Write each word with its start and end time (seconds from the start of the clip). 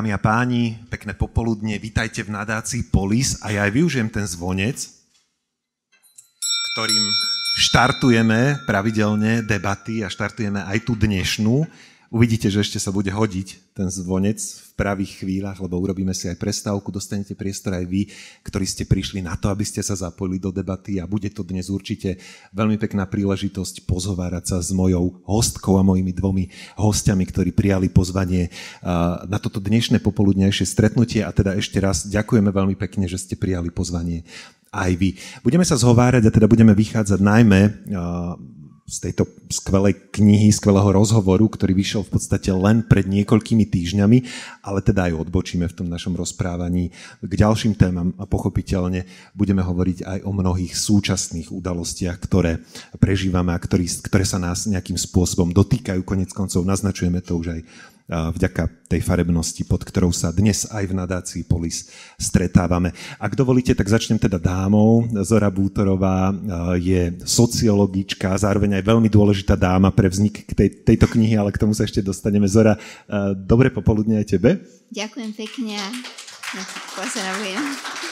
Dámy 0.00 0.16
a 0.16 0.24
páni, 0.24 0.80
pekné 0.88 1.12
popoludne, 1.12 1.76
vítajte 1.76 2.24
v 2.24 2.32
nadácii 2.32 2.88
Polis 2.88 3.36
a 3.44 3.52
ja 3.52 3.68
aj 3.68 3.76
využijem 3.76 4.08
ten 4.08 4.24
zvonec, 4.24 4.80
ktorým 6.72 7.04
štartujeme 7.68 8.64
pravidelne 8.64 9.44
debaty 9.44 10.00
a 10.00 10.08
štartujeme 10.08 10.64
aj 10.64 10.88
tú 10.88 10.96
dnešnú. 10.96 11.68
Uvidíte, 12.10 12.50
že 12.50 12.66
ešte 12.66 12.82
sa 12.82 12.90
bude 12.90 13.06
hodiť 13.06 13.70
ten 13.70 13.86
zvonec 13.86 14.42
v 14.42 14.70
pravých 14.74 15.22
chvíľach, 15.22 15.62
lebo 15.62 15.78
urobíme 15.78 16.10
si 16.10 16.26
aj 16.26 16.42
prestávku, 16.42 16.90
dostanete 16.90 17.38
priestor 17.38 17.78
aj 17.78 17.86
vy, 17.86 18.10
ktorí 18.42 18.66
ste 18.66 18.82
prišli 18.82 19.22
na 19.22 19.38
to, 19.38 19.46
aby 19.46 19.62
ste 19.62 19.78
sa 19.78 19.94
zapojili 19.94 20.42
do 20.42 20.50
debaty 20.50 20.98
a 20.98 21.06
bude 21.06 21.30
to 21.30 21.46
dnes 21.46 21.70
určite 21.70 22.18
veľmi 22.50 22.82
pekná 22.82 23.06
príležitosť 23.06 23.86
pozhovárať 23.86 24.44
sa 24.50 24.58
s 24.58 24.74
mojou 24.74 25.22
hostkou 25.22 25.78
a 25.78 25.86
mojimi 25.86 26.10
dvomi 26.10 26.50
hostiami, 26.82 27.22
ktorí 27.30 27.54
prijali 27.54 27.86
pozvanie 27.86 28.50
na 29.30 29.38
toto 29.38 29.62
dnešné 29.62 30.02
popoludnejšie 30.02 30.66
stretnutie 30.66 31.22
a 31.22 31.30
teda 31.30 31.54
ešte 31.54 31.78
raz 31.78 32.10
ďakujeme 32.10 32.50
veľmi 32.50 32.74
pekne, 32.74 33.06
že 33.06 33.22
ste 33.22 33.38
prijali 33.38 33.70
pozvanie 33.70 34.26
aj 34.74 34.98
vy. 34.98 35.14
Budeme 35.46 35.62
sa 35.62 35.78
zhovárať 35.78 36.26
a 36.26 36.34
teda 36.34 36.50
budeme 36.50 36.74
vychádzať 36.74 37.22
najmä 37.22 37.86
z 38.90 38.98
tejto 39.06 39.30
skvelej 39.46 40.10
knihy, 40.10 40.50
skvelého 40.50 40.90
rozhovoru, 40.90 41.46
ktorý 41.46 41.78
vyšiel 41.78 42.02
v 42.02 42.18
podstate 42.18 42.50
len 42.50 42.82
pred 42.82 43.06
niekoľkými 43.06 43.70
týždňami, 43.70 44.18
ale 44.66 44.82
teda 44.82 45.06
aj 45.06 45.30
odbočíme 45.30 45.70
v 45.70 45.76
tom 45.78 45.86
našom 45.86 46.18
rozprávaní 46.18 46.90
k 47.22 47.32
ďalším 47.32 47.78
témam 47.78 48.10
a 48.18 48.26
pochopiteľne 48.26 49.06
budeme 49.38 49.62
hovoriť 49.62 49.98
aj 50.02 50.18
o 50.26 50.34
mnohých 50.34 50.74
súčasných 50.74 51.54
udalostiach, 51.54 52.18
ktoré 52.18 52.66
prežívame 52.98 53.54
a 53.54 53.62
ktorý, 53.62 53.86
ktoré 54.10 54.26
sa 54.26 54.42
nás 54.42 54.66
nejakým 54.66 54.98
spôsobom 54.98 55.54
dotýkajú. 55.54 56.02
Konec 56.02 56.34
koncov 56.34 56.66
naznačujeme 56.66 57.22
to 57.22 57.38
už 57.38 57.46
aj 57.54 57.60
vďaka 58.10 58.90
tej 58.90 59.06
farebnosti, 59.06 59.62
pod 59.70 59.86
ktorou 59.86 60.10
sa 60.10 60.34
dnes 60.34 60.66
aj 60.66 60.82
v 60.90 60.98
nadácii 60.98 61.42
Polis 61.46 61.86
stretávame. 62.18 62.90
Ak 63.22 63.38
dovolíte, 63.38 63.70
tak 63.70 63.86
začnem 63.86 64.18
teda 64.18 64.34
dámou. 64.42 65.06
Zora 65.22 65.46
Bútorová 65.46 66.34
je 66.74 67.14
sociologička, 67.22 68.34
zároveň 68.34 68.82
aj 68.82 68.84
veľmi 68.90 69.06
dôležitá 69.06 69.54
dáma 69.54 69.94
pre 69.94 70.10
vznik 70.10 70.42
tej, 70.50 70.82
tejto 70.82 71.06
knihy, 71.06 71.38
ale 71.38 71.54
k 71.54 71.62
tomu 71.62 71.70
sa 71.70 71.86
ešte 71.86 72.02
dostaneme. 72.02 72.50
Zora, 72.50 72.74
dobre 73.38 73.70
popoludne 73.70 74.18
aj 74.18 74.26
tebe. 74.34 74.58
Ďakujem 74.90 75.30
pekne 75.38 75.78
a 75.78 75.86
pozdravujem. 76.98 78.09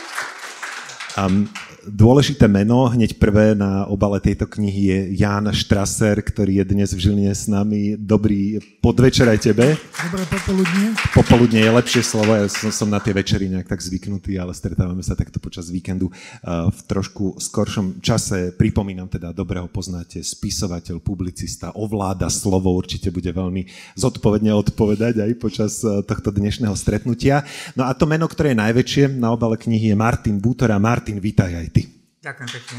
Um, 1.18 1.50
dôležité 1.88 2.46
meno, 2.46 2.86
hneď 2.86 3.16
prvé 3.16 3.56
na 3.56 3.88
obale 3.88 4.20
tejto 4.20 4.44
knihy 4.46 4.82
je 4.92 4.98
Jan 5.24 5.50
Štraser, 5.50 6.20
ktorý 6.20 6.60
je 6.60 6.64
dnes 6.68 6.90
v 6.92 7.00
Žiline 7.00 7.32
s 7.32 7.48
nami. 7.48 7.96
Dobrý 7.96 8.60
podvečer 8.84 9.24
aj 9.26 9.50
tebe. 9.50 9.74
Dobré 9.80 10.22
popoludne. 10.28 10.94
Popoludne 11.16 11.58
je 11.64 11.70
lepšie 11.72 12.02
slovo, 12.04 12.36
ja 12.36 12.44
som, 12.46 12.70
som 12.70 12.86
na 12.92 13.00
tie 13.00 13.16
večery 13.16 13.48
nejak 13.48 13.66
tak 13.72 13.80
zvyknutý, 13.80 14.36
ale 14.36 14.52
stretávame 14.52 15.00
sa 15.00 15.16
takto 15.16 15.40
počas 15.40 15.72
víkendu 15.72 16.12
uh, 16.12 16.68
v 16.68 16.80
trošku 16.86 17.40
skoršom 17.40 18.04
čase. 18.04 18.52
Pripomínam 18.54 19.08
teda, 19.08 19.32
dobre 19.32 19.58
ho 19.58 19.66
poznáte, 19.66 20.20
spisovateľ, 20.20 21.00
publicista, 21.00 21.72
ovláda 21.72 22.28
slovo, 22.28 22.68
určite 22.76 23.08
bude 23.08 23.32
veľmi 23.32 23.64
zodpovedne 23.96 24.52
odpovedať 24.54 25.24
aj 25.24 25.32
počas 25.40 25.80
uh, 25.82 26.04
tohto 26.04 26.30
dnešného 26.30 26.76
stretnutia. 26.76 27.48
No 27.74 27.88
a 27.88 27.96
to 27.96 28.04
meno, 28.04 28.28
ktoré 28.28 28.52
je 28.52 28.60
najväčšie 28.60 29.04
na 29.16 29.32
obale 29.32 29.56
knihy 29.56 29.90
je 29.90 29.96
Martin 29.96 30.36
Bútora. 30.36 30.76
Martin 30.76 31.07
Martin, 31.08 31.24
vítaj 31.24 31.52
aj 31.56 31.68
ty. 31.72 31.82
Ďakujem 32.20 32.50
pekne. 32.52 32.78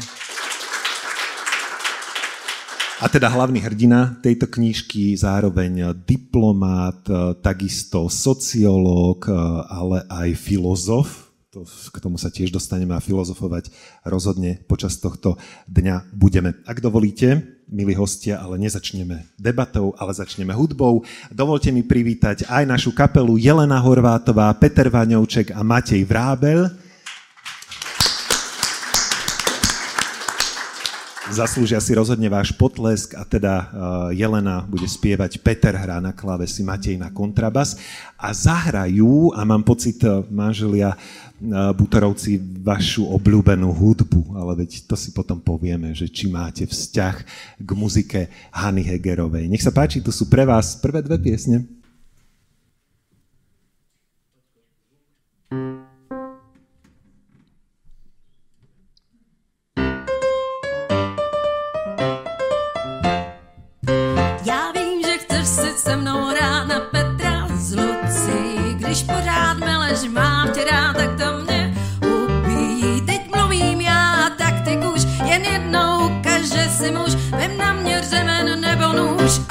A 3.02 3.06
teda 3.10 3.26
hlavný 3.26 3.58
hrdina 3.58 4.22
tejto 4.22 4.46
knižky, 4.46 5.18
zároveň 5.18 5.98
diplomát, 6.06 7.02
takisto 7.42 8.06
sociológ, 8.06 9.26
ale 9.66 10.06
aj 10.06 10.38
filozof. 10.38 11.34
To, 11.50 11.66
k 11.66 11.98
tomu 11.98 12.22
sa 12.22 12.30
tiež 12.30 12.54
dostaneme 12.54 12.94
a 12.94 13.02
filozofovať 13.02 13.74
rozhodne 14.06 14.62
počas 14.70 15.02
tohto 15.02 15.34
dňa 15.66 16.14
budeme. 16.14 16.54
Ak 16.70 16.78
dovolíte, 16.78 17.42
milí 17.66 17.98
hostia, 17.98 18.38
ale 18.38 18.62
nezačneme 18.62 19.26
debatou, 19.42 19.90
ale 19.98 20.14
začneme 20.14 20.54
hudbou. 20.54 21.02
Dovolte 21.34 21.74
mi 21.74 21.82
privítať 21.82 22.46
aj 22.46 22.62
našu 22.62 22.94
kapelu 22.94 23.34
Jelena 23.42 23.82
Horvátová, 23.82 24.54
Peter 24.54 24.86
Vaňovček 24.86 25.50
a 25.50 25.66
Matej 25.66 26.06
Vrábel. 26.06 26.89
Zaslúžia 31.30 31.78
si 31.78 31.94
rozhodne 31.94 32.26
váš 32.26 32.50
potlesk 32.50 33.14
a 33.14 33.22
teda 33.22 33.54
uh, 33.54 33.66
Jelena 34.10 34.66
bude 34.66 34.90
spievať, 34.90 35.38
Peter 35.38 35.70
hrá 35.78 36.02
na 36.02 36.10
klávesi, 36.10 36.66
Matej 36.66 36.98
na 36.98 37.06
kontrabas 37.06 37.78
a 38.18 38.34
zahrajú, 38.34 39.30
a 39.38 39.46
mám 39.46 39.62
pocit, 39.62 40.02
uh, 40.02 40.26
manželia 40.26 40.98
uh, 40.98 41.70
Butorovci, 41.70 42.34
vašu 42.66 43.06
obľúbenú 43.14 43.70
hudbu, 43.70 44.34
ale 44.42 44.66
veď 44.66 44.90
to 44.90 44.98
si 44.98 45.14
potom 45.14 45.38
povieme, 45.38 45.94
že 45.94 46.10
či 46.10 46.26
máte 46.26 46.66
vzťah 46.66 47.16
k 47.62 47.70
muzike 47.78 48.26
Hany 48.50 48.82
Hegerovej. 48.82 49.46
Nech 49.46 49.62
sa 49.62 49.70
páči, 49.70 50.02
tu 50.02 50.10
sú 50.10 50.26
pre 50.26 50.42
vás 50.42 50.82
prvé 50.82 50.98
dve 50.98 51.14
piesne. 51.22 51.79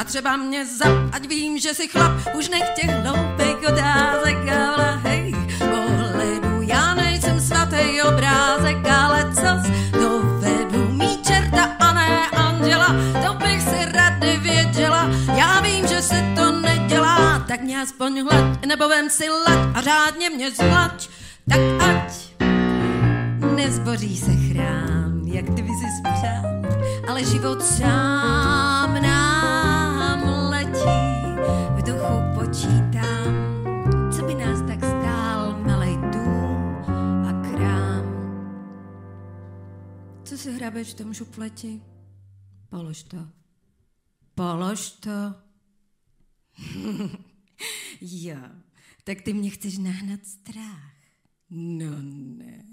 Třeba 0.03 0.37
mě 0.37 0.65
zap, 0.65 0.97
ať 1.11 1.27
vím, 1.27 1.59
že 1.59 1.73
si 1.73 1.87
chlap, 1.87 2.11
už 2.37 2.49
nech 2.49 2.69
těch 2.75 2.89
hloupých 2.89 3.57
otázek, 3.67 4.37
ale 4.49 4.99
hej, 5.03 5.35
pohledu, 5.59 6.61
já 6.61 6.93
nejsem 6.93 7.41
svatý 7.41 8.01
obrázek, 8.01 8.87
ale 8.87 9.31
co 9.35 9.71
dovedu 9.99 10.87
mý 10.91 11.17
čerta 11.23 11.63
a 11.79 11.93
ne 11.93 12.29
anděla, 12.29 12.95
to 13.25 13.33
bych 13.33 13.61
si 13.61 13.85
rady 13.91 14.37
věděla, 14.37 15.09
já 15.35 15.61
vím, 15.61 15.87
že 15.87 16.01
se 16.01 16.33
to 16.35 16.51
nedělá, 16.51 17.39
tak 17.47 17.61
mě 17.61 17.81
aspoň 17.81 18.23
hlad, 18.23 18.65
nebo 18.65 18.89
vem 18.89 19.09
si 19.09 19.29
lať 19.29 19.59
a 19.75 19.81
řádně 19.81 20.29
mě 20.29 20.51
zlač, 20.51 21.07
tak 21.49 21.59
ať 21.89 22.13
nezboří 23.55 24.17
se 24.17 24.31
chrám, 24.31 25.21
jak 25.25 25.45
ty 25.45 25.61
by 25.61 25.69
si 25.69 25.85
spřál, 25.99 26.45
ale 27.07 27.23
život 27.23 27.63
sám 27.63 28.78
počítám, 32.49 33.33
co 34.11 34.25
by 34.25 34.35
nás 34.35 34.61
tak 34.67 34.79
stál 34.79 35.63
malej 35.63 35.95
dům 35.95 36.75
a 37.27 37.41
krám. 37.41 38.05
Co 40.23 40.37
si 40.37 40.51
hrabeš 40.51 40.93
v 40.93 40.97
tom 40.97 41.13
šupleti? 41.13 41.81
Polož 42.69 43.03
to. 43.03 43.27
Polož 44.35 44.89
to. 44.89 45.35
jo, 48.01 48.39
tak 49.03 49.21
ty 49.21 49.33
mě 49.33 49.49
chceš 49.49 49.77
nahnat 49.77 50.25
strach. 50.25 50.93
No 51.49 51.95
ne. 52.37 52.68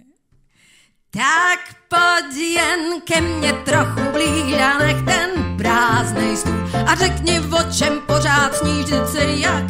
Tak 1.16 1.60
pojď 1.88 2.36
jen 2.36 3.00
ke 3.04 3.20
mně 3.20 3.52
trochu 3.52 4.00
blíž 4.12 4.60
a 4.60 4.78
nech 4.78 4.96
ten 5.04 5.56
prázdnej 5.56 6.36
stůl. 6.36 6.70
A 6.86 6.94
řekni, 6.94 7.40
o 7.40 7.72
čem 7.72 8.00
pořád 8.06 8.54
sníš, 8.54 8.86
se 9.12 9.24
jak. 9.24 9.64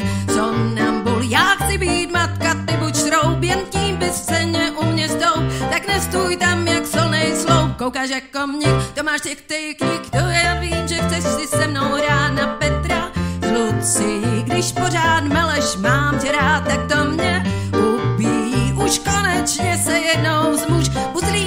Bol. 1.02 1.22
Já 1.22 1.44
chci 1.44 1.78
být 1.78 2.10
matka, 2.12 2.54
ty 2.66 2.76
buď 2.76 2.96
šroub, 2.96 3.42
jen 3.42 3.58
tím 3.70 3.96
bys 3.96 4.22
v 4.22 4.26
ceně 4.26 4.70
u 4.70 4.84
mě 4.86 5.08
stoup, 5.08 5.70
tak 5.70 5.86
nestůj 5.88 6.36
tam 6.36 6.68
jak 6.68 6.86
solnej 6.86 7.36
sloup, 7.36 7.76
koukáš 7.76 8.10
jako 8.10 8.46
mě, 8.46 8.68
to 8.94 9.02
máš 9.02 9.20
těch 9.20 9.40
ty 9.40 9.76
knih, 9.78 10.10
to 10.10 10.16
já 10.16 10.54
vím, 10.60 10.88
že 10.88 10.94
chceš 10.94 11.24
si 11.24 11.46
se 11.46 11.66
mnou 11.66 11.94
hrát 11.94 12.30
na 12.30 12.46
Petra, 12.46 13.10
z 13.42 13.50
Luci, 13.50 14.20
když 14.42 14.72
pořád 14.72 15.24
meleš, 15.24 15.76
mám 15.76 16.18
tě 16.18 16.32
rád, 16.32 16.64
tak 16.64 16.80
to 16.92 17.04
mě 17.04 17.44
ubíjí, 17.72 18.72
už 18.72 18.98
konečně 18.98 19.80
se 19.84 19.98
jednou 19.98 20.56
zmuž, 20.56 20.88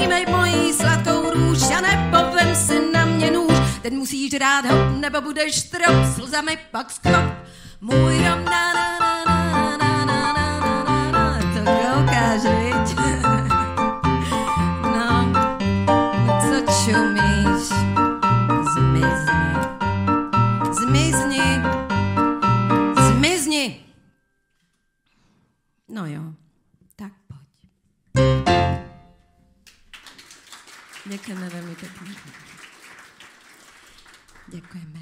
uzlímej 0.09 0.25
mojí 0.25 0.73
sladkou 0.73 1.29
růž 1.33 1.61
a 1.77 1.81
nepovem 1.81 2.56
si 2.56 2.91
na 2.94 3.06
mě 3.06 3.31
nůž, 3.31 3.79
ten 3.81 3.94
musíš 3.94 4.33
rád 4.33 4.65
ho, 4.65 4.89
nebo 5.00 5.21
budeš 5.21 5.56
strop, 5.56 5.95
slzami 6.15 6.57
pak 6.71 6.91
skrop. 6.91 7.33
Můj 7.81 8.17
rom 8.17 8.45
na 8.45 8.88
Ďakujeme 31.19 31.51
veľmi 31.51 31.75
pekne. 31.75 32.16
Ďakujeme. 34.56 35.01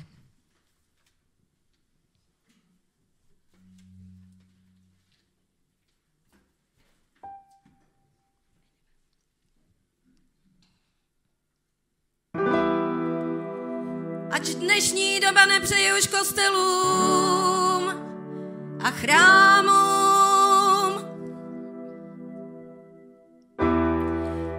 Ať 14.34 14.46
dnešní 14.58 15.22
doba 15.22 15.46
nepřeje 15.46 15.94
už 16.02 16.08
kostelům 16.10 17.84
a 18.82 18.90
chrámům. 18.90 19.78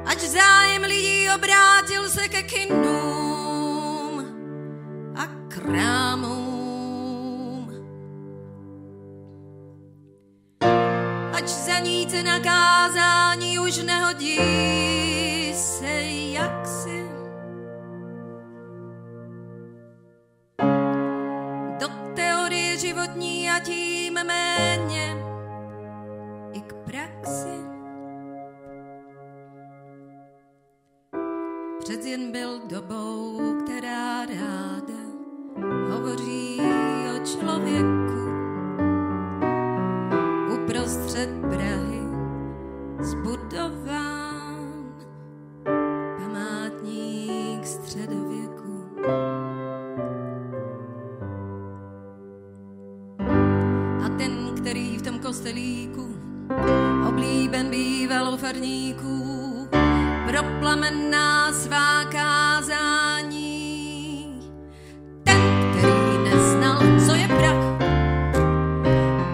Ať 0.07 0.19
zájem 0.23 0.83
lidí 0.83 1.08
obrátil 1.35 2.11
se 2.11 2.29
ke 2.29 2.43
kinům 2.43 4.25
a 5.17 5.27
krámům. 5.49 6.49
Ať 11.33 11.49
zaníte 11.49 12.23
na 12.23 12.41
kázání 12.41 13.59
už 13.59 13.83
nehodí 13.83 14.39
se 15.55 16.03
jaksi 16.33 17.09
do 21.81 21.89
teorie 22.15 22.79
životní 22.79 23.51
a 23.51 23.61
tím 23.61 24.15
méně 24.15 25.17
i 26.53 26.61
k 26.61 26.75
praxi. 26.75 27.68
Jen 32.11 32.33
byl 32.33 32.61
dobou, 32.69 33.41
která 33.65 34.27
ráda 34.27 35.01
hovoří 35.91 36.61
o 37.17 37.27
člověku. 37.27 38.19
Uprostřed 40.55 41.29
Prahy 41.41 42.03
zbudován 43.01 44.95
památník 46.19 47.67
středověku. 47.67 48.85
A 54.05 54.09
ten, 54.19 54.55
který 54.57 54.99
v 54.99 55.03
tom 55.03 55.19
kostelíku 55.19 56.17
oblíben 57.09 57.71
býval 57.71 58.35
u 58.35 58.37
farníků, 58.37 59.48
pro 60.29 60.43
plamenná 60.61 61.53
svá 61.53 62.05
kázání. 62.05 63.49
Ten, 65.25 65.41
který 65.79 66.19
neznal, 66.25 66.79
co 67.07 67.15
je 67.15 67.29
prach, 67.29 67.65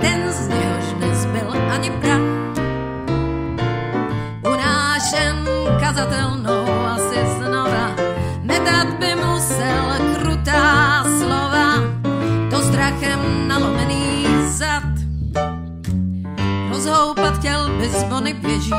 ten 0.01 0.33
z 0.33 0.49
něhož 0.49 0.85
nezbyl 0.99 1.53
ani 1.71 1.91
prach. 1.91 2.21
Unášen 4.53 5.49
kazatelnou 5.81 6.87
asi 6.87 7.19
znova, 7.39 7.91
metat 8.43 8.89
by 8.99 9.15
musel 9.15 9.95
krutá 10.15 11.05
slova, 11.19 11.75
to 12.51 12.63
strachem 12.63 13.49
nalomený 13.49 14.27
zad. 14.47 14.85
Rozhoupat 16.69 17.39
chtěl 17.39 17.69
by 17.79 17.89
zvony 17.89 18.33
běží, 18.35 18.75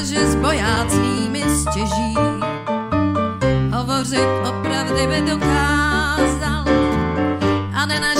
protože 0.00 0.26
s 0.26 0.34
bojácnými 0.34 1.42
stěží. 1.42 2.14
Hovořit 3.72 4.28
opravdy 4.48 5.06
by 5.06 5.30
dokázal 5.30 6.64
a 7.74 7.86
nenašel 7.86 8.19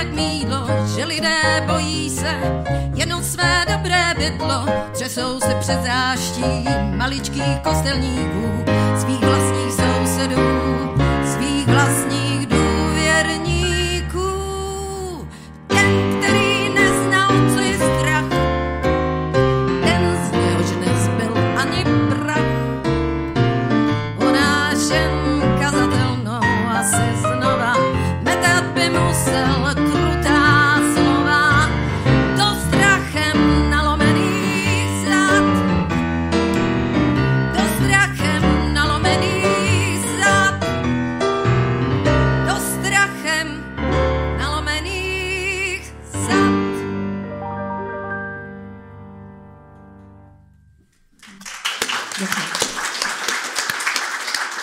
jak 0.00 0.12
mídlo, 0.12 0.66
že 0.96 1.04
lidé 1.04 1.64
bojí 1.66 2.10
se. 2.10 2.40
Jenom 2.94 3.22
své 3.22 3.64
dobré 3.72 4.14
bydlo, 4.18 4.66
třesou 4.92 5.40
se 5.40 5.54
před 5.60 5.82
záští 5.82 6.64
maličkých 6.96 7.58
kostelníků, 7.62 8.64
svých 9.00 9.20
vlastních 9.20 9.72
sousedů, 9.72 10.42
svých 11.24 11.66
vlastních 11.66 12.19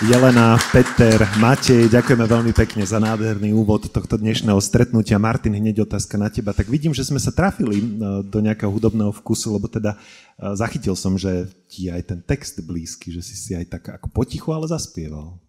Jelena, 0.07 0.55
Peter, 0.71 1.19
Matej, 1.35 1.91
ďakujeme 1.91 2.23
veľmi 2.23 2.55
pekne 2.55 2.87
za 2.87 2.95
nádherný 2.95 3.51
úvod 3.51 3.91
tohto 3.91 4.15
dnešného 4.15 4.55
stretnutia. 4.63 5.19
Martin, 5.19 5.51
hneď 5.51 5.83
otázka 5.83 6.15
na 6.15 6.31
teba. 6.31 6.55
Tak 6.55 6.71
vidím, 6.71 6.95
že 6.95 7.03
sme 7.03 7.19
sa 7.19 7.27
trafili 7.27 7.83
e, 7.83 7.85
do 8.23 8.39
nejakého 8.39 8.71
hudobného 8.71 9.11
vkusu, 9.11 9.59
lebo 9.59 9.67
teda 9.67 9.99
e, 9.99 10.55
zachytil 10.55 10.95
som, 10.95 11.19
že 11.19 11.51
ti 11.67 11.91
aj 11.91 12.07
ten 12.07 12.19
text 12.23 12.55
blízky, 12.63 13.11
že 13.11 13.19
si 13.19 13.35
si 13.35 13.51
aj 13.51 13.67
tak 13.67 13.83
ako 13.99 14.07
potichu, 14.07 14.55
ale 14.55 14.71
zaspieval. 14.71 15.43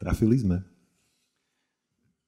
Trafili 0.00 0.40
sme. 0.40 0.64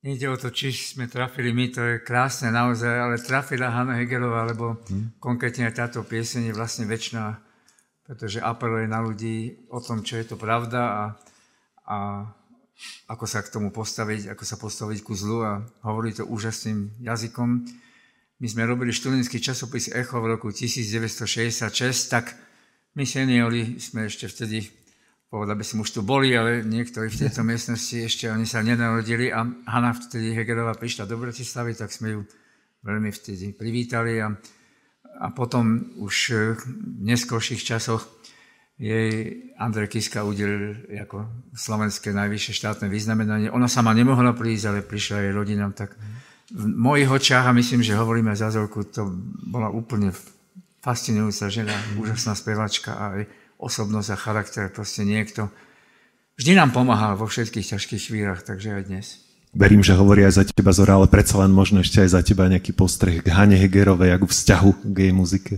Nejde 0.05 0.29
o 0.29 0.37
to, 0.37 0.53
či 0.53 0.77
sme 0.77 1.09
trafili 1.09 1.57
my, 1.57 1.73
to 1.73 1.81
je 1.81 2.05
krásne 2.05 2.53
naozaj, 2.53 2.93
ale 2.93 3.17
trafila 3.17 3.73
Hanna 3.73 3.97
Hegelová, 3.97 4.45
lebo 4.45 4.77
hmm. 4.93 5.17
konkrétne 5.17 5.73
táto 5.73 6.05
pieseň 6.05 6.53
je 6.53 6.59
vlastne 6.59 6.85
väčšiná, 6.85 7.41
pretože 8.05 8.45
apeluje 8.45 8.85
na 8.93 9.01
ľudí 9.01 9.65
o 9.73 9.81
tom, 9.81 10.05
čo 10.05 10.21
je 10.21 10.29
to 10.29 10.37
pravda 10.37 10.81
a, 10.85 11.03
a 11.87 12.29
ako 13.07 13.25
sa 13.29 13.43
k 13.43 13.53
tomu 13.53 13.71
postaviť, 13.71 14.35
ako 14.35 14.45
sa 14.45 14.57
postaviť 14.59 14.99
ku 15.07 15.15
zlu 15.15 15.47
a 15.47 15.63
hovorí 15.87 16.11
to 16.11 16.27
úžasným 16.27 16.91
jazykom. 16.99 17.63
My 18.43 18.47
sme 18.51 18.67
robili 18.67 18.91
študentský 18.91 19.39
časopis 19.39 19.93
Echo 19.95 20.19
v 20.19 20.35
roku 20.35 20.51
1966, 20.51 22.11
tak 22.11 22.35
my 22.99 23.07
seniori 23.07 23.79
sme 23.79 24.11
ešte 24.11 24.27
vtedy 24.27 24.67
povedal 25.33 25.57
by 25.57 25.65
som, 25.65 25.81
už 25.81 25.97
tu 25.97 26.01
boli, 26.05 26.37
ale 26.37 26.61
niektorí 26.61 27.09
v 27.09 27.25
tejto 27.25 27.41
miestnosti 27.41 27.97
ešte 28.05 28.29
oni 28.29 28.45
sa 28.45 28.61
nenarodili 28.61 29.33
a 29.33 29.49
Hanna 29.65 29.97
vtedy 29.97 30.37
Hegerová 30.37 30.77
prišla 30.77 31.09
do 31.09 31.17
Bratislavy, 31.17 31.73
tak 31.73 31.89
sme 31.89 32.21
ju 32.21 32.21
veľmi 32.85 33.09
vtedy 33.09 33.57
privítali 33.57 34.21
a, 34.21 34.29
a 35.25 35.27
potom 35.33 35.97
už 36.05 36.17
v 36.53 36.63
neskôrších 37.09 37.65
časoch 37.65 38.05
jej 38.83 39.39
Andrej 39.63 39.95
Kiska 39.95 40.27
udelil 40.27 40.75
ako 40.91 41.31
slovenské 41.55 42.11
najvyššie 42.11 42.53
štátne 42.59 42.91
vyznamenanie. 42.91 43.47
Ona 43.55 43.71
sama 43.71 43.95
nemohla 43.95 44.35
prísť, 44.35 44.65
ale 44.67 44.79
prišla 44.83 45.23
jej 45.23 45.33
rodina, 45.33 45.71
tak 45.71 45.95
v 46.51 46.65
mojich 46.67 47.07
očách, 47.07 47.47
a 47.47 47.55
myslím, 47.55 47.87
že 47.87 47.95
hovoríme 47.95 48.35
za 48.35 48.51
Zorku, 48.51 48.83
to 48.91 49.07
bola 49.47 49.71
úplne 49.71 50.11
fascinujúca 50.83 51.47
žena, 51.47 51.73
úžasná 51.95 52.35
spevačka 52.35 52.91
a 52.91 53.05
aj 53.17 53.23
osobnosť 53.63 54.09
a 54.11 54.17
charakter, 54.19 54.65
proste 54.67 55.07
niekto. 55.07 55.47
Vždy 56.35 56.59
nám 56.59 56.75
pomáhal 56.75 57.15
vo 57.15 57.31
všetkých 57.31 57.79
ťažkých 57.79 58.03
chvíľach, 58.11 58.43
takže 58.43 58.75
aj 58.75 58.83
dnes. 58.91 59.07
Verím, 59.55 59.85
že 59.85 59.95
hovorí 59.95 60.27
aj 60.27 60.43
za 60.43 60.45
teba 60.49 60.75
Zora, 60.75 60.99
ale 60.99 61.07
predsa 61.07 61.39
len 61.39 61.55
možno 61.55 61.85
ešte 61.85 62.03
aj 62.03 62.11
za 62.19 62.21
teba 62.27 62.51
nejaký 62.51 62.75
postreh 62.75 63.23
k 63.23 63.31
Hane 63.31 63.55
Hegerovej, 63.55 64.19
ako 64.19 64.27
vzťahu 64.27 64.71
k 64.91 64.97
jej 64.97 65.13
muzike. 65.15 65.55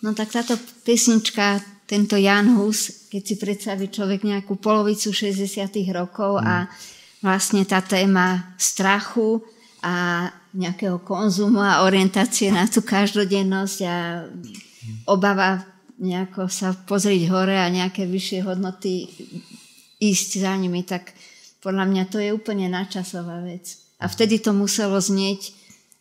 No 0.00 0.16
tak 0.16 0.32
táto 0.32 0.56
pesnička, 0.86 1.60
tento 1.84 2.16
Jan 2.16 2.56
Hus, 2.56 3.08
keď 3.12 3.22
si 3.22 3.34
predstaví 3.36 3.92
človek 3.92 4.24
nejakú 4.24 4.56
polovicu 4.56 5.12
60 5.12 5.68
rokov 5.92 6.40
mm. 6.40 6.44
a 6.44 6.54
vlastne 7.20 7.64
tá 7.64 7.80
téma 7.84 8.56
strachu 8.56 9.40
a 9.84 10.28
nejakého 10.56 11.02
konzumu 11.04 11.60
a 11.60 11.84
orientácie 11.84 12.48
na 12.48 12.64
tú 12.64 12.80
každodennosť 12.80 13.78
a 13.84 14.24
obava 15.08 15.64
nejako 16.00 16.48
sa 16.50 16.72
pozrieť 16.74 17.30
hore 17.30 17.56
a 17.56 17.68
nejaké 17.70 18.08
vyššie 18.08 18.40
hodnoty 18.44 19.08
ísť 20.00 20.30
za 20.42 20.52
nimi, 20.58 20.82
tak 20.82 21.14
podľa 21.64 21.84
mňa 21.88 22.04
to 22.12 22.18
je 22.20 22.34
úplne 22.34 22.68
načasová 22.68 23.40
vec. 23.40 23.80
A 24.02 24.10
vtedy 24.10 24.42
to 24.42 24.52
muselo 24.52 25.00
znieť, 25.00 25.54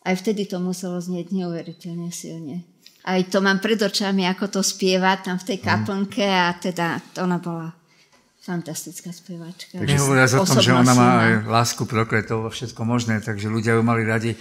aj 0.03 0.19
vtedy 0.19 0.43
to 0.49 0.59
muselo 0.59 0.99
znieť 0.99 1.31
neuveriteľne 1.31 2.11
silne. 2.11 2.67
Aj 3.03 3.19
to 3.27 3.43
mám 3.43 3.59
pred 3.59 3.75
očami, 3.75 4.23
ako 4.31 4.59
to 4.59 4.61
spieva 4.63 5.19
tam 5.19 5.35
v 5.35 5.47
tej 5.53 5.57
mhm. 5.59 5.65
kaplnke 5.65 6.25
a 6.25 6.55
teda 6.55 6.99
ona 7.19 7.37
bola 7.39 7.71
fantastická 8.43 9.15
speváčka. 9.15 9.79
Takže 9.79 10.03
hovoria 10.03 10.27
o 10.27 10.43
tom, 10.43 10.59
že 10.59 10.75
ona 10.75 10.91
má 10.91 11.09
aj 11.23 11.31
lásku 11.47 11.83
prokletov 11.87 12.43
vo 12.43 12.51
všetko 12.51 12.83
možné, 12.83 13.23
takže 13.23 13.47
ľudia 13.47 13.79
ju 13.79 13.83
mali 13.87 14.03
radi 14.03 14.35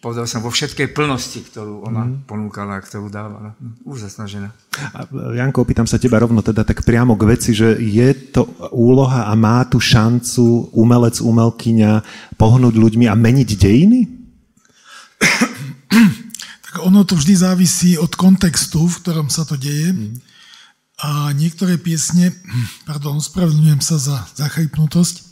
povedal 0.00 0.28
som, 0.28 0.44
vo 0.44 0.52
všetkej 0.52 0.92
plnosti, 0.92 1.40
ktorú 1.46 1.86
ona 1.86 2.04
mm. 2.04 2.28
ponúkala, 2.28 2.82
ktorú 2.82 3.08
dávala. 3.08 3.56
Úžasná 3.86 4.28
žena. 4.28 4.52
A 4.92 5.08
Janko, 5.32 5.64
opýtam 5.64 5.88
sa 5.88 5.96
teba 5.96 6.20
rovno 6.20 6.44
teda 6.44 6.66
tak 6.66 6.84
priamo 6.84 7.16
k 7.16 7.26
veci, 7.32 7.56
že 7.56 7.78
je 7.80 8.08
to 8.34 8.44
úloha 8.74 9.30
a 9.30 9.32
má 9.38 9.64
tu 9.64 9.80
šancu 9.80 10.74
umelec, 10.76 11.16
umelkyňa 11.22 12.04
pohnúť 12.36 12.74
ľuďmi 12.76 13.06
a 13.08 13.14
meniť 13.16 13.50
dejiny? 13.56 14.00
tak 16.76 16.84
ono 16.84 17.08
to 17.08 17.16
vždy 17.16 17.40
závisí 17.40 17.96
od 17.96 18.12
kontextu, 18.20 18.84
v 18.84 19.00
ktorom 19.00 19.32
sa 19.32 19.48
to 19.48 19.56
deje. 19.56 19.96
Mm. 19.96 20.20
A 21.00 21.32
niektoré 21.32 21.80
piesne, 21.80 22.36
pardon, 22.84 23.16
spravedlňujem 23.16 23.80
sa 23.80 23.96
za 23.96 24.28
zachrypnutosť, 24.36 25.24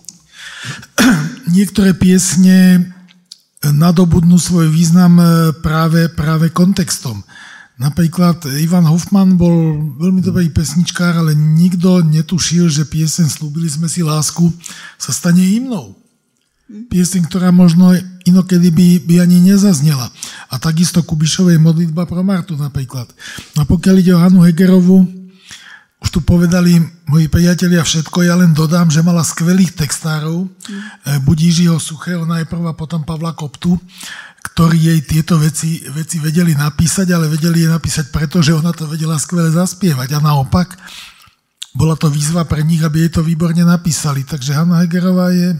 niektoré 1.57 1.93
piesne 1.93 2.89
nadobudnú 3.61 4.41
svoj 4.41 4.73
význam 4.73 5.21
e, 5.21 5.53
práve, 5.61 6.09
práve 6.09 6.49
kontextom. 6.49 7.21
Napríklad 7.77 8.49
Ivan 8.57 8.89
Hoffman 8.89 9.37
bol 9.37 9.77
veľmi 10.01 10.25
dobrý 10.25 10.49
pesničkár, 10.49 11.21
ale 11.21 11.37
nikto 11.37 12.01
netušil, 12.01 12.73
že 12.73 12.89
piesen 12.89 13.29
Slúbili 13.29 13.69
sme 13.69 13.93
si 13.93 14.01
lásku 14.01 14.49
sa 14.97 15.13
stane 15.13 15.45
hymnou. 15.45 15.93
Piesen, 16.89 17.29
ktorá 17.29 17.53
možno 17.53 17.93
inokedy 18.25 18.73
by, 18.73 18.89
by 19.05 19.15
ani 19.21 19.41
nezaznela. 19.41 20.09
A 20.49 20.57
takisto 20.57 21.05
Kubišovej 21.05 21.61
modlitba 21.61 22.09
pro 22.09 22.25
Martu 22.25 22.57
napríklad. 22.57 23.09
No 23.57 23.63
a 23.63 23.65
pokiaľ 23.69 23.95
ide 24.01 24.13
o 24.17 24.21
Hanu 24.21 24.41
Hegerovu, 24.45 25.05
už 26.05 26.09
tu 26.13 26.21
povedali 26.21 26.77
moji 27.09 27.33
priatelia 27.33 27.81
všetko, 27.81 28.29
ja 28.29 28.37
len 28.37 28.53
dodám, 28.53 28.93
že 28.93 29.01
mala 29.01 29.25
skvelých 29.25 29.73
textárov, 29.73 30.45
mm. 30.45 31.25
buď 31.25 31.37
Jiřího 31.49 31.81
Suchého 31.81 32.29
najprv 32.29 32.69
a 32.69 32.77
potom 32.77 33.05
Pavla 33.09 33.33
Koptu, 33.33 33.81
ktorí 34.53 34.77
jej 34.77 35.01
tieto 35.01 35.41
veci, 35.41 35.81
veci 35.89 36.21
vedeli 36.21 36.53
napísať, 36.53 37.09
ale 37.09 37.33
vedeli 37.33 37.65
je 37.65 37.73
napísať 37.73 38.13
preto, 38.13 38.45
že 38.45 38.53
ona 38.53 38.77
to 38.77 38.85
vedela 38.85 39.17
skvele 39.17 39.49
zaspievať. 39.49 40.13
A 40.13 40.19
naopak, 40.21 40.77
bola 41.73 41.97
to 41.97 42.13
výzva 42.13 42.45
pre 42.45 42.61
nich, 42.61 42.85
aby 42.85 43.09
jej 43.09 43.13
to 43.19 43.25
výborne 43.25 43.65
napísali. 43.65 44.23
Takže 44.29 44.53
Hanna 44.53 44.85
Hegerová 44.85 45.33
je, 45.33 45.57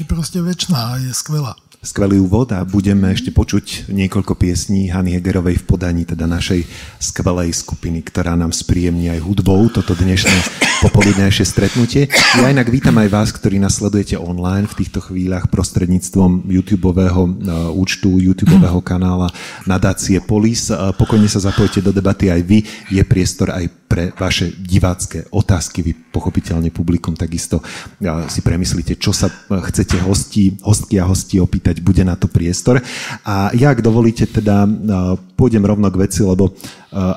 je 0.00 0.04
proste 0.08 0.40
väčšiná 0.40 0.80
a 0.96 0.98
je 1.04 1.12
skvelá 1.12 1.52
skvelý 1.82 2.22
úvod 2.22 2.54
a 2.54 2.62
budeme 2.62 3.10
ešte 3.10 3.34
počuť 3.34 3.90
niekoľko 3.90 4.38
piesní 4.38 4.86
Hany 4.86 5.18
Hegerovej 5.18 5.66
v 5.66 5.66
podaní 5.66 6.06
teda 6.06 6.30
našej 6.30 6.62
skvelej 7.02 7.50
skupiny, 7.58 8.06
ktorá 8.06 8.38
nám 8.38 8.54
spríjemní 8.54 9.10
aj 9.10 9.26
hudbou 9.26 9.66
toto 9.66 9.98
dnešné 9.98 10.62
popoludnejšie 10.86 11.42
stretnutie. 11.42 12.06
Ja 12.38 12.46
inak 12.54 12.70
vítam 12.70 12.94
aj 13.02 13.08
vás, 13.10 13.28
ktorí 13.34 13.58
nás 13.58 13.82
sledujete 13.82 14.14
online 14.14 14.70
v 14.70 14.78
týchto 14.78 15.02
chvíľach 15.02 15.50
prostredníctvom 15.50 16.46
YouTube 16.46 16.94
uh, 16.94 17.10
účtu, 17.74 18.14
YouTube 18.18 18.54
kanála 18.86 19.30
nadácie 19.66 20.22
Polis. 20.22 20.70
Uh, 20.70 20.94
pokojne 20.94 21.26
sa 21.26 21.42
zapojte 21.42 21.82
do 21.82 21.90
debaty 21.90 22.30
aj 22.30 22.42
vy. 22.46 22.62
Je 22.94 23.02
priestor 23.02 23.50
aj 23.50 23.66
pre 23.90 24.14
vaše 24.14 24.54
divácké 24.54 25.26
otázky. 25.34 25.82
Vy 25.82 25.92
pochopiteľne 26.12 26.68
publikum 26.68 27.16
takisto 27.16 27.64
si 28.28 28.44
premyslíte, 28.44 29.00
čo 29.00 29.16
sa 29.16 29.32
chcete 29.48 29.96
hostí, 30.04 30.60
hostky 30.60 31.00
a 31.00 31.08
hosti 31.08 31.40
opýtať, 31.40 31.80
bude 31.80 32.04
na 32.04 32.14
to 32.20 32.28
priestor. 32.28 32.84
A 33.24 33.48
ja, 33.56 33.72
ak 33.72 33.80
dovolíte, 33.80 34.28
teda 34.28 34.68
pôjdem 35.34 35.64
rovno 35.64 35.88
k 35.88 36.04
veci, 36.04 36.20
lebo 36.20 36.52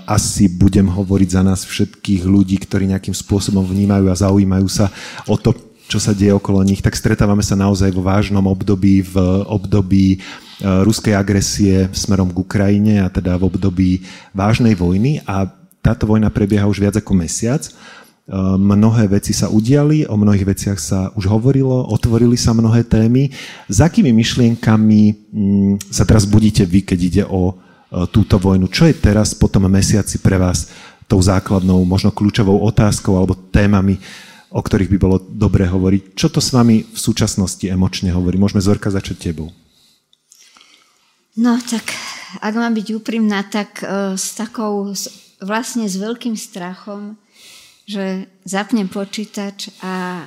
asi 0.07 0.47
budem 0.47 0.87
hovoriť 0.87 1.29
za 1.29 1.43
nás 1.43 1.67
všetkých 1.67 2.23
ľudí, 2.23 2.55
ktorí 2.63 2.87
nejakým 2.87 3.13
spôsobom 3.13 3.67
vnímajú 3.67 4.07
a 4.07 4.15
zaujímajú 4.15 4.67
sa 4.71 4.87
o 5.27 5.35
to, 5.35 5.51
čo 5.85 5.99
sa 6.01 6.15
deje 6.17 6.33
okolo 6.33 6.65
nich, 6.65 6.81
tak 6.81 6.97
stretávame 6.97 7.45
sa 7.45 7.53
naozaj 7.53 7.93
vo 7.93 8.01
vážnom 8.01 8.41
období, 8.47 9.05
v 9.05 9.15
období 9.45 10.23
ruskej 10.63 11.13
agresie 11.13 11.91
smerom 11.91 12.31
k 12.31 12.41
Ukrajine 12.41 13.03
a 13.03 13.11
teda 13.11 13.35
v 13.35 13.43
období 13.51 13.89
vážnej 14.31 14.71
vojny 14.71 15.19
a 15.27 15.51
táto 15.83 16.07
vojna 16.09 16.33
prebieha 16.33 16.65
už 16.65 16.81
viac 16.81 16.95
ako 16.97 17.13
mesiac. 17.13 17.61
E, 18.25 18.33
mnohé 18.57 19.05
veci 19.05 19.37
sa 19.37 19.53
udiali, 19.53 20.09
o 20.09 20.17
mnohých 20.17 20.49
veciach 20.49 20.79
sa 20.81 21.13
už 21.13 21.29
hovorilo, 21.29 21.85
otvorili 21.93 22.33
sa 22.33 22.57
mnohé 22.57 22.81
témy. 22.81 23.29
S 23.69 23.77
akými 23.85 24.09
myšlienkami 24.09 25.01
mm, 25.29 25.73
sa 25.93 26.09
teraz 26.09 26.25
budíte 26.25 26.65
vy, 26.65 26.81
keď 26.81 26.99
ide 26.99 27.23
o 27.29 27.53
e, 27.53 27.53
túto 28.09 28.41
vojnu? 28.41 28.65
Čo 28.65 28.89
je 28.89 28.97
teraz 28.97 29.37
po 29.37 29.45
tom 29.45 29.69
mesiaci 29.69 30.17
pre 30.25 30.41
vás 30.41 30.73
tou 31.05 31.21
základnou, 31.21 31.85
možno 31.85 32.09
kľúčovou 32.09 32.65
otázkou 32.65 33.13
alebo 33.13 33.37
témami, 33.37 34.01
o 34.49 34.57
ktorých 34.57 34.89
by 34.89 34.97
bolo 34.97 35.21
dobré 35.21 35.69
hovoriť? 35.69 36.17
Čo 36.17 36.33
to 36.33 36.41
s 36.41 36.49
vami 36.49 36.81
v 36.81 36.97
súčasnosti 36.97 37.61
emočne 37.61 38.09
hovorí? 38.09 38.41
Môžeme 38.41 38.57
Zorka 38.57 38.89
začať 38.89 39.29
tebou. 39.29 39.53
No 41.37 41.61
tak, 41.61 41.93
ak 42.41 42.53
mám 42.57 42.73
byť 42.73 42.87
úprimná, 42.95 43.43
tak 43.45 43.83
uh, 43.83 44.15
s 44.15 44.39
takou 44.39 44.95
vlastne 45.43 45.83
s 45.83 45.99
veľkým 45.99 46.33
strachom, 46.39 47.19
že 47.85 48.25
zapnem 48.45 48.89
počítač 48.89 49.69
a 49.85 50.25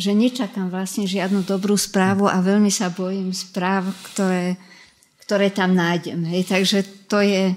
že 0.00 0.16
nečakám 0.16 0.72
vlastne 0.72 1.04
žiadnu 1.04 1.44
dobrú 1.44 1.76
správu 1.76 2.24
a 2.30 2.40
veľmi 2.40 2.72
sa 2.72 2.88
bojím 2.88 3.36
správ, 3.36 3.90
ktoré, 4.10 4.56
ktoré 5.26 5.52
tam 5.52 5.76
nájdem. 5.76 6.24
Hej. 6.30 6.48
Takže 6.48 6.78
to 7.10 7.20
je, 7.20 7.52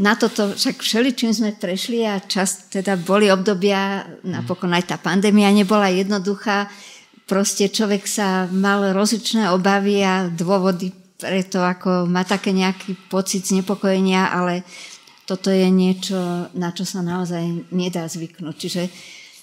na 0.00 0.16
toto 0.16 0.56
však 0.56 0.80
čím 1.12 1.34
sme 1.34 1.52
prešli 1.52 2.06
a 2.06 2.22
čas, 2.22 2.70
teda 2.72 2.96
boli 2.96 3.28
obdobia, 3.28 4.08
napokon 4.24 4.72
aj 4.72 4.94
tá 4.94 4.96
pandémia 4.96 5.52
nebola 5.52 5.92
jednoduchá, 5.92 6.70
proste 7.28 7.68
človek 7.68 8.08
sa 8.08 8.48
mal 8.48 8.96
rozličné 8.96 9.52
obavy 9.52 10.00
a 10.00 10.32
dôvody 10.32 10.96
preto, 11.18 11.60
ako 11.60 12.06
má 12.08 12.22
také 12.24 12.54
nejaký 12.54 12.94
pocit 13.10 13.44
znepokojenia, 13.44 14.32
ale 14.32 14.62
toto 15.28 15.52
je 15.52 15.68
niečo, 15.68 16.48
na 16.56 16.72
čo 16.72 16.88
sa 16.88 17.04
naozaj 17.04 17.68
nedá 17.68 18.08
zvyknúť. 18.08 18.56
Čiže, 18.56 18.82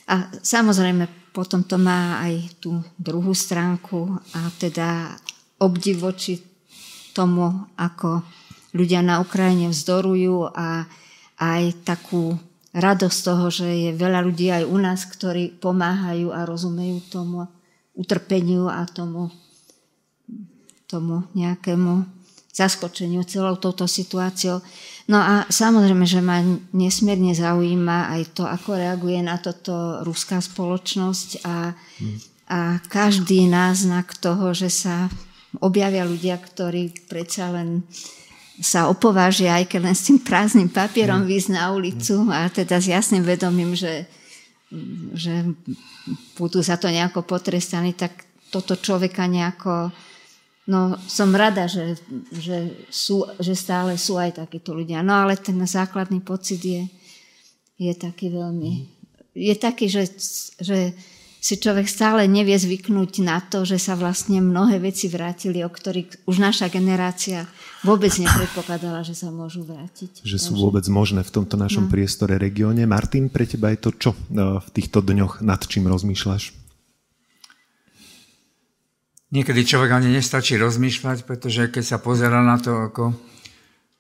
a 0.10 0.34
samozrejme, 0.42 1.30
potom 1.30 1.62
to 1.62 1.78
má 1.78 2.26
aj 2.26 2.58
tú 2.58 2.82
druhú 2.98 3.38
stránku 3.38 4.18
a 4.34 4.50
teda 4.58 5.14
obdiv 5.62 6.02
voči 6.02 6.42
tomu, 7.14 7.70
ako 7.78 8.26
ľudia 8.74 9.06
na 9.06 9.22
Ukrajine 9.22 9.70
vzdorujú 9.70 10.50
a 10.58 10.90
aj 11.38 11.64
takú 11.86 12.34
radosť 12.74 13.20
toho, 13.22 13.46
že 13.54 13.68
je 13.70 13.92
veľa 13.94 14.26
ľudí 14.26 14.50
aj 14.52 14.64
u 14.66 14.78
nás, 14.82 15.06
ktorí 15.06 15.62
pomáhajú 15.62 16.34
a 16.34 16.44
rozumejú 16.44 16.98
tomu 17.08 17.46
utrpeniu 17.96 18.68
a 18.68 18.84
tomu, 18.90 19.32
tomu 20.90 21.24
nejakému 21.32 22.04
zaskočeniu 22.56 23.24
celou 23.28 23.60
touto 23.60 23.88
situáciou. 23.88 24.64
No 25.06 25.22
a 25.22 25.46
samozrejme, 25.46 26.06
že 26.10 26.18
ma 26.18 26.42
nesmierne 26.74 27.38
zaujíma 27.38 28.10
aj 28.18 28.22
to, 28.34 28.44
ako 28.50 28.74
reaguje 28.74 29.22
na 29.22 29.38
toto 29.38 30.02
ruská 30.02 30.42
spoločnosť 30.42 31.46
a, 31.46 31.78
a 32.50 32.60
každý 32.90 33.46
náznak 33.46 34.18
toho, 34.18 34.50
že 34.58 34.74
sa 34.74 35.06
objavia 35.62 36.10
ľudia, 36.10 36.42
ktorí 36.42 37.06
predsa 37.06 37.54
len 37.54 37.86
sa 38.58 38.88
opovážia, 38.88 39.62
aj 39.62 39.78
keď 39.78 39.80
len 39.84 39.96
s 39.96 40.08
tým 40.10 40.20
prázdnym 40.24 40.72
papierom 40.72 41.22
mm. 41.22 41.28
výsť 41.28 41.50
na 41.54 41.76
ulicu 41.76 42.26
a 42.32 42.48
teda 42.48 42.80
s 42.80 42.88
jasným 42.88 43.22
vedomím, 43.28 43.76
že, 43.76 44.08
že 45.12 45.44
budú 46.40 46.64
za 46.64 46.80
to 46.80 46.88
nejako 46.88 47.28
potrestaní, 47.28 47.94
tak 47.94 48.26
toto 48.50 48.80
človeka 48.80 49.28
nejako 49.28 49.92
No 50.66 50.98
som 51.06 51.30
rada, 51.30 51.70
že, 51.70 51.94
že, 52.34 52.90
sú, 52.90 53.22
že 53.38 53.54
stále 53.54 54.02
sú 54.02 54.18
aj 54.18 54.42
takíto 54.42 54.74
ľudia. 54.74 55.06
No 55.06 55.14
ale 55.14 55.38
ten 55.38 55.62
základný 55.62 56.26
pocit 56.26 56.58
je, 56.58 56.84
je 57.78 57.94
taký 57.94 58.34
veľmi... 58.34 58.90
Je 59.36 59.54
taký, 59.54 59.92
že, 59.92 60.10
že 60.58 60.96
si 61.46 61.62
človek 61.62 61.86
stále 61.86 62.26
nevie 62.26 62.58
zvyknúť 62.58 63.22
na 63.22 63.38
to, 63.38 63.62
že 63.70 63.78
sa 63.78 63.94
vlastne 63.94 64.42
mnohé 64.42 64.82
veci 64.82 65.06
vrátili, 65.06 65.62
o 65.62 65.70
ktorých 65.70 66.26
už 66.26 66.42
naša 66.42 66.74
generácia 66.74 67.46
vôbec 67.86 68.10
nepredpokladala, 68.18 69.06
že 69.06 69.14
sa 69.14 69.30
môžu 69.30 69.62
vrátiť. 69.62 70.26
Že 70.26 70.38
sú 70.42 70.52
vôbec 70.58 70.90
možné 70.90 71.22
v 71.22 71.30
tomto 71.30 71.62
našom 71.62 71.86
no. 71.86 71.92
priestore, 71.94 72.42
regióne. 72.42 72.90
Martin, 72.90 73.30
pre 73.30 73.46
teba 73.46 73.70
je 73.70 73.78
to 73.86 73.94
čo 73.94 74.12
e, 74.18 74.58
v 74.58 74.70
týchto 74.74 75.06
dňoch, 75.06 75.46
nad 75.46 75.62
čím 75.62 75.86
rozmýšľaš? 75.86 76.65
Niekedy 79.34 79.66
človek 79.66 79.92
ani 79.96 80.14
nestačí 80.14 80.58
rozmýšľať, 80.62 81.26
pretože 81.26 81.72
keď 81.74 81.84
sa 81.84 81.98
pozera 81.98 82.46
na 82.46 82.62
to, 82.62 82.90
ako 82.92 83.18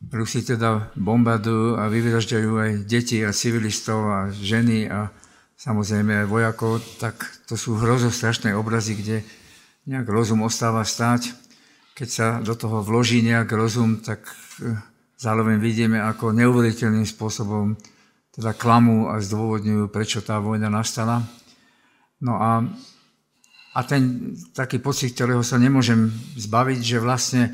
Rusi 0.05 0.45
teda 0.45 0.93
bombardujú 0.93 1.81
a 1.81 1.89
vyvražďajú 1.89 2.51
aj 2.61 2.71
deti 2.85 3.25
a 3.25 3.33
civilistov 3.33 4.05
a 4.05 4.19
ženy 4.29 4.85
a 4.85 5.09
samozrejme 5.57 6.25
aj 6.25 6.27
vojakov, 6.29 6.83
tak 7.01 7.17
to 7.49 7.57
sú 7.57 7.79
hrozostrašné 7.79 8.53
obrazy, 8.53 8.93
kde 8.99 9.17
nejak 9.89 10.05
rozum 10.05 10.45
ostáva 10.45 10.85
stáť. 10.85 11.33
Keď 11.95 12.09
sa 12.11 12.27
do 12.43 12.53
toho 12.53 12.83
vloží 12.83 13.23
nejak 13.23 13.49
rozum, 13.55 14.03
tak 14.03 14.27
e, 14.59 14.75
zároveň 15.15 15.57
vidíme, 15.63 15.97
ako 16.03 16.35
neuveriteľným 16.35 17.07
spôsobom 17.07 17.79
teda 18.35 18.51
klamú 18.51 19.07
a 19.07 19.23
zdôvodňujú, 19.23 19.87
prečo 19.87 20.19
tá 20.19 20.43
vojna 20.43 20.67
nastala. 20.67 21.23
No 22.19 22.35
a, 22.35 22.67
a 23.75 23.79
ten 23.83 24.31
taký 24.55 24.79
pocit, 24.79 25.11
ktorého 25.11 25.43
sa 25.43 25.59
nemôžem 25.59 26.07
zbaviť, 26.39 26.79
že 26.79 26.97
vlastne 27.03 27.51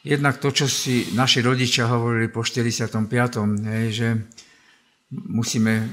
jednak 0.00 0.40
to, 0.40 0.48
čo 0.48 0.64
si 0.64 1.12
naši 1.12 1.44
rodičia 1.44 1.92
hovorili 1.92 2.32
po 2.32 2.40
45. 2.40 2.88
Hej, 3.68 3.86
že 3.92 4.08
musíme 5.12 5.92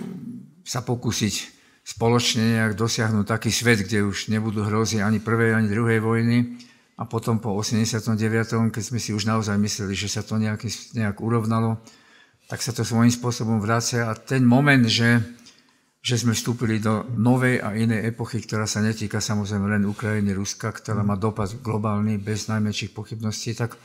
sa 0.63 0.79
pokúsiť 0.79 1.59
spoločne 1.83 2.55
nejak 2.55 2.79
dosiahnuť 2.79 3.25
taký 3.25 3.51
svet, 3.51 3.83
kde 3.83 4.05
už 4.05 4.31
nebudú 4.31 4.63
hrozy 4.63 5.03
ani 5.03 5.19
prvej, 5.19 5.57
ani 5.57 5.67
druhej 5.67 5.99
vojny. 5.99 6.55
A 6.99 7.07
potom 7.07 7.39
po 7.39 7.55
89., 7.55 8.75
keď 8.75 8.83
sme 8.83 8.99
si 8.99 9.15
už 9.15 9.23
naozaj 9.23 9.55
mysleli, 9.55 9.95
že 9.95 10.11
sa 10.11 10.23
to 10.23 10.35
nejak, 10.35 10.67
nejak 10.95 11.17
urovnalo, 11.19 11.79
tak 12.51 12.59
sa 12.59 12.75
to 12.75 12.83
svojím 12.83 13.11
spôsobom 13.11 13.63
vracia. 13.63 14.11
A 14.11 14.13
ten 14.19 14.43
moment, 14.43 14.83
že, 14.83 15.19
že 15.99 16.15
sme 16.15 16.31
vstúpili 16.31 16.79
do 16.79 17.03
novej 17.19 17.59
a 17.59 17.75
inej 17.75 18.15
epochy, 18.15 18.39
ktorá 18.39 18.63
sa 18.63 18.79
netýka 18.79 19.19
samozrejme 19.19 19.67
len 19.67 19.83
Ukrajiny, 19.83 20.31
Ruska, 20.31 20.71
ktorá 20.71 21.03
má 21.03 21.19
dopad 21.19 21.51
globálny, 21.59 22.15
bez 22.15 22.47
najmenších 22.47 22.95
pochybností, 22.95 23.51
tak, 23.51 23.75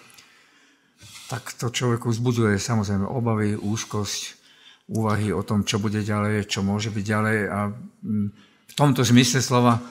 tak 1.27 1.43
to 1.59 1.75
človeku 1.75 2.15
vzbudzuje 2.15 2.55
samozrejme 2.63 3.03
obavy, 3.03 3.59
úzkosť, 3.59 4.45
úvahy 4.95 5.35
o 5.35 5.43
tom, 5.43 5.67
čo 5.67 5.83
bude 5.83 6.05
ďalej, 6.07 6.47
čo 6.47 6.63
môže 6.63 6.95
byť 6.95 7.05
ďalej. 7.05 7.39
A 7.51 7.59
mm, 7.73 8.29
v 8.69 8.75
tomto 8.77 9.03
zmysle 9.03 9.43
slova 9.43 9.81
e, 9.81 9.83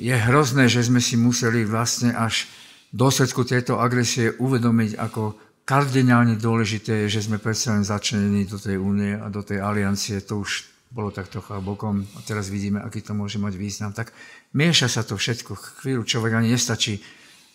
je 0.00 0.14
hrozné, 0.16 0.70
že 0.70 0.86
sme 0.86 1.02
si 1.02 1.20
museli 1.20 1.66
vlastne 1.68 2.14
až 2.16 2.48
dôsledku 2.94 3.44
tejto 3.44 3.76
agresie 3.78 4.32
uvedomiť, 4.38 4.96
ako 4.96 5.49
kardinálne 5.70 6.34
dôležité 6.34 7.06
je, 7.06 7.22
že 7.22 7.30
sme 7.30 7.38
predsa 7.38 7.70
len 7.70 7.86
začlenení 7.86 8.42
do 8.42 8.58
tej 8.58 8.74
únie 8.74 9.14
a 9.14 9.30
do 9.30 9.38
tej 9.46 9.62
aliancie. 9.62 10.18
To 10.26 10.42
už 10.42 10.66
bolo 10.90 11.14
tak 11.14 11.30
trocha 11.30 11.62
bokom 11.62 12.02
a 12.18 12.26
teraz 12.26 12.50
vidíme, 12.50 12.82
aký 12.82 13.06
to 13.06 13.14
môže 13.14 13.38
mať 13.38 13.54
význam. 13.54 13.94
Tak 13.94 14.10
mieša 14.50 14.90
sa 14.90 15.06
to 15.06 15.14
všetko. 15.14 15.54
Chvíľu 15.54 16.02
človek 16.02 16.34
ani 16.34 16.58
nestačí 16.58 16.98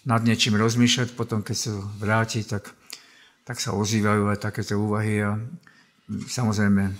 nad 0.07 0.23
niečím 0.23 0.55
rozmýšľať, 0.55 1.11
potom 1.11 1.43
keď 1.43 1.57
sa 1.59 1.75
vráti, 1.99 2.47
tak, 2.47 2.71
tak 3.43 3.59
sa 3.59 3.75
ozývajú 3.75 4.31
aj 4.31 4.39
takéto 4.39 4.79
úvahy 4.79 5.19
a 5.19 5.35
samozrejme 6.07 6.95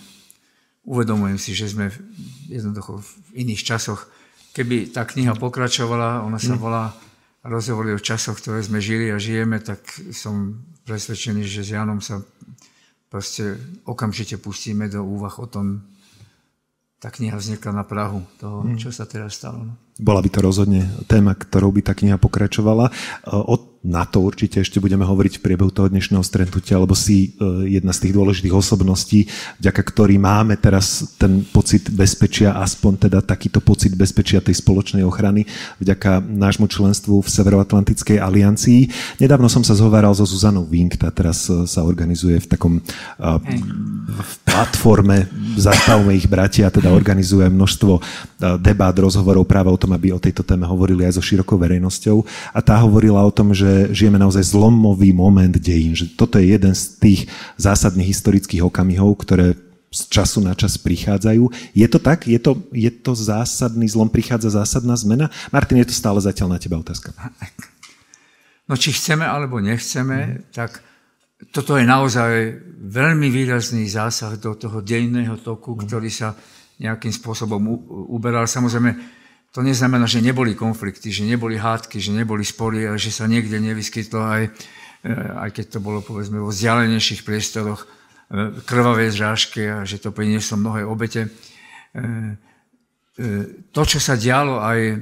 uvedomujem 0.84 1.40
si, 1.40 1.56
že 1.56 1.72
sme 1.72 1.96
jednoducho 2.52 3.00
v 3.00 3.10
iných 3.40 3.64
časoch. 3.64 4.12
Keby 4.52 4.92
tá 4.92 5.08
kniha 5.08 5.32
pokračovala, 5.40 6.28
ona 6.28 6.44
sa 6.44 6.60
mm. 6.60 6.60
volá 6.60 6.92
Rozhovory 7.46 7.96
o 7.96 8.02
časoch, 8.04 8.42
ktoré 8.42 8.60
sme 8.66 8.84
žili 8.84 9.14
a 9.14 9.22
žijeme, 9.22 9.64
tak 9.64 9.80
som 10.12 10.60
presvedčený, 10.86 11.44
že 11.44 11.66
s 11.66 11.74
Janom 11.74 12.00
sa 12.00 12.22
proste 13.10 13.58
okamžite 13.90 14.38
pustíme 14.38 14.86
do 14.88 15.02
úvah 15.02 15.34
o 15.42 15.48
tom, 15.50 15.82
tá 17.02 17.10
kniha 17.12 17.38
vznikla 17.38 17.72
na 17.74 17.86
Prahu 17.86 18.22
toho, 18.40 18.66
mm. 18.66 18.78
čo 18.82 18.90
sa 18.90 19.06
teraz 19.06 19.38
stalo. 19.38 19.85
Bola 19.96 20.20
by 20.20 20.28
to 20.28 20.44
rozhodne 20.44 20.92
téma, 21.08 21.32
ktorou 21.40 21.72
by 21.72 21.80
tá 21.80 21.96
kniha 21.96 22.20
pokračovala. 22.20 22.92
Od 23.32 23.76
na 23.86 24.02
to 24.02 24.26
určite 24.26 24.58
ešte 24.66 24.82
budeme 24.82 25.06
hovoriť 25.06 25.38
v 25.38 25.44
priebehu 25.46 25.70
toho 25.70 25.94
dnešného 25.94 26.26
stretnutia, 26.26 26.82
lebo 26.82 26.98
si 26.98 27.38
e, 27.38 27.78
jedna 27.78 27.94
z 27.94 28.02
tých 28.10 28.14
dôležitých 28.18 28.58
osobností, 28.58 29.30
vďaka 29.62 29.82
ktorým 29.86 30.26
máme 30.26 30.58
teraz 30.58 31.14
ten 31.22 31.46
pocit 31.46 31.94
bezpečia, 31.94 32.58
aspoň 32.58 33.06
teda 33.06 33.22
takýto 33.22 33.62
pocit 33.62 33.94
bezpečia 33.94 34.42
tej 34.42 34.58
spoločnej 34.58 35.06
ochrany, 35.06 35.46
vďaka 35.78 36.18
nášmu 36.18 36.66
členstvu 36.66 37.22
v 37.22 37.30
Severoatlantickej 37.30 38.18
aliancii. 38.18 38.90
Nedávno 39.22 39.46
som 39.54 39.62
sa 39.62 39.78
zhováral 39.78 40.18
so 40.18 40.26
Zuzanou 40.26 40.66
Wink, 40.66 40.98
tá 40.98 41.14
teraz 41.14 41.46
e, 41.46 41.70
sa 41.70 41.86
organizuje 41.86 42.42
v 42.42 42.48
takom 42.50 42.74
e, 42.82 42.82
v 44.10 44.34
platforme 44.50 45.30
Zastavme 45.62 46.18
ich 46.18 46.26
bratia, 46.26 46.74
teda 46.74 46.90
organizuje 46.90 47.46
množstvo 47.48 48.02
debát, 48.62 48.94
rozhovorov 48.94 49.50
práve 49.50 49.74
o 49.74 49.80
tom, 49.82 49.98
aby 49.98 50.14
o 50.14 50.22
tejto 50.22 50.46
téme 50.46 50.70
hovorili 50.70 51.04
aj 51.04 51.18
so 51.18 51.24
širokou 51.26 51.58
verejnosťou. 51.58 52.22
A 52.54 52.60
tá 52.62 52.78
hovorila 52.80 53.26
o 53.26 53.34
tom, 53.34 53.52
že 53.52 53.90
žijeme 53.90 54.22
naozaj 54.22 54.54
zlomový 54.54 55.10
moment 55.12 55.54
dejín, 55.58 55.98
že 55.98 56.14
toto 56.14 56.38
je 56.38 56.54
jeden 56.54 56.74
z 56.78 56.84
tých 57.02 57.22
zásadných 57.58 58.14
historických 58.14 58.64
okamihov, 58.64 59.18
ktoré 59.26 59.58
z 59.96 60.02
času 60.12 60.44
na 60.44 60.52
čas 60.52 60.76
prichádzajú. 60.76 61.72
Je 61.72 61.88
to 61.88 62.00
tak? 62.04 62.28
Je 62.28 62.36
to, 62.36 62.60
je 62.76 62.92
to 62.92 63.16
zásadný 63.16 63.88
zlom? 63.88 64.12
Prichádza 64.12 64.60
zásadná 64.60 65.00
zmena? 65.00 65.32
Martin, 65.56 65.80
je 65.80 65.88
to 65.88 65.96
stále 65.96 66.20
zatiaľ 66.20 66.52
na 66.52 66.60
teba 66.60 66.76
otázka. 66.76 67.16
No 68.68 68.76
či 68.76 68.92
chceme 68.92 69.24
alebo 69.24 69.62
nechceme, 69.64 70.18
mm. 70.26 70.52
tak 70.52 70.84
toto 71.54 71.78
je 71.78 71.86
naozaj 71.86 72.60
veľmi 72.82 73.30
výrazný 73.30 73.86
zásah 73.88 74.36
do 74.42 74.58
toho 74.58 74.82
dejného 74.82 75.38
toku, 75.40 75.78
mm. 75.78 75.80
ktorý 75.86 76.10
sa 76.12 76.36
nejakým 76.80 77.12
spôsobom 77.12 77.62
uberal. 78.12 78.48
Samozrejme, 78.48 78.96
to 79.56 79.64
neznamená, 79.64 80.04
že 80.04 80.20
neboli 80.20 80.52
konflikty, 80.52 81.16
že 81.16 81.24
neboli 81.24 81.56
hádky, 81.56 81.96
že 81.96 82.12
neboli 82.12 82.44
spory, 82.44 82.92
ale 82.92 83.00
že 83.00 83.08
sa 83.08 83.24
niekde 83.24 83.56
nevyskytlo 83.64 84.20
aj, 84.20 84.44
e, 85.08 85.12
aj 85.16 85.50
keď 85.56 85.66
to 85.72 85.80
bolo 85.80 86.04
povedzme 86.04 86.44
vo 86.44 86.52
vzdialenejších 86.52 87.24
priestoroch, 87.24 87.80
e, 87.80 87.88
krvavé 88.68 89.08
zrážky 89.08 89.64
a 89.64 89.88
že 89.88 90.04
to 90.04 90.12
prinieslo 90.12 90.60
mnohé 90.60 90.84
obete. 90.84 91.32
E, 91.96 92.36
to, 93.72 93.82
čo 93.88 94.04
sa 94.04 94.20
dialo 94.20 94.60
aj 94.60 95.00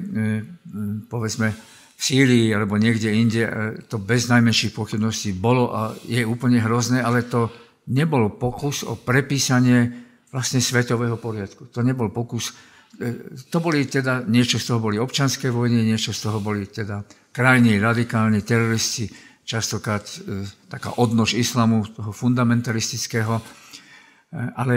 povedzme 1.09 1.49
v 1.97 1.97
Sýrii 1.97 2.53
alebo 2.53 2.77
niekde 2.77 3.09
inde, 3.09 3.41
to 3.89 3.97
bez 3.97 4.29
najmenších 4.29 4.69
pochybností 4.69 5.33
bolo 5.33 5.73
a 5.73 5.97
je 6.05 6.21
úplne 6.21 6.61
hrozné, 6.61 7.01
ale 7.01 7.25
to 7.25 7.49
nebol 7.89 8.29
pokus 8.29 8.85
o 8.85 8.93
prepísanie 8.93 10.02
vlastne 10.33 10.57
svetového 10.57 11.15
poriadku. 11.21 11.69
To 11.69 11.85
nebol 11.85 12.09
pokus 12.09 12.51
E, 13.01 13.13
to 13.49 13.57
boli 13.57 13.89
teda, 13.89 14.21
niečo 14.21 14.61
z 14.61 14.69
toho 14.69 14.79
boli 14.79 15.01
občanské 15.01 15.49
vojny, 15.49 15.81
niečo 15.81 16.13
z 16.13 16.29
toho 16.29 16.37
boli 16.37 16.69
teda 16.69 17.01
krajní 17.33 17.81
radikálni 17.81 18.45
teroristi, 18.45 19.09
častokrát 19.41 20.05
e, 20.05 20.45
taká 20.69 21.01
odnož 21.01 21.33
islamu, 21.33 21.89
toho 21.89 22.13
fundamentalistického. 22.13 23.41
E, 23.41 23.43
ale 24.53 24.75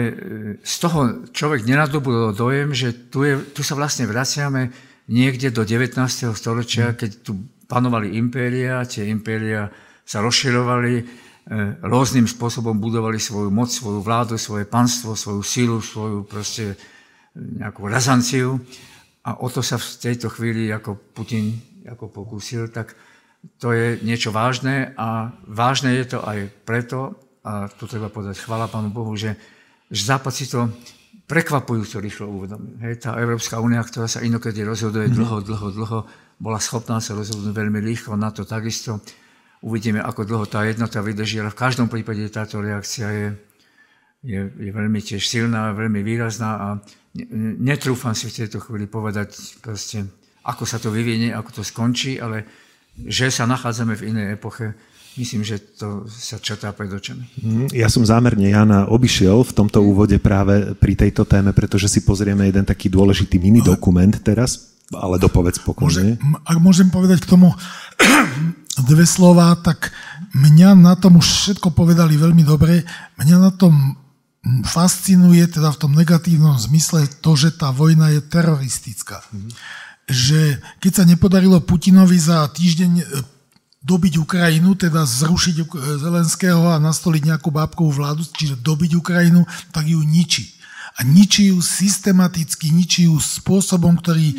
z 0.65 0.75
toho 0.81 1.29
človek 1.29 1.61
nenadobudol 1.69 2.33
dojem, 2.33 2.73
že 2.73 3.13
tu, 3.13 3.21
je, 3.21 3.37
tu 3.53 3.61
sa 3.61 3.77
vlastne 3.77 4.09
vraciame 4.09 4.73
niekde 5.13 5.53
do 5.53 5.61
19. 5.61 6.01
storočia, 6.33 6.91
mm. 6.91 6.95
keď 6.97 7.11
tu 7.21 7.37
panovali 7.69 8.17
impéria, 8.17 8.81
tie 8.81 9.05
impéria 9.05 9.69
sa 10.07 10.25
rozširovali, 10.25 11.26
rôznym 11.79 12.27
spôsobom 12.27 12.75
budovali 12.75 13.19
svoju 13.19 13.47
moc, 13.47 13.71
svoju 13.71 14.03
vládu, 14.03 14.35
svoje 14.35 14.67
panstvo, 14.67 15.15
svoju 15.15 15.41
sílu, 15.43 15.79
svoju 15.79 16.27
proste 16.27 16.75
nejakú 17.35 17.87
razanciu 17.87 18.59
a 19.23 19.39
o 19.39 19.47
to 19.47 19.63
sa 19.63 19.79
v 19.79 19.87
tejto 19.99 20.27
chvíli 20.27 20.67
ako 20.71 20.99
Putin 21.15 21.55
ako 21.87 22.11
pokúsil, 22.11 22.67
tak 22.67 22.99
to 23.55 23.71
je 23.71 24.03
niečo 24.03 24.35
vážne 24.35 24.91
a 24.99 25.31
vážne 25.47 25.95
je 25.95 26.05
to 26.15 26.19
aj 26.19 26.51
preto, 26.67 27.15
a 27.47 27.71
tu 27.71 27.87
treba 27.87 28.11
povedať 28.11 28.43
chvala 28.43 28.67
Pánu 28.67 28.91
Bohu, 28.91 29.15
že, 29.15 29.39
že 29.87 30.03
Západ 30.03 30.33
si 30.35 30.51
to 30.51 30.67
prekvapujúco 31.27 32.03
rýchlo 32.03 32.27
uvedomil. 32.27 32.75
Hej, 32.83 33.07
tá 33.07 33.15
Európska 33.15 33.63
únia, 33.63 33.79
ktorá 33.83 34.07
sa 34.11 34.19
inokedy 34.19 34.67
rozhoduje 34.67 35.07
mhm. 35.07 35.15
dlho, 35.15 35.37
dlho, 35.47 35.67
dlho, 35.71 35.99
bola 36.37 36.59
schopná 36.59 36.99
sa 36.99 37.15
rozhodnúť 37.15 37.55
veľmi 37.55 37.79
rýchlo, 37.79 38.19
na 38.19 38.35
to 38.35 38.43
takisto. 38.43 38.99
Uvidíme, 39.65 40.05
ako 40.05 40.21
dlho 40.21 40.45
tá 40.45 40.61
jednota 40.69 41.01
vydrží, 41.01 41.41
ale 41.41 41.49
v 41.49 41.57
každom 41.57 41.89
prípade 41.89 42.21
táto 42.29 42.61
reakcia 42.61 43.07
je, 43.09 43.27
je, 44.21 44.41
je 44.45 44.71
veľmi 44.71 45.01
tiež 45.01 45.23
silná, 45.25 45.73
veľmi 45.73 46.05
výrazná 46.05 46.51
a 46.57 46.67
netrúfam 47.57 48.13
si 48.13 48.29
v 48.29 48.45
tejto 48.45 48.61
chvíli 48.61 48.85
povedať 48.85 49.57
proste, 49.65 50.05
ako 50.45 50.63
sa 50.69 50.77
to 50.77 50.93
vyvinie, 50.93 51.33
ako 51.33 51.61
to 51.61 51.63
skončí, 51.65 52.21
ale 52.21 52.45
že 52.97 53.33
sa 53.33 53.49
nachádzame 53.49 53.97
v 53.97 54.13
inej 54.13 54.27
epoche, 54.37 54.77
myslím, 55.17 55.41
že 55.41 55.57
to 55.77 56.05
sa 56.05 56.37
čatá 56.37 56.69
pred 56.73 56.93
očami. 56.93 57.25
Mhm. 57.41 57.65
Ja 57.73 57.89
som 57.89 58.05
zámerne 58.05 58.45
Jana 58.49 58.85
obišiel 58.85 59.41
v 59.41 59.55
tomto 59.57 59.81
úvode 59.81 60.21
práve 60.21 60.77
pri 60.77 60.93
tejto 60.93 61.25
téme, 61.25 61.49
pretože 61.53 61.89
si 61.89 62.05
pozrieme 62.05 62.45
jeden 62.45 62.65
taký 62.65 62.93
dôležitý 62.93 63.41
mini 63.41 63.65
dokument 63.65 64.13
teraz, 64.21 64.77
ale 64.93 65.17
dopovedz 65.17 65.65
pokojne. 65.65 66.21
Ak 66.45 66.57
môžem 66.61 66.87
povedať 66.87 67.25
k 67.25 67.29
tomu 67.29 67.51
dve 68.85 69.05
slova, 69.09 69.57
tak 69.57 69.89
mňa 70.37 70.77
na 70.77 70.93
tom 70.93 71.17
už 71.17 71.25
všetko 71.25 71.73
povedali 71.73 72.13
veľmi 72.13 72.43
dobre. 72.45 72.85
Mňa 73.17 73.37
na 73.41 73.51
tom 73.53 73.97
fascinuje, 74.63 75.43
teda 75.49 75.73
v 75.73 75.81
tom 75.81 75.91
negatívnom 75.97 76.55
zmysle, 76.55 77.09
to, 77.19 77.35
že 77.35 77.57
tá 77.57 77.73
vojna 77.73 78.13
je 78.15 78.21
teroristická. 78.23 79.19
Že 80.07 80.61
keď 80.79 80.91
sa 80.91 81.03
nepodarilo 81.03 81.59
Putinovi 81.59 82.15
za 82.15 82.47
týždeň 82.47 82.91
e, 83.01 83.05
dobiť 83.83 84.13
Ukrajinu, 84.23 84.75
teda 84.79 85.03
zrušiť 85.03 85.67
Zelenského 85.99 86.63
a 86.71 86.79
nastoliť 86.79 87.27
nejakú 87.27 87.51
bábkovú 87.51 87.91
vládu, 87.91 88.23
čiže 88.23 88.59
dobiť 88.59 88.95
Ukrajinu, 88.95 89.43
tak 89.75 89.91
ju 89.91 89.99
ničí. 89.99 90.55
A 90.97 91.05
ničí 91.05 91.53
ju 91.53 91.59
systematicky, 91.61 92.71
ničí 92.73 93.05
ju 93.05 93.19
spôsobom, 93.19 93.99
ktorý 93.99 94.33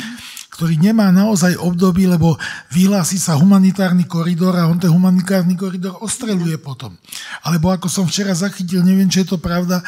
ktorý 0.59 0.75
nemá 0.75 1.15
naozaj 1.15 1.55
období, 1.55 2.11
lebo 2.11 2.35
vyhlási 2.75 3.15
sa 3.15 3.39
humanitárny 3.39 4.11
koridor 4.11 4.59
a 4.59 4.67
on 4.67 4.75
ten 4.75 4.91
humanitárny 4.91 5.55
koridor 5.55 5.95
ostreluje 6.03 6.59
potom. 6.59 6.99
Alebo 7.47 7.71
ako 7.71 7.87
som 7.87 8.03
včera 8.11 8.35
zachytil, 8.35 8.83
neviem, 8.83 9.07
či 9.07 9.23
je 9.23 9.31
to 9.31 9.39
pravda, 9.39 9.79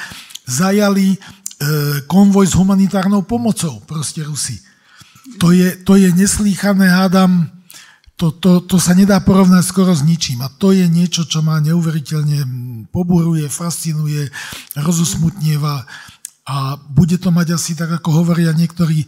zajali 0.47 1.11
e, 1.11 1.19
konvoj 2.07 2.47
s 2.47 2.55
humanitárnou 2.55 3.27
pomocou, 3.27 3.83
proste 3.83 4.23
Rusi. 4.23 4.63
To 5.43 5.51
je, 5.51 5.75
to 5.83 5.99
je 5.99 6.07
neslýchané, 6.15 6.87
hádam, 6.87 7.51
to, 8.15 8.31
to, 8.39 8.63
to 8.63 8.79
sa 8.79 8.95
nedá 8.95 9.19
porovnať 9.19 9.67
skoro 9.67 9.91
s 9.91 10.07
ničím. 10.07 10.39
A 10.47 10.55
to 10.55 10.71
je 10.71 10.87
niečo, 10.87 11.27
čo 11.27 11.43
ma 11.43 11.59
neuveriteľne 11.59 12.47
poburuje, 12.95 13.51
fascinuje, 13.51 14.31
rozusmutnieva 14.79 15.83
a 16.47 16.79
bude 16.79 17.19
to 17.19 17.35
mať 17.35 17.59
asi, 17.59 17.75
tak 17.75 17.91
ako 17.91 18.23
hovoria 18.23 18.55
niektorí, 18.55 19.03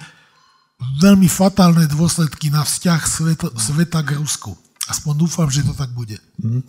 veľmi 1.01 1.29
fatálne 1.31 1.87
dôsledky 1.89 2.51
na 2.53 2.67
vzťah 2.67 3.01
sveta, 3.07 3.49
sveta 3.57 4.01
k 4.03 4.19
Rusku. 4.19 4.55
Aspoň 4.83 5.15
dúfam, 5.15 5.47
že 5.47 5.63
to 5.63 5.71
tak 5.79 5.95
bude. 5.95 6.19
Mhm. 6.43 6.61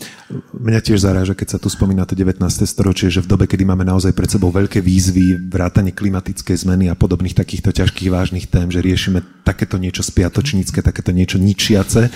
Mňa 0.53 0.79
tiež 0.85 1.01
zaráža, 1.01 1.33
keď 1.33 1.57
sa 1.57 1.59
tu 1.59 1.65
spomína 1.65 2.05
to 2.05 2.13
19. 2.13 2.39
storočie, 2.69 3.09
že 3.09 3.25
v 3.25 3.27
dobe, 3.27 3.49
kedy 3.49 3.65
máme 3.65 3.81
naozaj 3.81 4.13
pred 4.13 4.29
sebou 4.29 4.53
veľké 4.53 4.85
výzvy, 4.85 5.49
vrátanie 5.49 5.89
klimatické 5.89 6.53
zmeny 6.53 6.93
a 6.93 6.95
podobných 6.95 7.33
takýchto 7.33 7.73
ťažkých 7.73 8.13
vážnych 8.13 8.45
tém, 8.45 8.69
že 8.69 8.85
riešime 8.85 9.25
takéto 9.41 9.81
niečo 9.81 10.05
spiatočnícke, 10.05 10.85
takéto 10.85 11.09
niečo 11.09 11.41
ničiace. 11.41 12.13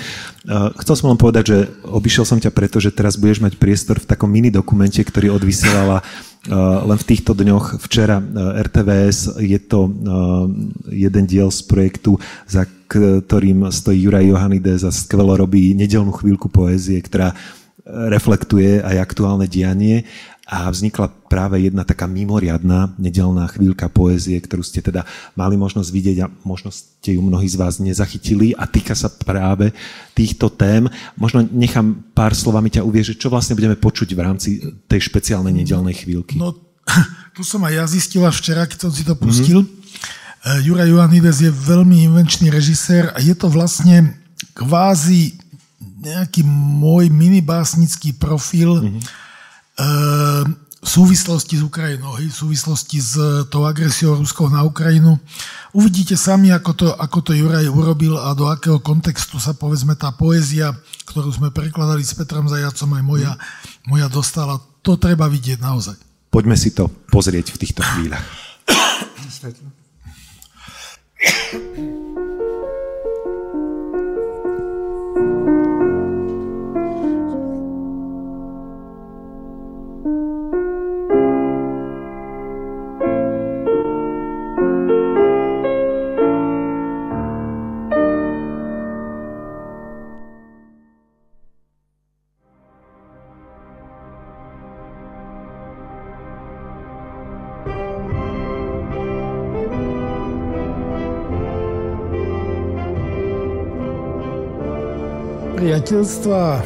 Chcel 0.86 0.96
som 0.96 1.10
len 1.10 1.18
povedať, 1.18 1.44
že 1.50 1.58
obišiel 1.82 2.30
som 2.30 2.38
ťa 2.38 2.54
preto, 2.54 2.78
že 2.78 2.94
teraz 2.94 3.18
budeš 3.18 3.42
mať 3.42 3.58
priestor 3.58 3.98
v 3.98 4.06
takom 4.06 4.30
mini 4.30 4.54
dokumente, 4.54 5.02
ktorý 5.02 5.34
odvysielala 5.34 6.06
len 6.52 6.98
v 6.98 7.08
týchto 7.08 7.36
dňoch 7.36 7.84
včera 7.84 8.24
RTVS 8.64 9.40
je 9.44 9.60
to 9.60 9.92
jeden 10.88 11.26
diel 11.28 11.52
z 11.52 11.62
projektu, 11.68 12.16
za 12.48 12.64
ktorým 12.88 13.68
stojí 13.68 14.08
Juraj 14.08 14.32
Johanides 14.32 14.88
a 14.88 14.92
skvelo 14.96 15.36
robí 15.36 15.76
nedelnú 15.76 16.16
chvíľku 16.16 16.48
poézie, 16.48 17.04
ktorá 17.04 17.36
reflektuje 17.88 18.84
aj 18.84 18.96
aktuálne 19.00 19.48
dianie 19.48 20.04
a 20.48 20.72
vznikla 20.72 21.12
práve 21.28 21.60
jedna 21.60 21.84
taká 21.84 22.08
mimoriadná 22.08 22.96
nedelná 22.96 23.52
chvíľka 23.52 23.92
poézie, 23.92 24.40
ktorú 24.40 24.64
ste 24.64 24.80
teda 24.80 25.04
mali 25.36 25.60
možnosť 25.60 25.90
vidieť 25.92 26.18
a 26.24 26.32
možno 26.48 26.72
ste 26.72 27.20
ju 27.20 27.22
mnohí 27.22 27.52
z 27.52 27.60
vás 27.60 27.84
nezachytili 27.84 28.56
a 28.56 28.64
týka 28.64 28.96
sa 28.96 29.12
práve 29.12 29.76
týchto 30.16 30.48
tém. 30.48 30.88
Možno 31.20 31.44
nechám 31.44 32.00
pár 32.16 32.32
slovami 32.32 32.72
ťa 32.72 32.88
uvieť, 32.88 33.20
čo 33.20 33.28
vlastne 33.28 33.60
budeme 33.60 33.76
počuť 33.76 34.08
v 34.16 34.24
rámci 34.24 34.50
tej 34.88 35.12
špeciálnej 35.12 35.52
nedelnej 35.52 36.00
chvíľky. 36.00 36.40
No, 36.40 36.56
tu 37.36 37.44
som 37.44 37.60
aj 37.68 37.74
ja 37.76 37.84
zistila 37.84 38.32
včera, 38.32 38.64
keď 38.72 38.88
som 38.88 38.92
si 38.96 39.04
to 39.04 39.20
pustil. 39.20 39.68
Mm-hmm. 39.68 40.64
Juraj 40.64 40.88
Ioannides 40.88 41.44
je 41.44 41.52
veľmi 41.52 42.08
invenčný 42.08 42.48
režisér 42.48 43.12
a 43.12 43.20
je 43.20 43.36
to 43.36 43.52
vlastne 43.52 44.16
kvázi 44.56 45.36
nejaký 46.00 46.48
môj 46.48 47.12
minibásnický 47.12 48.16
profil 48.16 48.80
mm-hmm 48.80 49.27
v 49.78 50.90
súvislosti 50.90 51.58
s 51.58 51.63
Ukrajinou, 51.66 52.18
v 52.18 52.32
súvislosti 52.32 52.98
s 52.98 53.13
tou 53.54 53.66
agresiou 53.66 54.18
Ruskou 54.18 54.50
na 54.50 54.66
Ukrajinu. 54.66 55.20
Uvidíte 55.74 56.18
sami, 56.18 56.50
ako 56.50 56.72
to, 56.74 56.88
ako 56.98 57.20
to 57.22 57.32
Juraj 57.38 57.70
urobil 57.70 58.18
a 58.18 58.34
do 58.34 58.50
akého 58.50 58.82
kontextu 58.82 59.38
sa 59.38 59.54
povedzme 59.54 59.94
tá 59.94 60.10
poézia, 60.13 60.74
ktorú 61.06 61.30
sme 61.30 61.54
prekladali 61.54 62.02
s 62.02 62.18
Petrom 62.18 62.50
Zajacom, 62.50 62.94
aj 62.98 63.04
moja, 63.06 63.32
moja 63.86 64.08
dostala. 64.10 64.58
To 64.82 64.96
treba 64.96 65.28
vidieť 65.28 65.60
naozaj. 65.62 65.98
Poďme 66.32 66.56
si 66.56 66.72
to 66.72 66.88
pozrieť 67.12 67.54
v 67.54 67.58
týchto 67.62 67.82
chvíľach. 67.84 68.26
Priateľstva, 105.78 106.66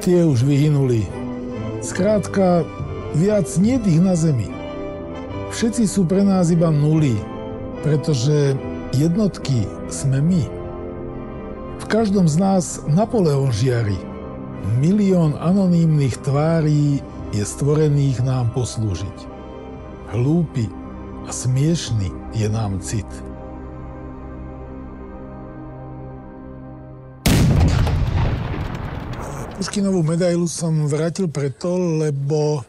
tie 0.00 0.24
už 0.24 0.48
vyhynuli. 0.48 1.04
Skrátka, 1.84 2.64
viac 3.12 3.44
nie 3.60 3.76
ich 3.76 4.00
na 4.00 4.16
zemi. 4.16 4.48
Všetci 5.52 5.84
sú 5.84 6.08
pre 6.08 6.24
nás 6.24 6.48
iba 6.48 6.72
nuly, 6.72 7.12
pretože 7.84 8.56
jednotky 8.96 9.68
sme 9.92 10.24
my. 10.24 10.42
V 11.76 11.84
každom 11.92 12.24
z 12.24 12.40
nás 12.40 12.80
Napoleon 12.88 13.52
žiari. 13.52 14.00
Milión 14.80 15.36
anonívnych 15.36 16.16
tvárí 16.24 17.04
je 17.36 17.44
stvorených 17.44 18.24
nám 18.24 18.48
poslúžiť. 18.56 19.28
Hlúpy 20.16 20.72
a 21.28 21.30
smiešný 21.36 22.08
je 22.32 22.48
nám 22.48 22.80
cit. 22.80 23.25
Puškinovú 29.56 30.04
medailu 30.04 30.44
som 30.52 30.84
vrátil 30.84 31.32
preto, 31.32 31.80
lebo 31.80 32.60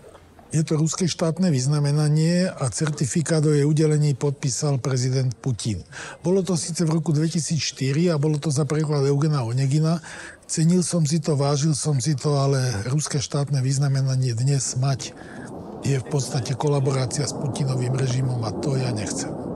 je 0.56 0.64
to 0.64 0.80
ruské 0.80 1.04
štátne 1.04 1.52
vyznamenanie 1.52 2.48
a 2.48 2.72
certifikát 2.72 3.44
o 3.44 3.52
jej 3.52 3.68
udelení 3.68 4.16
podpísal 4.16 4.80
prezident 4.80 5.36
Putin. 5.36 5.84
Bolo 6.24 6.48
to 6.48 6.56
síce 6.56 6.88
v 6.88 6.96
roku 6.96 7.12
2004 7.12 7.84
a 8.08 8.16
bolo 8.16 8.40
to 8.40 8.48
za 8.48 8.64
preklad 8.64 9.04
Eugena 9.04 9.44
Onegina. 9.44 10.00
Cenil 10.48 10.80
som 10.80 11.04
si 11.04 11.20
to, 11.20 11.36
vážil 11.36 11.76
som 11.76 12.00
si 12.00 12.16
to, 12.16 12.40
ale 12.40 12.64
ruské 12.88 13.20
štátne 13.20 13.60
vyznamenanie 13.60 14.32
dnes 14.32 14.80
mať 14.80 15.12
je 15.84 16.00
v 16.00 16.08
podstate 16.08 16.56
kolaborácia 16.56 17.28
s 17.28 17.36
Putinovým 17.36 17.92
režimom 18.00 18.40
a 18.48 18.56
to 18.64 18.80
ja 18.80 18.96
nechcem. 18.96 19.47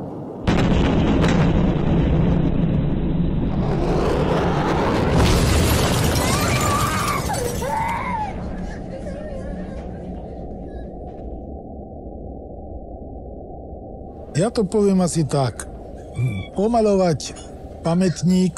Ja 14.41 14.49
to 14.49 14.65
poviem 14.65 15.05
asi 15.05 15.21
tak. 15.21 15.69
Pomalovať 16.57 17.37
pamätník 17.85 18.57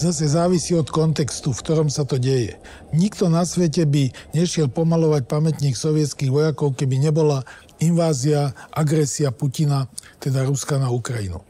zase 0.00 0.24
závisí 0.24 0.72
od 0.72 0.88
kontextu, 0.88 1.52
v 1.52 1.60
ktorom 1.60 1.92
sa 1.92 2.08
to 2.08 2.16
deje. 2.16 2.56
Nikto 2.96 3.28
na 3.28 3.44
svete 3.44 3.84
by 3.84 4.08
nešiel 4.32 4.72
pomalovať 4.72 5.28
pamätník 5.28 5.76
sovietských 5.76 6.32
vojakov, 6.32 6.80
keby 6.80 6.96
nebola 6.96 7.44
invázia, 7.76 8.56
agresia 8.72 9.36
Putina, 9.36 9.84
teda 10.16 10.48
Ruska 10.48 10.80
na 10.80 10.88
Ukrajinu. 10.88 11.44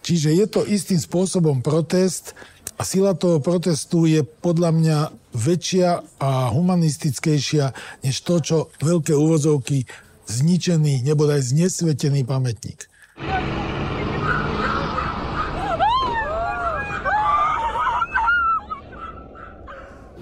Čiže 0.00 0.32
je 0.32 0.46
to 0.48 0.64
istým 0.64 0.96
spôsobom 0.96 1.60
protest 1.60 2.32
a 2.80 2.84
sila 2.88 3.12
toho 3.12 3.44
protestu 3.44 4.08
je 4.08 4.24
podľa 4.24 4.72
mňa 4.72 4.98
väčšia 5.36 6.00
a 6.16 6.48
humanistickejšia 6.48 7.76
než 8.08 8.24
to, 8.24 8.40
čo 8.40 8.56
veľké 8.80 9.12
úvozovky 9.12 9.84
zničený, 10.26 11.06
nebodaj 11.06 11.42
znesvetený 11.42 12.26
pamätník. 12.26 12.90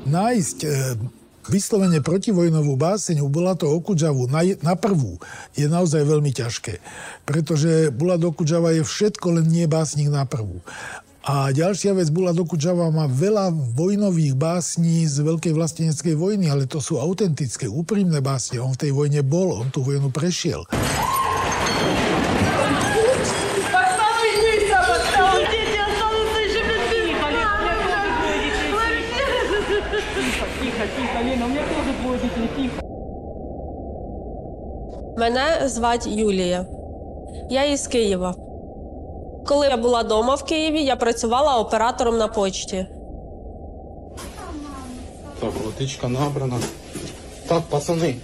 Nájsť 0.04 0.58
e, 0.62 0.68
vyslovene 1.48 2.00
protivojnovú 2.04 2.76
báseň 2.76 3.24
u 3.24 3.28
Bulata 3.28 3.64
Okudžavu 3.64 4.28
na, 4.28 4.44
na 4.60 4.74
prvú 4.76 5.16
je 5.56 5.64
naozaj 5.64 6.04
veľmi 6.04 6.32
ťažké. 6.32 6.80
Pretože 7.24 7.88
Bulat 7.88 8.20
Okudžava 8.20 8.76
je 8.76 8.84
všetko, 8.84 9.40
len 9.40 9.48
nie 9.48 9.64
básnik 9.64 10.12
na 10.12 10.28
prvú. 10.28 10.60
A 11.29 11.53
ďalšia 11.53 11.93
vec, 11.93 12.09
Bulat 12.09 12.33
Okudžava 12.33 12.89
má 12.89 13.05
veľa 13.05 13.53
vojnových 13.77 14.33
básní 14.33 15.05
z 15.05 15.21
Veľkej 15.21 15.53
vlasteneckej 15.53 16.15
vojny, 16.17 16.49
ale 16.49 16.65
to 16.65 16.81
sú 16.81 16.97
autentické, 16.97 17.69
úprimné 17.69 18.17
básne. 18.17 18.57
On 18.57 18.73
v 18.73 18.81
tej 18.87 18.91
vojne 18.95 19.21
bol, 19.21 19.53
on 19.53 19.69
tú 19.69 19.85
vojnu 19.85 20.09
prešiel. 20.09 20.65
Мене 35.17 35.69
звати 35.69 36.09
Юлія. 36.09 36.65
Я 37.49 37.65
із 37.65 37.87
Києва. 37.87 38.42
Коли 39.46 39.66
я 39.66 39.76
була 39.76 40.02
вдома 40.02 40.34
в 40.34 40.44
Києві, 40.44 40.82
я 40.84 40.96
працювала 40.96 41.56
оператором 41.58 42.16
на 42.16 42.28
почті. 42.28 42.86
Так, 45.40 45.50
водичка 45.64 46.08
набрана. 46.08 46.56
Так, 47.46 47.62
пацани. 47.62 48.16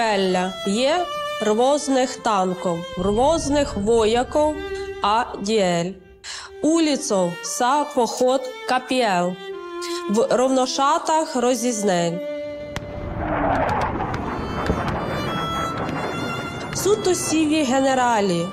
Привелля 0.00 0.52
є 0.66 1.06
рвозних 1.42 2.16
танков, 2.16 2.78
рвозних 2.98 3.76
вояков, 3.76 4.54
а 5.02 5.24
діель. 5.42 5.92
Улицов 6.62 7.32
са 7.42 7.84
поход 7.94 8.40
капіел. 8.68 9.32
В 10.10 10.26
ровношатах 10.30 11.36
розізнель. 11.36 12.12
Суто 16.74 17.14
сіві 17.14 17.62
генералі, 17.62 18.46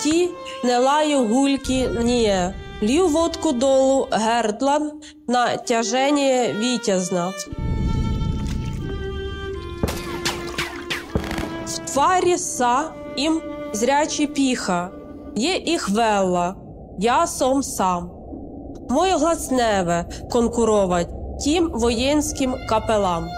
ті 0.00 0.30
не 0.64 0.78
лаю 0.78 1.26
гульки 1.26 1.88
ніє. 1.88 2.54
Лью 2.82 3.06
водку 3.06 3.52
долу 3.52 4.08
гердлан 4.10 4.92
на 5.28 5.56
тяженіє 5.56 6.54
вітязна. 6.58 7.32
В 11.88 11.90
тварі 11.90 12.38
са 12.38 12.90
їм 13.16 13.42
зрячі 13.72 14.26
піха, 14.26 14.90
є 15.36 15.56
їх 15.56 15.88
велла, 15.88 16.54
я 16.98 17.26
сом 17.26 17.62
сам. 17.62 18.10
Моє 18.90 19.16
гласневе 19.16 20.04
конкурovat 20.30 21.08
тим 21.44 21.70
воєнським 21.74 22.54
капелам. 22.68 23.28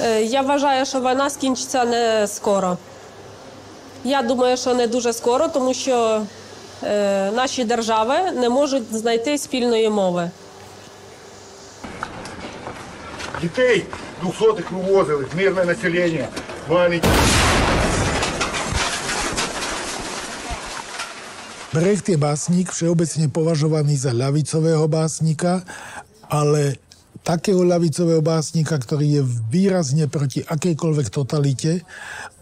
Е, 0.00 0.22
Я 0.22 0.42
вважаю, 0.42 0.86
що 0.86 1.00
війна 1.00 1.30
скінчиться 1.30 1.84
не 1.84 2.26
скоро. 2.26 2.76
Я 4.04 4.22
думаю, 4.22 4.56
що 4.56 4.74
не 4.74 4.86
дуже 4.86 5.12
скоро, 5.12 5.48
тому 5.48 5.74
що 5.74 6.22
е, 6.82 7.30
наші 7.30 7.64
держави 7.64 8.14
не 8.34 8.48
можуть 8.48 8.94
знайти 8.94 9.38
спільної 9.38 9.90
мови. 9.90 10.30
Дітей 13.42 13.84
двохсотих 14.22 14.72
вивозили, 14.72 15.26
мирне 15.36 15.64
населення, 15.64 16.28
маленькі. 16.68 17.08
Brecht 21.70 22.10
je 22.10 22.18
básnik, 22.18 22.74
všeobecne 22.74 23.30
považovaný 23.30 23.94
za 23.94 24.10
ľavicového 24.10 24.90
básnika, 24.90 25.62
ale 26.26 26.82
takého 27.22 27.62
ľavicového 27.62 28.18
básnika, 28.18 28.74
ktorý 28.74 29.06
je 29.06 29.22
výrazne 29.54 30.10
proti 30.10 30.42
akejkoľvek 30.42 31.06
totalite 31.14 31.86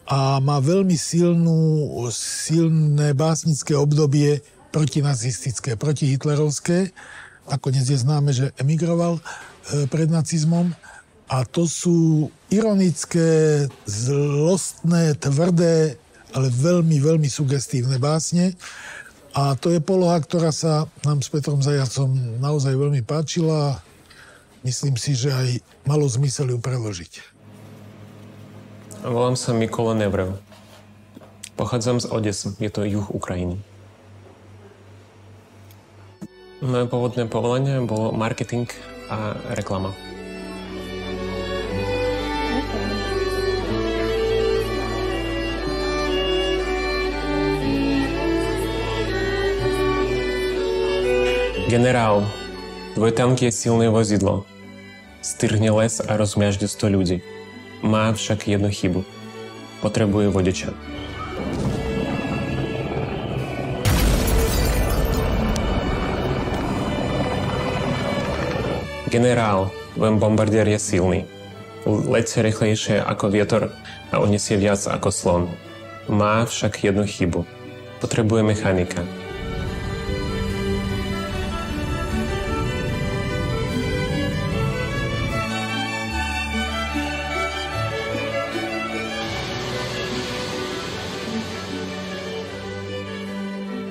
a 0.08 0.40
má 0.40 0.56
veľmi 0.56 0.96
silnú, 0.96 1.92
silné 2.16 3.12
básnické 3.12 3.76
obdobie 3.76 4.40
protinacistické, 4.72 5.76
protihitlerovské. 5.76 6.96
Nakoniec 7.44 7.84
je 7.84 8.00
známe, 8.00 8.32
že 8.32 8.56
emigroval 8.56 9.20
e, 9.20 9.22
pred 9.92 10.08
nacizmom. 10.08 10.72
A 11.28 11.44
to 11.44 11.68
sú 11.68 12.28
ironické, 12.48 13.68
zlostné, 13.84 15.12
tvrdé, 15.20 16.00
ale 16.32 16.48
veľmi, 16.48 16.96
veľmi 17.04 17.28
sugestívne 17.28 18.00
básne. 18.00 18.56
A 19.36 19.60
to 19.60 19.68
je 19.68 19.80
poloha, 19.84 20.16
ktorá 20.24 20.56
sa 20.56 20.88
nám 21.04 21.20
s 21.20 21.28
Petrom 21.28 21.60
Zajacom 21.60 22.40
naozaj 22.40 22.72
veľmi 22.72 23.04
páčila. 23.04 23.84
Myslím 24.64 24.96
si, 24.96 25.12
že 25.12 25.36
aj 25.36 25.60
malo 25.84 26.08
zmysel 26.08 26.56
ju 26.56 26.58
preložiť. 26.64 27.37
Volám 28.98 29.38
sa 29.38 29.54
Mikola 29.54 29.94
Nevrev. 29.94 30.42
Pochádzam 31.54 32.02
z 32.02 32.10
Odesy, 32.10 32.50
je 32.58 32.66
to 32.66 32.82
juh 32.82 33.06
Ukrajiny. 33.06 33.62
Moje 36.58 36.90
pôvodné 36.90 37.30
povolanie 37.30 37.78
bolo 37.86 38.10
marketing 38.10 38.66
a 39.06 39.38
reklama. 39.54 39.94
Генерал, 51.70 52.26
твой 52.98 53.14
танк 53.14 53.46
je 53.46 53.54
silné 53.54 53.94
vozidlo. 53.94 54.42
Styrhne 55.22 55.70
les 55.70 56.02
a 56.02 56.18
rozmiažde 56.18 56.66
100 56.66 56.96
ľudí. 56.98 57.37
Má 57.82 58.12
však 58.12 58.48
jednu 58.48 58.70
chybu. 58.70 59.04
Potrebuje 59.80 60.28
vodiča. 60.28 60.70
Generál, 69.08 69.70
len 69.96 70.20
bombardier 70.20 70.68
je 70.68 70.78
silný. 70.78 71.24
Letie 71.88 72.44
rýchlejšie 72.44 73.00
ako 73.00 73.32
vietor 73.32 73.72
a 74.12 74.20
uniesie 74.20 74.60
viac 74.60 74.84
ako 74.84 75.08
slon. 75.08 75.42
Má 76.12 76.44
však 76.44 76.84
jednu 76.84 77.08
chybu. 77.08 77.46
Potrebuje 78.04 78.42
mechanika. 78.44 79.17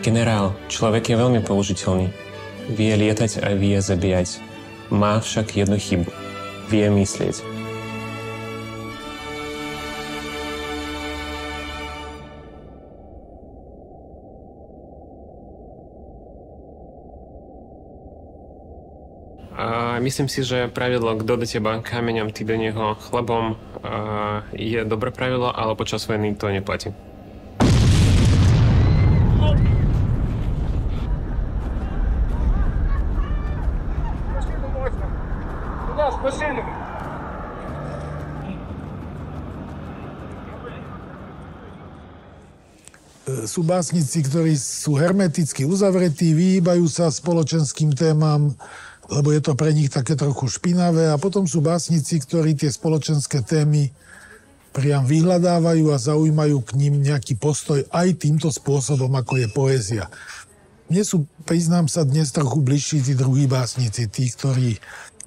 Generál, 0.07 0.55
človek 0.71 1.11
je 1.11 1.19
veľmi 1.19 1.43
použiteľný. 1.43 2.07
Vie 2.71 2.95
lietať 2.95 3.43
a 3.43 3.51
vie 3.59 3.75
zabíjať. 3.75 4.39
Má 4.87 5.19
však 5.19 5.59
jednu 5.59 5.75
chybu. 5.75 6.07
Vie 6.71 6.87
myslieť. 6.87 7.43
Myslím 19.99 20.31
si, 20.31 20.47
že 20.47 20.71
pravidlo 20.71 21.19
kto 21.19 21.35
do 21.35 21.43
teba 21.43 21.83
kameňom, 21.83 22.31
ty 22.31 22.47
do 22.47 22.55
neho 22.55 22.95
chlebom 22.95 23.59
je 24.55 24.87
dobré 24.87 25.11
pravidlo, 25.11 25.51
ale 25.51 25.75
počas 25.75 26.07
vojny 26.07 26.31
to 26.39 26.47
neplatí. 26.47 26.95
Sú 43.45 43.61
básnici, 43.61 44.25
ktorí 44.25 44.57
sú 44.57 44.97
hermeticky 44.97 45.67
uzavretí, 45.67 46.33
vyhýbajú 46.33 46.89
sa 46.89 47.13
spoločenským 47.13 47.93
témam, 47.93 48.55
lebo 49.11 49.29
je 49.35 49.41
to 49.43 49.53
pre 49.53 49.75
nich 49.75 49.93
také 49.93 50.17
trochu 50.17 50.49
špinavé. 50.49 51.13
A 51.13 51.21
potom 51.21 51.45
sú 51.45 51.61
básnici, 51.61 52.17
ktorí 52.17 52.57
tie 52.57 52.71
spoločenské 52.71 53.45
témy 53.45 53.93
priam 54.73 55.05
vyhľadávajú 55.05 55.89
a 55.89 55.97
zaujímajú 55.97 56.57
k 56.61 56.71
ním 56.77 57.01
nejaký 57.01 57.37
postoj 57.37 57.81
aj 57.89 58.21
týmto 58.21 58.53
spôsobom, 58.53 59.09
ako 59.17 59.41
je 59.41 59.47
poézia. 59.49 60.05
Mne 60.87 61.03
sú, 61.03 61.27
priznám 61.43 61.91
sa, 61.91 62.07
dnes 62.07 62.31
trochu 62.31 62.63
bližší 62.63 63.03
tí 63.03 63.17
druhí 63.17 63.49
básnici, 63.49 64.07
tí, 64.07 64.31
ktorí, 64.31 64.79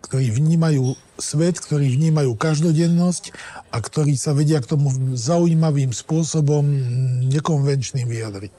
ktorí 0.05 0.29
vnímajú 0.29 0.93
svet, 1.17 1.57
ktorí 1.57 1.89
vnímajú 1.89 2.37
každodennosť 2.37 3.33
a 3.73 3.77
ktorí 3.81 4.13
sa 4.13 4.37
vedia 4.37 4.61
k 4.61 4.69
tomu 4.77 4.93
zaujímavým 5.17 5.89
spôsobom 5.89 6.61
nekonvenčným 7.31 8.05
vyjadriť. 8.05 8.53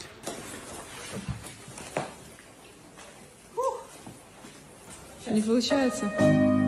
Не 5.27 5.43
получается. 5.43 6.60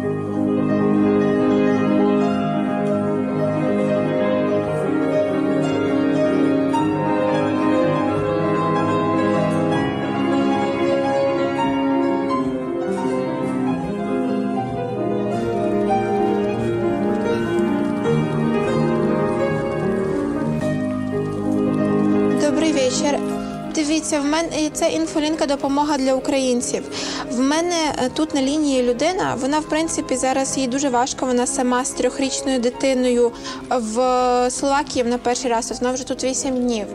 Дивіться, 23.94 24.20
в 24.20 24.26
мене 24.26 24.70
це 24.74 24.90
інфолінка 24.90 25.46
допомога 25.46 25.98
для 25.98 26.14
українців. 26.14 26.84
В 27.32 27.40
мене 27.40 27.76
е, 27.98 28.10
тут 28.10 28.36
на 28.36 28.42
лінії 28.42 28.84
людина. 28.84 29.36
Вона, 29.42 29.60
в 29.60 29.64
принципі, 29.64 30.16
зараз 30.16 30.58
їй 30.58 30.68
дуже 30.68 30.90
важко. 30.90 31.26
Вона 31.26 31.48
сама 31.48 31.86
з 31.86 31.90
трьохрічною 31.90 32.60
дитиною 32.60 33.32
в 33.70 33.98
Словакії 34.52 35.06
на 35.06 35.18
перший 35.18 35.52
раз. 35.52 35.80
Вона 35.82 35.94
вже 35.94 36.08
тут 36.08 36.24
вісім 36.24 36.56
днів. 36.56 36.88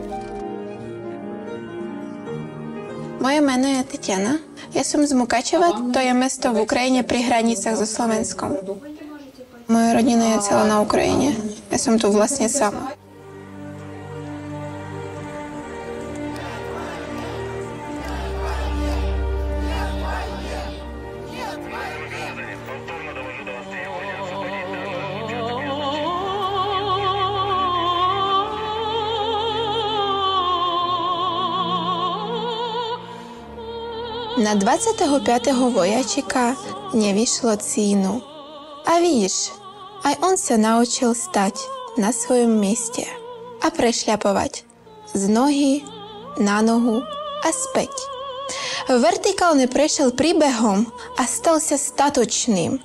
Moje 3.21 3.41
jméno 3.41 3.67
je 3.77 3.83
Tetiana. 3.91 4.33
Já 4.73 4.83
jsem 4.83 5.07
z 5.07 5.13
Mukačeva, 5.13 5.69
to 5.93 5.99
je 5.99 6.13
město 6.13 6.53
v 6.53 6.61
Ukrajině 6.61 7.03
při 7.03 7.21
hranicách 7.21 7.75
so 7.77 7.85
Slovenskom. 7.95 8.51
Moje 9.67 9.93
rodina 9.93 10.25
je 10.25 10.39
celá 10.39 10.67
na 10.67 10.81
Ukrajině. 10.81 11.35
Já 11.71 11.77
jsem 11.77 11.99
tu 11.99 12.11
vlastně 12.11 12.49
sama. 12.49 12.91
Na 34.49 34.55
25. 34.55 35.73
vojačika 35.73 36.55
nje 36.93 37.13
višlo 37.13 37.55
cinu. 37.55 38.21
A 38.85 38.99
vidiš, 38.99 39.33
aj 40.03 40.15
on 40.21 40.37
se 40.37 40.57
naučil 40.57 41.13
stať 41.13 41.53
na 41.97 42.09
svojom 42.11 42.57
mieste 42.57 43.05
a 43.61 43.69
prešľapovať 43.69 44.65
z 45.13 45.29
nohy 45.29 45.85
na 46.41 46.65
nohu 46.65 46.97
a 47.45 47.49
späť. 47.53 47.93
Вертикальний 48.89 49.67
прийшов 49.67 50.17
прибегом, 50.17 50.89
а 51.17 51.29
стався 51.29 51.77
статочним. 51.77 52.81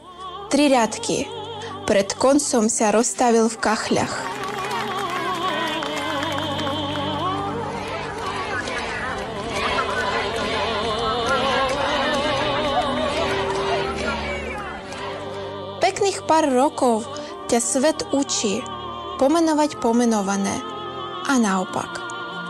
Три 0.51 0.69
рядки. 0.69 1.29
Пред 1.87 2.13
концом 2.13 2.69
ся 2.69 2.93
розставив 2.93 3.53
в 3.53 3.59
кахлях. 3.59 4.44
Pár 16.35 16.51
rokov 16.51 17.07
ťa 17.47 17.61
svet 17.63 17.99
učí 18.11 18.59
pomenovať 19.23 19.79
pomenované 19.79 20.59
a 21.31 21.39
naopak. 21.39 22.03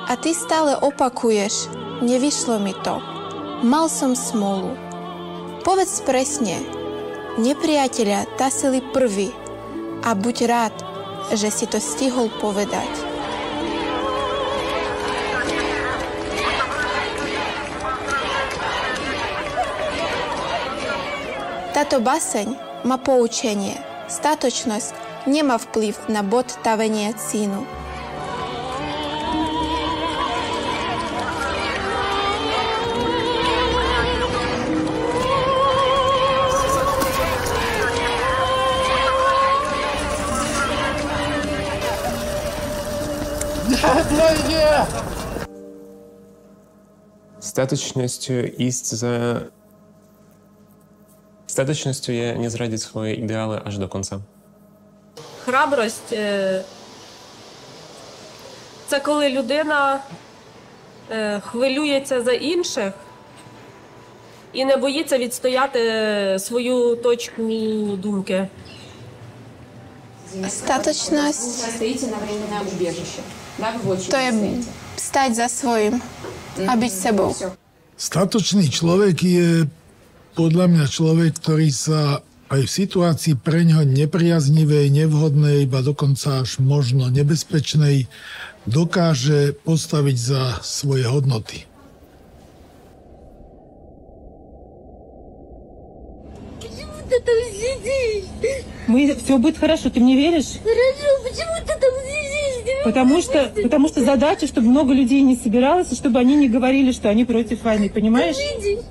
A 0.09 0.17
ty 0.17 0.33
stále 0.33 0.73
opakuješ, 0.81 1.69
nevyšlo 2.01 2.65
mi 2.65 2.73
to, 2.81 2.97
mal 3.61 3.93
som 3.93 4.17
smolu. 4.17 4.73
Povedz 5.69 6.01
presne, 6.01 6.65
nepriateľa 7.37 8.41
tasili 8.41 8.81
prvý 8.81 9.29
a 10.01 10.17
buď 10.17 10.37
rád, 10.49 10.77
že 11.37 11.53
si 11.53 11.69
to 11.69 11.77
stihol 11.77 12.33
povedať. 12.41 12.89
Táto 21.77 22.01
baseň 22.01 22.74
ma 22.85 22.99
poučenje. 22.99 23.75
Statočnost 24.09 24.95
njema 25.27 25.57
vpliv 25.57 25.97
na 26.09 26.23
bodtavanje 26.23 27.13
cinu. 27.31 27.65
Статочностью 47.41 48.53
из-за 48.57 49.51
С 51.55 51.65
точностью 51.65 52.39
не 52.39 52.51
зрадить 52.51 52.83
свої 52.83 53.19
ідеали 53.19 53.63
аж 53.65 53.79
до 53.79 53.89
конца. 53.89 54.21
Храбрость 55.45 56.13
е, 56.13 56.63
це 58.87 59.01
коли 59.01 59.31
людина 59.31 60.01
е, 61.11 61.41
хвилюється 61.41 62.23
за 62.23 62.33
інших 62.33 62.93
і 64.53 64.65
не 64.65 64.77
боїться 64.77 65.19
відстояти 65.19 66.37
свою 66.41 66.97
точку 66.97 67.43
думки. 67.97 68.49
Остаточность. 70.47 71.79
То 74.11 74.19
є 74.19 74.33
стать 74.97 75.35
за 75.35 75.49
своїм, 75.49 76.03
а 76.67 76.77
бить 76.77 77.01
себе. 77.01 77.25
Статочний 77.97 78.69
чоловік 78.69 79.23
є 79.23 79.67
podľa 80.36 80.66
mňa 80.72 80.86
človek, 80.88 81.36
ktorý 81.40 81.70
sa 81.74 82.24
aj 82.50 82.62
v 82.66 82.72
situácii 82.72 83.34
pre 83.38 83.62
ňoho 83.62 83.86
nepriaznivej, 83.86 84.90
nevhodnej, 84.90 85.70
iba 85.70 85.86
dokonca 85.86 86.42
až 86.42 86.58
možno 86.58 87.12
nebezpečnej, 87.14 88.10
dokáže 88.66 89.54
postaviť 89.62 90.18
za 90.18 90.42
svoje 90.66 91.06
hodnoty. 91.06 91.70
ты 97.10 97.20
там 97.20 97.36
сидишь? 97.52 98.64
Мы, 98.88 99.16
все 99.16 99.38
будет 99.38 99.58
хорошо, 99.58 99.90
ты 99.90 100.00
мне 100.00 100.16
веришь? 100.16 100.60
Хорошо, 100.64 101.24
почему 101.24 101.58
ты 101.62 101.74
там 101.74 101.94
сидишь? 102.06 102.84
Потому 102.84 103.22
что, 103.22 103.52
потому 103.62 103.88
что 103.88 104.04
задача, 104.04 104.48
чтобы 104.48 104.68
много 104.68 104.94
людей 104.94 105.22
не 105.22 105.36
собиралось, 105.36 105.92
и 105.92 105.96
чтобы 105.96 106.20
они 106.20 106.36
не 106.36 106.48
говорили, 106.48 106.92
что 106.92 107.10
они 107.10 107.26
против 107.26 107.64
войны, 107.64 107.90
понимаешь? 107.90 108.38
Видишь? 108.38 108.86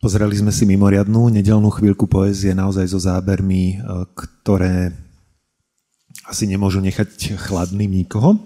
Pozerali 0.00 0.32
sme 0.32 0.48
si 0.48 0.64
mimoriadnú 0.64 1.28
nedelnú 1.28 1.68
chvíľku 1.68 2.08
poézie 2.08 2.56
naozaj 2.56 2.88
so 2.88 2.96
zábermi, 2.96 3.76
e, 3.76 4.08
ktoré 4.16 4.96
asi 6.24 6.48
nemôžu 6.48 6.80
nechať 6.80 7.36
chladným 7.36 8.00
nikoho. 8.00 8.40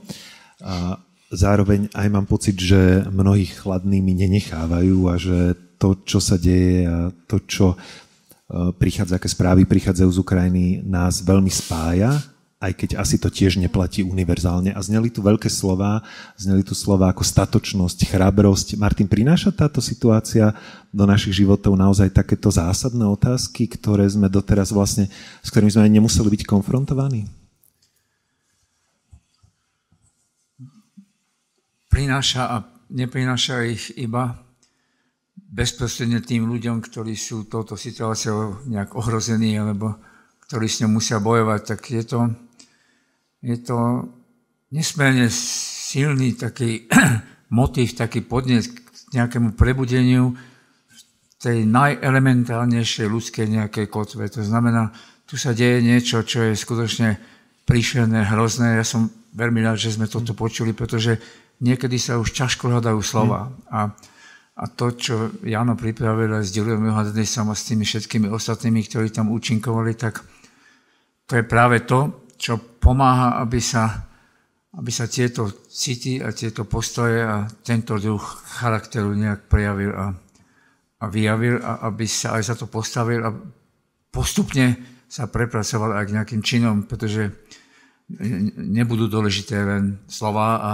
A 0.59 0.99
zároveň 1.31 1.87
aj 1.95 2.11
mám 2.11 2.27
pocit, 2.27 2.59
že 2.59 3.07
mnohých 3.07 3.63
chladnými 3.63 4.19
nenechávajú 4.27 4.99
a 5.07 5.15
že 5.15 5.55
to, 5.79 6.03
čo 6.03 6.19
sa 6.19 6.35
deje 6.43 6.91
a 6.91 7.15
to, 7.31 7.39
čo 7.47 7.67
e, 7.71 7.77
prichádza, 8.75 9.23
aké 9.23 9.31
správy 9.31 9.63
prichádzajú 9.63 10.11
z 10.11 10.19
Ukrajiny, 10.27 10.67
nás 10.83 11.23
veľmi 11.23 11.55
spája 11.55 12.19
aj 12.65 12.73
keď 12.73 12.91
asi 12.97 13.21
to 13.21 13.29
tiež 13.29 13.61
neplatí 13.61 14.01
univerzálne. 14.01 14.73
A 14.73 14.81
zneli 14.81 15.13
tu 15.13 15.21
veľké 15.21 15.53
slova, 15.53 16.01
zneli 16.41 16.65
tu 16.65 16.73
slova 16.73 17.13
ako 17.13 17.21
statočnosť, 17.21 18.09
chrabrosť. 18.09 18.81
Martin, 18.81 19.05
prináša 19.05 19.53
táto 19.53 19.85
situácia 19.85 20.57
do 20.89 21.05
našich 21.05 21.45
životov 21.45 21.77
naozaj 21.77 22.09
takéto 22.09 22.49
zásadné 22.49 23.05
otázky, 23.05 23.69
ktoré 23.69 24.09
sme 24.09 24.33
doteraz 24.33 24.73
vlastne, 24.73 25.13
s 25.45 25.53
ktorými 25.53 25.77
sme 25.77 25.85
aj 25.85 25.93
nemuseli 25.93 26.29
byť 26.33 26.43
konfrontovaní? 26.49 27.29
Prináša 31.93 32.43
a 32.49 32.57
neprináša 32.91 33.69
ich 33.69 33.93
iba 33.95 34.41
bezprostredne 35.55 36.19
tým 36.25 36.51
ľuďom, 36.51 36.83
ktorí 36.83 37.15
sú 37.15 37.47
touto 37.47 37.79
situáciou 37.79 38.67
nejak 38.67 38.99
ohrození 38.99 39.55
alebo 39.55 39.95
ktorí 40.51 40.67
s 40.67 40.83
ňou 40.83 40.99
musia 40.99 41.23
bojovať, 41.23 41.61
tak 41.63 41.81
je 41.87 42.03
to 42.03 42.19
je 43.45 43.57
to 43.61 44.09
nesmierne 44.73 45.29
silný 45.29 46.33
taký 46.33 46.89
motív, 47.59 47.93
taký 47.93 48.25
podnet 48.25 48.65
k 48.65 48.81
nejakému 49.13 49.53
prebudeniu 49.53 50.33
tej 51.37 51.69
najelementálnejšej 51.69 53.05
ľudskej 53.05 53.47
nejakej 53.53 53.87
kotve. 53.93 54.25
To 54.33 54.41
znamená, 54.41 54.89
tu 55.29 55.37
sa 55.37 55.53
deje 55.53 55.85
niečo, 55.85 56.25
čo 56.25 56.49
je 56.49 56.57
skutočne 56.57 57.21
príšerné, 57.69 58.25
hrozné. 58.33 58.81
Ja 58.81 58.85
som 58.85 59.13
veľmi 59.37 59.61
rád, 59.61 59.77
že 59.77 59.93
sme 59.93 60.09
toto 60.09 60.33
počuli, 60.33 60.73
pretože 60.73 61.21
niekedy 61.61 62.01
sa 62.01 62.17
už 62.17 62.33
ťažko 62.33 62.73
hľadajú 62.73 63.01
slova. 63.05 63.53
A, 63.69 63.93
a 64.57 64.65
to, 64.73 64.97
čo 64.97 65.15
Jano 65.45 65.77
pripravil 65.77 66.33
aj 66.33 66.49
s 66.49 66.55
Ďurujom 66.57 66.89
Johanným 66.89 67.53
a 67.53 67.55
s 67.55 67.69
tými 67.69 67.85
všetkými 67.85 68.29
ostatnými, 68.33 68.81
ktorí 68.89 69.13
tam 69.13 69.29
účinkovali, 69.29 69.93
tak 70.01 70.25
to 71.29 71.37
je 71.37 71.45
práve 71.45 71.85
to, 71.85 72.24
čo 72.45 72.61
pomáha, 72.61 73.41
aby 73.41 73.57
sa, 73.57 74.05
aby 74.77 74.93
sa 74.93 75.09
tieto 75.09 75.49
city 75.65 76.21
a 76.21 76.29
tieto 76.37 76.69
postoje 76.69 77.25
a 77.25 77.49
tento 77.65 77.97
druh 77.97 78.21
charakteru 78.61 79.17
nejak 79.17 79.49
prejavil 79.49 79.97
a, 79.97 80.13
a 81.01 81.05
vyjavil 81.09 81.65
a 81.65 81.89
aby 81.89 82.05
sa 82.05 82.37
aj 82.37 82.53
za 82.53 82.55
to 82.61 82.69
postavil 82.69 83.25
a 83.25 83.33
postupne 84.13 84.77
sa 85.09 85.25
prepracoval 85.33 85.97
aj 85.97 86.05
k 86.05 86.15
nejakým 86.21 86.43
činom, 86.45 86.85
pretože 86.85 87.33
nebudú 88.61 89.09
dôležité 89.09 89.65
len 89.65 90.05
slova 90.05 90.49
a 90.61 90.71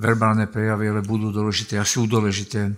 verbálne 0.00 0.48
prejavy, 0.48 0.88
ale 0.88 1.04
budú 1.04 1.28
dôležité 1.28 1.76
a 1.76 1.84
sú 1.84 2.08
dôležité 2.08 2.72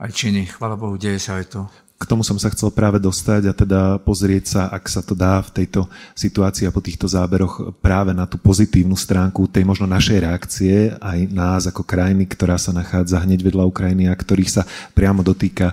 aj 0.00 0.08
činy. 0.08 0.48
Chvala 0.48 0.80
Bohu, 0.80 0.96
deje 0.96 1.20
sa 1.20 1.36
aj 1.36 1.52
to 1.52 1.60
k 2.04 2.10
tomu 2.12 2.20
som 2.20 2.36
sa 2.36 2.52
chcel 2.52 2.68
práve 2.68 3.00
dostať 3.00 3.42
a 3.48 3.52
teda 3.56 3.80
pozrieť 4.04 4.44
sa, 4.44 4.62
ak 4.68 4.84
sa 4.92 5.00
to 5.00 5.16
dá 5.16 5.40
v 5.40 5.64
tejto 5.64 5.88
situácii 6.12 6.68
a 6.68 6.74
po 6.74 6.84
týchto 6.84 7.08
záberoch 7.08 7.72
práve 7.80 8.12
na 8.12 8.28
tú 8.28 8.36
pozitívnu 8.36 8.92
stránku 8.92 9.48
tej 9.48 9.64
možno 9.64 9.88
našej 9.88 10.20
reakcie, 10.20 10.92
aj 11.00 11.18
nás 11.32 11.64
ako 11.64 11.80
krajiny, 11.80 12.28
ktorá 12.28 12.60
sa 12.60 12.76
nachádza 12.76 13.24
hneď 13.24 13.40
vedľa 13.40 13.64
Ukrajiny 13.64 14.12
a 14.12 14.14
ktorých 14.14 14.52
sa 14.52 14.62
priamo 14.92 15.24
dotýka 15.24 15.72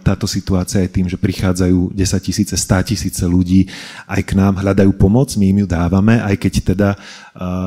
táto 0.00 0.24
situácia 0.24 0.80
aj 0.80 0.90
tým, 0.90 1.06
že 1.06 1.20
prichádzajú 1.20 1.92
10 1.92 2.26
tisíce, 2.26 2.54
100 2.56 2.90
tisíce 2.96 3.22
ľudí 3.28 3.68
aj 4.08 4.24
k 4.24 4.32
nám, 4.34 4.58
hľadajú 4.64 4.96
pomoc, 4.96 5.36
my 5.36 5.46
im 5.52 5.58
ju 5.62 5.66
dávame, 5.68 6.16
aj 6.24 6.34
keď 6.40 6.52
teda 6.72 6.88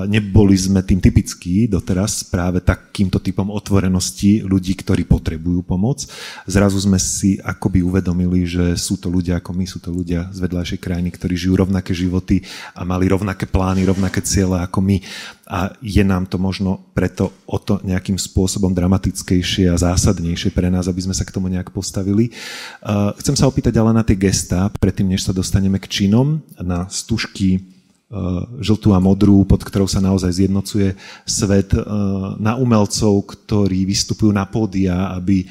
neboli 0.06 0.54
sme 0.54 0.86
tým 0.86 1.02
typickí 1.02 1.66
doteraz 1.66 2.22
práve 2.22 2.62
takýmto 2.62 3.18
typom 3.18 3.50
otvorenosti 3.50 4.46
ľudí, 4.46 4.78
ktorí 4.78 5.02
potrebujú 5.02 5.66
pomoc. 5.66 6.06
Zrazu 6.46 6.78
sme 6.78 7.02
si 7.02 7.42
akoby 7.42 7.82
uvedomili, 7.82 8.46
že 8.46 8.78
sú 8.78 9.02
to 9.02 9.10
ľudia 9.10 9.42
ako 9.42 9.52
my, 9.58 9.66
sú 9.66 9.82
to 9.82 9.90
ľudia 9.90 10.30
z 10.30 10.46
vedľajšej 10.46 10.78
krajiny, 10.78 11.10
ktorí 11.10 11.34
žijú 11.34 11.58
rovnaké 11.58 11.90
životy 11.98 12.46
a 12.78 12.86
mali 12.86 13.10
rovnaké 13.10 13.50
plány, 13.50 13.82
rovnaké 13.90 14.22
ciele 14.22 14.62
ako 14.62 14.78
my. 14.86 15.02
A 15.50 15.74
je 15.82 16.06
nám 16.06 16.30
to 16.30 16.38
možno 16.38 16.86
preto 16.94 17.34
o 17.50 17.58
to 17.58 17.82
nejakým 17.82 18.22
spôsobom 18.22 18.78
dramatickejšie 18.78 19.74
a 19.74 19.82
zásadnejšie 19.82 20.54
pre 20.54 20.70
nás, 20.70 20.86
aby 20.86 21.02
sme 21.02 21.18
sa 21.18 21.26
k 21.26 21.34
tomu 21.34 21.50
nejak 21.50 21.74
postavili. 21.74 22.30
Chcem 23.18 23.34
sa 23.34 23.50
opýtať 23.50 23.74
ale 23.82 23.90
na 23.90 24.06
tie 24.06 24.16
gestá, 24.16 24.70
predtým 24.78 25.10
než 25.10 25.26
sa 25.26 25.34
dostaneme 25.34 25.82
k 25.82 25.90
činom, 25.90 26.46
na 26.62 26.86
stužky 26.94 27.73
žltú 28.62 28.94
a 28.94 29.02
modrú, 29.02 29.42
pod 29.44 29.66
ktorou 29.66 29.90
sa 29.90 29.98
naozaj 29.98 30.46
zjednocuje 30.46 30.94
svet, 31.26 31.74
eh, 31.74 31.82
na 32.38 32.54
umelcov, 32.56 33.26
ktorí 33.26 33.90
vystupujú 33.90 34.30
na 34.30 34.46
pódia, 34.46 35.10
aby 35.18 35.42
eh, 35.42 35.48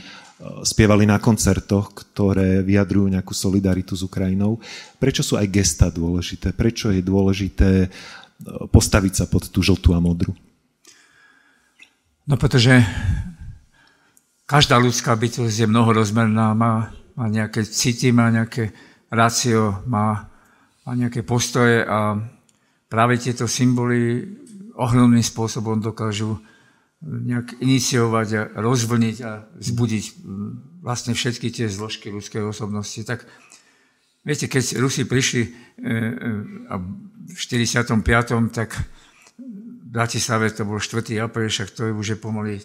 spievali 0.63 1.03
na 1.03 1.19
koncertoch, 1.19 1.91
ktoré 1.91 2.63
vyjadrujú 2.63 3.11
nejakú 3.11 3.35
solidaritu 3.35 3.99
s 3.99 4.07
Ukrajinou. 4.07 4.63
Prečo 5.03 5.27
sú 5.27 5.35
aj 5.35 5.51
gesta 5.51 5.91
dôležité? 5.91 6.55
Prečo 6.55 6.95
je 6.95 7.03
dôležité 7.03 7.91
postaviť 8.75 9.13
sa 9.23 9.25
pod 9.31 9.47
tú 9.47 9.63
žltú 9.63 9.95
a 9.95 10.03
modrú? 10.03 10.35
No 12.27 12.35
pretože 12.35 12.83
každá 14.47 14.83
ľudská 14.83 15.15
bytosť 15.15 15.63
je 15.63 15.71
mnohorozmerná, 15.71 16.51
má, 16.55 16.91
má 17.15 17.27
nejaké 17.31 17.63
city, 17.63 18.11
má 18.11 18.35
nejaké 18.35 18.75
rácio, 19.11 19.83
má, 19.87 20.27
má 20.83 20.93
nejaké 20.99 21.23
postoje 21.23 21.87
a 21.87 22.19
práve 22.93 23.17
tieto 23.17 23.49
symboly 23.49 24.29
ohromným 24.77 25.25
spôsobom 25.25 25.81
dokážu 25.81 26.37
nejak 27.01 27.57
iniciovať 27.65 28.29
a 28.37 28.43
rozvlniť 28.61 29.17
a 29.25 29.49
vzbudiť 29.57 30.05
vlastne 30.85 31.17
všetky 31.17 31.49
tie 31.49 31.67
zložky 31.73 32.13
ľudskej 32.13 32.45
osobnosti. 32.45 33.01
Tak 33.01 33.25
viete, 34.29 34.45
keď 34.45 34.77
Rusi 34.77 35.09
prišli 35.09 35.43
e, 35.43 35.49
e, 35.49 35.91
v 37.33 37.39
45. 37.41 37.97
tak 38.53 38.77
v 39.41 39.89
Bratislave 39.89 40.53
to 40.53 40.69
bol 40.69 40.77
4. 40.79 41.01
apríl, 41.25 41.49
však 41.49 41.73
to 41.73 41.89
je 41.89 41.93
už 41.97 42.07
je 42.13 42.19
pomaly 42.21 42.61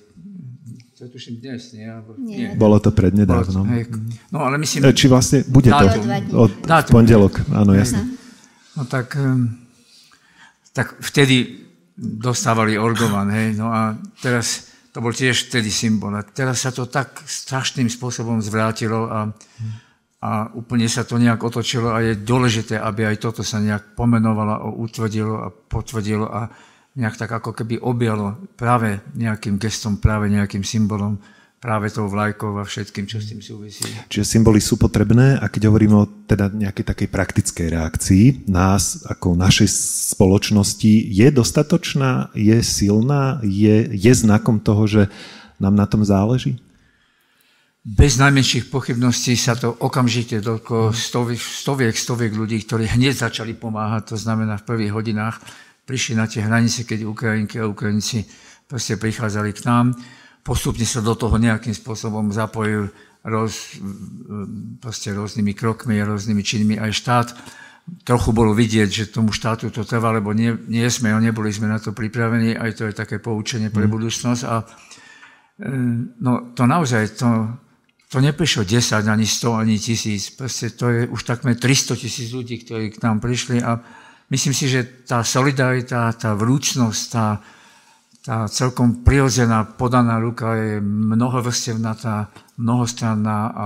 to 0.98 1.06
je 1.06 1.14
tuším 1.14 1.38
dnes, 1.38 1.62
nie? 1.78 1.86
nie. 2.18 2.58
Bolo 2.58 2.82
to 2.82 2.90
prednedávnom. 2.90 3.70
No 4.34 4.42
ale 4.42 4.58
myslím... 4.58 4.90
E, 4.90 4.98
či 4.98 5.06
vlastne 5.06 5.46
bude 5.46 5.70
dátum. 5.70 6.02
to 6.02 6.50
od 6.50 6.52
dátum. 6.66 6.94
pondelok, 6.98 7.38
áno, 7.54 7.78
jasne. 7.78 8.18
No 8.74 8.82
tak 8.90 9.14
tak 10.78 11.02
vtedy 11.02 11.66
dostávali 11.98 12.78
orgovan, 12.78 13.34
hej, 13.34 13.58
no 13.58 13.74
a 13.74 13.98
teraz 14.22 14.70
to 14.94 15.02
bol 15.02 15.10
tiež 15.10 15.50
vtedy 15.50 15.74
symbol. 15.74 16.14
A 16.14 16.22
teraz 16.22 16.62
sa 16.62 16.70
to 16.70 16.86
tak 16.86 17.26
strašným 17.26 17.90
spôsobom 17.90 18.38
zvrátilo 18.38 19.10
a, 19.10 19.34
a 20.22 20.54
úplne 20.54 20.86
sa 20.86 21.02
to 21.02 21.18
nejak 21.18 21.42
otočilo 21.42 21.90
a 21.90 22.06
je 22.06 22.22
dôležité, 22.22 22.78
aby 22.78 23.10
aj 23.10 23.18
toto 23.18 23.42
sa 23.42 23.58
nejak 23.58 23.98
pomenovalo 23.98 24.54
a 24.54 24.62
utvrdilo 24.70 25.36
a 25.42 25.50
potvrdilo 25.50 26.30
a 26.30 26.46
nejak 26.98 27.18
tak 27.18 27.34
ako 27.34 27.58
keby 27.58 27.82
objalo 27.82 28.38
práve 28.54 29.02
nejakým 29.18 29.58
gestom, 29.58 29.98
práve 29.98 30.30
nejakým 30.30 30.62
symbolom 30.62 31.18
práve 31.58 31.90
tou 31.90 32.06
vlajkou 32.06 32.54
a 32.62 32.64
všetkým, 32.64 33.10
čo 33.10 33.18
s 33.18 33.34
tým 33.34 33.42
súvisí. 33.42 33.90
Čiže 34.14 34.38
symboly 34.38 34.62
sú 34.62 34.78
potrebné 34.78 35.42
a 35.42 35.50
keď 35.50 35.74
hovoríme 35.74 35.96
o 35.98 36.06
teda 36.30 36.54
nejakej 36.54 36.86
takej 36.86 37.10
praktickej 37.10 37.68
reakcii 37.74 38.26
nás 38.46 39.02
ako 39.10 39.34
našej 39.34 39.66
spoločnosti, 40.14 40.94
je 41.10 41.28
dostatočná, 41.34 42.30
je 42.38 42.62
silná, 42.62 43.42
je, 43.42 43.90
je 43.90 44.14
znakom 44.14 44.62
toho, 44.62 44.86
že 44.86 45.04
nám 45.58 45.74
na 45.74 45.90
tom 45.90 46.06
záleží? 46.06 46.62
Bez 47.88 48.20
najmenších 48.20 48.68
pochybností 48.68 49.34
sa 49.40 49.56
to 49.56 49.72
okamžite 49.72 50.44
doľko 50.44 50.92
stoviek, 50.92 51.40
stoviek, 51.40 51.96
stoviek 51.96 52.36
ľudí, 52.36 52.60
ktorí 52.68 52.86
hneď 52.86 53.32
začali 53.32 53.56
pomáhať, 53.56 54.14
to 54.14 54.18
znamená 54.20 54.60
v 54.60 54.68
prvých 54.68 54.94
hodinách 54.94 55.40
prišli 55.88 56.20
na 56.20 56.28
tie 56.28 56.44
hranice, 56.44 56.84
keď 56.84 57.08
Ukrajinky 57.08 57.64
a 57.64 57.66
Ukrajinci 57.72 58.28
proste 58.68 59.00
prichádzali 59.00 59.56
k 59.56 59.66
nám 59.66 59.96
postupne 60.48 60.88
sa 60.88 61.04
do 61.04 61.12
toho 61.12 61.36
nejakým 61.36 61.76
spôsobom 61.76 62.32
zapojil 62.32 62.88
roz, 63.28 63.84
proste 64.80 65.12
rôznymi 65.12 65.52
krokmi 65.52 66.00
a 66.00 66.08
rôznymi 66.08 66.40
činmi 66.40 66.76
aj 66.80 66.92
štát. 66.96 67.28
Trochu 68.08 68.32
bolo 68.32 68.56
vidieť, 68.56 68.88
že 68.88 69.12
tomu 69.12 69.36
štátu 69.36 69.68
to 69.68 69.84
trvá, 69.84 70.16
lebo 70.16 70.32
nie, 70.32 70.56
nie 70.72 70.88
sme, 70.88 71.12
neboli 71.20 71.52
sme 71.52 71.68
na 71.68 71.80
to 71.80 71.92
pripravení, 71.92 72.56
aj 72.56 72.80
to 72.80 72.84
je 72.88 72.96
také 72.96 73.20
poučenie 73.20 73.68
pre 73.68 73.88
mm. 73.88 73.92
budúcnosť. 73.92 74.42
A, 74.48 74.56
e, 75.60 75.72
no 76.20 76.52
to 76.56 76.64
naozaj, 76.68 77.16
to, 77.20 77.28
to 78.08 78.24
neprišlo 78.24 78.64
10, 78.64 79.08
ani 79.08 79.28
100, 79.28 79.64
ani 79.64 79.76
1000. 79.80 80.40
Proste 80.40 80.66
to 80.76 80.86
je 80.92 81.00
už 81.08 81.22
takmer 81.24 81.56
300 81.60 81.96
tisíc 82.00 82.32
ľudí, 82.32 82.64
ktorí 82.64 82.96
k 82.96 83.04
nám 83.04 83.24
prišli 83.24 83.64
a 83.64 83.80
myslím 84.32 84.56
si, 84.56 84.68
že 84.68 85.08
tá 85.08 85.24
solidarita, 85.24 86.12
tá 86.16 86.36
vrúcnosť, 86.36 87.04
tá, 87.12 87.40
tá 88.28 88.44
celkom 88.52 89.08
prirodzená 89.08 89.64
podaná 89.80 90.20
ruka 90.20 90.60
je 90.60 90.84
mnohovrstevnatá, 90.84 92.28
mnohostranná 92.60 93.40
a 93.56 93.66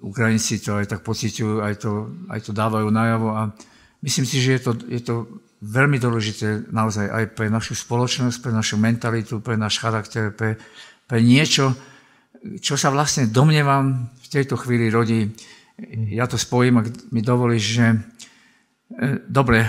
Ukrajinci 0.00 0.64
to 0.64 0.80
aj 0.80 0.96
tak 0.96 1.04
pociťujú, 1.04 1.60
aj 1.60 1.74
to, 1.76 2.08
aj 2.32 2.40
to 2.40 2.56
dávajú 2.56 2.88
najavo 2.88 3.28
a 3.36 3.52
myslím 4.00 4.24
si, 4.24 4.40
že 4.40 4.56
je 4.56 4.60
to, 4.64 4.72
je 4.88 5.00
to 5.04 5.14
veľmi 5.60 6.00
dôležité 6.00 6.72
naozaj 6.72 7.12
aj 7.12 7.24
pre 7.36 7.52
našu 7.52 7.76
spoločnosť, 7.76 8.40
pre 8.40 8.52
našu 8.56 8.80
mentalitu, 8.80 9.44
pre 9.44 9.60
náš 9.60 9.76
charakter, 9.76 10.32
pre, 10.32 10.56
pre 11.04 11.20
niečo, 11.20 11.76
čo 12.64 12.80
sa 12.80 12.88
vlastne 12.88 13.28
domnievam 13.28 14.08
v 14.24 14.26
tejto 14.32 14.56
chvíli 14.56 14.88
rodí. 14.88 15.28
Ja 16.08 16.24
to 16.24 16.40
spojím, 16.40 16.80
ak 16.80 17.12
mi 17.12 17.20
dovolíš, 17.20 17.64
že 17.76 17.86
e, 17.92 17.96
dobre, 19.28 19.60
e, 19.60 19.68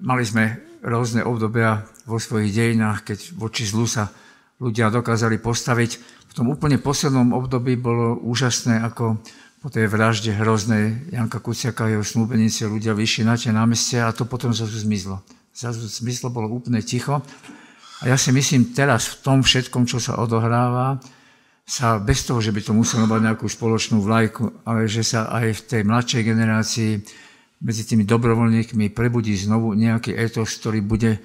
mali 0.00 0.24
sme 0.24 0.44
rôzne 0.80 1.20
obdobia 1.22 1.84
vo 2.08 2.16
svojich 2.16 2.56
dejinách, 2.56 3.04
keď 3.04 3.18
voči 3.36 3.68
zlu 3.68 3.84
sa 3.84 4.08
ľudia 4.56 4.88
dokázali 4.88 5.36
postaviť. 5.36 5.90
V 6.28 6.32
tom 6.32 6.48
úplne 6.48 6.80
poslednom 6.80 7.36
období 7.36 7.76
bolo 7.76 8.16
úžasné, 8.24 8.80
ako 8.80 9.20
po 9.58 9.68
tej 9.68 9.90
vražde 9.90 10.32
hroznej 10.32 11.12
Janka 11.12 11.42
Kuciaka 11.42 11.84
a 11.84 11.92
jeho 11.92 12.04
snúbenice 12.06 12.64
ľudia 12.64 12.94
vyšli 12.96 13.26
na 13.26 13.34
tie 13.36 13.52
námestia 13.52 14.08
a 14.08 14.14
to 14.16 14.24
potom 14.24 14.54
zase 14.54 14.86
zmizlo. 14.86 15.20
Zase 15.52 15.84
zmizlo, 15.84 16.30
bolo 16.32 16.48
úplne 16.48 16.80
ticho. 16.80 17.20
A 17.98 18.02
ja 18.06 18.14
si 18.14 18.30
myslím, 18.30 18.70
teraz 18.70 19.10
v 19.10 19.14
tom 19.26 19.38
všetkom, 19.42 19.84
čo 19.90 19.98
sa 19.98 20.22
odohráva, 20.22 21.02
sa 21.68 22.00
bez 22.00 22.24
toho, 22.24 22.40
že 22.40 22.54
by 22.54 22.64
to 22.64 22.72
muselo 22.72 23.04
mať 23.04 23.20
nejakú 23.28 23.44
spoločnú 23.44 24.00
vlajku, 24.00 24.64
ale 24.64 24.88
že 24.88 25.04
sa 25.04 25.28
aj 25.28 25.46
v 25.52 25.62
tej 25.66 25.82
mladšej 25.84 26.22
generácii 26.24 26.90
medzi 27.58 27.82
tými 27.82 28.06
dobrovoľníkmi 28.06 28.94
prebudí 28.94 29.34
znovu 29.34 29.74
nejaký 29.74 30.14
etos, 30.14 30.54
ktorý 30.62 30.80
bude 30.80 31.18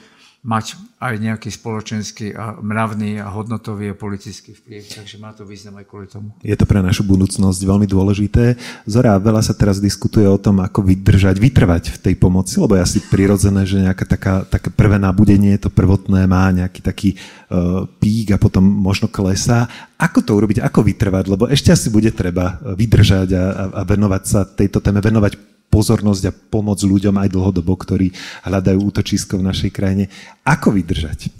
mať 0.43 0.75
aj 0.99 1.15
nejaký 1.23 1.47
spoločenský 1.47 2.35
a 2.35 2.59
mravný 2.59 3.15
a 3.15 3.31
hodnotový 3.31 3.95
a 3.95 3.95
politický 3.95 4.51
vplyv. 4.51 4.83
Takže 4.91 5.15
má 5.15 5.31
to 5.31 5.47
význam 5.47 5.79
aj 5.79 5.87
kvôli 5.87 6.07
tomu. 6.11 6.35
Je 6.43 6.51
to 6.59 6.67
pre 6.67 6.83
našu 6.83 7.07
budúcnosť 7.07 7.63
veľmi 7.63 7.87
dôležité. 7.87 8.59
Zora, 8.83 9.15
veľa 9.23 9.39
sa 9.39 9.55
teraz 9.55 9.79
diskutuje 9.79 10.27
o 10.27 10.35
tom, 10.35 10.59
ako 10.59 10.83
vydržať, 10.83 11.39
vytrvať 11.39 11.83
v 11.95 11.97
tej 11.97 12.15
pomoci, 12.19 12.59
lebo 12.59 12.75
je 12.75 12.83
asi 12.83 12.99
prirodzené, 13.07 13.63
že 13.63 13.87
nejaká 13.87 14.03
taká, 14.03 14.33
také 14.43 14.67
prvé 14.67 14.99
nabudenie, 14.99 15.55
to 15.55 15.71
prvotné 15.71 16.27
má 16.27 16.51
nejaký 16.51 16.83
taký 16.83 17.09
uh, 17.15 17.87
pík 18.03 18.35
a 18.35 18.37
potom 18.37 18.67
možno 18.67 19.07
klesá. 19.07 19.71
Ako 19.95 20.27
to 20.27 20.35
urobiť, 20.35 20.59
ako 20.59 20.83
vytrvať, 20.83 21.25
lebo 21.31 21.47
ešte 21.47 21.71
asi 21.71 21.87
bude 21.87 22.11
treba 22.11 22.59
vydržať 22.59 23.31
a, 23.31 23.43
a, 23.47 23.63
a 23.79 23.81
venovať 23.87 24.23
sa 24.27 24.43
tejto 24.43 24.83
téme, 24.83 24.99
venovať 24.99 25.53
pozornosť 25.73 26.23
a 26.29 26.31
pomoc 26.31 26.77
ľuďom 26.77 27.17
aj 27.17 27.33
dlhodobo, 27.33 27.73
ktorí 27.73 28.13
hľadajú 28.45 28.77
útočisko 28.93 29.41
v 29.41 29.47
našej 29.49 29.71
krajine. 29.73 30.05
Ako 30.45 30.69
vydržať? 30.69 31.33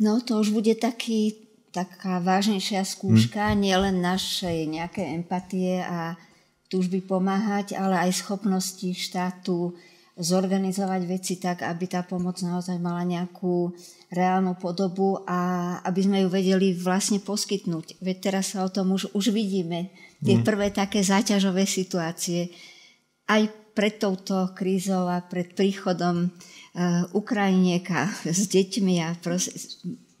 No 0.00 0.24
to 0.24 0.40
už 0.40 0.56
bude 0.56 0.72
taký, 0.80 1.36
taká 1.76 2.24
vážnejšia 2.24 2.80
skúška, 2.88 3.52
hmm. 3.52 3.60
nielen 3.60 3.96
našej 4.00 4.64
nejaké 4.64 5.04
empatie 5.12 5.84
a 5.84 6.16
túžby 6.72 7.04
pomáhať, 7.04 7.76
ale 7.76 8.08
aj 8.08 8.24
schopnosti 8.24 8.88
štátu 8.96 9.76
zorganizovať 10.16 11.02
veci 11.04 11.36
tak, 11.36 11.60
aby 11.60 11.84
tá 11.92 12.00
pomoc 12.00 12.40
naozaj 12.40 12.80
mala 12.80 13.04
nejakú 13.04 13.76
reálnu 14.08 14.56
podobu 14.56 15.20
a 15.28 15.76
aby 15.84 16.00
sme 16.00 16.18
ju 16.24 16.28
vedeli 16.32 16.72
vlastne 16.72 17.20
poskytnúť. 17.20 18.00
Veď 18.00 18.16
teraz 18.32 18.56
sa 18.56 18.64
o 18.64 18.72
tom 18.72 18.96
už, 18.96 19.12
už 19.12 19.28
vidíme. 19.28 19.92
Tie 20.24 20.40
hmm. 20.40 20.46
prvé 20.48 20.72
také 20.72 21.04
záťažové 21.04 21.68
situácie 21.68 22.48
aj 23.26 23.42
pred 23.76 24.00
touto 24.00 24.56
krízou 24.56 25.04
a 25.10 25.20
pred 25.20 25.52
príchodom 25.52 26.32
uh, 26.32 27.04
Ukrajinieka 27.12 28.08
s 28.24 28.48
deťmi 28.48 29.04
a 29.04 29.12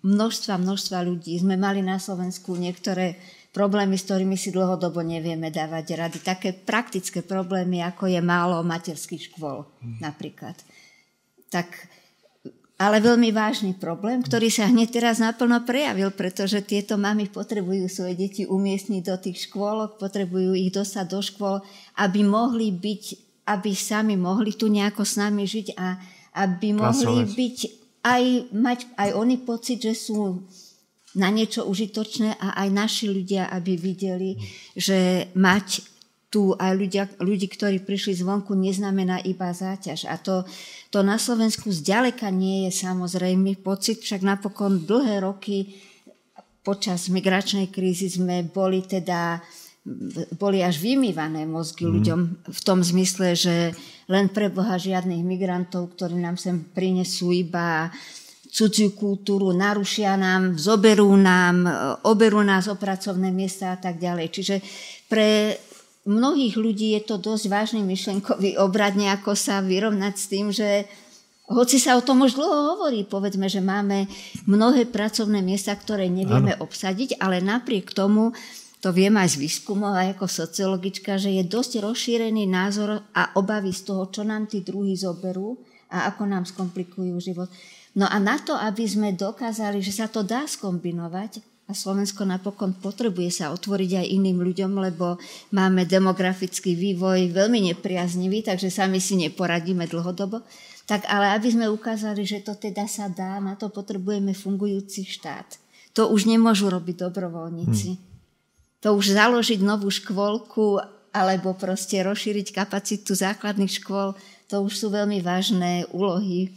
množstva, 0.04 0.54
množstva 0.60 0.98
ľudí. 1.02 1.40
Sme 1.40 1.56
mali 1.56 1.80
na 1.80 1.96
Slovensku 1.96 2.54
niektoré 2.54 3.16
problémy, 3.56 3.96
s 3.96 4.04
ktorými 4.04 4.36
si 4.36 4.52
dlhodobo 4.52 5.00
nevieme 5.00 5.48
dávať 5.48 5.96
rady. 5.96 6.18
Také 6.20 6.52
praktické 6.52 7.24
problémy, 7.24 7.80
ako 7.80 8.12
je 8.12 8.20
málo 8.20 8.60
materských 8.60 9.32
škôl 9.32 9.64
mm. 9.64 10.04
napríklad. 10.04 10.60
Tak 11.48 11.72
ale 12.76 13.00
veľmi 13.00 13.32
vážny 13.32 13.72
problém, 13.72 14.20
ktorý 14.20 14.52
sa 14.52 14.68
hneď 14.68 15.00
teraz 15.00 15.16
naplno 15.16 15.64
prejavil, 15.64 16.12
pretože 16.12 16.60
tieto 16.60 17.00
mamy 17.00 17.32
potrebujú 17.32 17.88
svoje 17.88 18.20
deti 18.20 18.42
umiestniť 18.44 19.02
do 19.02 19.16
tých 19.16 19.48
škôlok, 19.48 19.96
potrebujú 19.96 20.52
ich 20.52 20.68
dostať 20.68 21.06
do 21.08 21.20
škôl, 21.24 21.56
aby 21.96 22.20
mohli 22.20 22.68
byť, 22.76 23.04
aby 23.48 23.70
sami 23.72 24.20
mohli 24.20 24.52
tu 24.52 24.68
nejako 24.68 25.08
s 25.08 25.16
nami 25.16 25.48
žiť 25.48 25.72
a 25.72 25.96
aby 26.36 26.76
mohli 26.76 27.24
Klasovať. 27.24 27.32
byť 27.32 27.58
aj, 28.04 28.24
mať 28.52 28.80
aj 29.00 29.10
oni 29.16 29.36
pocit, 29.40 29.80
že 29.80 29.96
sú 29.96 30.44
na 31.16 31.32
niečo 31.32 31.64
užitočné 31.64 32.36
a 32.36 32.60
aj 32.60 32.68
naši 32.76 33.08
ľudia, 33.08 33.48
aby 33.56 33.72
videli, 33.80 34.36
že 34.76 35.32
mať 35.32 35.95
tu 36.36 36.52
aj 36.52 36.72
ľudia, 36.76 37.08
ľudí, 37.16 37.48
ktorí 37.48 37.80
prišli 37.80 38.20
zvonku, 38.20 38.52
neznamená 38.52 39.24
iba 39.24 39.56
záťaž. 39.56 40.04
A 40.04 40.20
to, 40.20 40.44
to 40.92 41.00
na 41.00 41.16
Slovensku 41.16 41.72
zďaleka 41.72 42.28
nie 42.28 42.68
je 42.68 42.76
samozrejmý 42.76 43.64
pocit, 43.64 44.04
však 44.04 44.20
napokon 44.20 44.84
dlhé 44.84 45.24
roky 45.24 45.80
počas 46.60 47.08
migračnej 47.08 47.72
krízy 47.72 48.12
sme 48.12 48.44
boli 48.44 48.84
teda 48.84 49.40
boli 50.36 50.60
až 50.60 50.82
vymývané 50.82 51.48
mozgy 51.48 51.88
mm. 51.88 51.92
ľuďom 51.94 52.20
v 52.52 52.60
tom 52.66 52.84
zmysle, 52.84 53.32
že 53.32 53.72
len 54.12 54.28
pre 54.28 54.52
Boha 54.52 54.76
žiadnych 54.76 55.24
migrantov, 55.24 55.96
ktorí 55.96 56.20
nám 56.20 56.36
sem 56.36 56.68
prinesú 56.74 57.32
iba 57.32 57.88
cudziu 58.50 58.92
kultúru, 58.98 59.54
narušia 59.56 60.18
nám, 60.18 60.58
zoberú 60.58 61.14
nám, 61.16 61.64
oberú 62.02 62.42
nás 62.42 62.66
o 62.66 62.74
pracovné 62.74 63.30
miesta 63.30 63.72
a 63.72 63.78
tak 63.78 64.02
ďalej. 64.02 64.26
Čiže 64.34 64.56
pre 65.06 65.54
mnohých 66.06 66.54
ľudí 66.54 66.94
je 66.96 67.02
to 67.02 67.18
dosť 67.18 67.44
vážny 67.50 67.82
myšlenkový 67.82 68.56
obrad 68.56 68.94
nejako 68.94 69.34
sa 69.34 69.60
vyrovnať 69.60 70.14
s 70.14 70.26
tým, 70.30 70.46
že 70.54 70.86
hoci 71.46 71.78
sa 71.78 71.94
o 71.94 72.02
tom 72.02 72.26
už 72.26 72.34
dlho 72.34 72.74
hovorí, 72.74 73.06
povedzme, 73.06 73.46
že 73.46 73.62
máme 73.62 74.10
mnohé 74.50 74.86
pracovné 74.90 75.42
miesta, 75.46 75.74
ktoré 75.78 76.10
nevieme 76.10 76.58
ano. 76.58 76.66
obsadiť, 76.66 77.22
ale 77.22 77.38
napriek 77.38 77.94
tomu, 77.94 78.34
to 78.82 78.90
viem 78.90 79.14
aj 79.14 79.38
z 79.38 79.46
výskumov, 79.46 79.94
aj 79.94 80.18
ako 80.18 80.26
sociologička, 80.26 81.18
že 81.18 81.30
je 81.38 81.46
dosť 81.46 81.86
rozšírený 81.86 82.50
názor 82.50 83.02
a 83.14 83.34
obavy 83.38 83.70
z 83.70 83.82
toho, 83.86 84.10
čo 84.10 84.22
nám 84.26 84.50
tí 84.50 84.62
druhí 84.62 84.98
zoberú 84.98 85.54
a 85.90 86.10
ako 86.10 86.22
nám 86.26 86.44
skomplikujú 86.50 87.14
život. 87.22 87.50
No 87.94 88.10
a 88.10 88.18
na 88.18 88.42
to, 88.42 88.58
aby 88.58 88.82
sme 88.82 89.14
dokázali, 89.14 89.78
že 89.80 89.94
sa 89.94 90.10
to 90.10 90.26
dá 90.26 90.44
skombinovať, 90.50 91.55
a 91.66 91.74
Slovensko 91.74 92.22
napokon 92.22 92.78
potrebuje 92.78 93.42
sa 93.42 93.50
otvoriť 93.50 93.90
aj 93.98 94.06
iným 94.06 94.38
ľuďom, 94.38 94.78
lebo 94.78 95.18
máme 95.50 95.82
demografický 95.82 96.78
vývoj 96.78 97.34
veľmi 97.34 97.74
nepriaznivý, 97.74 98.46
takže 98.46 98.70
sami 98.70 99.02
si 99.02 99.18
neporadíme 99.18 99.82
dlhodobo. 99.90 100.46
Tak 100.86 101.10
ale 101.10 101.34
aby 101.34 101.50
sme 101.50 101.66
ukázali, 101.66 102.22
že 102.22 102.46
to 102.46 102.54
teda 102.54 102.86
sa 102.86 103.10
dá, 103.10 103.42
na 103.42 103.58
to 103.58 103.66
potrebujeme 103.66 104.30
fungujúci 104.30 105.02
štát. 105.02 105.58
To 105.98 106.06
už 106.14 106.30
nemôžu 106.30 106.70
robiť 106.70 107.10
dobrovoľníci. 107.10 107.90
Hmm. 107.98 108.02
To 108.86 108.94
už 108.94 109.18
založiť 109.18 109.58
novú 109.66 109.90
škôlku 109.90 110.78
alebo 111.10 111.56
proste 111.58 111.98
rozšíriť 112.06 112.54
kapacitu 112.54 113.18
základných 113.18 113.82
škôl, 113.82 114.14
to 114.46 114.62
už 114.62 114.78
sú 114.78 114.86
veľmi 114.94 115.18
vážne 115.24 115.88
úlohy 115.90 116.54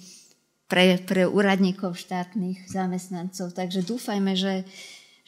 pre, 0.70 1.02
pre 1.02 1.26
úradníkov 1.26 1.98
štátnych 1.98 2.70
zamestnancov. 2.70 3.58
Takže 3.58 3.82
dúfajme, 3.82 4.38
že 4.38 4.68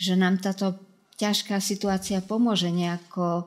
že 0.01 0.17
nám 0.17 0.41
táto 0.41 0.73
ťažká 1.21 1.61
situácia 1.61 2.17
pomôže 2.25 2.73
nejako 2.73 3.45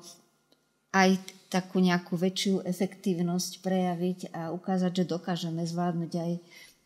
aj 0.94 1.18
takú 1.50 1.82
nejakú 1.82 2.14
väčšiu 2.14 2.62
efektívnosť 2.62 3.58
prejaviť 3.58 4.18
a 4.30 4.54
ukázať, 4.54 5.02
že 5.02 5.10
dokážeme 5.10 5.66
zvládnuť 5.66 6.12
aj 6.14 6.32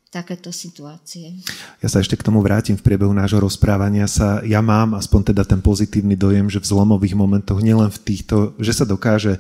takéto 0.08 0.48
situácie. 0.48 1.44
Ja 1.84 1.88
sa 1.92 2.00
ešte 2.00 2.16
k 2.16 2.24
tomu 2.24 2.40
vrátim 2.40 2.80
v 2.80 2.84
priebehu 2.84 3.12
nášho 3.12 3.44
rozprávania 3.44 4.08
sa. 4.08 4.40
Ja 4.40 4.64
mám 4.64 4.96
aspoň 4.96 5.32
teda 5.32 5.44
ten 5.44 5.60
pozitívny 5.60 6.16
dojem, 6.16 6.48
že 6.48 6.64
v 6.64 6.68
zlomových 6.72 7.12
momentoch, 7.12 7.60
nielen 7.60 7.92
v 7.92 8.00
týchto, 8.00 8.56
že 8.56 8.72
sa 8.72 8.88
dokáže 8.88 9.36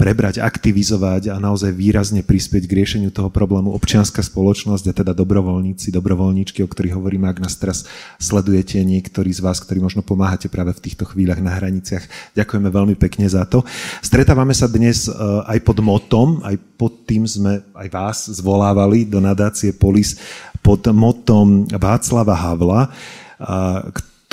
prebrať, 0.00 0.40
aktivizovať 0.40 1.28
a 1.28 1.36
naozaj 1.36 1.76
výrazne 1.76 2.24
prispieť 2.24 2.64
k 2.64 2.76
riešeniu 2.80 3.12
toho 3.12 3.28
problému 3.28 3.68
občianská 3.76 4.24
spoločnosť 4.24 4.84
a 4.88 4.96
teda 4.96 5.12
dobrovoľníci, 5.12 5.92
dobrovoľníčky, 5.92 6.64
o 6.64 6.68
ktorých 6.68 6.96
hovoríme, 6.96 7.28
ak 7.28 7.44
nás 7.44 7.52
teraz 7.60 7.84
sledujete 8.16 8.80
niektorí 8.80 9.28
z 9.28 9.44
vás, 9.44 9.60
ktorí 9.60 9.84
možno 9.84 10.00
pomáhate 10.00 10.48
práve 10.48 10.72
v 10.72 10.88
týchto 10.88 11.04
chvíľach 11.04 11.44
na 11.44 11.52
hraniciach. 11.52 12.32
Ďakujeme 12.32 12.68
veľmi 12.72 12.96
pekne 12.96 13.28
za 13.28 13.44
to. 13.44 13.60
Stretávame 14.00 14.56
sa 14.56 14.72
dnes 14.72 15.04
e, 15.04 15.12
aj 15.52 15.58
pod 15.60 15.84
motom, 15.84 16.40
aj 16.40 16.56
pod 16.80 17.04
tým 17.04 17.28
sme 17.28 17.60
aj 17.76 17.88
vás 17.92 18.18
zvolávali 18.32 19.04
do 19.04 19.20
nadácie 19.20 19.76
Polis 19.76 20.16
pod 20.64 20.80
motom 20.96 21.68
Václava 21.76 22.32
Havla, 22.32 22.88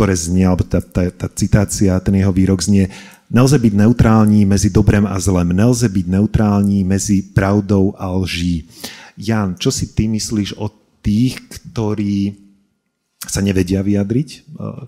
ktoré 0.02 0.16
znie, 0.16 0.48
alebo 0.48 0.64
tá, 0.64 0.80
tá, 0.80 1.12
tá 1.12 1.28
citácia, 1.28 2.00
ten 2.00 2.16
jeho 2.16 2.32
výrok 2.32 2.64
znie, 2.64 2.88
Nelze 3.32 3.60
byť 3.60 3.74
neutrální 3.74 4.46
mezi 4.46 4.70
dobrem 4.70 5.08
a 5.08 5.16
zlem. 5.20 5.56
Nelze 5.56 5.90
byť 5.90 6.08
neutrální 6.08 6.84
mezi 6.84 7.22
pravdou 7.22 7.96
a 7.96 8.12
lží. 8.12 8.68
Jan, 9.18 9.56
čo 9.56 9.72
si 9.72 9.88
ty 9.96 10.08
myslíš 10.12 10.60
o 10.60 10.68
tých, 11.00 11.40
ktorí 11.48 12.36
sa 13.24 13.40
nevedia 13.40 13.80
vyjadriť 13.80 14.30
e, 14.34 14.40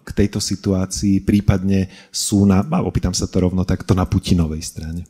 k 0.04 0.10
tejto 0.12 0.44
situácii, 0.44 1.24
prípadne 1.24 1.88
sú 2.12 2.44
na, 2.44 2.66
a 2.66 2.84
opýtam 2.84 3.16
sa 3.16 3.30
to 3.30 3.40
rovno 3.40 3.64
takto, 3.64 3.96
na 3.96 4.04
Putinovej 4.04 4.60
strane? 4.60 5.08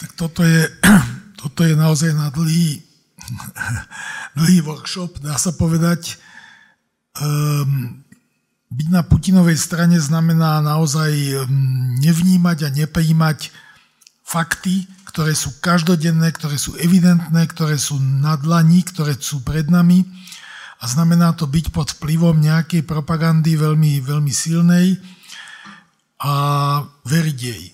Tak 0.00 0.10
toto 0.16 0.40
je, 0.40 0.70
toto 1.42 1.66
je 1.66 1.74
naozaj 1.76 2.16
na 2.16 2.32
dlhý, 2.32 2.80
dlhý 4.38 4.58
workshop, 4.64 5.20
dá 5.20 5.36
sa 5.36 5.52
povedať. 5.52 6.16
Um, 7.18 8.05
byť 8.70 8.88
na 8.90 9.02
Putinovej 9.06 9.58
strane 9.58 9.96
znamená 10.02 10.58
naozaj 10.58 11.12
um, 11.12 11.46
nevnímať 12.02 12.58
a 12.66 12.68
neprijímať 12.74 13.54
fakty, 14.26 14.90
ktoré 15.06 15.32
sú 15.38 15.62
každodenné, 15.62 16.34
ktoré 16.34 16.58
sú 16.58 16.74
evidentné, 16.76 17.46
ktoré 17.46 17.78
sú 17.78 17.96
na 18.02 18.34
dlani, 18.34 18.82
ktoré 18.82 19.14
sú 19.14 19.40
pred 19.46 19.70
nami 19.70 20.02
a 20.82 20.84
znamená 20.84 21.32
to 21.32 21.48
byť 21.48 21.72
pod 21.72 21.94
vplyvom 21.96 22.36
nejakej 22.42 22.84
propagandy 22.84 23.56
veľmi, 23.56 24.02
veľmi 24.02 24.32
silnej 24.34 24.98
a 26.20 26.34
veriť 27.06 27.38
jej. 27.38 27.64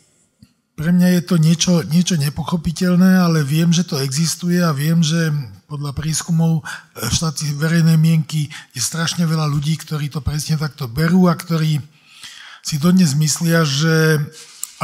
Pre 0.77 0.91
mňa 0.93 1.09
je 1.19 1.23
to 1.25 1.37
niečo, 1.41 1.73
niečo 1.89 2.15
nepochopiteľné, 2.21 3.19
ale 3.19 3.43
viem, 3.43 3.75
že 3.75 3.83
to 3.83 3.99
existuje 3.99 4.63
a 4.63 4.71
viem, 4.71 5.03
že 5.03 5.35
podľa 5.73 5.97
prískumov 5.97 6.61
v 6.93 7.09
štáci 7.09 7.57
verejnej 7.57 7.97
mienky 7.97 8.53
je 8.77 8.81
strašne 8.85 9.25
veľa 9.25 9.49
ľudí, 9.49 9.81
ktorí 9.81 10.13
to 10.13 10.21
presne 10.21 10.61
takto 10.61 10.85
berú 10.85 11.33
a 11.33 11.35
ktorí 11.35 11.81
si 12.61 12.77
dodnes 12.77 13.17
myslia, 13.17 13.65
že 13.65 14.21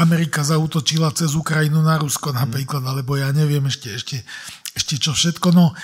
Amerika 0.01 0.41
zautočila 0.41 1.12
cez 1.12 1.36
Ukrajinu 1.36 1.84
na 1.84 2.01
Rusko 2.01 2.32
napríklad, 2.32 2.80
alebo 2.89 3.20
ja 3.20 3.28
neviem 3.36 3.68
ešte, 3.68 3.93
ešte, 3.93 4.16
ešte 4.72 4.97
čo 4.97 5.12
všetko. 5.12 5.53
No, 5.53 5.76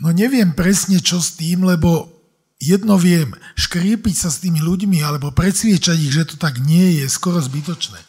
no 0.00 0.08
neviem 0.08 0.56
presne 0.56 1.04
čo 1.04 1.20
s 1.20 1.36
tým, 1.36 1.68
lebo 1.68 2.08
jedno 2.56 2.96
viem, 2.96 3.36
škriepiť 3.60 4.16
sa 4.24 4.32
s 4.32 4.40
tými 4.40 4.64
ľuďmi 4.64 5.04
alebo 5.04 5.36
predsviečať 5.36 6.00
ich, 6.00 6.16
že 6.16 6.32
to 6.32 6.40
tak 6.40 6.64
nie 6.64 6.96
je, 6.96 7.12
skoro 7.12 7.44
zbytočné. 7.44 8.00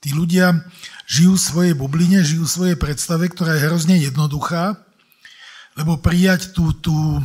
Tí 0.00 0.16
ľudia 0.16 0.64
žijú 1.04 1.36
v 1.36 1.44
svojej 1.44 1.74
bubline, 1.76 2.24
žijú 2.24 2.48
v 2.48 2.54
svojej 2.56 2.76
predstave, 2.80 3.28
ktorá 3.28 3.52
je 3.60 3.68
hrozne 3.68 4.00
jednoduchá, 4.00 4.87
lebo 5.78 6.02
prijať 6.02 6.50
tú, 6.50 6.74
tú, 6.74 7.22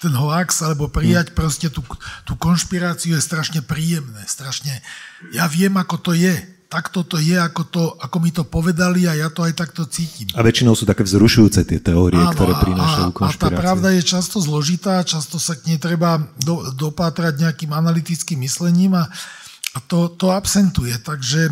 ten 0.00 0.16
hoax 0.16 0.64
alebo 0.64 0.88
prijať 0.88 1.36
proste 1.36 1.68
tú, 1.68 1.84
tú 2.24 2.32
konšpiráciu 2.40 3.12
je 3.12 3.22
strašne 3.22 3.60
príjemné, 3.60 4.24
strašne, 4.24 4.72
ja 5.36 5.44
viem, 5.44 5.76
ako 5.76 6.00
to 6.00 6.12
je, 6.16 6.32
takto 6.70 7.02
to 7.02 7.18
je, 7.20 7.34
ako, 7.34 7.62
to, 7.66 7.82
ako 7.98 8.16
mi 8.22 8.30
to 8.30 8.46
povedali 8.46 9.04
a 9.04 9.18
ja 9.18 9.28
to 9.28 9.42
aj 9.42 9.58
takto 9.58 9.84
cítim. 9.90 10.30
A 10.38 10.40
väčšinou 10.40 10.78
sú 10.78 10.86
také 10.86 11.02
vzrušujúce 11.02 11.66
tie 11.66 11.82
teórie, 11.82 12.22
Áno, 12.22 12.30
ktoré 12.30 12.54
prinášajú 12.56 13.10
konšpirácie. 13.10 13.42
A 13.42 13.50
tá 13.50 13.58
pravda 13.58 13.88
je 13.92 14.02
často 14.06 14.38
zložitá, 14.38 15.02
často 15.02 15.42
sa 15.42 15.58
k 15.58 15.74
nej 15.74 15.82
treba 15.82 16.22
do, 16.40 16.70
dopátrať 16.72 17.42
nejakým 17.42 17.74
analytickým 17.74 18.38
myslením 18.46 18.96
a, 18.96 19.10
a 19.74 19.78
to, 19.84 20.14
to 20.14 20.30
absentuje. 20.30 20.94
Takže, 21.02 21.50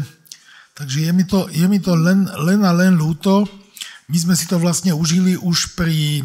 takže 0.78 0.98
je 1.04 1.12
mi 1.12 1.26
to, 1.26 1.50
je 1.50 1.66
mi 1.66 1.82
to 1.82 1.98
len, 1.98 2.30
len 2.46 2.62
a 2.62 2.70
len 2.70 2.94
ľúto. 2.94 3.44
My 4.08 4.16
sme 4.16 4.38
si 4.38 4.46
to 4.46 4.56
vlastne 4.62 4.94
užili 4.94 5.34
už 5.34 5.74
pri 5.74 6.24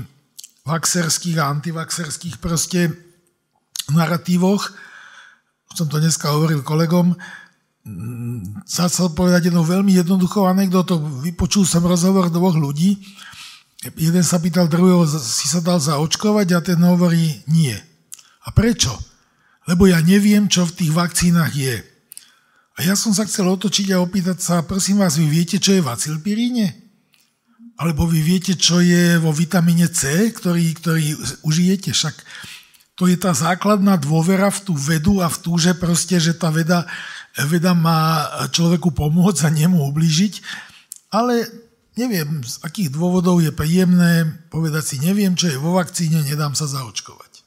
vaxerských 0.64 1.38
a 1.40 1.52
antivaxerských 1.52 2.40
proste 2.40 2.92
narratívoch. 3.92 4.72
Som 5.74 5.90
to 5.90 6.00
dneska 6.00 6.32
hovoril 6.32 6.64
kolegom 6.64 7.16
sa 8.64 8.88
chcel 8.88 9.12
povedať 9.12 9.52
jednu 9.52 9.60
veľmi 9.60 9.92
jednoduchou 10.00 10.48
anekdotu. 10.48 11.04
Vypočul 11.20 11.68
som 11.68 11.84
rozhovor 11.84 12.32
dvoch 12.32 12.56
ľudí. 12.56 12.96
Jeden 14.00 14.24
sa 14.24 14.40
pýtal 14.40 14.72
druhého, 14.72 15.04
si 15.04 15.52
sa 15.52 15.60
dal 15.60 15.84
zaočkovať 15.84 16.48
a 16.56 16.60
ten 16.64 16.80
hovorí 16.80 17.44
nie. 17.52 17.76
A 18.48 18.56
prečo? 18.56 18.96
Lebo 19.68 19.92
ja 19.92 20.00
neviem, 20.00 20.48
čo 20.48 20.64
v 20.64 20.76
tých 20.80 20.92
vakcínach 20.96 21.52
je. 21.52 21.84
A 22.80 22.88
ja 22.88 22.96
som 22.96 23.12
sa 23.12 23.28
chcel 23.28 23.52
otočiť 23.52 23.92
a 23.92 24.00
opýtať 24.00 24.40
sa, 24.40 24.64
prosím 24.64 25.04
vás, 25.04 25.20
vy 25.20 25.28
viete, 25.28 25.60
čo 25.60 25.76
je 25.76 25.84
v 25.84 25.92
acilpiríne? 25.92 26.83
Alebo 27.78 28.06
vy 28.06 28.22
viete, 28.22 28.54
čo 28.54 28.80
je 28.80 29.18
vo 29.18 29.34
vitamíne 29.34 29.90
C, 29.90 30.30
ktorý, 30.30 30.78
ktorý 30.78 31.06
užijete? 31.42 31.90
Však 31.92 32.16
to 32.94 33.10
je 33.10 33.18
tá 33.18 33.34
základná 33.34 33.98
dôvera 33.98 34.54
v 34.54 34.60
tú 34.70 34.74
vedu 34.78 35.20
a 35.20 35.28
v 35.28 35.38
tú, 35.42 35.58
že 35.58 35.74
proste, 35.74 36.22
že 36.22 36.38
tá 36.38 36.54
veda 36.54 36.86
veda 37.42 37.74
má 37.74 38.30
človeku 38.54 38.94
pomôcť 38.94 39.50
a 39.50 39.50
nemu 39.50 39.82
ubližiť, 39.90 40.34
ale 41.10 41.50
neviem, 41.98 42.46
z 42.46 42.62
akých 42.62 42.94
dôvodov 42.94 43.42
je 43.42 43.50
príjemné 43.50 44.46
povedať 44.54 44.84
si, 44.86 44.96
neviem, 45.02 45.34
čo 45.34 45.50
je 45.50 45.58
vo 45.58 45.74
vakcíne, 45.74 46.22
nedám 46.22 46.54
sa 46.54 46.70
zaočkovať. 46.70 47.42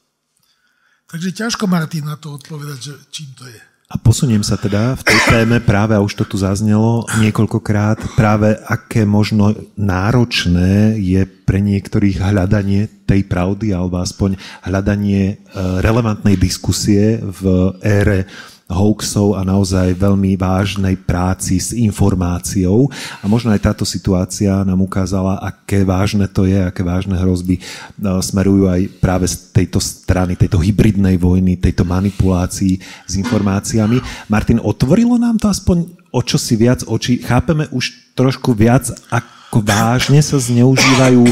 Takže 1.07 1.29
ťažko, 1.31 1.71
Martin, 1.71 2.03
na 2.03 2.19
to 2.19 2.35
odpovedať, 2.35 2.79
že 2.83 2.93
čím 3.15 3.31
to 3.31 3.47
je. 3.47 3.61
A 3.87 3.95
posuniem 3.95 4.43
sa 4.43 4.59
teda 4.59 4.99
v 4.99 5.03
tej 5.07 5.19
téme 5.31 5.63
práve, 5.63 5.95
a 5.95 6.03
už 6.03 6.19
to 6.19 6.27
tu 6.27 6.35
zaznelo 6.35 7.07
niekoľkokrát, 7.23 8.19
práve 8.19 8.59
aké 8.67 9.07
možno 9.07 9.55
náročné 9.79 10.99
je 10.99 11.23
pre 11.23 11.63
niektorých 11.63 12.19
hľadanie 12.19 12.91
tej 13.07 13.23
pravdy, 13.23 13.71
alebo 13.71 14.03
aspoň 14.03 14.35
hľadanie 14.67 15.23
e, 15.31 15.35
relevantnej 15.79 16.35
diskusie 16.35 17.23
v 17.23 17.79
ére 17.79 18.27
hoaxov 18.67 19.39
a 19.39 19.47
naozaj 19.47 19.95
veľmi 19.95 20.35
vážnej 20.35 20.99
práci 20.99 21.55
s 21.55 21.71
informáciou. 21.71 22.91
A 23.23 23.25
možno 23.25 23.55
aj 23.55 23.63
táto 23.63 23.87
situácia 23.87 24.51
nám 24.67 24.83
ukázala, 24.83 25.39
aké 25.39 25.87
vážne 25.87 26.27
to 26.27 26.43
je, 26.43 26.59
aké 26.59 26.83
vážne 26.83 27.15
hrozby 27.15 27.57
e, 27.57 27.61
smerujú 28.03 28.67
aj 28.67 28.81
práve 28.99 29.31
z 29.31 29.55
tejto 29.55 29.79
strany, 29.79 30.35
tejto 30.35 30.59
hybridnej 30.59 31.15
vojny, 31.15 31.55
tejto 31.55 31.87
manipulácii 31.87 32.75
s 33.07 33.13
informáciami. 33.15 34.03
Martin, 34.27 34.59
otvorilo 34.59 35.15
nám 35.15 35.39
to 35.39 35.47
aspoň 35.47 35.87
o 36.11 36.19
čo 36.19 36.35
si 36.35 36.59
viac 36.59 36.83
oči? 36.83 37.23
Chápeme 37.23 37.71
už 37.71 38.11
trošku 38.19 38.51
viac, 38.51 38.91
ako 39.07 39.63
vážne 39.63 40.19
sa 40.19 40.35
zneužívajú 40.35 41.23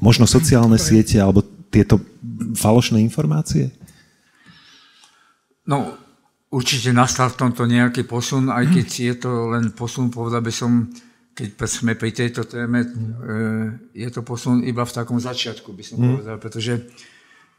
možno 0.00 0.24
sociálne 0.24 0.80
siete 0.80 1.20
alebo 1.20 1.44
tieto 1.68 2.00
falošné 2.56 3.04
informácie? 3.04 3.68
No, 5.68 5.99
Určite 6.50 6.90
nastal 6.90 7.30
v 7.30 7.46
tomto 7.46 7.62
nejaký 7.62 8.10
posun, 8.10 8.50
aj 8.50 8.74
keď 8.74 8.88
je 8.90 9.14
to 9.22 9.54
len 9.54 9.70
posun, 9.70 10.10
povedal 10.10 10.42
by 10.42 10.50
som, 10.50 10.90
keď 11.30 11.54
sme 11.62 11.94
pri 11.94 12.10
tejto 12.10 12.42
téme, 12.42 12.82
e, 12.82 12.88
je 13.94 14.10
to 14.10 14.26
posun 14.26 14.66
iba 14.66 14.82
v 14.82 14.90
takom 14.90 15.22
začiatku, 15.22 15.70
by 15.70 15.84
som 15.86 16.02
mm. 16.02 16.06
povedal, 16.10 16.36
pretože, 16.42 16.90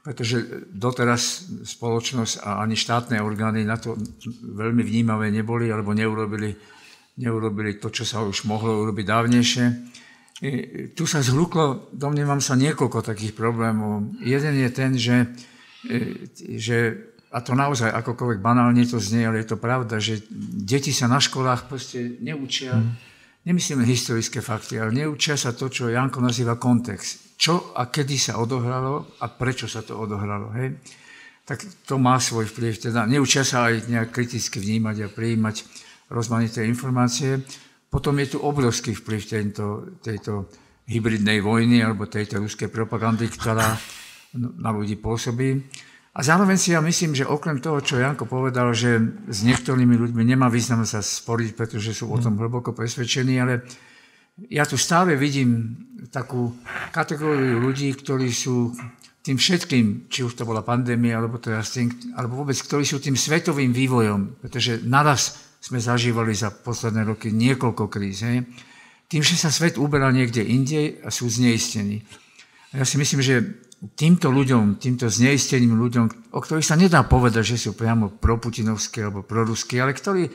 pretože 0.03 0.67
doteraz 0.75 1.47
spoločnosť 1.63 2.43
a 2.43 2.59
ani 2.59 2.75
štátne 2.75 3.23
orgány 3.23 3.63
na 3.63 3.79
to 3.79 3.95
veľmi 4.43 4.83
vnímavé 4.83 5.31
neboli 5.31 5.71
alebo 5.71 5.95
neurobili, 5.95 6.51
neurobili 7.15 7.79
to, 7.79 7.95
čo 7.95 8.03
sa 8.03 8.19
už 8.27 8.43
mohlo 8.43 8.83
urobiť 8.83 9.07
dávnejšie. 9.07 9.65
E, 10.43 10.51
tu 10.91 11.07
sa 11.07 11.23
zhluklo, 11.23 11.95
domnievam 11.95 12.43
sa, 12.43 12.59
niekoľko 12.59 13.07
takých 13.07 13.39
problémov. 13.39 14.19
Jeden 14.19 14.59
je 14.59 14.69
ten, 14.75 14.91
že, 14.99 15.31
e, 15.87 16.27
že 16.59 17.10
a 17.31 17.39
to 17.39 17.55
naozaj 17.55 17.87
akokoľvek 17.95 18.43
banálne 18.43 18.83
to 18.83 18.99
znie, 18.99 19.23
ale 19.23 19.39
je 19.43 19.55
to 19.55 19.57
pravda, 19.57 20.03
že 20.03 20.19
deti 20.67 20.91
sa 20.91 21.07
na 21.07 21.23
školách 21.23 21.71
proste 21.71 22.19
neučia, 22.19 22.75
mm. 22.75 22.91
nemyslíme 23.47 23.87
historické 23.87 24.43
fakty, 24.43 24.75
ale 24.75 24.91
neučia 24.91 25.39
sa 25.39 25.55
to, 25.55 25.71
čo 25.71 25.87
Janko 25.87 26.19
nazýva 26.19 26.59
kontext. 26.59 27.39
Čo 27.39 27.71
a 27.71 27.87
kedy 27.87 28.19
sa 28.19 28.37
odohralo 28.37 29.15
a 29.23 29.25
prečo 29.31 29.65
sa 29.71 29.79
to 29.79 29.95
odohralo. 29.95 30.51
Hej? 30.59 30.75
Tak 31.47 31.87
to 31.87 31.95
má 31.95 32.19
svoj 32.19 32.51
vplyv. 32.51 32.91
Teda 32.91 33.07
neučia 33.07 33.47
sa 33.47 33.71
aj 33.71 33.87
nejak 33.87 34.11
kriticky 34.11 34.59
vnímať 34.61 35.07
a 35.07 35.09
prijímať 35.09 35.55
rozmanité 36.11 36.67
informácie. 36.67 37.41
Potom 37.87 38.13
je 38.19 38.35
tu 38.35 38.37
obrovský 38.43 38.93
vplyv 38.93 39.21
tejto, 39.25 39.65
tejto 40.03 40.51
hybridnej 40.85 41.39
vojny 41.39 41.79
alebo 41.79 42.11
tejto 42.11 42.43
ruskej 42.43 42.67
propagandy, 42.67 43.31
ktorá 43.31 43.73
na 44.35 44.69
ľudí 44.69 44.99
pôsobí. 44.99 45.63
A 46.11 46.19
zároveň 46.19 46.59
si 46.59 46.75
ja 46.75 46.83
myslím, 46.83 47.15
že 47.15 47.23
okrem 47.23 47.63
toho, 47.63 47.79
čo 47.79 47.95
Janko 47.95 48.27
povedal, 48.27 48.75
že 48.75 48.99
s 49.31 49.47
niektorými 49.47 49.95
ľuďmi 49.95 50.23
nemá 50.27 50.51
význam 50.51 50.83
sa 50.83 50.99
sporiť, 50.99 51.55
pretože 51.55 51.95
sú 51.95 52.11
o 52.11 52.19
tom 52.19 52.35
hlboko 52.35 52.75
presvedčení, 52.75 53.39
ale 53.39 53.63
ja 54.51 54.67
tu 54.67 54.75
stále 54.75 55.15
vidím 55.15 55.79
takú 56.11 56.51
kategóriu 56.91 57.63
ľudí, 57.63 57.95
ktorí 57.95 58.27
sú 58.27 58.75
tým 59.21 59.37
všetkým, 59.37 60.11
či 60.11 60.25
už 60.25 60.35
to 60.35 60.43
bola 60.43 60.65
pandémia, 60.65 61.21
alebo, 61.21 61.37
teraz 61.37 61.71
tým, 61.71 61.93
alebo 62.17 62.43
vôbec, 62.43 62.57
ktorí 62.57 62.83
sú 62.83 62.97
tým 62.99 63.15
svetovým 63.15 63.71
vývojom, 63.71 64.41
pretože 64.41 64.81
naraz 64.83 65.39
sme 65.61 65.77
zažívali 65.77 66.33
za 66.33 66.49
posledné 66.49 67.05
roky 67.05 67.29
niekoľko 67.29 67.85
kríz. 67.85 68.25
Hej? 68.25 68.49
Tým, 69.05 69.21
že 69.21 69.37
sa 69.37 69.53
svet 69.53 69.77
uberá 69.77 70.09
niekde 70.09 70.41
inde 70.41 70.99
a 71.05 71.13
sú 71.13 71.29
zneistení. 71.29 72.01
A 72.73 72.81
ja 72.81 72.85
si 72.85 72.97
myslím, 72.97 73.21
že 73.21 73.61
týmto 73.81 74.29
ľuďom, 74.29 74.77
týmto 74.77 75.09
zneisteným 75.09 75.73
ľuďom, 75.73 76.05
o 76.37 76.39
ktorých 76.39 76.67
sa 76.67 76.77
nedá 76.77 77.01
povedať, 77.01 77.57
že 77.57 77.69
sú 77.69 77.69
priamo 77.73 78.13
proputinovské 78.13 79.09
alebo 79.09 79.25
proruské, 79.25 79.81
ale 79.81 79.97
ktorí 79.97 80.29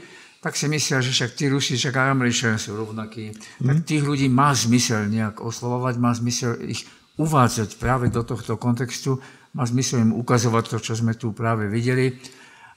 tak 0.46 0.54
si 0.54 0.70
myslia, 0.70 1.02
že 1.02 1.10
však 1.10 1.34
tí 1.34 1.50
Rusi, 1.50 1.74
však 1.74 1.96
aj 1.96 2.14
Američania 2.14 2.54
sú 2.54 2.78
rovnakí. 2.78 3.34
Mm. 3.34 3.66
Tak 3.66 3.76
tých 3.82 4.02
ľudí 4.06 4.30
má 4.30 4.54
zmysel 4.54 5.10
nejak 5.10 5.42
oslovovať, 5.42 5.98
má 5.98 6.14
zmysel 6.14 6.62
ich 6.62 6.86
uvádzať 7.18 7.74
práve 7.82 8.14
do 8.14 8.22
tohto 8.22 8.54
kontextu, 8.54 9.18
má 9.56 9.66
zmysel 9.66 10.06
im 10.06 10.12
ukazovať 10.14 10.64
to, 10.70 10.78
čo 10.78 10.92
sme 10.94 11.18
tu 11.18 11.34
práve 11.34 11.66
videli. 11.66 12.14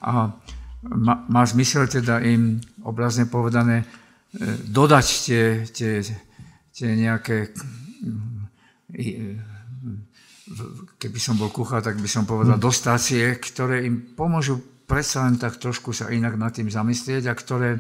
A 0.02 0.34
má, 0.82 1.14
má 1.28 1.44
zmysel 1.46 1.86
teda 1.92 2.24
im, 2.26 2.58
obrazne 2.82 3.28
povedané, 3.30 3.84
e, 3.84 3.86
dodať 4.66 5.06
tie, 5.06 5.44
tie, 5.70 5.94
tie 6.74 6.90
nejaké 6.96 7.52
e, 8.96 9.38
keby 10.98 11.20
som 11.22 11.38
bol 11.38 11.54
kuchár, 11.54 11.86
tak 11.86 12.02
by 12.02 12.10
som 12.10 12.26
povedal 12.26 12.58
mm. 12.58 12.64
dostácie, 12.64 13.38
ktoré 13.38 13.86
im 13.86 14.14
pomôžu 14.18 14.58
predsa 14.90 15.30
len 15.30 15.38
tak 15.38 15.62
trošku 15.62 15.94
sa 15.94 16.10
inak 16.10 16.34
nad 16.34 16.50
tým 16.50 16.68
zamyslieť 16.68 17.30
a 17.30 17.34
ktoré 17.38 17.78
e, 17.78 17.80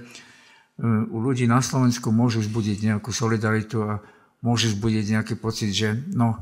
u 1.09 1.17
ľudí 1.17 1.49
na 1.49 1.65
Slovensku 1.65 2.13
môžu 2.13 2.45
zbudiť 2.45 2.93
nejakú 2.93 3.09
solidaritu 3.09 3.81
a 3.81 3.97
môžu 4.45 4.69
zbudiť 4.77 5.17
nejaký 5.17 5.35
pocit, 5.41 5.73
že 5.73 5.97
no, 6.13 6.37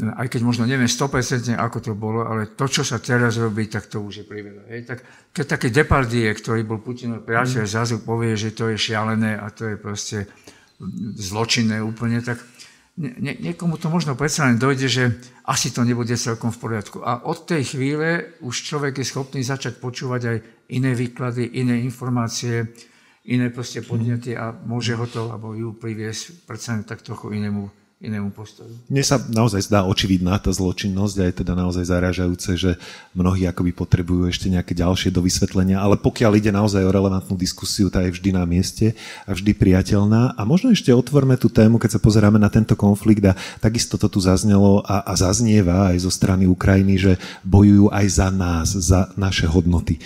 aj 0.00 0.32
keď 0.32 0.40
možno 0.46 0.64
neviem 0.64 0.88
100% 0.88 1.52
ako 1.58 1.78
to 1.82 1.92
bolo, 1.98 2.24
ale 2.24 2.56
to, 2.56 2.64
čo 2.70 2.86
sa 2.86 3.02
teraz 3.02 3.36
robí, 3.36 3.68
tak 3.68 3.90
to 3.90 4.00
už 4.00 4.22
je 4.22 4.24
priveľa. 4.24 4.62
Tak, 4.86 4.98
keď 5.34 5.44
taký 5.44 5.68
Depardie, 5.68 6.30
ktorý 6.32 6.64
bol 6.64 6.80
Putinov 6.80 7.26
priateľ, 7.26 7.68
mm. 7.68 7.72
zrazu 7.74 7.96
povie, 8.00 8.32
že 8.38 8.56
to 8.56 8.72
je 8.72 8.80
šialené 8.80 9.36
a 9.36 9.52
to 9.52 9.68
je 9.68 9.76
proste 9.76 10.18
zločinné 11.20 11.84
úplne, 11.84 12.24
tak 12.24 12.40
nie, 12.98 13.34
niekomu 13.38 13.78
to 13.78 13.86
možno 13.86 14.18
predsa 14.18 14.50
len 14.50 14.58
dojde, 14.58 14.88
že 14.90 15.04
asi 15.46 15.70
to 15.70 15.86
nebude 15.86 16.12
celkom 16.14 16.50
v 16.50 16.60
poriadku. 16.60 16.98
A 17.06 17.22
od 17.26 17.46
tej 17.46 17.76
chvíle 17.76 18.38
už 18.42 18.54
človek 18.66 19.00
je 19.00 19.06
schopný 19.06 19.40
začať 19.46 19.78
počúvať 19.78 20.22
aj 20.26 20.36
iné 20.74 20.92
výklady, 20.94 21.58
iné 21.58 21.80
informácie, 21.82 22.66
iné 23.30 23.48
proste 23.52 23.86
podnety 23.86 24.34
a 24.36 24.52
môže 24.52 24.98
ho 24.98 25.06
to, 25.06 25.30
alebo 25.30 25.54
ju 25.54 25.76
priviesť 25.76 26.44
predsa 26.44 26.76
len 26.76 26.84
tak 26.84 27.04
trochu 27.06 27.36
inému 27.36 27.79
inému 28.00 28.32
postoju. 28.32 28.72
Mne 28.88 29.04
sa 29.04 29.20
naozaj 29.20 29.68
zdá 29.68 29.84
očividná 29.84 30.40
tá 30.40 30.48
zločinnosť 30.48 31.16
a 31.20 31.24
je 31.28 31.34
teda 31.44 31.52
naozaj 31.52 31.84
zarážajúce, 31.84 32.50
že 32.56 32.70
mnohí 33.12 33.44
akoby 33.44 33.76
potrebujú 33.76 34.32
ešte 34.32 34.48
nejaké 34.48 34.72
ďalšie 34.72 35.12
dovysvetlenia, 35.12 35.76
ale 35.76 36.00
pokiaľ 36.00 36.32
ide 36.40 36.48
naozaj 36.48 36.80
o 36.80 36.90
relevantnú 36.90 37.36
diskusiu, 37.36 37.92
tá 37.92 38.00
je 38.08 38.16
vždy 38.16 38.32
na 38.32 38.48
mieste 38.48 38.96
a 39.28 39.36
vždy 39.36 39.52
priateľná. 39.52 40.32
A 40.32 40.42
možno 40.48 40.72
ešte 40.72 40.96
otvorme 40.96 41.36
tú 41.36 41.52
tému, 41.52 41.76
keď 41.76 42.00
sa 42.00 42.00
pozeráme 42.00 42.40
na 42.40 42.48
tento 42.48 42.72
konflikt 42.72 43.20
a 43.28 43.36
takisto 43.60 44.00
to 44.00 44.08
tu 44.08 44.16
zaznelo 44.24 44.80
a, 44.88 45.04
a 45.04 45.12
zaznieva 45.12 45.92
aj 45.92 46.00
zo 46.00 46.10
strany 46.10 46.48
Ukrajiny, 46.48 46.96
že 46.96 47.12
bojujú 47.44 47.92
aj 47.92 48.06
za 48.08 48.28
nás, 48.32 48.72
za 48.72 49.12
naše 49.20 49.44
hodnoty. 49.44 50.00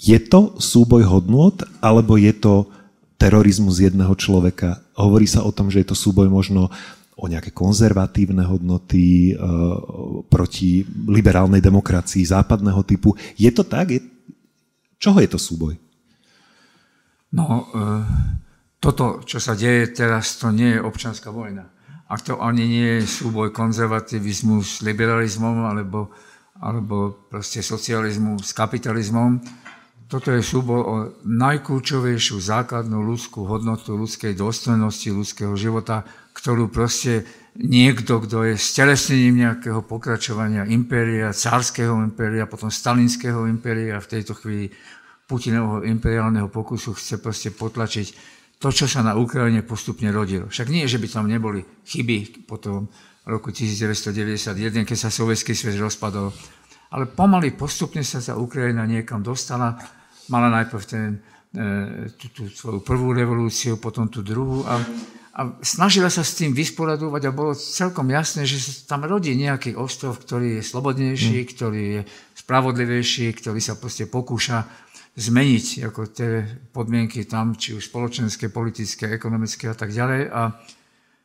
Je 0.00 0.16
to 0.16 0.56
súboj 0.56 1.04
hodnot, 1.04 1.60
alebo 1.84 2.16
je 2.16 2.32
to 2.32 2.72
terorizmus 3.20 3.80
jedného 3.80 4.12
človeka? 4.16 4.80
Hovorí 4.98 5.24
sa 5.24 5.40
o 5.46 5.54
tom, 5.54 5.72
že 5.72 5.80
je 5.80 5.88
to 5.92 5.96
súboj 5.96 6.28
možno 6.28 6.68
o 7.14 7.30
nejaké 7.30 7.54
konzervatívne 7.54 8.42
hodnoty 8.42 9.30
e, 9.30 9.32
proti 10.26 10.82
liberálnej 11.06 11.62
demokracii 11.62 12.26
západného 12.26 12.82
typu. 12.82 13.14
Je 13.38 13.50
to 13.54 13.62
tak? 13.62 13.94
Je... 13.94 14.00
Čoho 14.98 15.22
je 15.22 15.30
to 15.30 15.38
súboj? 15.38 15.78
No, 17.38 17.46
e, 17.46 17.86
toto, 18.82 19.22
čo 19.22 19.38
sa 19.38 19.54
deje 19.54 19.94
teraz, 19.94 20.36
to 20.42 20.50
nie 20.50 20.74
je 20.74 20.82
občanská 20.82 21.30
vojna. 21.30 21.70
A 22.10 22.18
to 22.18 22.36
ani 22.42 22.66
nie 22.66 22.90
je 23.00 23.06
súboj 23.06 23.54
konzervativizmu 23.54 24.60
s 24.60 24.82
liberalizmom 24.82 25.64
alebo, 25.64 26.10
alebo 26.58 27.26
proste 27.30 27.62
socializmu 27.62 28.42
s 28.42 28.50
kapitalizmom. 28.52 29.40
Toto 30.04 30.28
je 30.34 30.44
súboj 30.44 30.80
o 30.84 30.94
najkľúčovejšiu 31.24 32.36
základnú 32.36 33.00
ľudskú 33.06 33.48
hodnotu 33.48 33.96
ľudskej 33.96 34.36
dôstojnosti, 34.36 35.08
ľudského 35.10 35.54
života, 35.56 36.04
ktorú 36.34 36.68
proste 36.68 37.22
niekto, 37.54 38.18
kto 38.18 38.50
je 38.50 38.54
stelesnením 38.58 39.46
nejakého 39.46 39.86
pokračovania 39.86 40.66
impéria, 40.66 41.30
cárskeho 41.30 41.94
impéria, 42.02 42.50
potom 42.50 42.68
stalinského 42.68 43.46
impéria, 43.46 44.02
v 44.02 44.10
tejto 44.10 44.34
chvíli 44.34 44.74
Putinovho 45.24 45.80
imperiálneho 45.88 46.52
pokusu 46.52 46.92
chce 46.92 47.16
proste 47.16 47.48
potlačiť 47.48 48.06
to, 48.60 48.68
čo 48.68 48.84
sa 48.84 49.00
na 49.00 49.16
Ukrajine 49.16 49.64
postupne 49.64 50.12
rodilo. 50.12 50.52
Však 50.52 50.68
nie, 50.68 50.84
že 50.84 51.00
by 51.00 51.08
tam 51.08 51.24
neboli 51.30 51.64
chyby 51.88 52.44
po 52.44 52.60
tom 52.60 52.92
roku 53.24 53.48
1991, 53.48 54.84
keď 54.84 54.98
sa 55.00 55.08
sovietský 55.08 55.56
svet 55.56 55.80
rozpadol, 55.80 56.28
ale 56.92 57.08
pomaly 57.08 57.56
postupne 57.56 58.04
sa 58.04 58.20
tá 58.20 58.36
Ukrajina 58.36 58.84
niekam 58.84 59.24
dostala. 59.24 59.80
Mala 60.28 60.52
najprv 60.52 60.82
ten, 60.84 61.24
tú, 62.18 62.26
tú 62.34 62.42
svoju 62.50 62.82
prvú 62.82 63.14
revolúciu, 63.14 63.78
potom 63.78 64.10
tú 64.10 64.26
druhú 64.26 64.66
a 64.66 64.82
a 65.34 65.50
snažila 65.66 66.06
sa 66.06 66.22
s 66.22 66.38
tým 66.38 66.54
vysporadovať 66.54 67.22
a 67.26 67.34
bolo 67.34 67.58
celkom 67.58 68.06
jasné, 68.06 68.46
že 68.46 68.62
sa 68.62 68.94
tam 68.94 69.02
rodí 69.02 69.34
nejaký 69.34 69.74
ostrov, 69.74 70.22
ktorý 70.22 70.62
je 70.62 70.62
slobodnejší, 70.62 71.38
mm. 71.42 71.48
ktorý 71.50 71.82
je 71.82 72.00
spravodlivejší, 72.38 73.34
ktorý 73.34 73.58
sa 73.58 73.74
proste 73.74 74.06
pokúša 74.06 74.62
zmeniť 75.18 75.90
ako 75.90 76.00
tie 76.14 76.46
podmienky 76.70 77.26
tam, 77.26 77.58
či 77.58 77.74
už 77.74 77.90
spoločenské, 77.90 78.46
politické, 78.46 79.10
ekonomické 79.10 79.66
a 79.66 79.74
tak 79.74 79.90
ďalej. 79.90 80.30
A, 80.30 80.54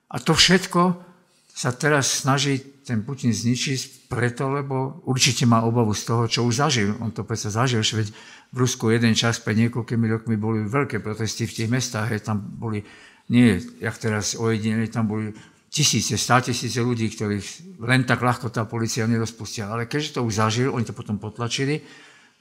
a 0.10 0.18
to 0.18 0.34
všetko 0.34 0.98
sa 1.54 1.70
teraz 1.70 2.26
snaží 2.26 2.82
ten 2.82 3.06
Putin 3.06 3.30
zničiť 3.30 4.10
preto, 4.10 4.50
lebo 4.50 5.06
určite 5.06 5.46
má 5.46 5.62
obavu 5.62 5.94
z 5.94 6.04
toho, 6.10 6.24
čo 6.26 6.50
už 6.50 6.66
zažil. 6.66 6.98
On 6.98 7.14
to 7.14 7.22
predsa 7.22 7.54
zažil, 7.54 7.86
že 7.86 8.02
veď 8.02 8.08
v 8.50 8.58
Rusku 8.58 8.90
jeden 8.90 9.14
čas 9.14 9.38
pred 9.38 9.58
niekoľkými 9.58 10.06
rokmi 10.10 10.36
boli 10.36 10.66
veľké 10.66 11.00
protesty 11.06 11.46
v 11.46 11.56
tých 11.56 11.70
mestách, 11.70 12.10
hej, 12.10 12.26
tam 12.26 12.42
boli 12.42 12.82
nie, 13.30 13.62
jak 13.78 13.96
teraz 14.02 14.34
ojedinili, 14.34 14.90
tam 14.90 15.06
boli 15.06 15.30
tisíce, 15.70 16.18
stá 16.18 16.42
tisíce 16.42 16.82
ľudí, 16.82 17.14
ktorých 17.14 17.78
len 17.86 18.02
tak 18.02 18.26
ľahko 18.26 18.50
tá 18.50 18.66
policia 18.66 19.06
nerozpustila. 19.06 19.78
Ale 19.78 19.86
keďže 19.86 20.18
to 20.18 20.26
už 20.26 20.42
zažil, 20.42 20.74
oni 20.74 20.82
to 20.82 20.98
potom 20.98 21.22
potlačili, 21.22 21.86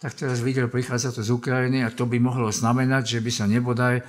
tak 0.00 0.16
teraz 0.16 0.40
videl, 0.40 0.72
prichádza 0.72 1.12
to 1.12 1.20
z 1.20 1.36
Ukrajiny 1.36 1.84
a 1.84 1.92
to 1.92 2.09
by 2.09 2.16
mohlo 2.16 2.48
znamenať, 2.48 3.18
že 3.18 3.20
by 3.20 3.30
sa 3.34 3.44
nebodaj 3.44 4.00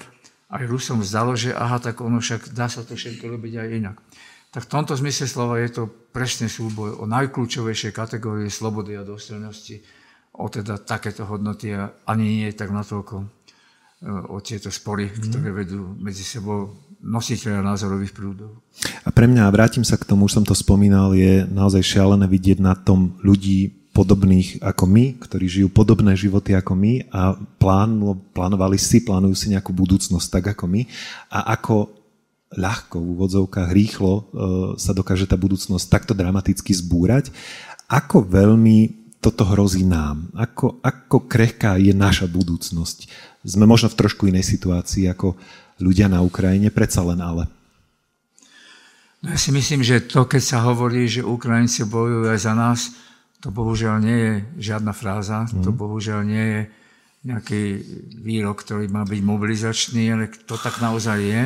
aj 0.49 0.63
Rusom 0.65 1.03
zdalo, 1.03 1.35
že 1.35 1.53
aha, 1.53 1.77
tak 1.83 1.99
ono 2.01 2.23
však 2.23 2.55
dá 2.55 2.71
sa 2.71 2.81
to 2.81 2.95
všetko 2.95 3.27
robiť 3.37 3.53
aj 3.59 3.67
inak. 3.75 3.97
Tak 4.49 4.65
v 4.65 4.71
tomto 4.71 4.97
zmysle 4.97 5.29
slova 5.29 5.61
je 5.61 5.69
to 5.69 5.83
presne 6.09 6.49
súboj 6.49 6.97
o 6.97 7.05
najkľúčovejšej 7.05 7.93
kategórie 7.93 8.49
slobody 8.49 8.97
a 8.97 9.05
dôstojnosti, 9.05 9.77
o 10.39 10.47
teda 10.47 10.79
takéto 10.79 11.27
hodnoty 11.27 11.75
a 11.75 11.91
ani 12.07 12.23
nie 12.23 12.47
je 12.47 12.55
tak 12.55 12.71
natoľko 12.71 13.27
o 14.31 14.39
tieto 14.39 14.71
spory, 14.71 15.11
mm. 15.11 15.15
ktoré 15.27 15.49
vedú 15.51 15.99
medzi 15.99 16.23
sebou 16.23 16.71
nositeľa 17.03 17.63
názorových 17.63 18.15
prúdov. 18.15 18.63
A 19.03 19.11
pre 19.11 19.27
mňa, 19.27 19.47
a 19.47 19.53
vrátim 19.53 19.83
sa 19.83 19.99
k 19.99 20.07
tomu, 20.07 20.27
už 20.27 20.39
som 20.39 20.45
to 20.47 20.55
spomínal, 20.55 21.11
je 21.11 21.43
naozaj 21.47 21.83
šialené 21.83 22.27
vidieť 22.27 22.63
na 22.63 22.75
tom 22.75 23.19
ľudí 23.19 23.75
podobných 23.91 24.63
ako 24.63 24.85
my, 24.87 25.19
ktorí 25.19 25.45
žijú 25.51 25.67
podobné 25.67 26.15
životy 26.15 26.55
ako 26.55 26.71
my 26.79 27.11
a 27.11 27.35
plánu, 27.59 28.15
plánovali 28.31 28.79
si, 28.79 29.03
plánujú 29.03 29.35
si 29.35 29.51
nejakú 29.51 29.75
budúcnosť 29.75 30.27
tak 30.31 30.55
ako 30.55 30.71
my 30.71 30.87
a 31.27 31.51
ako 31.59 31.91
ľahko 32.55 32.95
v 33.01 33.07
úvodzovkách 33.17 33.69
rýchlo 33.75 34.13
e, 34.15 34.21
sa 34.79 34.95
dokáže 34.95 35.27
tá 35.27 35.35
budúcnosť 35.35 35.85
takto 35.85 36.13
dramaticky 36.15 36.71
zbúrať. 36.71 37.29
Ako 37.89 38.23
veľmi 38.23 38.98
toto 39.19 39.43
hrozí 39.43 39.83
nám? 39.83 40.31
Ako, 40.35 40.79
ako 40.79 41.27
krehká 41.27 41.75
je 41.75 41.91
naša 41.91 42.27
budúcnosť? 42.27 43.29
sme 43.43 43.63
možno 43.63 43.87
v 43.87 43.99
trošku 43.99 44.27
inej 44.27 44.43
situácii 44.43 45.07
ako 45.07 45.39
ľudia 45.79 46.11
na 46.11 46.19
Ukrajine, 46.19 46.67
predsa 46.73 47.05
len 47.07 47.23
ale. 47.23 47.47
No 49.23 49.31
ja 49.35 49.39
si 49.39 49.51
myslím, 49.51 49.83
že 49.83 50.03
to, 50.03 50.27
keď 50.27 50.43
sa 50.43 50.59
hovorí, 50.63 51.07
že 51.07 51.23
Ukrajinci 51.23 51.87
bojujú 51.87 52.27
aj 52.31 52.39
za 52.39 52.53
nás, 52.55 52.79
to 53.39 53.51
bohužiaľ 53.51 54.03
nie 54.03 54.17
je 54.19 54.33
žiadna 54.71 54.91
fráza, 54.91 55.47
mm. 55.47 55.63
to 55.63 55.71
bohužiaľ 55.71 56.21
nie 56.27 56.45
je 56.45 56.61
nejaký 57.19 57.63
výrok, 58.23 58.63
ktorý 58.63 58.87
má 58.87 59.03
byť 59.03 59.21
mobilizačný, 59.23 60.07
ale 60.11 60.31
to 60.47 60.55
tak 60.55 60.79
naozaj 60.79 61.19
je. 61.19 61.41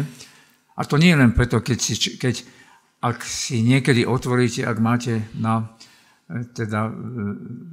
A 0.74 0.82
to 0.86 1.02
nie 1.02 1.14
je 1.14 1.22
len 1.22 1.34
preto, 1.34 1.62
keď, 1.62 1.78
si, 1.82 1.94
keď 2.18 2.46
ak 3.02 3.26
si 3.26 3.66
niekedy 3.66 4.06
otvoríte, 4.06 4.66
ak 4.66 4.78
máte 4.78 5.26
na, 5.34 5.73
teda, 6.54 6.92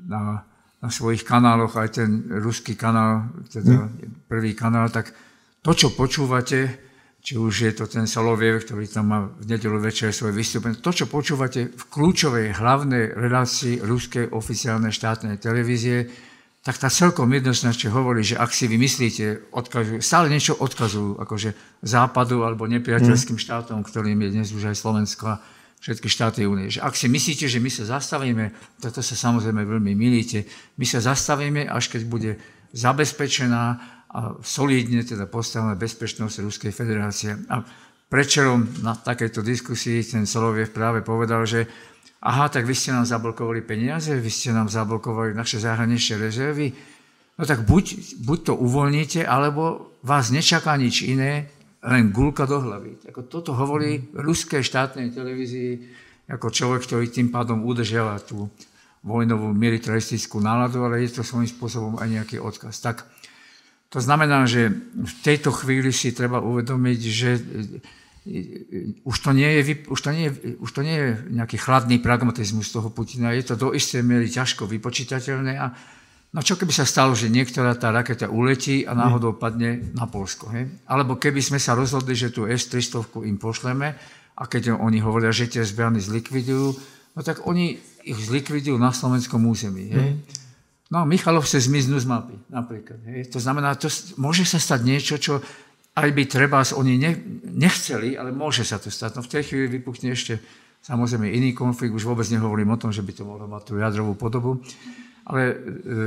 na 0.08 0.44
na 0.80 0.88
svojich 0.88 1.28
kanáloch, 1.28 1.76
aj 1.76 1.88
ten 1.92 2.10
ruský 2.40 2.72
kanál, 2.72 3.28
teda 3.52 3.84
mm. 3.84 4.24
prvý 4.28 4.56
kanál, 4.56 4.88
tak 4.88 5.12
to, 5.60 5.76
čo 5.76 5.92
počúvate, 5.92 6.88
či 7.20 7.36
už 7.36 7.54
je 7.68 7.72
to 7.76 7.84
ten 7.84 8.08
Soloviev, 8.08 8.64
ktorý 8.64 8.88
tam 8.88 9.12
má 9.12 9.28
v 9.28 9.44
nedelu 9.44 9.76
večer 9.76 10.08
svoje 10.08 10.32
vystúpenie, 10.32 10.80
to, 10.80 10.88
čo 10.88 11.04
počúvate 11.04 11.68
v 11.68 11.82
kľúčovej 11.84 12.56
hlavnej 12.56 13.12
relácii 13.12 13.84
ruskej 13.84 14.32
oficiálnej 14.32 14.88
štátnej 14.88 15.36
televízie, 15.36 16.08
tak 16.64 16.80
tá 16.80 16.88
celkom 16.88 17.28
jednoznačne 17.28 17.92
hovorí, 17.92 18.24
že 18.24 18.40
ak 18.40 18.48
si 18.48 18.64
vymyslíte, 18.64 19.52
odkazujú, 19.52 20.00
stále 20.00 20.32
niečo 20.32 20.56
odkazujú, 20.56 21.20
akože 21.20 21.80
západu 21.84 22.40
alebo 22.40 22.64
nepriateľským 22.64 23.36
mm. 23.36 23.44
štátom, 23.44 23.84
ktorým 23.84 24.16
je 24.16 24.28
dnes 24.32 24.48
už 24.48 24.72
aj 24.72 24.76
Slovensko 24.80 25.36
všetky 25.80 26.08
štáty 26.12 26.44
únie. 26.44 26.68
Že 26.68 26.84
ak 26.84 26.94
si 26.94 27.08
myslíte, 27.08 27.48
že 27.48 27.58
my 27.58 27.70
sa 27.72 27.98
zastavíme, 27.98 28.52
toto 28.78 29.00
sa 29.00 29.16
samozrejme 29.16 29.64
veľmi 29.64 29.92
milíte, 29.96 30.44
my 30.76 30.84
sa 30.84 31.00
zastavíme, 31.00 31.66
až 31.66 31.88
keď 31.88 32.02
bude 32.04 32.30
zabezpečená 32.76 33.64
a 34.10 34.34
solidne 34.42 35.06
teda 35.06 35.30
postavená 35.30 35.78
bezpečnosť 35.78 36.42
Ruskej 36.42 36.72
federácie. 36.74 37.38
A 37.46 37.62
prečerom 38.10 38.66
na 38.82 38.98
takejto 38.98 39.40
diskusii 39.40 40.02
ten 40.02 40.26
Soloviev 40.26 40.74
práve 40.74 41.00
povedal, 41.06 41.46
že 41.46 41.70
aha, 42.18 42.50
tak 42.50 42.66
vy 42.66 42.74
ste 42.74 42.90
nám 42.90 43.06
zablokovali 43.06 43.62
peniaze, 43.62 44.10
vy 44.18 44.30
ste 44.30 44.50
nám 44.50 44.66
zablokovali 44.66 45.32
naše 45.32 45.62
zahraničné 45.62 46.18
rezervy, 46.18 46.74
no 47.38 47.42
tak 47.46 47.62
buď, 47.62 48.18
buď 48.26 48.38
to 48.50 48.54
uvoľníte, 48.58 49.22
alebo 49.22 49.94
vás 50.02 50.34
nečaká 50.34 50.74
nič 50.74 51.06
iné, 51.06 51.46
len 51.80 52.12
gulka 52.12 52.44
do 52.44 52.60
hlavy. 52.60 53.08
Ako 53.08 53.24
toto 53.24 53.56
hovorí 53.56 54.12
ruskej 54.12 54.60
štátnej 54.60 55.12
televízii 55.16 55.72
ako 56.30 56.52
človek, 56.52 56.86
ktorý 56.86 57.06
tým 57.10 57.28
pádom 57.32 57.66
udržiava 57.66 58.20
tú 58.22 58.46
vojnovú 59.00 59.56
militaristickú 59.56 60.38
náladu, 60.38 60.84
ale 60.84 61.02
je 61.02 61.18
to 61.18 61.22
svojím 61.24 61.48
spôsobom 61.48 61.96
aj 61.98 62.08
nejaký 62.20 62.36
odkaz. 62.36 62.84
Tak 62.84 63.08
to 63.90 63.98
znamená, 63.98 64.44
že 64.44 64.70
v 64.94 65.14
tejto 65.24 65.50
chvíli 65.50 65.90
si 65.90 66.12
treba 66.12 66.38
uvedomiť, 66.38 67.00
že 67.00 67.30
už 69.02 69.16
to 69.24 69.30
nie 69.32 69.48
je, 69.58 69.88
už 69.88 70.00
to 70.04 70.10
nie 70.12 70.28
je, 70.28 70.32
už 70.60 70.70
to 70.70 70.80
nie 70.84 70.96
je 71.00 71.08
nejaký 71.32 71.56
chladný 71.56 71.98
pragmatizmus 71.98 72.68
toho 72.68 72.92
Putina, 72.92 73.32
je 73.32 73.42
to 73.42 73.56
do 73.56 73.72
istej 73.72 74.04
miery 74.04 74.28
ťažko 74.28 74.68
vypočítateľné 74.68 75.56
a 75.56 75.72
no 76.30 76.40
čo 76.42 76.54
keby 76.54 76.70
sa 76.70 76.86
stalo, 76.86 77.12
že 77.14 77.30
niektorá 77.30 77.74
tá 77.74 77.90
raketa 77.90 78.30
uletí 78.30 78.86
a 78.86 78.94
náhodou 78.94 79.34
padne 79.34 79.90
na 79.94 80.06
Polsko. 80.06 80.50
Hej? 80.54 80.70
Alebo 80.86 81.18
keby 81.18 81.42
sme 81.42 81.58
sa 81.58 81.74
rozhodli, 81.74 82.14
že 82.14 82.30
tú 82.30 82.46
S-300 82.46 83.26
im 83.26 83.36
pošleme 83.36 83.88
a 84.38 84.42
keď 84.46 84.78
oni 84.78 85.02
hovoria, 85.02 85.34
že 85.34 85.50
tie 85.50 85.66
zbrany 85.66 85.98
zlikvidujú, 85.98 86.68
no 87.14 87.20
tak 87.20 87.44
oni 87.44 87.76
ich 88.06 88.18
zlikvidujú 88.18 88.78
na 88.78 88.94
slovenskom 88.94 89.42
území. 89.44 89.90
Hej? 89.90 90.10
No 90.90 91.06
Michalov 91.06 91.46
sa 91.46 91.58
zmiznú 91.58 91.98
z 91.98 92.06
mapy 92.06 92.34
napríklad. 92.50 92.98
Hej? 93.10 93.30
To 93.34 93.38
znamená, 93.42 93.74
to 93.74 93.90
môže 94.18 94.46
sa 94.46 94.62
stať 94.62 94.80
niečo, 94.86 95.14
čo 95.18 95.42
aj 95.98 96.08
by 96.14 96.22
treba, 96.30 96.62
oni 96.62 96.94
ne, 96.96 97.12
nechceli, 97.50 98.14
ale 98.14 98.30
môže 98.30 98.62
sa 98.62 98.78
to 98.78 98.88
stať. 98.88 99.18
No 99.18 99.20
v 99.26 99.32
tej 99.34 99.42
chvíli 99.50 99.66
vypuchne 99.66 100.14
ešte 100.14 100.38
samozrejme 100.80 101.28
iný 101.28 101.52
konflikt, 101.52 101.92
už 101.92 102.08
vôbec 102.08 102.24
nehovorím 102.30 102.72
o 102.72 102.80
tom, 102.80 102.94
že 102.94 103.04
by 103.04 103.12
to 103.12 103.26
mohlo 103.26 103.44
mať 103.50 103.62
tú 103.68 103.74
jadrovú 103.76 104.16
podobu. 104.16 104.62
Ale 105.30 105.42
e, 105.46 105.54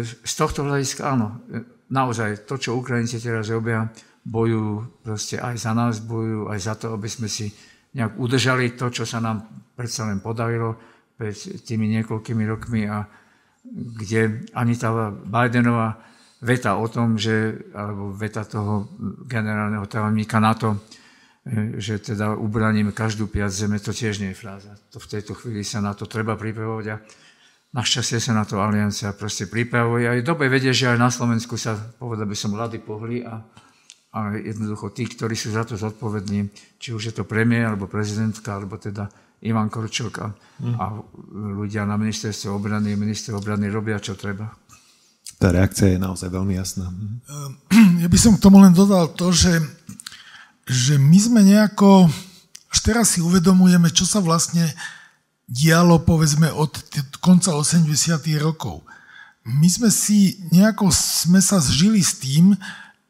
z 0.04 0.34
tohto 0.36 0.68
hľadiska 0.68 1.16
áno, 1.16 1.40
e, 1.48 1.64
naozaj 1.96 2.44
to, 2.44 2.60
čo 2.60 2.76
Ukrajinci 2.76 3.24
teraz 3.24 3.48
robia, 3.48 3.88
bojujú 4.24 5.04
proste 5.04 5.40
aj 5.40 5.56
za 5.56 5.72
nás, 5.72 6.04
bojujú 6.04 6.52
aj 6.52 6.60
za 6.60 6.74
to, 6.76 6.96
aby 6.96 7.08
sme 7.08 7.32
si 7.32 7.52
nejak 7.96 8.20
udržali 8.20 8.76
to, 8.76 8.92
čo 8.92 9.08
sa 9.08 9.24
nám 9.24 9.48
predsa 9.76 10.08
len 10.08 10.20
podarilo 10.20 10.76
pred 11.16 11.36
tými 11.64 11.88
niekoľkými 12.00 12.44
rokmi 12.48 12.88
a 12.90 13.08
kde 13.64 14.50
ani 14.52 14.76
tá 14.76 14.92
Bidenová 15.12 15.96
veta 16.44 16.76
o 16.76 16.88
tom, 16.92 17.16
že, 17.16 17.72
alebo 17.72 18.12
veta 18.12 18.44
toho 18.44 18.92
generálneho 19.24 19.88
tajomníka 19.88 20.44
NATO, 20.44 20.76
e, 21.48 21.80
že 21.80 22.04
teda 22.04 22.36
ubraníme 22.36 22.92
každú 22.92 23.32
piac 23.32 23.56
zeme, 23.56 23.80
to 23.80 23.96
tiež 23.96 24.20
nie 24.20 24.36
je 24.36 24.40
fráza. 24.40 24.76
To 24.92 25.00
v 25.00 25.08
tejto 25.08 25.32
chvíli 25.40 25.64
sa 25.64 25.80
na 25.80 25.96
to 25.96 26.12
treba 26.12 26.36
pripravovať 26.36 26.86
a 26.92 26.96
našťastie 27.74 28.22
sa 28.22 28.38
na 28.38 28.46
to 28.46 28.62
aliancia 28.62 29.12
proste 29.18 29.50
pripravuje. 29.50 30.06
Aj 30.06 30.22
dobre 30.22 30.48
vedie, 30.48 30.72
že 30.72 30.94
aj 30.94 30.98
na 31.02 31.10
Slovensku 31.10 31.58
sa, 31.58 31.74
povedal 31.76 32.30
by 32.30 32.38
som, 32.38 32.54
mladí 32.54 32.78
pohli 32.78 33.26
a, 33.26 33.42
a 34.14 34.38
jednoducho 34.38 34.94
tí, 34.94 35.10
ktorí 35.10 35.34
sú 35.34 35.52
za 35.52 35.66
to 35.66 35.74
zodpovední, 35.74 36.54
či 36.78 36.94
už 36.94 37.10
je 37.10 37.14
to 37.18 37.26
premiér, 37.26 37.74
alebo 37.74 37.90
prezidentka, 37.90 38.62
alebo 38.62 38.78
teda 38.78 39.10
Ivan 39.44 39.68
Korčok 39.68 40.14
a, 40.22 40.28
mm. 40.32 40.76
a 40.80 40.86
ľudia 41.60 41.84
na 41.84 41.98
ministerstve 41.98 42.48
obrany, 42.54 42.96
minister 42.96 43.36
obrany 43.36 43.68
robia, 43.68 44.00
čo 44.00 44.14
treba. 44.16 44.48
Tá 45.42 45.52
reakcia 45.52 45.98
je 45.98 46.00
naozaj 46.00 46.30
veľmi 46.32 46.56
jasná. 46.56 46.88
Ehm, 46.88 48.00
ja 48.06 48.08
by 48.08 48.18
som 48.22 48.38
k 48.38 48.44
tomu 48.44 48.62
len 48.62 48.72
dodal 48.72 49.12
to, 49.12 49.34
že, 49.34 49.60
že 50.70 50.96
my 51.02 51.18
sme 51.20 51.42
nejako, 51.44 52.08
až 52.70 52.80
teraz 52.86 53.18
si 53.18 53.20
uvedomujeme, 53.20 53.90
čo 53.92 54.06
sa 54.06 54.22
vlastne 54.22 54.64
dialo, 55.48 56.02
povedzme, 56.02 56.50
od 56.52 56.72
konca 57.20 57.56
80. 57.56 57.90
rokov. 58.40 58.84
My 59.44 59.68
sme 59.68 59.92
si, 59.92 60.40
nejako 60.56 60.88
sme 60.92 61.44
sa 61.44 61.60
zžili 61.60 62.00
s 62.00 62.20
tým, 62.24 62.56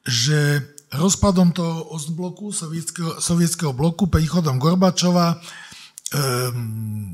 že 0.03 0.65
rozpadom 0.93 1.53
toho 1.53 1.93
Ostbloku, 1.93 2.49
sovietského, 2.49 3.21
sovietského 3.21 3.73
bloku, 3.73 4.09
príchodom 4.09 4.57
Gorbačova, 4.57 5.37
um, 5.37 7.13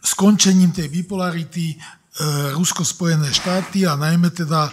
skončením 0.00 0.72
tej 0.72 0.88
bipolarity 0.88 1.76
E, 2.12 2.52
Rusko-Spojené 2.52 3.32
štáty 3.32 3.88
a 3.88 3.96
najmä 3.96 4.28
teda 4.36 4.68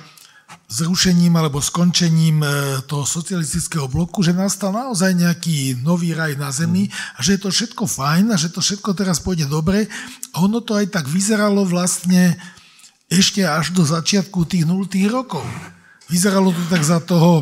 zrušením 0.69 1.33
alebo 1.33 1.57
skončením 1.57 2.45
e, 2.45 2.49
toho 2.85 3.01
socialistického 3.01 3.89
bloku, 3.89 4.21
že 4.21 4.37
nastal 4.37 4.69
naozaj 4.69 5.17
nejaký 5.17 5.81
nový 5.81 6.13
raj 6.13 6.37
na 6.37 6.53
zemi 6.53 6.85
a 7.17 7.25
že 7.25 7.35
je 7.35 7.41
to 7.41 7.49
všetko 7.49 7.89
fajn 7.89 8.29
a 8.29 8.37
že 8.37 8.53
to 8.53 8.61
všetko 8.61 8.93
teraz 8.93 9.17
pôjde 9.17 9.49
dobre. 9.49 9.89
A 10.37 10.45
ono 10.45 10.61
to 10.61 10.77
aj 10.77 10.93
tak 10.93 11.09
vyzeralo 11.09 11.65
vlastne 11.65 12.37
ešte 13.09 13.41
až 13.41 13.73
do 13.73 13.81
začiatku 13.81 14.45
tých 14.45 14.69
0. 14.69 14.85
rokov. 15.09 15.41
Vyzeralo 16.05 16.53
to 16.53 16.63
tak 16.69 16.85
za 16.85 17.01
toho 17.01 17.41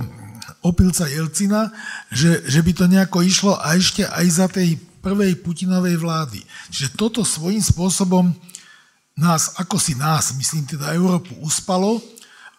opilca 0.63 1.03
Jelcina, 1.11 1.75
že, 2.07 2.47
že 2.47 2.63
by 2.63 2.71
to 2.71 2.85
nejako 2.87 3.27
išlo 3.27 3.59
a 3.59 3.75
ešte 3.75 4.07
aj 4.07 4.25
za 4.31 4.47
tej 4.47 4.79
prvej 5.03 5.35
Putinovej 5.43 5.99
vlády. 5.99 6.39
Čiže 6.71 6.95
toto 6.95 7.27
svojím 7.27 7.59
spôsobom 7.59 8.31
nás, 9.19 9.59
ako 9.59 9.75
si 9.75 9.99
nás, 9.99 10.31
myslím 10.39 10.63
teda 10.63 10.95
Európu, 10.95 11.35
uspalo, 11.43 11.99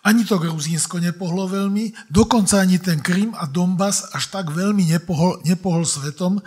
ani 0.08 0.24
to 0.24 0.40
Gruzínsko 0.40 1.04
nepohlo 1.04 1.44
veľmi, 1.44 2.08
dokonca 2.08 2.64
ani 2.64 2.80
ten 2.80 3.04
Krym 3.04 3.36
a 3.36 3.44
Donbass 3.44 4.08
až 4.16 4.32
tak 4.32 4.48
veľmi 4.48 4.88
nepohol, 4.88 5.44
nepohol 5.44 5.84
svetom, 5.84 6.40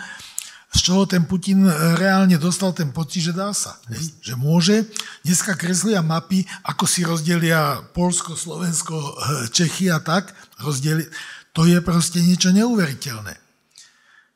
z 0.72 0.80
čoho 0.88 1.03
ten 1.03 1.28
Putin 1.28 1.68
reálne 1.99 2.39
dostal 2.39 2.72
ten 2.72 2.95
pocit, 2.95 3.28
že 3.30 3.34
dá 3.36 3.51
sa. 3.51 3.76
Hej? 3.91 4.07
Že 4.24 4.34
môže. 4.39 4.76
Dneska 5.20 5.59
kreslia 5.59 5.99
mapy, 5.99 6.47
ako 6.64 6.88
si 6.88 7.03
rozdelia 7.03 7.84
Polsko, 7.91 8.39
Slovensko, 8.39 8.95
Čechy 9.51 9.91
a 9.91 9.99
tak. 9.99 10.32
Rozdeli... 10.64 11.05
To 11.51 11.68
je 11.68 11.84
proste 11.84 12.24
niečo 12.24 12.55
neuveriteľné. 12.55 13.36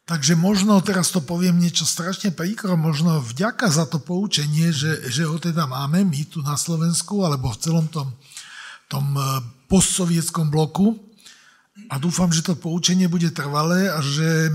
Takže 0.04 0.36
možno, 0.36 0.84
teraz 0.84 1.16
to 1.16 1.24
poviem 1.24 1.56
niečo 1.56 1.88
strašne 1.88 2.36
príkro, 2.36 2.76
možno 2.76 3.24
vďaka 3.24 3.72
za 3.72 3.88
to 3.88 4.04
poučenie, 4.04 4.76
že, 4.76 5.08
že 5.08 5.24
ho 5.24 5.40
teda 5.40 5.64
máme 5.64 6.04
my 6.04 6.22
tu 6.28 6.44
na 6.44 6.60
Slovensku, 6.60 7.24
alebo 7.24 7.56
v 7.56 7.62
celom 7.64 7.88
tom, 7.88 8.12
tom 8.92 9.16
e, 9.16 9.22
postsovietskom 9.68 10.50
bloku. 10.50 10.98
A 11.92 12.00
dúfam, 12.00 12.32
že 12.32 12.42
to 12.42 12.56
poučenie 12.56 13.12
bude 13.12 13.30
trvalé 13.36 13.92
a 13.92 14.00
že 14.00 14.48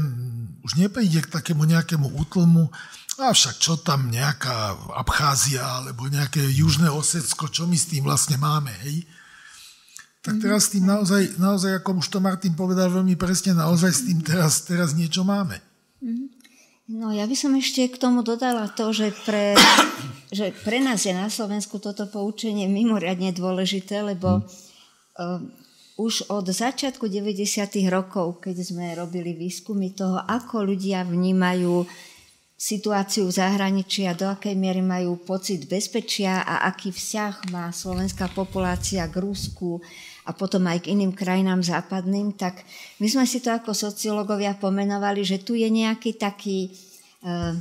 už 0.64 0.80
nepríde 0.80 1.20
k 1.24 1.32
takému 1.32 1.68
nejakému 1.68 2.16
útlmu, 2.16 2.72
a 3.20 3.36
však 3.36 3.60
čo 3.60 3.76
tam 3.76 4.08
nejaká 4.08 4.72
Abcházia 4.96 5.60
alebo 5.60 6.08
nejaké 6.08 6.40
južné 6.40 6.88
Osecko, 6.88 7.52
čo 7.52 7.68
my 7.68 7.76
s 7.76 7.92
tým 7.92 8.08
vlastne 8.08 8.40
máme, 8.40 8.72
hej? 8.80 9.04
tak 10.20 10.36
teraz 10.36 10.68
s 10.68 10.76
tým 10.76 10.84
naozaj, 10.84 11.40
naozaj, 11.40 11.80
ako 11.80 12.04
už 12.04 12.12
to 12.12 12.20
Martin 12.20 12.52
povedal 12.52 12.92
veľmi 12.92 13.16
presne, 13.16 13.56
naozaj 13.56 13.92
s 13.92 14.02
tým 14.04 14.20
teraz, 14.20 14.68
teraz 14.68 14.92
niečo 14.92 15.24
máme. 15.24 15.56
Mhm. 16.04 16.39
No 16.90 17.14
ja 17.14 17.22
by 17.22 17.36
som 17.38 17.54
ešte 17.54 17.86
k 17.86 18.02
tomu 18.02 18.26
dodala 18.26 18.66
to, 18.66 18.90
že 18.90 19.14
pre, 19.22 19.54
že 20.38 20.50
pre 20.66 20.82
nás 20.82 21.06
je 21.06 21.14
na 21.14 21.30
Slovensku 21.30 21.78
toto 21.78 22.10
poučenie 22.10 22.66
mimoriadne 22.66 23.30
dôležité, 23.30 24.02
lebo 24.02 24.42
uh, 24.42 25.38
už 25.94 26.26
od 26.34 26.50
začiatku 26.50 27.06
90. 27.06 27.46
rokov, 27.86 28.42
keď 28.42 28.56
sme 28.58 28.98
robili 28.98 29.38
výskumy 29.38 29.94
toho, 29.94 30.18
ako 30.18 30.66
ľudia 30.66 31.06
vnímajú 31.06 31.86
situáciu 32.60 33.30
v 33.30 33.36
zahraničí 33.38 34.04
a 34.10 34.12
do 34.12 34.26
akej 34.26 34.58
miery 34.58 34.82
majú 34.82 35.16
pocit 35.22 35.70
bezpečia 35.70 36.42
a 36.42 36.66
aký 36.68 36.90
vzťah 36.90 37.54
má 37.54 37.70
slovenská 37.70 38.34
populácia 38.34 39.06
k 39.06 39.16
Rusku, 39.16 39.78
a 40.30 40.32
potom 40.32 40.62
aj 40.70 40.86
k 40.86 40.94
iným 40.94 41.10
krajinám 41.10 41.58
západným, 41.66 42.38
tak 42.38 42.62
my 43.02 43.10
sme 43.10 43.26
si 43.26 43.42
to 43.42 43.50
ako 43.50 43.74
sociológovia 43.74 44.54
pomenovali, 44.54 45.26
že 45.26 45.42
tu 45.42 45.58
je 45.58 45.66
nejaký 45.66 46.14
taký 46.14 46.70
e, 46.70 47.58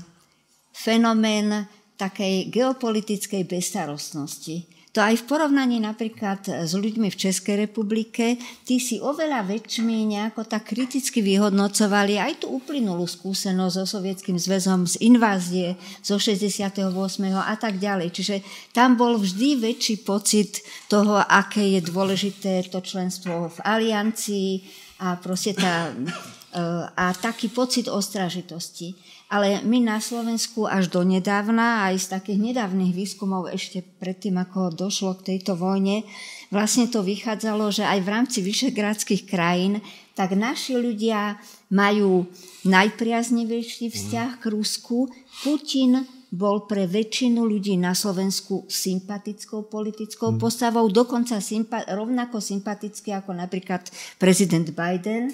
fenomén 0.70 1.66
takej 1.98 2.54
geopolitickej 2.54 3.44
bezstarostnosti 3.50 4.79
to 4.90 5.06
aj 5.06 5.22
v 5.22 5.28
porovnaní 5.30 5.78
napríklad 5.78 6.66
s 6.66 6.74
ľuďmi 6.74 7.14
v 7.14 7.20
Českej 7.30 7.70
republike, 7.70 8.42
tí 8.66 8.82
si 8.82 8.98
oveľa 8.98 9.46
väčšmi 9.46 10.10
nejako 10.18 10.50
tak 10.50 10.74
kriticky 10.74 11.22
vyhodnocovali 11.22 12.18
aj 12.18 12.42
tú 12.42 12.58
uplynulú 12.58 13.06
skúsenosť 13.06 13.76
so 13.78 13.86
Sovietským 13.86 14.42
zväzom, 14.42 14.90
z 14.90 14.98
invázie 15.06 15.78
zo 16.02 16.18
68. 16.18 16.90
a 17.38 17.56
tak 17.62 17.78
ďalej. 17.78 18.10
Čiže 18.10 18.36
tam 18.74 18.98
bol 18.98 19.22
vždy 19.22 19.62
väčší 19.62 20.02
pocit 20.02 20.66
toho, 20.90 21.22
aké 21.22 21.78
je 21.78 21.86
dôležité 21.86 22.66
to 22.74 22.82
členstvo 22.82 23.54
v 23.54 23.58
aliancii 23.62 24.66
a 25.06 25.22
proste 25.22 25.54
tá, 25.54 25.94
e, 25.94 26.66
a 26.98 27.14
taký 27.14 27.54
pocit 27.54 27.86
ostražitosti. 27.86 28.98
Ale 29.30 29.62
my 29.62 29.78
na 29.86 30.02
Slovensku 30.02 30.66
až 30.66 30.90
do 30.90 31.06
nedávna, 31.06 31.86
aj 31.86 32.02
z 32.02 32.06
takých 32.18 32.40
nedávnych 32.50 32.98
výskumov 32.98 33.46
ešte 33.54 33.86
predtým, 34.02 34.42
ako 34.42 34.74
došlo 34.74 35.22
k 35.22 35.34
tejto 35.34 35.54
vojne, 35.54 36.02
vlastne 36.50 36.90
to 36.90 37.06
vychádzalo, 37.06 37.70
že 37.70 37.86
aj 37.86 38.00
v 38.02 38.10
rámci 38.10 38.42
vyšegrádskych 38.42 39.30
krajín, 39.30 39.86
tak 40.18 40.34
naši 40.34 40.82
ľudia 40.82 41.38
majú 41.70 42.26
najpriaznivejší 42.66 43.94
vzťah 43.94 44.42
k 44.42 44.44
Rusku. 44.50 45.14
Putin 45.46 46.10
bol 46.34 46.66
pre 46.66 46.90
väčšinu 46.90 47.46
ľudí 47.46 47.78
na 47.78 47.94
Slovensku 47.94 48.66
sympatickou 48.66 49.70
politickou 49.70 50.34
mm. 50.34 50.38
postavou, 50.42 50.86
dokonca 50.90 51.38
sympa- 51.42 51.86
rovnako 51.86 52.42
sympatický 52.42 53.14
ako 53.14 53.38
napríklad 53.38 53.86
prezident 54.18 54.70
Biden 54.74 55.34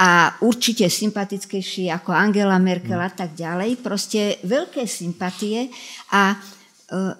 a 0.00 0.32
určite 0.40 0.88
sympatickejší 0.88 1.92
ako 1.92 2.16
Angela 2.16 2.56
Merkel 2.56 2.96
a 2.96 3.12
tak 3.12 3.36
ďalej. 3.36 3.84
Proste 3.84 4.40
veľké 4.48 4.88
sympatie 4.88 5.68
a 6.16 6.32
e, 6.32 6.36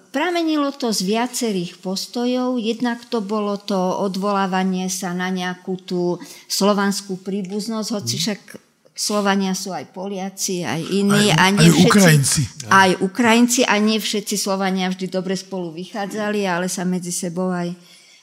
pramenilo 0.09 0.73
to 0.73 0.89
z 0.89 1.05
viacerých 1.05 1.77
postojov. 1.77 2.57
Jednak 2.57 3.05
to 3.05 3.21
bolo 3.21 3.61
to 3.61 3.77
odvolávanie 3.77 4.89
sa 4.89 5.13
na 5.13 5.29
nejakú 5.29 5.77
tú 5.85 6.17
slovanskú 6.49 7.21
príbuznosť, 7.21 7.89
hoci 7.93 8.15
mhm. 8.17 8.21
však 8.25 8.41
Slovania 8.91 9.53
sú 9.53 9.71
aj 9.77 9.93
Poliaci, 9.93 10.65
aj 10.65 10.81
iní. 10.81 11.29
Aj, 11.37 11.37
a 11.37 11.53
nie 11.53 11.69
aj 11.69 11.73
všetci, 11.77 11.85
Ukrajinci. 11.85 12.41
Aj 12.65 12.91
Ukrajinci 12.97 13.61
a 13.63 13.77
nie 13.77 13.97
všetci 14.01 14.35
Slovania 14.41 14.89
vždy 14.89 15.05
dobre 15.05 15.37
spolu 15.37 15.69
vychádzali, 15.69 16.49
ale 16.49 16.65
sa 16.65 16.81
medzi 16.81 17.13
sebou 17.13 17.53
aj, 17.53 17.71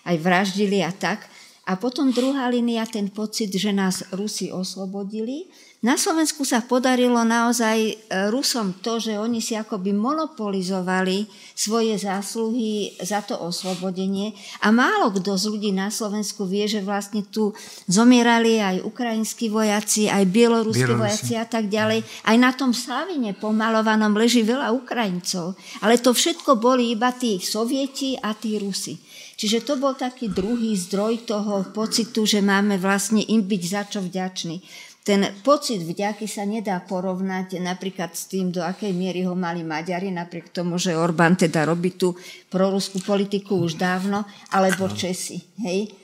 aj 0.02 0.16
vraždili 0.18 0.82
a 0.82 0.90
tak. 0.90 1.37
A 1.68 1.76
potom 1.76 2.08
druhá 2.08 2.48
línia, 2.48 2.88
ten 2.88 3.12
pocit, 3.12 3.52
že 3.52 3.76
nás 3.76 4.00
Rusi 4.16 4.48
oslobodili. 4.48 5.52
Na 5.78 5.94
Slovensku 5.94 6.42
sa 6.42 6.58
podarilo 6.58 7.22
naozaj 7.22 7.78
e, 7.78 7.94
Rusom 8.34 8.82
to, 8.82 8.98
že 8.98 9.14
oni 9.14 9.38
si 9.38 9.54
akoby 9.54 9.94
monopolizovali 9.94 11.30
svoje 11.54 11.94
zásluhy 11.94 12.98
za 12.98 13.22
to 13.22 13.38
oslobodenie 13.38 14.34
a 14.58 14.74
málo 14.74 15.14
kto 15.14 15.38
z 15.38 15.44
ľudí 15.46 15.70
na 15.70 15.86
Slovensku 15.86 16.50
vie, 16.50 16.66
že 16.66 16.82
vlastne 16.82 17.22
tu 17.22 17.54
zomierali 17.86 18.58
aj 18.58 18.82
ukrajinskí 18.82 19.54
vojaci, 19.54 20.10
aj 20.10 20.26
bieloruskí 20.26 20.98
vojaci 20.98 21.38
a 21.38 21.46
tak 21.46 21.70
ďalej. 21.70 22.02
Aj 22.26 22.34
na 22.34 22.50
tom 22.50 22.74
Slavine 22.74 23.38
pomalovanom 23.38 24.18
leží 24.18 24.42
veľa 24.42 24.74
Ukrajincov. 24.74 25.54
Ale 25.78 26.02
to 26.02 26.10
všetko 26.10 26.58
boli 26.58 26.90
iba 26.90 27.14
tí 27.14 27.38
sovieti 27.38 28.18
a 28.18 28.34
tí 28.34 28.58
Rusi. 28.58 28.98
Čiže 29.38 29.62
to 29.62 29.78
bol 29.78 29.94
taký 29.94 30.26
druhý 30.34 30.74
zdroj 30.74 31.22
toho 31.22 31.62
pocitu, 31.70 32.26
že 32.26 32.42
máme 32.42 32.74
vlastne 32.74 33.22
im 33.22 33.46
byť 33.46 33.62
za 33.62 33.82
čo 33.86 34.02
vďační. 34.02 34.58
Ten 35.06 35.24
pocit 35.46 35.78
vďaky 35.78 36.26
sa 36.26 36.42
nedá 36.42 36.82
porovnať 36.82 37.62
napríklad 37.62 38.12
s 38.18 38.26
tým, 38.28 38.50
do 38.50 38.60
akej 38.60 38.90
miery 38.92 39.24
ho 39.24 39.38
mali 39.38 39.62
Maďari, 39.62 40.10
napriek 40.10 40.50
tomu, 40.50 40.76
že 40.76 40.98
Orbán 40.98 41.38
teda 41.38 41.64
robí 41.64 41.94
tú 41.94 42.18
proruskú 42.50 42.98
politiku 43.00 43.62
už 43.62 43.78
dávno, 43.78 44.26
alebo 44.52 44.90
Česi. 44.90 45.38
Hej? 45.64 45.94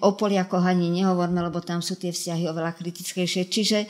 O 0.00 0.16
Poliakoch 0.16 0.64
ani 0.64 0.88
nehovorme, 0.88 1.42
lebo 1.42 1.60
tam 1.60 1.84
sú 1.84 1.98
tie 2.00 2.14
vzťahy 2.14 2.48
oveľa 2.48 2.72
kritickejšie. 2.80 3.42
Čiže 3.50 3.78
e, 3.84 3.88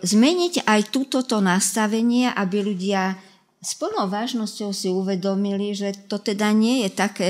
zmeniť 0.00 0.64
aj 0.64 0.80
túto 0.88 1.42
nastavenie, 1.44 2.32
aby 2.32 2.64
ľudia 2.64 3.18
s 3.60 3.76
plnou 3.76 4.08
vážnosťou 4.08 4.70
si 4.72 4.88
uvedomili, 4.88 5.76
že 5.76 5.92
to 6.08 6.16
teda 6.16 6.56
nie 6.56 6.86
je 6.86 6.90
také 6.94 7.28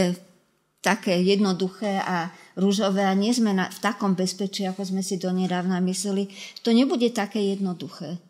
také 0.85 1.17
jednoduché 1.25 1.97
a 2.05 2.29
rúžové 2.61 3.09
a 3.09 3.17
nie 3.17 3.33
sme 3.33 3.57
na, 3.57 3.73
v 3.73 3.79
takom 3.81 4.13
bezpečí, 4.13 4.69
ako 4.69 4.85
sme 4.85 5.01
si 5.01 5.17
donedávna 5.17 5.81
mysleli, 5.81 6.29
to 6.61 6.77
nebude 6.77 7.09
také 7.17 7.57
jednoduché. 7.57 8.21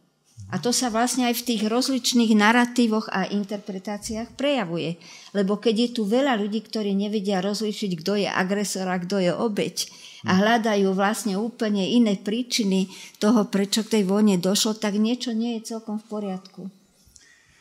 A 0.54 0.62
to 0.62 0.70
sa 0.70 0.86
vlastne 0.86 1.26
aj 1.26 1.40
v 1.40 1.46
tých 1.50 1.62
rozličných 1.66 2.36
narratívoch 2.36 3.10
a 3.10 3.26
interpretáciách 3.26 4.38
prejavuje. 4.38 5.00
Lebo 5.34 5.58
keď 5.58 5.74
je 5.74 5.90
tu 5.98 6.02
veľa 6.06 6.38
ľudí, 6.38 6.62
ktorí 6.62 6.94
nevedia 6.94 7.42
rozlišiť, 7.42 7.90
kto 7.98 8.12
je 8.22 8.28
agresor 8.30 8.86
a 8.86 9.00
kto 9.02 9.18
je 9.18 9.32
obeď 9.34 9.88
a 10.24 10.38
hľadajú 10.38 10.94
vlastne 10.94 11.34
úplne 11.34 11.82
iné 11.84 12.14
príčiny 12.14 12.86
toho, 13.18 13.50
prečo 13.50 13.82
k 13.82 13.98
tej 13.98 14.02
vojne 14.06 14.38
došlo, 14.38 14.78
tak 14.78 14.94
niečo 14.94 15.34
nie 15.34 15.58
je 15.58 15.74
celkom 15.74 15.98
v 15.98 16.06
poriadku. 16.06 16.62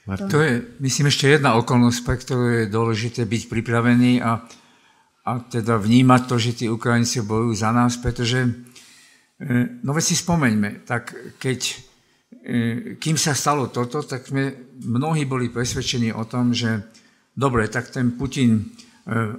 To 0.03 0.37
je, 0.43 0.61
myslím, 0.83 1.07
ešte 1.07 1.31
jedna 1.31 1.55
okolnosť, 1.55 1.99
pre 2.03 2.15
ktorú 2.19 2.45
je 2.61 2.63
dôležité 2.67 3.23
byť 3.23 3.41
pripravený 3.47 4.19
a 4.19 4.43
a 5.23 5.39
teda 5.39 5.79
vnímať 5.79 6.21
to, 6.27 6.35
že 6.35 6.51
tí 6.51 6.65
Ukrajinci 6.67 7.23
bojujú 7.23 7.55
za 7.55 7.71
nás, 7.71 7.95
pretože, 7.95 8.43
e, 8.43 8.49
no 9.79 9.95
veď 9.95 10.03
si 10.03 10.15
spomeňme, 10.19 10.83
tak 10.83 11.15
keď, 11.39 11.59
e, 11.63 11.75
kým 12.99 13.15
sa 13.15 13.31
stalo 13.31 13.71
toto, 13.71 14.03
tak 14.03 14.27
sme 14.27 14.75
mnohí 14.83 15.23
boli 15.23 15.47
presvedčení 15.47 16.11
o 16.11 16.27
tom, 16.27 16.51
že 16.51 16.91
dobre, 17.31 17.71
tak 17.71 17.87
ten 17.87 18.19
Putin 18.19 18.59
e, 18.59 18.63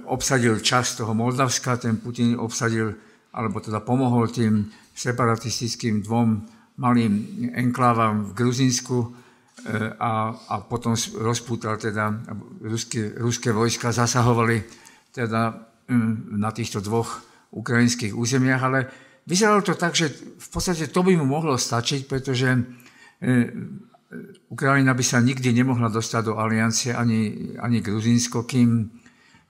obsadil 0.09 0.57
časť 0.57 1.05
toho 1.05 1.13
Moldavska, 1.13 1.77
ten 1.77 2.01
Putin 2.01 2.33
obsadil, 2.33 2.89
alebo 3.37 3.61
teda 3.61 3.85
pomohol 3.85 4.33
tým 4.33 4.65
separatistickým 4.97 6.01
dvom 6.01 6.49
malým 6.81 7.13
enklávam 7.53 8.31
v 8.31 8.35
Gruzínsku 8.35 8.97
a, 9.99 10.35
a 10.35 10.55
potom 10.67 10.95
rozpútal 11.19 11.79
teda, 11.79 12.11
ruské, 12.63 13.15
ruské 13.15 13.55
vojska 13.55 13.95
zasahovali 13.95 14.59
teda 15.15 15.55
na 16.35 16.49
týchto 16.49 16.81
dvoch 16.81 17.21
ukrajinských 17.53 18.17
územiach, 18.17 18.61
ale 18.61 18.79
vyzeralo 19.25 19.61
to 19.61 19.77
tak, 19.77 19.93
že 19.93 20.09
v 20.37 20.47
podstate 20.49 20.89
to 20.89 21.01
by 21.05 21.13
mu 21.17 21.25
mohlo 21.25 21.57
stačiť, 21.57 22.09
pretože 22.09 22.49
Ukrajina 24.51 24.93
by 24.93 25.03
sa 25.03 25.19
nikdy 25.19 25.51
nemohla 25.51 25.89
dostať 25.89 26.21
do 26.29 26.33
aliancie 26.37 26.91
ani, 26.93 27.53
ani 27.57 27.81
Gruzínsko, 27.81 28.45
kým, 28.45 28.87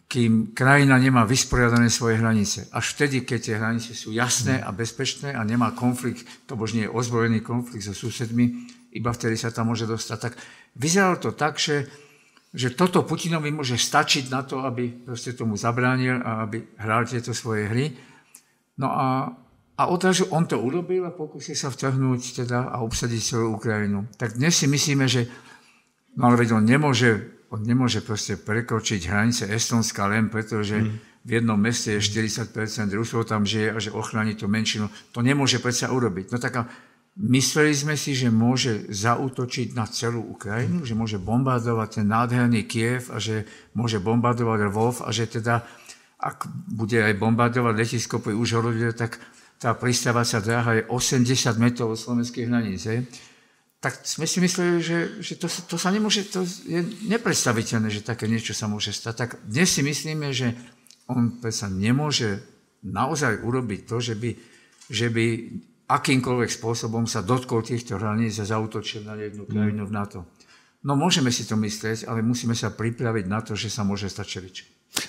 kým 0.07 0.55
krajina 0.55 0.95
nemá 0.97 1.27
vysporiadané 1.27 1.91
svoje 1.91 2.21
hranice. 2.21 2.71
Až 2.71 2.95
vtedy, 2.95 3.27
keď 3.27 3.39
tie 3.41 3.55
hranice 3.59 3.91
sú 3.97 4.15
jasné 4.15 4.61
a 4.61 4.71
bezpečné 4.71 5.35
a 5.35 5.41
nemá 5.43 5.75
konflikt, 5.75 6.23
to 6.47 6.55
bož 6.55 6.73
nie 6.73 6.87
je 6.87 6.93
ozbrojený 6.93 7.41
konflikt 7.41 7.83
so 7.83 7.93
susedmi, 7.93 8.69
iba 8.95 9.11
vtedy 9.11 9.35
sa 9.35 9.51
tam 9.51 9.69
môže 9.69 9.83
dostať. 9.83 10.17
Tak 10.17 10.33
vyzeralo 10.79 11.19
to 11.19 11.35
tak, 11.35 11.59
že 11.59 12.04
že 12.55 12.71
toto 12.71 13.03
Putinovi 13.03 13.51
môže 13.51 13.75
stačiť 13.75 14.31
na 14.31 14.47
to, 14.47 14.63
aby 14.63 14.87
proste 15.03 15.35
tomu 15.35 15.59
zabránil 15.59 16.23
a 16.23 16.47
aby 16.47 16.63
hral 16.79 17.03
tieto 17.03 17.35
svoje 17.35 17.67
hry. 17.67 17.91
No 18.79 18.87
a, 18.95 19.27
a 19.75 19.83
odrazu 19.91 20.31
on 20.31 20.47
to 20.47 20.55
urobil 20.55 21.03
a 21.03 21.11
pokúsil 21.11 21.59
sa 21.59 21.67
vtrhnúť 21.67 22.47
teda 22.47 22.71
a 22.71 22.79
obsadiť 22.79 23.21
celú 23.21 23.59
Ukrajinu. 23.59 24.07
Tak 24.15 24.39
dnes 24.39 24.55
si 24.55 24.71
myslíme, 24.71 25.03
že 25.03 25.27
no 26.15 26.31
ale 26.31 26.47
veď 26.47 26.55
on 26.55 26.63
nemôže, 26.63 27.43
on 27.51 27.59
nemôže 27.59 27.99
proste 27.99 28.39
prekročiť 28.39 29.03
hranice 29.03 29.51
Estonska 29.51 30.07
len 30.07 30.31
preto, 30.31 30.63
že 30.63 30.79
mm. 30.79 31.27
v 31.27 31.29
jednom 31.35 31.59
meste 31.59 31.99
je 31.99 32.07
40% 32.07 32.55
Rusov 32.95 33.27
tam 33.27 33.43
žije 33.43 33.75
a 33.75 33.77
že 33.83 33.91
ochráni 33.91 34.39
tú 34.39 34.47
menšinu. 34.47 34.87
To 35.11 35.19
nemôže 35.19 35.59
predsa 35.59 35.91
urobiť. 35.91 36.31
No 36.31 36.39
taká 36.39 36.71
Mysleli 37.15 37.71
sme 37.71 37.95
si, 37.95 38.11
že 38.11 38.27
môže 38.27 38.91
zautočiť 38.91 39.71
na 39.71 39.87
celú 39.87 40.35
Ukrajinu, 40.35 40.83
že 40.83 40.99
môže 40.99 41.15
bombardovať 41.15 42.03
ten 42.03 42.05
nádherný 42.11 42.67
Kiev 42.67 43.07
a 43.07 43.23
že 43.23 43.47
môže 43.71 44.03
bombardovať 44.03 44.59
Lvov 44.67 44.99
a 44.99 45.15
že 45.15 45.31
teda, 45.31 45.63
ak 46.19 46.43
bude 46.75 46.99
aj 46.99 47.15
bombardovať 47.15 47.71
letisko 47.71 48.19
pri 48.19 48.35
Užhorode, 48.35 48.91
tak 48.91 49.15
tá 49.55 49.71
pristávacia 49.71 50.43
dráha 50.43 50.83
je 50.83 50.83
80 50.91 51.55
metrov 51.55 51.95
od 51.95 51.99
slovenských 52.03 52.51
hraníc. 52.51 52.83
Je? 52.83 53.07
Tak 53.79 54.03
sme 54.03 54.27
si 54.27 54.43
mysleli, 54.43 54.83
že, 54.83 55.23
že 55.23 55.39
to, 55.39 55.47
to 55.47 55.79
sa 55.79 55.95
nemôže, 55.95 56.27
to 56.27 56.43
je 56.67 56.83
nepredstaviteľné, 57.07 57.95
že 57.95 58.03
také 58.03 58.27
niečo 58.27 58.51
sa 58.51 58.67
môže 58.67 58.91
stať. 58.91 59.15
Tak 59.15 59.31
dnes 59.47 59.71
si 59.71 59.87
myslíme, 59.87 60.35
že 60.35 60.51
on 61.07 61.39
sa 61.47 61.71
nemôže 61.71 62.43
naozaj 62.83 63.39
urobiť 63.39 63.87
to, 63.87 64.03
že 64.03 64.19
by, 64.19 64.35
že 64.91 65.07
by 65.07 65.25
akýmkoľvek 65.85 66.49
spôsobom 66.49 67.05
sa 67.05 67.21
dotkol 67.21 67.61
týchto 67.61 68.01
hraníc 68.01 68.41
a 68.41 68.45
zautočil 68.49 69.05
na 69.05 69.13
jednu 69.17 69.45
krajinu 69.45 69.85
v 69.85 69.93
NATO. 69.93 70.19
No 70.85 70.93
môžeme 70.93 71.33
si 71.33 71.45
to 71.45 71.57
myslieť, 71.57 72.05
ale 72.05 72.21
musíme 72.21 72.53
sa 72.53 72.69
pripraviť 72.69 73.25
na 73.25 73.41
to, 73.41 73.57
že 73.57 73.73
sa 73.73 73.81
môže 73.81 74.05
stať 74.05 74.25
čelič. 74.25 74.55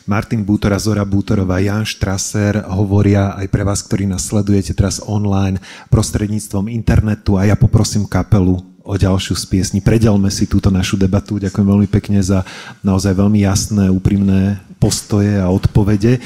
Martin 0.09 0.43
Bútora, 0.43 0.81
Zora 0.81 1.05
Bútorová, 1.07 1.63
Jan 1.63 1.87
Štraser 1.87 2.65
hovoria 2.67 3.37
aj 3.39 3.47
pre 3.53 3.63
vás, 3.63 3.85
ktorí 3.85 4.09
nás 4.09 4.27
sledujete 4.27 4.75
teraz 4.75 4.99
online 5.05 5.63
prostredníctvom 5.93 6.73
internetu 6.73 7.39
a 7.39 7.47
ja 7.47 7.55
poprosím 7.55 8.09
kapelu 8.09 8.57
o 8.87 8.95
ďalšiu 8.95 9.35
z 9.37 9.45
piesni. 9.47 9.79
Predelme 9.83 10.31
si 10.31 10.47
túto 10.47 10.71
našu 10.71 10.99
debatu. 10.99 11.39
Ďakujem 11.39 11.67
veľmi 11.67 11.89
pekne 11.91 12.23
za 12.23 12.43
naozaj 12.83 13.15
veľmi 13.15 13.43
jasné, 13.43 13.91
úprimné 13.91 14.63
postoje 14.79 15.39
a 15.39 15.51
odpovede 15.51 16.23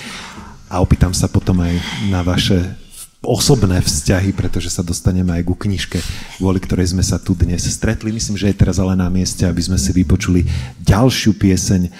a 0.70 0.78
opýtam 0.78 1.12
sa 1.12 1.26
potom 1.26 1.60
aj 1.60 1.74
na 2.08 2.22
vaše 2.22 2.79
osobné 3.20 3.84
vzťahy, 3.84 4.32
pretože 4.32 4.72
sa 4.72 4.80
dostaneme 4.80 5.36
aj 5.36 5.44
ku 5.44 5.52
knižke, 5.52 6.00
kvôli 6.40 6.56
ktorej 6.56 6.96
sme 6.96 7.04
sa 7.04 7.20
tu 7.20 7.36
dnes 7.36 7.60
stretli. 7.60 8.12
Myslím, 8.12 8.40
že 8.40 8.48
je 8.48 8.56
teraz 8.56 8.80
ale 8.80 8.96
na 8.96 9.12
mieste, 9.12 9.44
aby 9.44 9.60
sme 9.60 9.76
si 9.76 9.92
vypočuli 9.92 10.48
ďalšiu 10.80 11.36
pieseň, 11.36 11.82
e, 11.84 11.90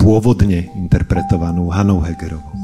pôvodne 0.00 0.72
interpretovanú 0.72 1.68
Hanou 1.68 2.00
Hegerovou. 2.00 2.56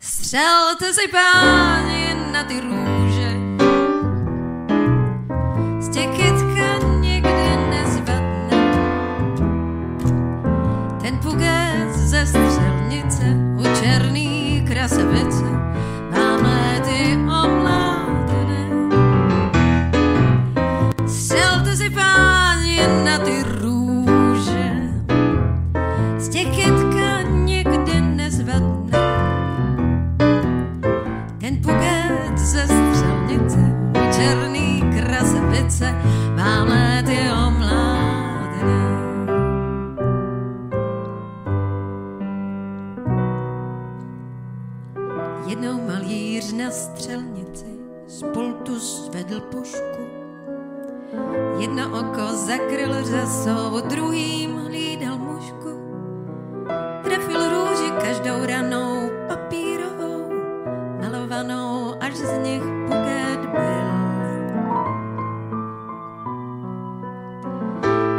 Střelte 0.00 0.94
si, 0.94 1.08
pán, 1.10 1.89
z 48.20 48.22
pultu 48.22 48.78
zvedl 48.78 49.40
pušku. 49.40 50.02
Jedno 51.58 51.88
oko 51.88 52.36
zakryl 52.36 53.04
řasou, 53.04 53.80
druhým 53.88 54.56
hlídal 54.56 55.18
mužku. 55.18 55.72
Trefil 57.02 57.40
růži 57.48 57.90
každou 58.04 58.46
ranou 58.46 59.10
papírovou, 59.28 60.32
malovanou, 61.00 61.94
až 62.00 62.14
z 62.14 62.32
nich 62.44 62.62
buket 62.62 63.40
byl. 63.40 63.88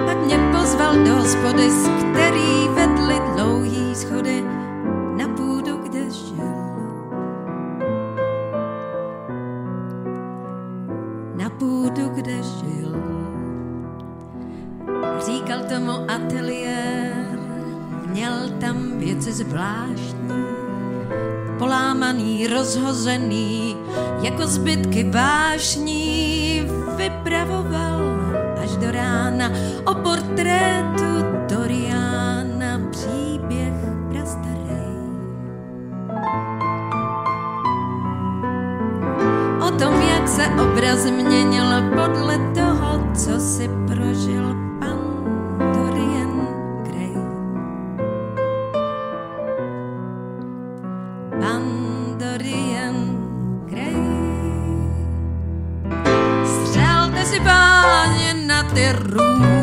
Pak 0.06 0.18
mě 0.26 0.38
pozval 0.58 0.93
do 1.06 1.14
hospody, 1.16 1.72
z 1.72 1.88
který 1.88 2.68
vedly 2.74 3.22
dlouhý 3.36 3.95
schody 3.95 4.41
na 5.18 5.28
půdu, 5.38 5.78
kde 5.78 6.10
žil. 6.10 6.71
Půdu, 11.62 12.09
kde 12.09 12.36
žil. 12.43 12.95
Říkal 15.26 15.59
tomu 15.70 15.91
ateliér, 16.12 17.39
měl 18.05 18.34
tam 18.59 18.97
věci 18.97 19.34
zvláštní, 19.34 20.43
polámaný, 21.59 22.47
rozhozený, 22.47 23.78
jako 24.22 24.47
zbytky 24.47 25.03
vášní, 25.03 26.62
vypravoval 26.95 28.01
až 28.64 28.78
do 28.78 28.91
rána 28.91 29.51
o 29.86 29.93
portrétu 29.93 31.26
Doriana 31.49 32.82
příběh 32.91 33.41
se 40.42 40.48
obraz 40.62 41.06
měnil 41.06 41.70
podle 41.96 42.38
toho, 42.56 43.12
co 43.14 43.39
si 43.39 43.70
prožil 43.88 44.56
pan 44.80 44.98
Dorian 45.74 46.48
Gray. 46.84 47.14
Pan 51.39 51.64
Dorian 52.18 52.96
Gray. 53.66 53.96
Střelte 56.46 57.26
si 57.26 57.39
páně 57.39 58.34
na 58.34 58.64
ty 58.64 58.92
růže, 58.92 59.61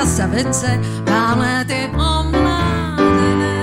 krasavice 0.00 0.80
máme 1.10 1.64
ty 1.68 1.90
omládené. 1.92 3.60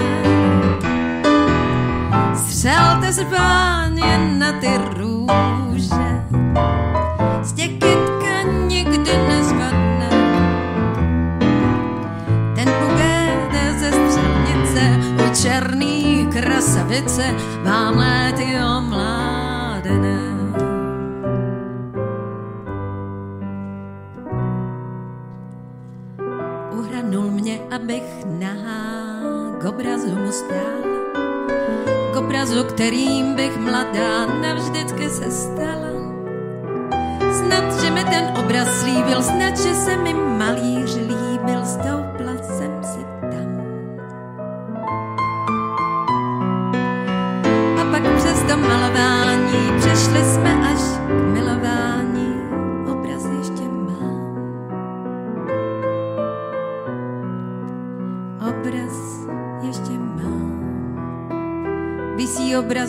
Střelte 2.35 3.13
si 3.13 3.25
páně 3.25 4.17
na 4.37 4.51
ty 4.51 4.69
růže, 4.97 6.25
z 7.41 7.53
kytka 7.53 8.41
nikdy 8.67 9.17
nezvadne. 9.27 10.09
Ten 12.55 12.69
puget 12.79 13.79
ze 13.79 13.91
střelnice 13.91 14.99
u 15.25 15.35
černý 15.41 16.27
krasavice 16.31 17.33
máme 17.63 18.33
ty 18.37 18.45
omládené. 18.77 20.36
Mě, 27.87 28.01
abych 28.01 28.25
nahá 28.25 29.59
k 29.61 29.65
obrazu 29.65 30.15
mu 30.15 30.31
stál. 30.31 30.81
K 32.13 32.17
obrazu, 32.17 32.63
kterým 32.63 33.35
bych 33.35 33.57
mladá 33.57 34.25
navždycky 34.25 35.09
se 35.09 35.31
stala. 35.31 35.87
Snad, 37.31 37.81
že 37.81 37.91
mi 37.91 38.03
ten 38.03 38.33
obraz 38.39 38.67
slíbil, 38.81 39.21
snad, 39.23 39.57
že 39.57 39.73
se 39.73 39.97
mi 39.97 40.13
malíř 40.13 41.06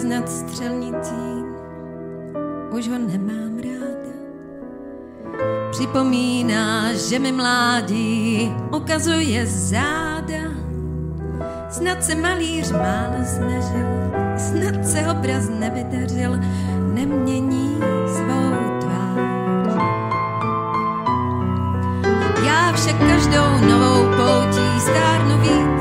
nad 0.08 0.28
střelnicí, 0.28 1.44
už 2.70 2.88
ho 2.88 2.98
nemám 2.98 3.58
ráda. 3.58 4.14
Připomíná, 5.70 6.92
že 6.92 7.18
mi 7.18 7.32
mládí 7.32 8.52
ukazuje 8.76 9.46
záda. 9.46 10.48
Snad 11.70 12.04
se 12.04 12.14
malíř 12.14 12.72
málo 12.72 13.24
snažil, 13.24 13.88
snad 14.36 14.86
se 14.86 15.00
obraz 15.10 15.48
nevydařil, 15.48 16.38
nemění 16.94 17.76
svou 18.06 18.78
tvář. 18.80 19.18
Já 22.46 22.72
však 22.72 22.98
každou 22.98 23.66
novou 23.68 24.04
poutí 24.16 24.80
stárnu 24.80 25.40
víc 25.40 25.77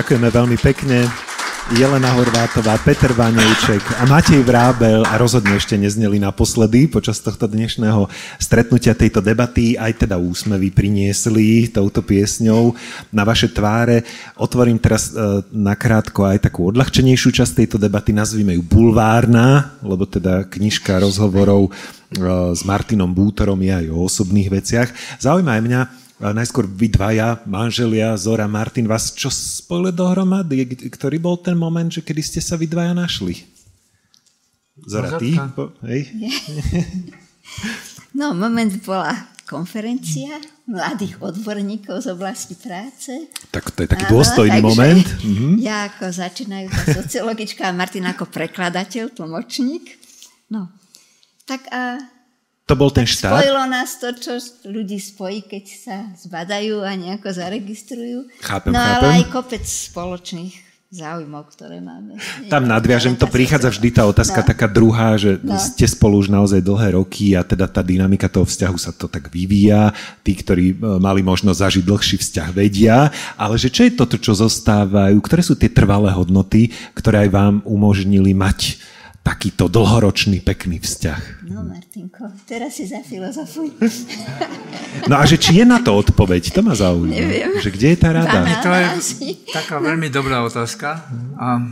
Ďakujeme 0.00 0.32
veľmi 0.32 0.56
pekne. 0.64 1.04
Jelena 1.76 2.16
Horvátová, 2.16 2.80
Peter 2.80 3.12
Vanejček 3.12 4.00
a 4.00 4.08
Matej 4.08 4.40
Vrábel 4.40 5.04
a 5.04 5.20
rozhodne 5.20 5.60
ešte 5.60 5.76
nezneli 5.76 6.16
naposledy 6.16 6.88
počas 6.88 7.20
tohto 7.20 7.44
dnešného 7.44 8.08
stretnutia 8.40 8.96
tejto 8.96 9.20
debaty. 9.20 9.76
Aj 9.76 9.92
teda 9.92 10.16
úsmevy 10.16 10.72
priniesli 10.72 11.68
touto 11.68 12.00
piesňou 12.00 12.72
na 13.12 13.28
vaše 13.28 13.52
tváre. 13.52 14.08
Otvorím 14.40 14.80
teraz 14.80 15.12
e, 15.12 15.44
nakrátko 15.52 16.24
aj 16.24 16.48
takú 16.48 16.72
odľahčenejšiu 16.72 17.36
časť 17.36 17.52
tejto 17.60 17.76
debaty, 17.76 18.16
nazvime 18.16 18.56
ju 18.56 18.64
Bulvárna, 18.64 19.76
lebo 19.84 20.08
teda 20.08 20.48
knižka 20.48 20.96
rozhovorov 20.96 21.68
e, 21.68 21.70
s 22.56 22.64
Martinom 22.64 23.12
Bútorom 23.12 23.60
je 23.60 23.84
aj 23.84 23.86
o 23.92 24.08
osobných 24.08 24.48
veciach. 24.48 24.88
Zaujíma 25.20 25.60
aj 25.60 25.62
mňa, 25.68 25.80
najskôr 26.20 26.68
vy 26.68 26.92
dvaja, 26.92 27.40
manželia, 27.48 28.12
Zora, 28.20 28.44
Martin, 28.44 28.84
vás 28.84 29.16
čo 29.16 29.32
spojili 29.32 29.88
dohromady? 29.88 30.68
Ktorý 30.92 31.16
bol 31.16 31.40
ten 31.40 31.56
moment, 31.56 31.88
že 31.88 32.04
kedy 32.04 32.20
ste 32.20 32.40
sa 32.44 32.60
vy 32.60 32.68
dvaja 32.68 32.92
našli? 32.92 33.48
Zora, 34.84 35.16
ty? 35.16 35.36
Po, 35.56 35.72
hej? 35.88 36.00
No, 38.10 38.34
moment 38.34 38.74
bola 38.82 39.14
konferencia 39.46 40.38
mladých 40.66 41.18
odborníkov 41.18 42.06
z 42.06 42.14
oblasti 42.14 42.54
práce. 42.54 43.10
Tak 43.50 43.74
to 43.74 43.82
je 43.82 43.88
taký 43.90 44.06
dôstojný 44.06 44.58
moment. 44.62 45.06
Mhm. 45.26 45.58
Ja 45.62 45.90
ako 45.90 46.10
začínajúca 46.10 46.90
sociologička 46.90 47.66
a 47.66 47.74
Martin 47.74 48.06
ako 48.06 48.30
prekladateľ, 48.30 49.14
tlmočník. 49.14 49.98
No, 50.50 50.70
tak 51.46 51.66
a 51.70 51.98
to 52.70 52.78
bol 52.78 52.94
ten 52.94 53.02
štát? 53.02 53.34
Spojilo 53.34 53.64
nás 53.66 53.98
to, 53.98 54.14
čo 54.14 54.38
ľudí 54.70 55.02
spojí, 55.02 55.42
keď 55.42 55.64
sa 55.66 55.96
zbadajú 56.22 56.86
a 56.86 56.94
nejako 56.94 57.34
zaregistrujú. 57.34 58.30
Chápem, 58.38 58.70
no 58.70 58.78
chápem. 58.78 58.94
ale 58.94 59.06
aj 59.18 59.24
kopec 59.34 59.64
spoločných 59.66 60.70
záujmov, 60.90 61.54
ktoré 61.54 61.78
máme. 61.78 62.18
Tam 62.50 62.66
nadviažem, 62.66 63.14
to 63.14 63.30
prichádza 63.30 63.70
vždy 63.70 63.94
tá 63.94 64.02
otázka 64.10 64.42
no. 64.42 64.46
taká 64.50 64.66
druhá, 64.66 65.14
že 65.14 65.38
no. 65.38 65.54
ste 65.54 65.86
spolu 65.86 66.18
už 66.18 66.34
naozaj 66.34 66.58
dlhé 66.58 66.98
roky 66.98 67.38
a 67.38 67.46
teda 67.46 67.70
tá 67.70 67.78
dynamika 67.78 68.26
toho 68.26 68.42
vzťahu 68.42 68.74
sa 68.74 68.90
to 68.90 69.06
tak 69.06 69.30
vyvíja. 69.30 69.94
Tí, 70.26 70.34
ktorí 70.34 70.74
e, 70.74 70.98
mali 70.98 71.22
možnosť 71.22 71.62
zažiť 71.62 71.84
dlhší 71.86 72.16
vzťah, 72.18 72.48
vedia. 72.50 73.06
Ale 73.38 73.54
že 73.54 73.70
čo 73.70 73.86
je 73.86 73.94
toto, 73.94 74.18
čo 74.18 74.34
zostávajú? 74.34 75.14
Ktoré 75.22 75.46
sú 75.46 75.54
tie 75.54 75.70
trvalé 75.70 76.10
hodnoty, 76.10 76.74
ktoré 76.90 77.26
aj 77.26 77.30
vám 77.30 77.54
umožnili 77.62 78.34
mať 78.34 78.82
takýto 79.20 79.68
dlhoročný, 79.68 80.40
pekný 80.40 80.80
vzťah. 80.80 81.44
No, 81.52 81.60
Martinko, 81.62 82.32
teraz 82.48 82.80
si 82.80 82.88
zafilozofuj. 82.88 83.76
No 85.06 85.16
a 85.16 85.24
že 85.24 85.38
či 85.38 85.62
je 85.62 85.64
na 85.64 85.78
to 85.78 85.94
odpoveď, 85.94 86.50
to 86.50 86.66
ma 86.66 86.74
zaujíma. 86.74 87.14
Neviem. 87.14 87.62
Že 87.62 87.70
kde 87.78 87.88
je 87.94 87.98
tá 87.98 88.10
rada? 88.10 88.42
To 88.58 88.70
je 88.74 88.86
taká 89.54 89.78
veľmi 89.78 90.10
dobrá 90.10 90.42
otázka. 90.42 91.06
A, 91.38 91.62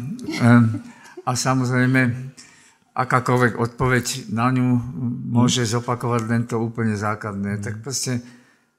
a 1.27 1.31
samozrejme, 1.35 2.31
akákoľvek 2.95 3.59
odpoveď 3.59 4.31
na 4.35 4.51
ňu 4.51 4.79
môže 5.35 5.67
zopakovať 5.67 6.23
len 6.31 6.43
to 6.47 6.63
úplne 6.63 6.95
základné. 6.95 7.63
Tak 7.63 7.83
proste 7.83 8.23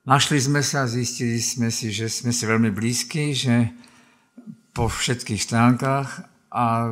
našli 0.04 0.40
sme 0.40 0.64
sa, 0.64 0.88
zistili 0.88 1.40
sme 1.40 1.68
si, 1.68 1.92
že 1.92 2.08
sme 2.08 2.32
si 2.32 2.44
veľmi 2.48 2.72
blízki, 2.72 3.36
že 3.36 3.76
po 4.72 4.88
všetkých 4.88 5.42
stránkach 5.44 6.29
a 6.50 6.90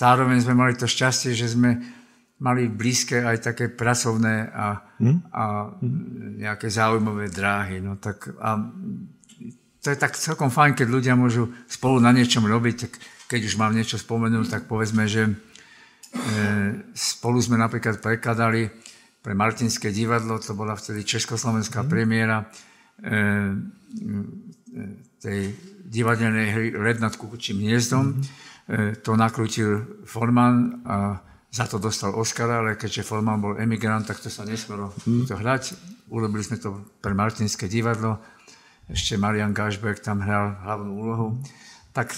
zároveň 0.00 0.40
sme 0.40 0.56
mali 0.56 0.74
to 0.76 0.88
šťastie, 0.88 1.36
že 1.36 1.52
sme 1.52 1.76
mali 2.40 2.66
blízke 2.66 3.20
aj 3.24 3.52
také 3.52 3.70
pracovné 3.70 4.50
a, 4.50 4.80
hmm? 5.00 5.18
a 5.30 5.44
nejaké 6.40 6.66
zaujímavé 6.72 7.30
dráhy. 7.30 7.78
No, 7.78 8.00
tak, 8.00 8.32
a 8.40 8.58
to 9.84 9.86
je 9.92 9.96
tak 10.00 10.16
celkom 10.16 10.48
fajn, 10.48 10.74
keď 10.74 10.88
ľudia 10.88 11.14
môžu 11.14 11.52
spolu 11.68 12.00
na 12.00 12.10
niečom 12.10 12.44
robiť, 12.44 12.74
tak 12.88 12.92
keď 13.28 13.40
už 13.44 13.54
mám 13.60 13.76
niečo 13.76 14.00
spomenúť, 14.00 14.46
tak 14.50 14.62
povedzme, 14.64 15.04
že 15.04 15.28
e, 15.28 15.32
spolu 16.92 17.38
sme 17.40 17.60
napríklad 17.60 18.00
prekladali 18.00 18.68
pre 19.24 19.32
Martinské 19.32 19.88
divadlo, 19.88 20.36
to 20.36 20.52
bola 20.52 20.76
vtedy 20.76 21.04
československá 21.04 21.84
hmm. 21.84 21.90
premiéra 21.92 22.44
e, 22.44 22.46
e, 23.04 23.16
tej 25.20 25.40
divadelnej 25.88 26.48
hry 26.52 26.66
Red 26.76 26.98
nad 27.00 27.16
kukučím 27.16 27.64
hniezdom. 27.64 28.04
E, 28.10 28.43
to 29.04 29.12
nakrutil 29.12 30.04
Forman 30.08 30.80
a 30.88 31.20
za 31.54 31.70
to 31.70 31.78
dostal 31.78 32.16
Oscara, 32.18 32.64
ale 32.64 32.74
keďže 32.74 33.06
Forman 33.06 33.38
bol 33.38 33.54
emigrant, 33.60 34.08
tak 34.08 34.18
to 34.18 34.32
sa 34.32 34.42
nesmelo 34.42 34.90
hmm. 35.06 35.28
to 35.28 35.38
hrať. 35.38 35.76
Urobili 36.10 36.42
sme 36.42 36.58
to 36.58 36.82
pre 36.98 37.14
Martinské 37.14 37.70
divadlo. 37.70 38.18
Ešte 38.90 39.20
Marian 39.20 39.54
Gašberg 39.54 40.02
tam 40.02 40.24
hral 40.24 40.58
hlavnú 40.66 40.92
úlohu. 40.92 41.26
Tak 41.94 42.10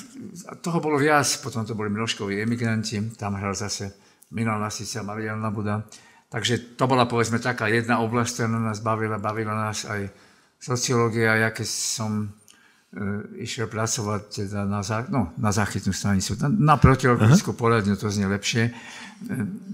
toho 0.64 0.78
bolo 0.80 0.96
viac, 0.96 1.28
potom 1.44 1.68
to 1.68 1.76
boli 1.76 1.92
Miloškovi 1.92 2.40
emigranti, 2.40 3.12
tam 3.18 3.36
hral 3.36 3.52
zase 3.52 3.92
Milan 4.32 4.62
Lasica, 4.62 5.04
Marian 5.04 5.42
Labuda. 5.44 5.84
Takže 6.32 6.74
to 6.74 6.88
bola 6.88 7.04
povedzme 7.04 7.38
taká 7.38 7.68
jedna 7.68 8.00
oblasť, 8.02 8.40
ktorá 8.40 8.48
nás 8.56 8.80
bavila, 8.80 9.20
bavila 9.20 9.52
nás 9.52 9.84
aj 9.84 10.10
sociológia. 10.58 11.38
Ja 11.38 11.52
keď 11.52 11.68
som 11.68 12.32
E, 12.45 12.45
išiel 13.36 13.68
pracovať 13.68 14.46
teda 14.46 14.64
na, 14.64 14.80
zá, 14.80 15.04
no, 15.10 15.34
na 15.36 15.52
záchytnú 15.52 15.92
stanicu, 15.92 16.38
na, 16.40 16.48
na 16.48 16.74
protiokrickú 16.80 17.52
poradňu, 17.52 17.98
to 17.98 18.08
znie 18.08 18.24
lepšie. 18.30 18.70
E, 18.70 18.72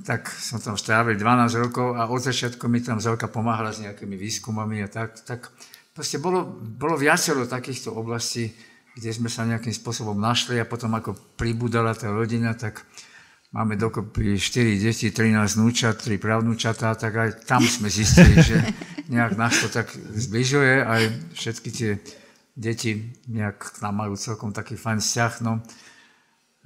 tak 0.02 0.26
som 0.32 0.59
tam 0.59 0.74
strávil 0.74 1.14
12 1.14 1.55
rokov 1.62 1.94
a 1.94 2.09
od 2.09 2.18
začiatku 2.18 2.66
mi 2.66 2.82
tam 2.82 2.98
Zelka 2.98 3.30
pomáhala 3.30 3.70
s 3.70 3.84
nejakými 3.84 4.18
výskumami 4.18 4.82
a 4.82 4.89
tak. 4.90 5.22
tak 5.22 5.55
proste 5.94 6.18
bolo, 6.18 6.43
bolo 6.56 6.98
viacero 6.98 7.47
takýchto 7.47 7.94
oblastí, 7.94 8.51
kde 8.97 9.10
sme 9.14 9.30
sa 9.30 9.47
nejakým 9.47 9.72
spôsobom 9.72 10.18
našli 10.18 10.59
a 10.59 10.66
potom 10.66 10.90
ako 10.97 11.14
pribudala 11.39 11.94
tá 11.94 12.10
rodina, 12.10 12.59
tak 12.59 12.82
máme 13.55 13.78
dokopy 13.78 14.34
4 14.34 14.82
deti, 14.82 15.14
13 15.14 15.60
núčat, 15.62 16.01
3 16.01 16.18
pravnúčatá, 16.18 16.97
tak 16.98 17.12
aj 17.12 17.30
tam 17.47 17.62
sme 17.62 17.86
zistili, 17.86 18.40
že 18.40 18.59
nejak 19.12 19.39
nás 19.39 19.62
to 19.62 19.68
tak 19.70 19.93
zbližuje, 19.94 20.82
aj 20.82 21.02
všetky 21.39 21.70
tie 21.70 21.93
deti 22.53 23.16
nejak 23.29 23.59
k 23.59 23.77
nám 23.81 24.05
majú 24.05 24.15
celkom 24.16 24.53
taký 24.53 24.77
fajn 24.77 25.01
vzťah. 25.01 25.33
No, 25.45 25.65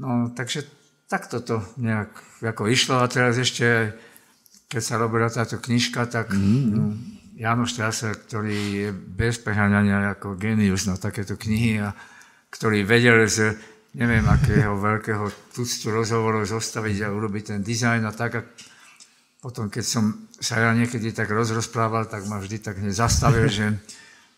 no 0.03 0.31
takže 0.35 0.67
takto 1.07 1.43
to 1.43 1.63
nejak 1.79 2.11
ako 2.43 2.67
išlo 2.67 2.99
a 2.99 3.11
teraz 3.11 3.39
ešte, 3.39 3.95
keď 4.67 4.83
sa 4.83 4.99
robila 4.99 5.31
táto 5.31 5.63
knižka, 5.63 6.11
tak 6.11 6.35
mm-hmm. 6.35 6.63
no, 6.75 6.85
Janoš 7.37 7.77
Strasser, 7.77 8.17
ktorý 8.17 8.57
je 8.57 8.89
bez 8.93 9.39
preháňania 9.39 10.17
ako 10.17 10.41
genius 10.41 10.89
na 10.89 10.97
takéto 10.99 11.37
knihy 11.39 11.85
a 11.85 11.95
ktorý 12.51 12.83
vedel 12.83 13.29
z 13.29 13.55
neviem 13.97 14.25
akého 14.29 14.77
veľkého 14.89 15.55
tuctu 15.55 15.89
rozhovorov 15.93 16.45
zostaviť 16.45 17.07
a 17.07 17.15
urobiť 17.15 17.43
ten 17.55 17.61
dizajn 17.63 18.03
a 18.05 18.13
tak. 18.13 18.41
A 18.41 18.43
potom, 19.41 19.71
keď 19.71 19.85
som 19.85 20.05
sa 20.43 20.59
ja 20.59 20.75
niekedy 20.75 21.15
tak 21.15 21.31
rozrozprával, 21.31 22.11
tak 22.11 22.27
ma 22.27 22.41
vždy 22.43 22.59
tak 22.59 22.83
hneď 22.83 22.95
zastavil, 22.97 23.47
že 23.63 23.79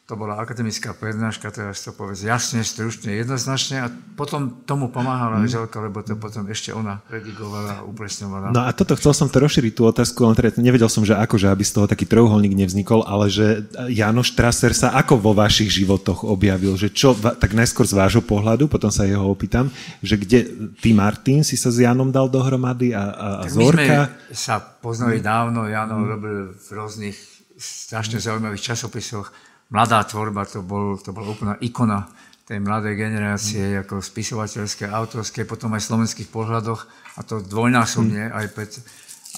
to 0.08 0.16
bola 0.16 0.40
akademická 0.40 0.96
prednáška, 0.96 1.52
teraz 1.52 1.84
to 1.84 1.92
povedz 1.92 2.24
jasne, 2.24 2.64
stručne, 2.64 3.12
jednoznačne 3.12 3.76
a 3.84 3.92
potom 4.16 4.64
tomu 4.64 4.88
pomáhala 4.88 5.44
mm. 5.44 5.52
Želka, 5.52 5.84
lebo 5.84 6.00
to 6.00 6.16
potom 6.16 6.48
ešte 6.48 6.72
ona 6.72 7.04
redigovala 7.12 7.84
a 7.84 7.84
upresňovala. 7.84 8.56
No 8.56 8.64
a 8.64 8.72
toto 8.72 8.96
chcel 8.96 9.12
som 9.12 9.28
to 9.28 9.36
rozšíriť 9.36 9.76
tú 9.76 9.84
otázku, 9.84 10.24
len 10.24 10.32
teda 10.32 10.56
nevedel 10.64 10.88
som, 10.88 11.04
že 11.04 11.12
ako, 11.12 11.36
že 11.36 11.52
aby 11.52 11.60
z 11.60 11.76
toho 11.76 11.84
taký 11.84 12.08
trojuholník 12.08 12.56
nevznikol, 12.56 13.04
ale 13.04 13.28
že 13.28 13.68
Janoš 13.92 14.32
Traser 14.32 14.72
sa 14.72 14.96
ako 14.96 15.20
vo 15.20 15.36
vašich 15.36 15.68
životoch 15.68 16.24
objavil, 16.24 16.80
že 16.80 16.88
čo, 16.88 17.12
tak 17.12 17.52
najskôr 17.52 17.84
z 17.84 17.92
vášho 17.92 18.24
pohľadu, 18.24 18.64
potom 18.64 18.88
sa 18.88 19.04
jeho 19.04 19.28
opýtam, 19.28 19.68
že 20.00 20.16
kde 20.16 20.72
ty 20.80 20.96
Martin 20.96 21.44
si 21.44 21.60
sa 21.60 21.68
s 21.68 21.84
Janom 21.84 22.08
dal 22.08 22.32
dohromady 22.32 22.96
a, 22.96 23.12
a, 23.12 23.28
a 23.44 23.52
Zorka? 23.52 23.76
My 23.76 23.84
sme 23.84 24.32
sa 24.32 24.56
poznali 24.56 25.20
mm. 25.20 25.24
dávno, 25.28 25.68
Jano 25.68 26.00
mm. 26.00 26.06
robil 26.08 26.36
v 26.56 26.68
rôznych 26.72 27.16
strašne 27.60 28.16
zaujímavých 28.22 28.72
časopisoch 28.72 29.28
mladá 29.68 30.04
tvorba, 30.04 30.48
to 30.48 30.64
bol, 30.64 30.96
to 30.96 31.12
bola 31.12 31.28
úplná 31.32 31.54
ikona 31.60 32.08
tej 32.48 32.64
mladej 32.64 32.96
generácie, 32.96 33.76
mm. 33.76 33.84
ako 33.84 34.00
spisovateľské, 34.00 34.88
autorské, 34.88 35.44
potom 35.44 35.76
aj 35.76 35.84
v 35.84 35.88
slovenských 35.92 36.28
pohľadoch, 36.32 36.80
a 37.16 37.20
to 37.20 37.44
dvojnásobne, 37.44 38.32
mm. 38.32 38.32
aj, 38.32 38.46
pred, 38.56 38.70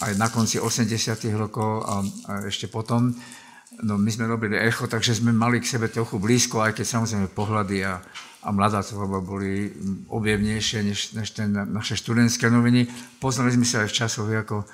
aj 0.06 0.12
na 0.14 0.30
konci 0.30 0.62
80 0.62 0.86
rokov 1.34 1.82
a, 1.82 2.06
a 2.30 2.32
ešte 2.46 2.70
potom. 2.70 3.10
No, 3.82 3.98
my 3.98 4.10
sme 4.14 4.30
robili 4.30 4.54
echo, 4.54 4.86
takže 4.86 5.18
sme 5.18 5.34
mali 5.34 5.58
k 5.58 5.66
sebe 5.66 5.90
trochu 5.90 6.22
blízko, 6.22 6.62
aj 6.62 6.78
keď 6.78 6.86
samozrejme 6.86 7.34
pohľady 7.34 7.82
a, 7.82 7.98
a 8.46 8.48
mladá 8.54 8.86
tvorba 8.86 9.18
boli 9.18 9.74
objevnejšie 10.06 10.78
než, 10.86 11.00
než 11.18 11.34
ten, 11.34 11.50
naše 11.50 11.98
študentské 11.98 12.46
noviny. 12.46 12.86
Poznali 13.18 13.50
sme 13.50 13.66
sa 13.66 13.82
aj 13.82 13.88
v 13.90 13.96
časoch 13.96 14.28
ako 14.30 14.56
e, 14.62 14.66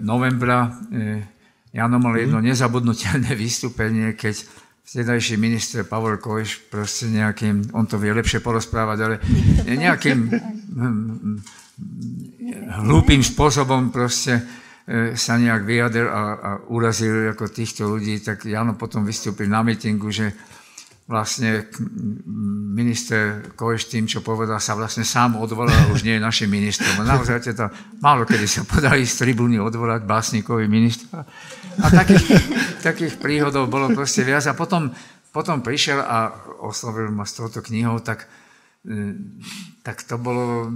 novembra. 0.00 0.70
E, 0.88 1.42
Jano 1.72 1.96
mal 1.96 2.20
jedno 2.20 2.38
mm. 2.40 2.46
nezabudnutelné 2.52 3.32
vystúpenie, 3.42 4.12
keď 4.12 4.44
vtedajší 4.82 5.38
minister 5.38 5.86
Pavel 5.86 6.18
Kojš 6.18 6.68
proste 6.68 7.08
nejakým, 7.08 7.72
on 7.72 7.86
to 7.86 7.96
vie 7.96 8.12
lepšie 8.12 8.42
porozprávať, 8.42 8.98
ale 9.00 9.16
nejakým 9.64 10.18
hm, 10.28 10.40
hm, 10.76 11.36
hlúpým 12.82 13.22
spôsobom 13.22 13.94
proste 13.94 14.42
e, 14.84 15.14
sa 15.14 15.38
nejak 15.38 15.62
vyjadil 15.64 16.06
a, 16.10 16.22
a 16.34 16.50
urazil 16.68 17.30
ako 17.30 17.48
týchto 17.48 17.88
ľudí, 17.88 18.20
tak 18.20 18.44
Jano 18.44 18.74
potom 18.74 19.06
vystúpil 19.06 19.46
na 19.48 19.62
mítingu, 19.62 20.10
že 20.10 20.34
vlastne 21.06 21.66
minister 22.72 23.52
Koeš 23.52 23.90
tým, 23.90 24.06
čo 24.06 24.22
povedal, 24.22 24.62
sa 24.62 24.78
vlastne 24.78 25.02
sám 25.02 25.36
odvolal, 25.36 25.90
už 25.90 26.06
nie 26.06 26.16
je 26.16 26.22
našim 26.22 26.48
ministrom. 26.48 26.94
A 27.02 27.04
naozaj 27.04 27.52
to 27.52 27.66
málo 27.98 28.22
kedy 28.22 28.46
sa 28.46 28.62
podali 28.62 29.02
z 29.02 29.18
tribúny 29.18 29.58
odvolať 29.58 30.06
básnikovi 30.06 30.70
ministra. 30.70 31.26
A 31.80 31.86
takých, 31.88 32.26
takých 32.86 33.14
príhodov 33.16 33.72
bolo 33.72 33.88
proste 33.96 34.26
viac. 34.26 34.44
A 34.50 34.52
potom, 34.52 34.92
potom 35.32 35.64
prišiel 35.64 36.02
a 36.02 36.34
oslovil 36.60 37.08
ma 37.08 37.24
s 37.24 37.38
touto 37.38 37.64
knihou, 37.64 38.02
tak, 38.04 38.28
e, 38.84 39.16
tak 39.80 40.04
to 40.04 40.20
bolo, 40.20 40.68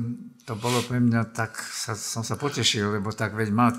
to 0.49 0.57
bolo 0.57 0.81
pre 0.87 1.03
mňa, 1.03 1.37
tak 1.37 1.59
sa, 1.61 1.93
som 1.93 2.25
sa 2.25 2.41
potešil, 2.41 2.97
lebo 2.97 3.13
tak 3.13 3.37
veď 3.37 3.49
má, 3.53 3.75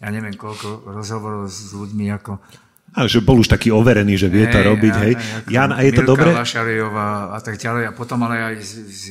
ja 0.00 0.08
neviem 0.08 0.36
koľko 0.38 0.88
rozhovorov 0.96 1.50
s 1.50 1.76
ľuďmi 1.76 2.08
ako 2.16 2.40
a 2.96 3.04
že 3.04 3.20
bol 3.20 3.36
už 3.36 3.52
taký 3.52 3.68
overený, 3.68 4.16
že 4.16 4.32
vie 4.32 4.48
to 4.48 4.56
hey, 4.56 4.66
robiť, 4.72 4.94
hej. 5.04 5.12
Jan, 5.52 5.68
a 5.68 5.84
je 5.84 5.92
to 5.92 6.00
dobré? 6.00 6.32
Lašariová 6.32 7.36
a 7.36 7.38
tak 7.44 7.60
ďalej, 7.60 7.90
a 7.90 7.92
potom 7.92 8.24
ale 8.24 8.40
aj 8.40 8.54
s, 8.56 8.72
s, 8.72 9.02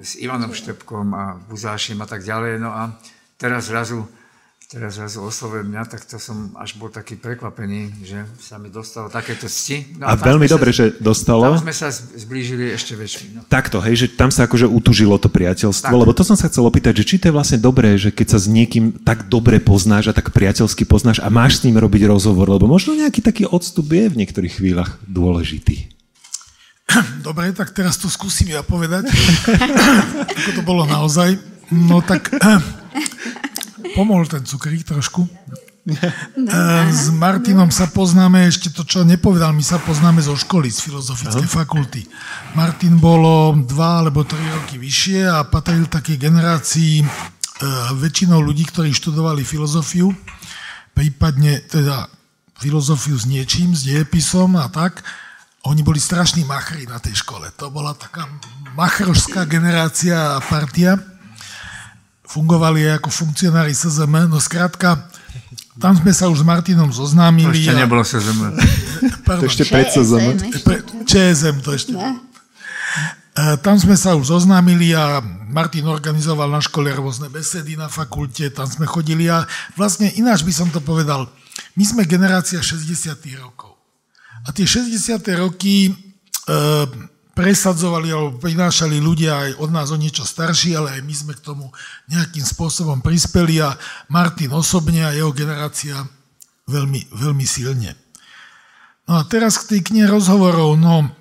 s 0.00 0.10
Ivanom 0.16 0.48
Štepkom 0.48 1.12
a 1.12 1.36
Buzášim 1.36 2.00
a 2.00 2.08
tak 2.08 2.24
ďalej. 2.24 2.56
No 2.56 2.72
a 2.72 2.96
teraz 3.36 3.68
zrazu 3.68 4.08
teraz 4.68 5.00
zrazu 5.00 5.24
oslovil 5.24 5.64
mňa, 5.64 5.88
tak 5.88 6.04
to 6.04 6.20
som 6.20 6.52
až 6.60 6.76
bol 6.76 6.92
taký 6.92 7.16
prekvapený, 7.16 8.04
že 8.04 8.20
sa 8.36 8.60
mi 8.60 8.68
dostalo 8.68 9.08
takéto 9.08 9.48
cti. 9.48 9.96
No 9.96 10.04
a, 10.04 10.12
a 10.12 10.20
veľmi 10.20 10.44
dobre, 10.44 10.76
sa, 10.76 10.92
že 10.92 11.00
dostalo. 11.00 11.56
Tam 11.56 11.64
sme 11.64 11.72
sa 11.72 11.88
zblížili 11.88 12.68
ešte 12.76 12.92
väčšmi. 12.92 13.26
No. 13.32 13.40
Takto, 13.48 13.80
hej, 13.80 14.04
že 14.04 14.06
tam 14.12 14.28
sa 14.28 14.44
akože 14.44 14.68
utužilo 14.68 15.16
to 15.16 15.32
priateľstvo, 15.32 15.88
tak. 15.88 16.00
lebo 16.04 16.12
to 16.12 16.20
som 16.20 16.36
sa 16.36 16.52
chcel 16.52 16.68
opýtať, 16.68 17.00
že 17.00 17.08
či 17.08 17.16
to 17.16 17.32
je 17.32 17.36
vlastne 17.40 17.56
dobré, 17.56 17.96
že 17.96 18.12
keď 18.12 18.36
sa 18.36 18.38
s 18.44 18.44
niekým 18.44 18.92
tak 19.08 19.32
dobre 19.32 19.56
poznáš 19.56 20.12
a 20.12 20.16
tak 20.16 20.36
priateľsky 20.36 20.84
poznáš 20.84 21.24
a 21.24 21.32
máš 21.32 21.64
s 21.64 21.64
ním 21.64 21.80
robiť 21.80 22.04
rozhovor, 22.04 22.52
lebo 22.52 22.68
možno 22.68 22.92
nejaký 22.92 23.24
taký 23.24 23.48
odstup 23.48 23.88
je 23.88 24.12
v 24.12 24.20
niektorých 24.20 24.52
chvíľach 24.52 25.00
dôležitý. 25.08 25.96
Dobre, 27.24 27.52
tak 27.52 27.72
teraz 27.72 28.00
to 28.00 28.08
skúsim 28.08 28.52
ja 28.52 28.60
povedať, 28.60 29.08
ako 30.44 30.50
to 30.56 30.62
bolo 30.64 30.84
naozaj. 30.88 31.36
No 31.72 32.00
tak 32.00 32.32
Pomohol 33.98 34.30
ten 34.30 34.46
cukrík 34.46 34.86
trošku. 34.86 35.26
No. 36.38 36.52
S 36.92 37.10
Martinom 37.10 37.72
sa 37.72 37.90
poznáme, 37.90 38.46
ešte 38.46 38.70
to, 38.70 38.84
čo 38.86 39.02
nepovedal, 39.02 39.50
my 39.56 39.64
sa 39.64 39.82
poznáme 39.82 40.22
zo 40.22 40.38
školy, 40.38 40.70
z 40.70 40.86
filozofickej 40.86 41.48
fakulty. 41.48 42.06
Martin 42.54 43.00
bolo 43.00 43.56
dva 43.66 44.04
alebo 44.04 44.22
tri 44.22 44.38
roky 44.54 44.78
vyššie 44.78 45.26
a 45.26 45.42
patril 45.48 45.88
takej 45.88 46.14
generácii 46.20 47.02
e, 47.02 47.04
väčšinou 47.98 48.38
ľudí, 48.38 48.68
ktorí 48.68 48.92
študovali 48.94 49.42
filozofiu, 49.42 50.12
prípadne 50.92 51.64
teda 51.66 52.06
filozofiu 52.60 53.16
s 53.16 53.24
niečím, 53.24 53.72
s 53.72 53.82
dejepisom 53.88 54.60
a 54.60 54.68
tak. 54.68 55.02
Oni 55.66 55.82
boli 55.82 55.98
strašní 55.98 56.46
machri 56.46 56.86
na 56.86 57.02
tej 57.02 57.18
škole. 57.24 57.50
To 57.58 57.72
bola 57.72 57.96
taká 57.96 58.30
machrošská 58.78 59.48
generácia 59.48 60.36
a 60.36 60.44
partia 60.44 61.17
fungovali 62.28 62.84
aj 62.92 63.00
ako 63.00 63.08
funkcionári 63.08 63.72
SZM, 63.72 64.28
no 64.28 64.36
skrátka, 64.36 65.08
tam 65.80 65.94
sme 65.96 66.12
sa 66.12 66.28
už 66.28 66.42
s 66.42 66.44
Martinom 66.44 66.90
zoznámili. 66.92 67.64
To 67.64 67.72
ešte 67.72 67.74
a... 67.74 67.82
nebolo 67.82 68.02
SZM. 68.04 68.38
Pardon. 69.26 69.42
To 69.42 69.50
ešte 69.50 69.64
pred 69.70 69.88
SZM. 69.88 70.34
ČSM 71.08 71.56
to 71.64 71.70
ešte. 71.72 71.94
Ne? 71.94 72.28
Tam 73.62 73.78
sme 73.78 73.94
sa 73.94 74.18
už 74.18 74.34
zoznámili 74.34 74.90
a 74.98 75.22
Martin 75.46 75.86
organizoval 75.86 76.50
na 76.50 76.58
škole 76.58 76.90
rôzne 76.90 77.30
besedy 77.30 77.78
na 77.78 77.86
fakulte, 77.86 78.50
tam 78.50 78.66
sme 78.66 78.82
chodili 78.90 79.30
a 79.30 79.46
vlastne 79.78 80.10
ináč 80.18 80.42
by 80.42 80.50
som 80.50 80.68
to 80.74 80.82
povedal, 80.82 81.30
my 81.78 81.84
sme 81.86 82.02
generácia 82.02 82.58
60. 82.58 83.14
rokov. 83.38 83.78
A 84.42 84.50
tie 84.50 84.66
60. 84.66 85.22
roky 85.38 85.86
e, 85.86 85.92
presadzovali 87.38 88.10
alebo 88.10 88.42
prinášali 88.42 88.98
ľudia 88.98 89.30
aj 89.38 89.50
od 89.62 89.70
nás 89.70 89.94
o 89.94 89.96
niečo 89.96 90.26
starší, 90.26 90.74
ale 90.74 90.98
aj 90.98 91.00
my 91.06 91.14
sme 91.14 91.32
k 91.38 91.46
tomu 91.46 91.70
nejakým 92.10 92.42
spôsobom 92.42 92.98
prispeli 92.98 93.62
a 93.62 93.78
Martin 94.10 94.50
osobne 94.50 95.06
a 95.06 95.14
jeho 95.14 95.30
generácia 95.30 95.94
veľmi, 96.66 97.14
veľmi 97.14 97.46
silne. 97.46 97.94
No 99.06 99.22
a 99.22 99.24
teraz 99.30 99.54
k 99.62 99.78
tej 99.78 99.80
knihe 99.86 100.10
rozhovorov. 100.10 100.74
No, 100.82 101.14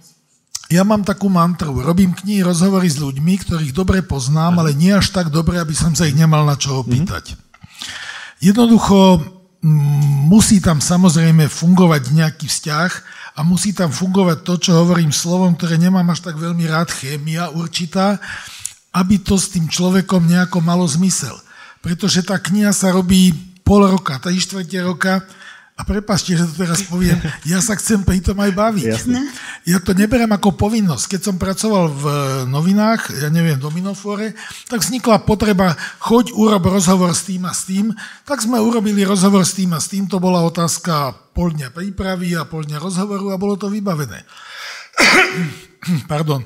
ja 0.74 0.82
mám 0.82 1.06
takú 1.06 1.30
mantru. 1.30 1.86
Robím 1.86 2.18
knihy 2.18 2.42
rozhovory 2.42 2.90
s 2.90 2.98
ľuďmi, 2.98 3.34
ktorých 3.46 3.78
dobre 3.78 4.02
poznám, 4.02 4.66
ale 4.66 4.74
nie 4.74 4.90
až 4.98 5.14
tak 5.14 5.30
dobre, 5.30 5.62
aby 5.62 5.78
som 5.78 5.94
sa 5.94 6.10
ich 6.10 6.18
nemal 6.18 6.50
na 6.50 6.58
čo 6.58 6.82
opýtať. 6.82 7.38
Jednoducho 8.42 9.22
musí 10.30 10.62
tam 10.62 10.78
samozrejme 10.82 11.50
fungovať 11.50 12.14
nejaký 12.14 12.46
vzťah, 12.46 12.92
a 13.38 13.46
musí 13.46 13.70
tam 13.70 13.94
fungovať 13.94 14.42
to, 14.42 14.54
čo 14.58 14.72
hovorím 14.82 15.14
slovom, 15.14 15.54
ktoré 15.54 15.78
nemám 15.78 16.10
až 16.10 16.26
tak 16.26 16.42
veľmi 16.42 16.66
rád, 16.66 16.90
chémia 16.90 17.54
určitá, 17.54 18.18
aby 18.98 19.22
to 19.22 19.38
s 19.38 19.54
tým 19.54 19.70
človekom 19.70 20.26
nejako 20.26 20.58
malo 20.66 20.82
zmysel. 20.90 21.38
Pretože 21.86 22.26
tá 22.26 22.42
kniha 22.42 22.74
sa 22.74 22.90
robí 22.90 23.30
pol 23.62 23.86
roka, 23.86 24.18
tá 24.18 24.34
štvrte 24.34 24.82
roka 24.82 25.22
a 25.78 25.86
prepašte, 25.86 26.34
že 26.34 26.50
to 26.50 26.66
teraz 26.66 26.82
poviem, 26.90 27.22
ja 27.46 27.62
sa 27.62 27.78
chcem 27.78 28.02
pri 28.02 28.18
tom 28.18 28.42
aj 28.42 28.50
baviť. 28.50 28.98
Jasne. 28.98 29.30
Ja 29.62 29.78
to 29.78 29.94
neberiem 29.94 30.34
ako 30.34 30.58
povinnosť. 30.58 31.06
Keď 31.06 31.22
som 31.22 31.38
pracoval 31.38 31.86
v 31.94 32.06
novinách, 32.50 33.14
ja 33.22 33.30
neviem, 33.30 33.62
do 33.62 33.70
Minofore, 33.70 34.34
tak 34.66 34.82
vznikla 34.82 35.22
potreba, 35.22 35.78
choď, 36.02 36.34
urob 36.34 36.66
rozhovor 36.66 37.14
s 37.14 37.30
tým 37.30 37.46
a 37.46 37.54
s 37.54 37.70
tým. 37.70 37.94
Tak 38.26 38.42
sme 38.42 38.58
urobili 38.58 39.06
rozhovor 39.06 39.46
s 39.46 39.54
tým 39.54 39.78
a 39.78 39.80
s 39.80 39.94
tým. 39.94 40.10
To 40.10 40.18
bola 40.18 40.42
otázka 40.50 41.14
pol 41.38 41.54
dňa 41.54 41.70
prípravy 41.70 42.34
a 42.34 42.50
pol 42.50 42.66
dňa 42.66 42.82
rozhovoru 42.82 43.30
a 43.30 43.38
bolo 43.38 43.54
to 43.54 43.70
vybavené. 43.70 44.26
Pardon. 46.12 46.42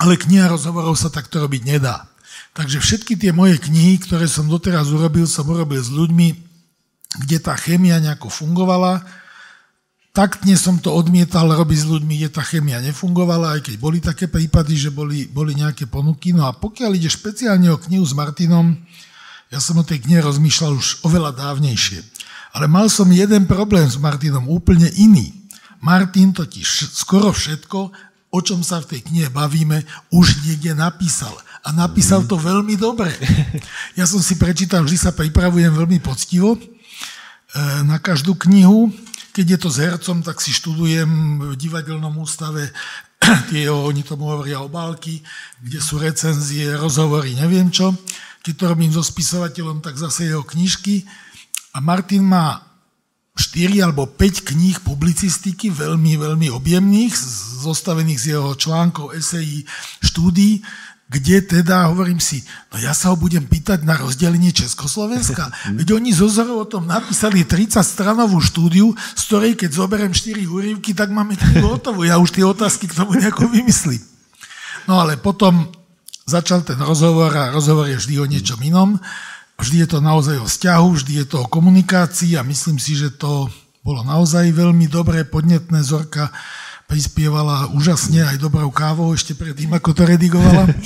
Ale 0.00 0.16
kniha 0.16 0.48
rozhovorov 0.48 0.96
sa 0.96 1.12
takto 1.12 1.36
robiť 1.44 1.68
nedá. 1.68 2.08
Takže 2.56 2.80
všetky 2.80 3.20
tie 3.20 3.36
moje 3.36 3.60
knihy, 3.60 4.00
ktoré 4.00 4.24
som 4.24 4.48
doteraz 4.48 4.88
urobil, 4.88 5.28
som 5.28 5.44
urobil 5.44 5.84
s 5.84 5.92
ľuďmi, 5.92 6.53
kde 7.22 7.38
tá 7.38 7.54
chémia 7.54 8.02
nejako 8.02 8.30
fungovala. 8.30 9.04
Taktne 10.14 10.54
som 10.54 10.78
to 10.78 10.94
odmietal 10.94 11.50
robiť 11.50 11.78
s 11.82 11.90
ľuďmi, 11.90 12.14
kde 12.22 12.30
tá 12.30 12.42
chémia 12.46 12.78
nefungovala, 12.78 13.58
aj 13.58 13.66
keď 13.66 13.74
boli 13.82 13.98
také 13.98 14.30
prípady, 14.30 14.78
že 14.78 14.94
boli, 14.94 15.26
boli 15.26 15.58
nejaké 15.58 15.90
ponuky. 15.90 16.30
No 16.30 16.46
a 16.46 16.54
pokiaľ 16.54 16.94
ide 16.94 17.10
špeciálne 17.10 17.66
o 17.74 17.82
knihu 17.82 18.06
s 18.06 18.14
Martinom, 18.14 18.78
ja 19.50 19.58
som 19.58 19.78
o 19.78 19.84
tej 19.86 20.06
knihe 20.06 20.22
rozmýšľal 20.22 20.72
už 20.78 21.02
oveľa 21.02 21.34
dávnejšie. 21.34 21.98
Ale 22.54 22.70
mal 22.70 22.86
som 22.86 23.10
jeden 23.10 23.50
problém 23.50 23.90
s 23.90 23.98
Martinom, 23.98 24.46
úplne 24.46 24.86
iný. 24.94 25.34
Martin 25.82 26.30
totiž 26.30 26.94
skoro 26.94 27.34
všetko, 27.34 27.78
o 28.34 28.38
čom 28.42 28.62
sa 28.62 28.82
v 28.82 28.94
tej 28.94 29.00
knihe 29.10 29.28
bavíme, 29.34 29.82
už 30.14 30.46
niekde 30.46 30.78
napísal. 30.78 31.34
A 31.66 31.74
napísal 31.74 32.22
to 32.26 32.38
veľmi 32.38 32.78
dobre. 32.78 33.10
Ja 33.98 34.10
som 34.10 34.18
si 34.18 34.34
prečítal, 34.34 34.82
vždy 34.82 34.98
sa 34.98 35.14
pripravujem 35.14 35.70
veľmi 35.70 36.02
poctivo, 36.02 36.58
na 37.86 38.02
každú 38.02 38.34
knihu. 38.46 38.90
Keď 39.34 39.46
je 39.46 39.58
to 39.58 39.68
s 39.70 39.78
hercom, 39.82 40.22
tak 40.22 40.38
si 40.38 40.54
študujem 40.54 41.10
v 41.42 41.54
divadelnom 41.58 42.14
ústave 42.18 42.70
tie, 43.50 43.70
oni 43.70 44.02
tomu 44.02 44.30
hovoria 44.30 44.62
obálky, 44.62 45.22
kde 45.62 45.78
sú 45.80 45.98
recenzie, 45.98 46.74
rozhovory, 46.76 47.34
neviem 47.34 47.70
čo. 47.70 47.94
Keď 48.44 48.54
to 48.54 48.64
robím 48.68 48.92
so 48.92 49.00
spisovateľom, 49.00 49.80
tak 49.80 49.96
zase 49.96 50.28
jeho 50.28 50.44
knižky. 50.44 51.08
A 51.74 51.80
Martin 51.80 52.28
má 52.28 52.60
4 53.34 53.82
alebo 53.82 54.06
5 54.06 54.54
kníh 54.54 54.78
publicistiky, 54.84 55.72
veľmi, 55.72 56.14
veľmi 56.20 56.48
objemných, 56.54 57.10
zostavených 57.66 58.20
z 58.20 58.26
jeho 58.36 58.54
článkov, 58.54 59.10
esejí, 59.16 59.66
štúdií, 60.04 60.62
kde 61.04 61.44
teda, 61.44 61.92
hovorím 61.92 62.16
si, 62.16 62.40
no 62.72 62.80
ja 62.80 62.96
sa 62.96 63.12
ho 63.12 63.16
budem 63.20 63.44
pýtať 63.44 63.84
na 63.84 64.00
rozdelenie 64.00 64.50
Československa. 64.56 65.52
Veď 65.78 66.00
oni 66.00 66.16
zo 66.16 66.32
Zorov 66.32 66.64
o 66.64 66.70
tom 66.70 66.88
napísali 66.88 67.44
30-stranovú 67.44 68.40
štúdiu, 68.40 68.96
z 68.96 69.22
ktorej 69.28 69.52
keď 69.54 69.70
zoberiem 69.76 70.12
4 70.16 70.48
úrivky, 70.48 70.96
tak 70.96 71.12
máme 71.12 71.36
knihu 71.36 71.76
hotovú. 71.76 72.08
Ja 72.08 72.16
už 72.16 72.32
tie 72.32 72.44
otázky 72.44 72.88
k 72.88 72.96
tomu 72.96 73.20
nejako 73.20 73.52
vymyslím. 73.52 74.00
No 74.88 75.00
ale 75.00 75.20
potom 75.20 75.68
začal 76.24 76.64
ten 76.64 76.80
rozhovor 76.80 77.32
a 77.36 77.52
rozhovor 77.52 77.88
je 77.88 78.00
vždy 78.00 78.14
o 78.20 78.26
niečom 78.28 78.60
inom. 78.64 78.96
Vždy 79.60 79.84
je 79.84 79.88
to 79.88 79.98
naozaj 80.00 80.40
o 80.40 80.48
vzťahu, 80.48 80.88
vždy 80.98 81.12
je 81.22 81.26
to 81.30 81.36
o 81.44 81.50
komunikácii 81.52 82.34
a 82.40 82.42
myslím 82.42 82.80
si, 82.80 82.96
že 82.96 83.14
to 83.14 83.46
bolo 83.84 84.00
naozaj 84.02 84.50
veľmi 84.50 84.88
dobré, 84.88 85.28
podnetné. 85.28 85.84
Zorka 85.84 86.32
prispievala 86.86 87.72
úžasne 87.72 88.22
aj 88.24 88.36
dobrou 88.38 88.68
kávou 88.70 89.12
ešte 89.12 89.34
predtým, 89.34 89.72
ako 89.72 89.90
to 89.96 90.02
redigovala. 90.04 90.68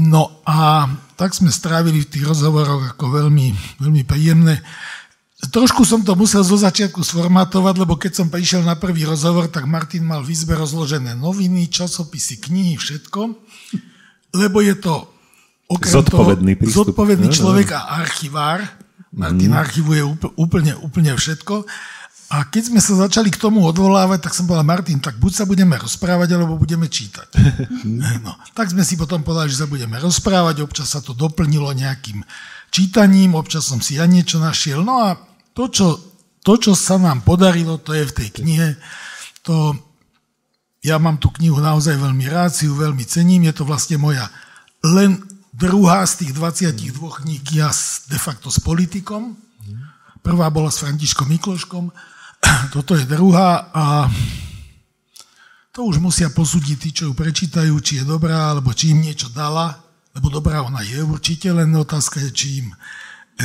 No 0.00 0.40
a 0.48 0.86
tak 1.18 1.36
sme 1.36 1.52
strávili 1.52 2.00
v 2.00 2.08
tých 2.08 2.24
rozhovoroch 2.24 2.96
ako 2.96 3.20
veľmi, 3.20 3.52
veľmi 3.84 4.02
príjemné. 4.08 4.62
Trošku 5.52 5.84
som 5.84 6.00
to 6.00 6.16
musel 6.16 6.40
zo 6.40 6.56
začiatku 6.56 7.04
sformatovať, 7.04 7.74
lebo 7.80 8.00
keď 8.00 8.12
som 8.22 8.32
prišiel 8.32 8.64
na 8.64 8.76
prvý 8.76 9.04
rozhovor, 9.04 9.48
tak 9.48 9.68
Martin 9.68 10.04
mal 10.04 10.24
v 10.24 10.32
izbe 10.32 10.56
rozložené 10.56 11.16
noviny, 11.16 11.68
časopisy, 11.68 12.40
knihy, 12.44 12.80
všetko, 12.80 13.20
lebo 14.36 14.58
je 14.64 14.78
to 14.80 15.08
okrem 15.68 15.94
zodpovedný, 16.00 16.52
toho, 16.60 16.84
zodpovedný 16.84 17.28
človek 17.28 17.72
a 17.76 18.00
archivár. 18.00 18.64
Martin 19.10 19.52
mm. 19.52 19.58
archivuje 19.58 20.02
úplne, 20.38 20.72
úplne 20.80 21.12
všetko. 21.16 21.66
A 22.30 22.46
keď 22.46 22.70
sme 22.70 22.78
sa 22.78 22.94
začali 22.94 23.26
k 23.26 23.42
tomu 23.42 23.66
odvolávať, 23.66 24.30
tak 24.30 24.38
som 24.38 24.46
povedal, 24.46 24.62
Martin, 24.62 25.02
tak 25.02 25.18
buď 25.18 25.32
sa 25.34 25.44
budeme 25.50 25.74
rozprávať, 25.74 26.38
alebo 26.38 26.54
budeme 26.54 26.86
čítať. 26.86 27.28
No, 28.20 28.36
tak 28.54 28.70
sme 28.70 28.84
si 28.86 28.94
potom 28.94 29.24
povedali, 29.24 29.50
že 29.50 29.64
sa 29.64 29.68
budeme 29.70 29.98
rozprávať, 29.98 30.62
občas 30.62 30.92
sa 30.92 31.00
to 31.00 31.16
doplnilo 31.16 31.72
nejakým 31.74 32.22
čítaním, 32.70 33.34
občas 33.34 33.66
som 33.66 33.82
si 33.82 33.98
ja 33.98 34.06
niečo 34.06 34.38
našiel. 34.38 34.84
No 34.84 35.02
a 35.02 35.18
to, 35.56 35.66
čo, 35.72 35.98
to, 36.44 36.54
čo 36.60 36.72
sa 36.78 37.00
nám 37.00 37.26
podarilo, 37.26 37.82
to 37.82 37.96
je 37.96 38.04
v 38.06 38.14
tej 38.14 38.28
knihe. 38.30 38.68
To, 39.48 39.74
ja 40.86 41.00
mám 41.02 41.18
tú 41.18 41.32
knihu 41.34 41.58
naozaj 41.58 41.98
veľmi 41.98 42.30
rád, 42.30 42.54
si 42.54 42.70
ju 42.70 42.78
veľmi 42.78 43.02
cením. 43.08 43.48
Je 43.50 43.54
to 43.56 43.64
vlastne 43.66 43.98
moja 43.98 44.30
len 44.84 45.18
druhá 45.50 46.06
z 46.06 46.24
tých 46.24 46.32
22 46.36 46.94
kníh 46.94 47.42
ja 47.56 47.72
de 48.06 48.18
facto 48.20 48.52
s 48.52 48.62
politikom. 48.62 49.34
Prvá 50.20 50.52
bola 50.52 50.68
s 50.68 50.84
Františkom 50.84 51.26
Mikloškom 51.32 51.90
toto 52.74 52.96
je 52.96 53.04
druhá 53.04 53.70
a 53.72 54.08
to 55.70 55.86
už 55.86 56.02
musia 56.02 56.28
posúdiť 56.28 56.76
tí, 56.76 56.90
čo 56.90 57.08
ju 57.08 57.14
prečítajú, 57.14 57.72
či 57.78 58.02
je 58.02 58.04
dobrá, 58.04 58.50
alebo 58.50 58.74
či 58.74 58.90
im 58.90 59.06
niečo 59.06 59.30
dala, 59.30 59.78
lebo 60.18 60.26
dobrá 60.26 60.66
ona 60.66 60.82
je 60.82 60.98
určite, 61.00 61.46
len 61.54 61.70
otázka 61.78 62.18
je, 62.18 62.30
či 62.34 62.48
im 62.64 62.74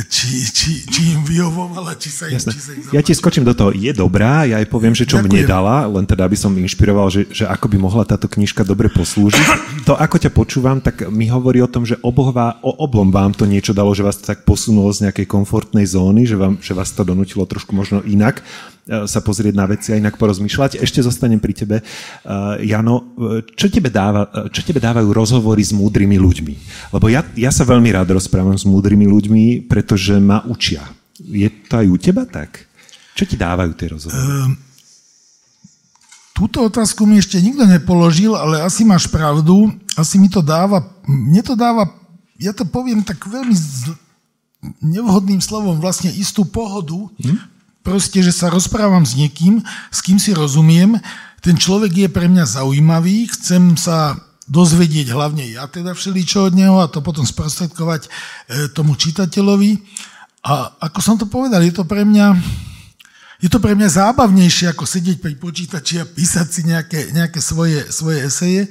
či, 0.04 0.44
či, 0.52 0.72
či 0.84 1.16
im 1.16 1.24
vyhovovala, 1.24 1.96
či 1.96 2.12
sa 2.12 2.28
im, 2.28 2.36
či 2.36 2.60
sa 2.60 2.76
im 2.76 2.84
Ja 2.92 3.00
ti 3.00 3.16
skočím 3.16 3.48
do 3.48 3.56
toho, 3.56 3.72
je 3.72 3.88
dobrá, 3.96 4.44
ja 4.44 4.60
aj 4.60 4.68
poviem, 4.68 4.92
že 4.92 5.08
čo 5.08 5.16
Ďakujem. 5.16 5.32
mne 5.32 5.42
dala, 5.48 5.88
len 5.88 6.04
teda 6.04 6.28
aby 6.28 6.36
som 6.36 6.52
inšpiroval, 6.52 7.08
že, 7.08 7.24
že 7.32 7.48
ako 7.48 7.72
by 7.72 7.76
mohla 7.80 8.04
táto 8.04 8.28
knižka 8.28 8.60
dobre 8.68 8.92
poslúžiť. 8.92 9.46
To, 9.88 9.96
ako 9.96 10.20
ťa 10.20 10.30
počúvam, 10.36 10.84
tak 10.84 11.08
mi 11.08 11.32
hovorí 11.32 11.64
o 11.64 11.70
tom, 11.70 11.88
že 11.88 11.96
obohvá, 12.04 12.60
o 12.60 12.76
oblom 12.76 13.08
vám 13.08 13.32
to 13.32 13.48
niečo 13.48 13.72
dalo, 13.72 13.96
že 13.96 14.04
vás 14.04 14.20
to 14.20 14.28
tak 14.28 14.44
posunulo 14.44 14.92
z 14.92 15.08
nejakej 15.08 15.24
komfortnej 15.24 15.88
zóny, 15.88 16.28
že, 16.28 16.36
vám, 16.36 16.60
že 16.60 16.76
vás 16.76 16.92
to 16.92 17.00
donútilo 17.00 17.48
trošku 17.48 17.72
možno 17.72 18.04
inak 18.04 18.44
sa 18.86 19.24
pozrieť 19.24 19.54
na 19.56 19.64
veci 19.64 19.90
a 19.90 19.98
inak 19.98 20.20
porozmýšľať. 20.20 20.78
Ešte 20.78 21.00
zostanem 21.00 21.40
pri 21.40 21.56
tebe. 21.56 21.76
Uh, 22.22 22.60
Jano, 22.62 23.16
e, 23.18 23.42
čo 23.56 23.66
tebe, 23.66 23.90
dáva, 23.90 24.28
čo 24.52 24.62
tebe 24.62 24.78
dávajú 24.78 25.10
rozhovory 25.10 25.64
s 25.64 25.74
múdrymi 25.74 26.14
ľuďmi? 26.20 26.54
Lebo 26.94 27.10
ja, 27.10 27.26
ja 27.34 27.50
sa 27.50 27.66
veľmi 27.66 27.90
rád 27.90 28.14
rozprávam 28.14 28.54
s 28.54 28.62
múdrymi 28.62 29.08
ľuďmi, 29.10 29.66
pre 29.66 29.86
pretože 29.86 30.18
ma 30.18 30.42
učia. 30.50 30.82
Je 31.22 31.46
to 31.46 31.78
aj 31.78 31.86
u 31.86 31.94
teba 31.94 32.26
tak? 32.26 32.66
Čo 33.14 33.22
ti 33.22 33.38
dávajú 33.38 33.70
tie 33.78 33.94
rozhovory? 33.94 34.18
Um, 34.18 34.58
túto 36.34 36.66
otázku 36.66 37.06
mi 37.06 37.22
ešte 37.22 37.38
nikto 37.38 37.62
nepoložil, 37.70 38.34
ale 38.34 38.66
asi 38.66 38.82
máš 38.82 39.06
pravdu. 39.06 39.70
Asi 39.94 40.18
mi 40.18 40.26
to 40.26 40.42
dáva, 40.42 40.82
mne 41.06 41.38
to 41.46 41.54
dáva, 41.54 41.86
ja 42.34 42.50
to 42.50 42.66
poviem 42.66 43.06
tak 43.06 43.22
veľmi 43.22 43.54
z, 43.54 43.94
nevhodným 44.82 45.38
slovom, 45.38 45.78
vlastne 45.78 46.10
istú 46.10 46.42
pohodu. 46.42 46.98
Hm? 47.22 47.55
Proste, 47.86 48.18
že 48.18 48.34
sa 48.34 48.50
rozprávam 48.50 49.06
s 49.06 49.14
niekým, 49.14 49.62
s 49.94 50.02
kým 50.02 50.18
si 50.18 50.34
rozumiem. 50.34 50.98
Ten 51.38 51.54
človek 51.54 51.94
je 51.94 52.08
pre 52.10 52.26
mňa 52.26 52.42
zaujímavý, 52.58 53.30
chcem 53.30 53.78
sa 53.78 54.18
dozvedieť 54.50 55.14
hlavne 55.14 55.46
ja 55.54 55.70
teda 55.70 55.94
všeličo 55.94 56.50
od 56.50 56.54
neho 56.58 56.82
a 56.82 56.90
to 56.90 56.98
potom 56.98 57.22
sprostredkovať 57.22 58.06
e, 58.06 58.08
tomu 58.74 58.98
čitateľovi. 58.98 59.78
A 60.46 60.82
ako 60.82 60.98
som 60.98 61.14
to 61.14 61.30
povedal, 61.30 61.62
je 61.62 61.70
to 61.70 61.86
pre 61.86 62.02
mňa, 62.02 62.34
je 63.38 63.50
to 63.50 63.62
pre 63.62 63.78
mňa 63.78 63.86
zábavnejšie, 63.86 64.74
ako 64.74 64.82
sedieť 64.82 65.22
pri 65.22 65.38
počítači 65.38 66.02
a 66.02 66.10
písať 66.10 66.46
si 66.50 66.66
nejaké, 66.66 67.14
nejaké 67.14 67.38
svoje, 67.38 67.86
svoje 67.90 68.26
eseje. 68.26 68.62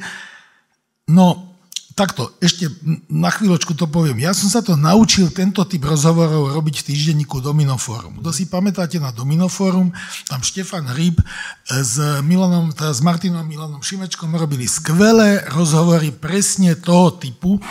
No, 1.08 1.55
Takto, 1.96 2.36
ešte 2.44 2.68
na 3.08 3.32
chvíľočku 3.32 3.72
to 3.72 3.88
poviem. 3.88 4.20
Ja 4.20 4.36
som 4.36 4.52
sa 4.52 4.60
to 4.60 4.76
naučil, 4.76 5.32
tento 5.32 5.64
typ 5.64 5.88
rozhovorov 5.88 6.52
robiť 6.52 6.84
v 6.84 6.88
týždenníku 6.92 7.40
Dominoforum. 7.40 8.20
Kto 8.20 8.36
si 8.36 8.52
pamätáte 8.52 9.00
na 9.00 9.16
Dominoforum, 9.16 9.96
tam 10.28 10.44
Štefan 10.44 10.92
Hryb 10.92 11.24
s, 11.72 11.96
Milanom, 12.20 12.76
teda 12.76 12.92
s 12.92 13.00
Martinom 13.00 13.48
Milanom 13.48 13.80
Šimečkom 13.80 14.36
robili 14.36 14.68
skvelé 14.68 15.48
rozhovory 15.56 16.12
presne 16.12 16.76
toho 16.76 17.16
typu, 17.16 17.64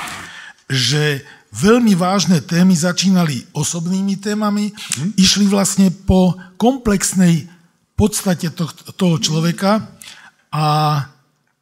že 0.73 1.21
veľmi 1.53 1.93
vážne 1.93 2.41
témy 2.41 2.73
začínali 2.73 3.45
osobnými 3.53 4.25
témami, 4.25 4.73
hm. 4.73 5.21
išli 5.21 5.45
vlastne 5.53 5.93
po 5.93 6.33
komplexnej 6.57 7.45
podstate 7.93 8.49
toho 8.97 9.17
človeka 9.21 9.85
a 10.49 10.65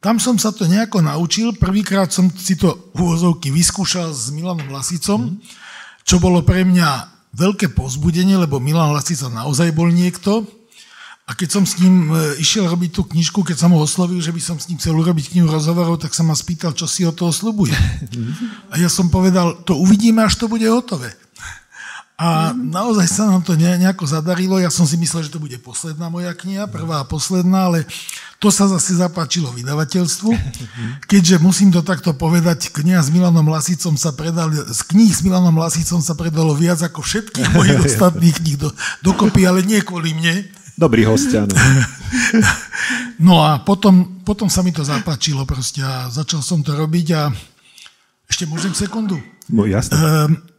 tam 0.03 0.19
som 0.19 0.35
sa 0.35 0.51
to 0.51 0.67
nejako 0.67 0.99
naučil. 0.99 1.55
Prvýkrát 1.55 2.11
som 2.11 2.27
si 2.27 2.59
to 2.59 2.91
úvozovky 2.91 3.47
vyskúšal 3.55 4.11
s 4.11 4.35
Milanom 4.35 4.67
Lasicom, 4.67 5.39
čo 6.03 6.19
bolo 6.19 6.43
pre 6.43 6.67
mňa 6.67 7.07
veľké 7.31 7.71
pozbudenie, 7.71 8.35
lebo 8.35 8.59
Milan 8.59 8.91
Lasica 8.91 9.31
naozaj 9.31 9.71
bol 9.71 9.87
niekto. 9.87 10.43
A 11.23 11.39
keď 11.39 11.55
som 11.55 11.63
s 11.63 11.79
ním 11.79 12.11
e, 12.11 12.35
išiel 12.35 12.67
robiť 12.67 12.99
tú 12.99 13.07
knižku, 13.07 13.47
keď 13.47 13.63
som 13.63 13.71
ho 13.71 13.79
oslovil, 13.79 14.19
že 14.19 14.35
by 14.35 14.43
som 14.43 14.59
s 14.59 14.67
ním 14.67 14.75
chcel 14.75 14.91
urobiť 14.91 15.31
knihu 15.31 15.47
rozhovorov, 15.47 16.03
tak 16.03 16.11
sa 16.11 16.19
ma 16.19 16.35
spýtal, 16.35 16.75
čo 16.75 16.83
si 16.83 17.07
o 17.07 17.15
toho 17.15 17.31
slubuje. 17.31 17.71
A 18.75 18.75
ja 18.75 18.91
som 18.91 19.07
povedal, 19.07 19.63
to 19.63 19.79
uvidíme, 19.79 20.19
až 20.19 20.35
to 20.35 20.51
bude 20.51 20.67
hotové. 20.67 21.15
A 22.13 22.53
naozaj 22.53 23.09
sa 23.09 23.25
nám 23.25 23.41
to 23.41 23.57
nejako 23.57 24.05
zadarilo. 24.05 24.61
Ja 24.61 24.69
som 24.69 24.85
si 24.85 25.01
myslel, 25.01 25.25
že 25.25 25.33
to 25.33 25.41
bude 25.41 25.57
posledná 25.57 26.13
moja 26.13 26.29
kniha, 26.37 26.69
prvá 26.69 27.01
a 27.01 27.09
posledná, 27.09 27.73
ale 27.73 27.89
to 28.37 28.53
sa 28.53 28.69
zase 28.69 29.01
zapáčilo 29.01 29.49
vydavateľstvu. 29.49 30.29
Keďže 31.09 31.41
musím 31.41 31.73
to 31.73 31.81
takto 31.81 32.13
povedať, 32.13 32.69
kniha 32.69 33.01
s 33.01 33.09
Milanom 33.09 33.49
Lasicom 33.49 33.97
sa 33.97 34.13
predali, 34.13 34.61
z 34.61 34.81
kníh 34.93 35.09
s 35.09 35.25
Milanom 35.25 35.57
Lasicom 35.57 36.05
sa 36.05 36.13
predalo 36.13 36.53
viac 36.53 36.85
ako 36.85 37.01
všetkých 37.01 37.49
mojich 37.57 37.81
ostatných 37.81 38.35
kníh 38.37 38.57
do, 38.61 38.69
dokopy, 39.01 39.49
ale 39.49 39.65
nie 39.65 39.81
kvôli 39.81 40.13
mne. 40.13 40.45
Dobrý 40.77 41.09
host, 41.09 41.33
áno. 41.33 41.53
No 43.23 43.39
a 43.39 43.61
potom, 43.61 44.19
potom 44.25 44.51
sa 44.51 44.65
mi 44.65 44.75
to 44.75 44.83
zapáčilo 44.83 45.47
proste 45.47 45.79
a 45.79 46.11
začal 46.11 46.43
som 46.43 46.59
to 46.59 46.75
robiť 46.75 47.07
a 47.15 47.31
ešte 48.27 48.43
môžem 48.49 48.75
sekundu? 48.75 49.15
No 49.47 49.63
jasne. 49.63 49.95
Um, 49.95 50.52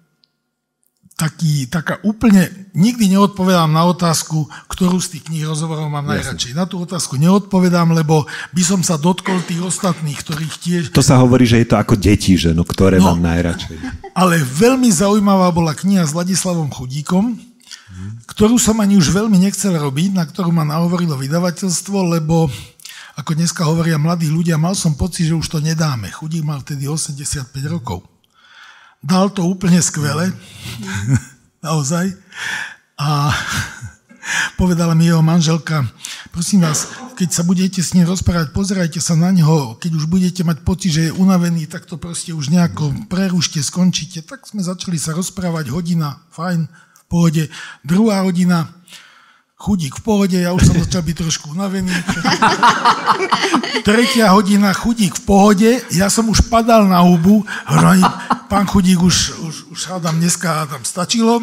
taký, 1.14 1.70
taká 1.70 2.02
úplne, 2.02 2.50
nikdy 2.74 3.14
neodpovedám 3.14 3.70
na 3.70 3.86
otázku, 3.86 4.50
ktorú 4.66 4.98
z 4.98 5.16
tých 5.18 5.30
kníh 5.30 5.46
rozhovorov 5.46 5.86
mám 5.86 6.10
najradšej. 6.10 6.58
Na 6.58 6.66
tú 6.66 6.82
otázku 6.82 7.14
neodpovedám, 7.14 7.94
lebo 7.94 8.26
by 8.50 8.62
som 8.66 8.82
sa 8.82 8.98
dotkol 8.98 9.38
tých 9.46 9.62
ostatných, 9.62 10.18
ktorých 10.18 10.54
tiež... 10.58 10.82
To 10.90 11.06
sa 11.06 11.22
hovorí, 11.22 11.46
že 11.46 11.62
je 11.62 11.70
to 11.70 11.78
ako 11.78 11.94
deti, 11.94 12.34
že 12.34 12.50
no, 12.50 12.66
ktoré 12.66 12.98
no, 12.98 13.14
mám 13.14 13.22
najradšej. 13.22 13.78
Ale 14.10 14.42
veľmi 14.42 14.90
zaujímavá 14.90 15.54
bola 15.54 15.70
kniha 15.70 16.02
s 16.02 16.18
Ladislavom 16.18 16.66
Chudíkom, 16.74 17.38
ktorú 18.26 18.58
som 18.58 18.82
ani 18.82 18.98
už 18.98 19.14
veľmi 19.14 19.38
nechcel 19.38 19.78
robiť, 19.78 20.18
na 20.18 20.26
ktorú 20.26 20.50
ma 20.50 20.66
nahovorilo 20.66 21.14
vydavateľstvo, 21.14 22.18
lebo 22.18 22.50
ako 23.14 23.38
dneska 23.38 23.62
hovoria 23.62 23.94
mladí 23.94 24.26
ľudia, 24.26 24.58
mal 24.58 24.74
som 24.74 24.98
pocit, 24.98 25.30
že 25.30 25.38
už 25.38 25.46
to 25.46 25.58
nedáme. 25.62 26.10
Chudík 26.10 26.42
mal 26.42 26.58
vtedy 26.66 26.90
85 26.90 27.54
rokov. 27.70 28.02
Dal 29.04 29.28
to 29.28 29.44
úplne 29.44 29.76
skvele, 29.84 30.32
naozaj. 31.60 32.08
A 32.96 33.36
povedala 34.56 34.96
mi 34.96 35.12
jeho 35.12 35.20
manželka, 35.20 35.84
prosím 36.32 36.64
vás, 36.64 36.88
keď 37.12 37.28
sa 37.28 37.42
budete 37.44 37.84
s 37.84 37.92
ním 37.92 38.08
rozprávať, 38.08 38.56
pozerajte 38.56 39.04
sa 39.04 39.12
na 39.12 39.28
neho, 39.28 39.76
keď 39.76 39.92
už 39.92 40.08
budete 40.08 40.40
mať 40.40 40.64
pocit, 40.64 40.90
že 40.90 41.02
je 41.10 41.16
unavený, 41.20 41.68
tak 41.68 41.84
to 41.84 42.00
proste 42.00 42.32
už 42.32 42.48
nejako 42.48 42.96
prerušte, 43.12 43.60
skončíte. 43.60 44.24
Tak 44.24 44.48
sme 44.48 44.64
začali 44.64 44.96
sa 44.96 45.12
rozprávať, 45.12 45.68
hodina, 45.68 46.24
fajn, 46.32 46.64
v 46.64 47.02
pohode. 47.04 47.44
Druhá 47.84 48.24
hodina, 48.24 48.72
chudík 49.54 49.94
v 49.98 50.02
pohode, 50.02 50.36
ja 50.36 50.50
už 50.52 50.62
som 50.66 50.76
začal 50.76 51.02
byť 51.06 51.16
trošku 51.24 51.54
unavený. 51.54 51.94
Tretia 53.86 54.34
hodina, 54.34 54.74
chudík 54.74 55.14
v 55.14 55.22
pohode, 55.22 55.70
ja 55.94 56.10
som 56.10 56.28
už 56.28 56.50
padal 56.50 56.84
na 56.90 57.00
hubu, 57.00 57.46
hovorím, 57.70 58.04
pán 58.50 58.66
chudík 58.66 58.98
už, 58.98 59.38
už, 59.46 59.54
už 59.70 59.80
hádam 59.86 60.18
dneska 60.18 60.66
tam 60.66 60.82
stačilo. 60.84 61.40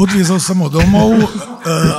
Odviezol 0.00 0.40
som 0.40 0.64
ho 0.64 0.72
domov 0.72 1.12
e, 1.12 1.28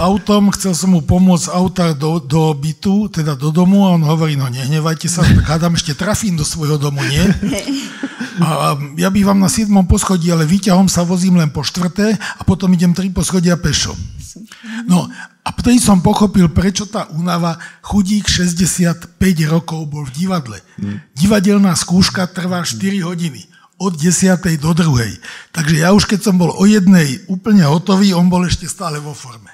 autom, 0.02 0.50
chcel 0.58 0.74
som 0.74 0.98
mu 0.98 1.06
pomôcť 1.06 1.54
auta 1.54 1.94
do, 1.94 2.18
do 2.18 2.50
bytu, 2.58 3.14
teda 3.14 3.38
do 3.38 3.54
domu 3.54 3.86
a 3.86 3.94
on 3.94 4.02
hovorí, 4.02 4.34
no 4.34 4.50
nehnevajte 4.50 5.06
sa, 5.06 5.22
tak 5.22 5.46
hádam 5.46 5.78
ešte 5.78 5.94
trafím 5.94 6.34
do 6.34 6.42
svojho 6.42 6.82
domu, 6.82 6.98
nie? 7.06 7.22
A 8.42 8.74
ja 8.98 9.14
bývam 9.14 9.38
na 9.38 9.46
7. 9.46 9.70
poschodí, 9.86 10.34
ale 10.34 10.50
výťahom 10.50 10.90
sa 10.90 11.06
vozím 11.06 11.38
len 11.38 11.54
po 11.54 11.62
štvrté 11.62 12.18
a 12.18 12.42
potom 12.42 12.74
idem 12.74 12.90
3 12.90 13.14
poschodia 13.14 13.54
pešo. 13.54 13.94
No 14.90 15.06
a 15.46 15.50
vtedy 15.54 15.78
som 15.78 16.02
pochopil, 16.02 16.50
prečo 16.50 16.90
tá 16.90 17.06
únava 17.14 17.62
chudík 17.86 18.26
65 18.26 19.14
rokov 19.46 19.86
bol 19.86 20.10
v 20.10 20.26
divadle. 20.26 20.58
Hmm. 20.80 21.06
Divadelná 21.14 21.78
skúška 21.78 22.26
trvá 22.34 22.66
4 22.66 23.06
hodiny 23.06 23.51
od 23.82 23.98
10. 23.98 24.38
do 24.62 24.72
2. 24.78 25.18
Takže 25.50 25.76
ja 25.82 25.90
už 25.98 26.06
keď 26.06 26.30
som 26.30 26.38
bol 26.38 26.54
o 26.54 26.64
jednej 26.70 27.26
úplne 27.26 27.66
hotový, 27.66 28.14
on 28.14 28.30
bol 28.30 28.46
ešte 28.46 28.70
stále 28.70 29.02
vo 29.02 29.18
forme. 29.18 29.50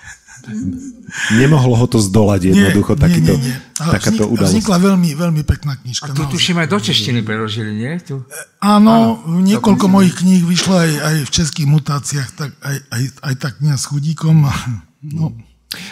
Nemohlo 1.35 1.75
ho 1.75 1.87
to 1.91 1.99
zdolať 1.99 2.55
jednoducho, 2.55 2.95
nie, 2.95 3.01
takýto, 3.03 3.33
nie, 3.35 3.51
nie. 3.51 3.55
takáto 3.75 4.23
vznik, 4.23 4.33
udalosť. 4.37 4.53
Vznikla 4.53 4.77
veľmi, 4.79 5.09
veľmi 5.17 5.41
pekná 5.43 5.73
knižka. 5.75 6.11
A 6.11 6.15
tu 6.15 6.23
tuším 6.29 6.63
aj 6.63 6.67
do 6.71 6.79
češtiny 6.79 7.19
preložili, 7.25 7.71
nie? 7.75 7.99
Tu? 7.99 8.15
Áno, 8.63 9.19
Áno 9.19 9.39
niekoľko 9.43 9.85
mojich 9.91 10.15
kníh 10.23 10.47
vyšlo 10.47 10.77
aj, 10.77 10.91
aj 11.03 11.15
v 11.27 11.31
českých 11.31 11.67
mutáciách, 11.67 12.29
tak 12.37 12.49
aj, 12.63 12.77
aj, 12.79 13.03
aj 13.27 13.33
tak 13.43 13.53
kniha 13.59 13.75
s 13.75 13.85
chudíkom. 13.91 14.47
No. 15.03 15.35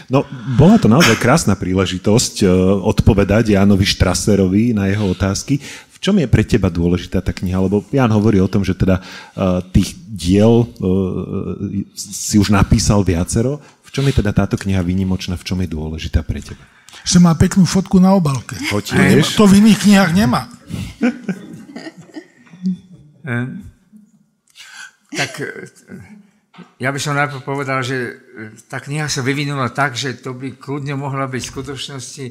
No, 0.08 0.24
bola 0.56 0.80
to 0.80 0.88
naozaj 0.88 1.20
krásna 1.20 1.52
príležitosť 1.60 2.48
odpovedať 2.80 3.60
Jánovi 3.60 3.84
Štraserovi 3.84 4.72
na 4.72 4.88
jeho 4.88 5.12
otázky. 5.12 5.60
V 6.06 6.14
čom 6.14 6.22
je 6.22 6.30
pre 6.30 6.46
teba 6.46 6.70
dôležitá 6.70 7.18
tá 7.18 7.34
kniha? 7.34 7.66
Lebo 7.66 7.82
Jan 7.90 8.14
hovorí 8.14 8.38
o 8.38 8.46
tom, 8.46 8.62
že 8.62 8.78
teda 8.78 9.02
tých 9.74 9.98
diel 10.06 10.70
si 11.98 12.38
už 12.38 12.54
napísal 12.54 13.02
viacero. 13.02 13.58
V 13.82 13.90
čom 13.90 14.06
je 14.06 14.22
teda 14.22 14.30
táto 14.30 14.54
kniha 14.54 14.86
výnimočná? 14.86 15.34
V 15.34 15.42
čom 15.42 15.58
je 15.66 15.70
dôležitá 15.74 16.22
pre 16.22 16.46
teba? 16.46 16.62
Že 17.10 17.26
má 17.26 17.34
peknú 17.34 17.66
fotku 17.66 17.98
na 17.98 18.14
obálke. 18.14 18.54
Hotieš? 18.70 19.34
To 19.34 19.50
v 19.50 19.66
iných 19.66 19.82
knihách 19.82 20.14
nemá. 20.14 20.46
tak 25.26 25.42
ja 26.78 26.94
by 26.94 27.00
som 27.02 27.18
najprv 27.18 27.42
povedal, 27.42 27.82
že 27.82 28.14
tá 28.70 28.78
kniha 28.78 29.10
sa 29.10 29.26
vyvinula 29.26 29.74
tak, 29.74 29.98
že 29.98 30.22
to 30.22 30.38
by 30.38 30.54
kľudne 30.54 31.02
mohla 31.02 31.26
byť 31.26 31.42
v 31.42 31.50
skutočnosti 31.50 32.26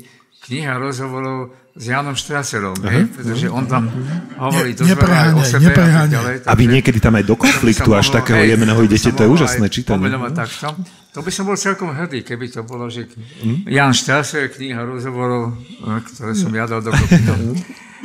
kniha 0.44 0.76
rozhovorov 0.76 1.56
s 1.74 1.84
Janom 1.90 2.14
Štraserom, 2.14 2.76
uh-huh. 2.76 3.10
pretože 3.10 3.50
on 3.50 3.64
tam 3.66 3.90
hovorí 4.38 4.76
to 4.78 4.86
aj 4.86 5.34
o 5.34 5.42
sebe 5.42 5.72
a 5.72 6.06
tak 6.06 6.12
ďalej. 6.12 6.34
A 6.46 6.52
vy 6.54 6.64
niekedy 6.70 7.02
tam 7.02 7.16
aj 7.18 7.24
do 7.26 7.34
konfliktu 7.34 7.90
až 7.96 8.12
mohol, 8.12 8.16
takého 8.20 8.42
jemného 8.46 8.80
idete, 8.84 9.10
to 9.10 9.26
je 9.26 9.30
úžasné 9.32 9.66
čítanie. 9.72 10.06
Takto. 10.36 10.76
To 11.16 11.20
by 11.24 11.30
som 11.32 11.48
bol 11.48 11.58
celkom 11.58 11.90
hrdý, 11.96 12.22
keby 12.22 12.52
to 12.52 12.62
bolo, 12.62 12.86
že 12.92 13.10
mm? 13.10 13.66
Jan 13.66 13.90
Štraser, 13.90 14.52
kniha 14.52 14.84
rozhovorov, 14.86 15.58
ktoré 15.82 16.32
som 16.36 16.52
ja 16.54 16.68
dal 16.68 16.84
do 16.84 16.94
kopy. 16.94 17.18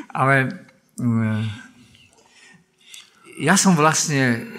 Ale 0.09 0.49
ja 3.37 3.53
som 3.53 3.77
vlastne 3.77 4.49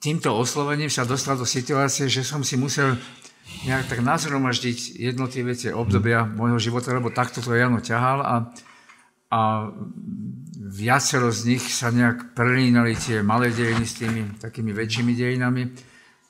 týmto 0.00 0.32
oslovením 0.32 0.88
sa 0.90 1.06
dostal 1.06 1.36
do 1.36 1.44
situácie, 1.46 2.08
že 2.08 2.26
som 2.26 2.40
si 2.42 2.56
musel 2.56 2.96
nejak 3.66 3.92
tak 3.92 4.00
nazhromaždiť 4.00 4.96
jednotlivé 4.96 5.52
tie 5.52 5.74
obdobia 5.74 6.24
môjho 6.24 6.56
života, 6.56 6.96
lebo 6.96 7.12
takto 7.12 7.44
to 7.44 7.52
Jano 7.52 7.84
ťahal 7.84 8.18
a, 8.24 8.34
a 9.30 9.40
viacero 10.70 11.28
z 11.28 11.56
nich 11.56 11.64
sa 11.68 11.92
nejak 11.92 12.32
prelínali 12.32 12.96
tie 12.96 13.20
malé 13.20 13.52
dejiny 13.52 13.84
s 13.84 13.94
tými 14.00 14.22
takými 14.40 14.72
väčšími 14.72 15.12
dejinami. 15.12 15.62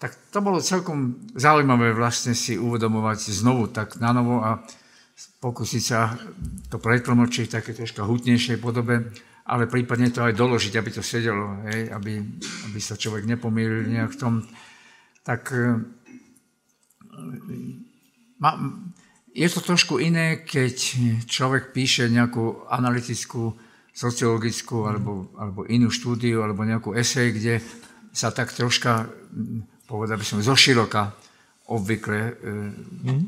Tak 0.01 0.33
to 0.33 0.41
bolo 0.41 0.65
celkom 0.65 1.29
zaujímavé 1.37 1.93
vlastne 1.93 2.33
si 2.33 2.57
uvedomovať 2.57 3.31
znovu 3.37 3.69
tak 3.69 4.01
na 4.01 4.17
novo 4.17 4.41
a 4.41 4.65
pokúsiť 5.45 5.83
sa 5.85 6.17
to 6.73 6.81
pretlmočiť 6.81 7.47
v 7.47 7.55
také 7.61 7.71
troška 7.77 8.09
hutnejšej 8.09 8.59
podobe 8.59 9.13
ale 9.51 9.67
prípadne 9.67 10.15
to 10.15 10.23
aj 10.23 10.39
doložiť, 10.39 10.79
aby 10.79 10.91
to 10.95 11.03
sedelo, 11.03 11.59
hej, 11.67 11.91
aby, 11.91 12.23
aby 12.71 12.79
sa 12.79 12.95
človek 12.95 13.27
nepomýlil 13.27 13.91
nejak 13.91 14.15
v 14.15 14.21
tom. 14.21 14.35
Tak 15.27 15.51
je 19.31 19.49
to 19.49 19.61
trošku 19.63 20.03
iné, 20.03 20.43
keď 20.43 20.77
človek 21.29 21.71
píše 21.71 22.11
nejakú 22.11 22.67
analytickú, 22.67 23.55
sociologickú 23.95 24.87
alebo, 24.87 25.31
alebo 25.39 25.67
inú 25.69 25.91
štúdiu 25.93 26.43
alebo 26.43 26.67
nejakú 26.67 26.97
esej, 26.97 27.37
kde 27.37 27.55
sa 28.11 28.35
tak 28.35 28.51
troška, 28.51 29.07
povedal 29.87 30.19
by 30.19 30.25
som, 30.27 30.43
zoširoka 30.43 31.15
obvykle 31.71 32.21
mm. 33.07 33.23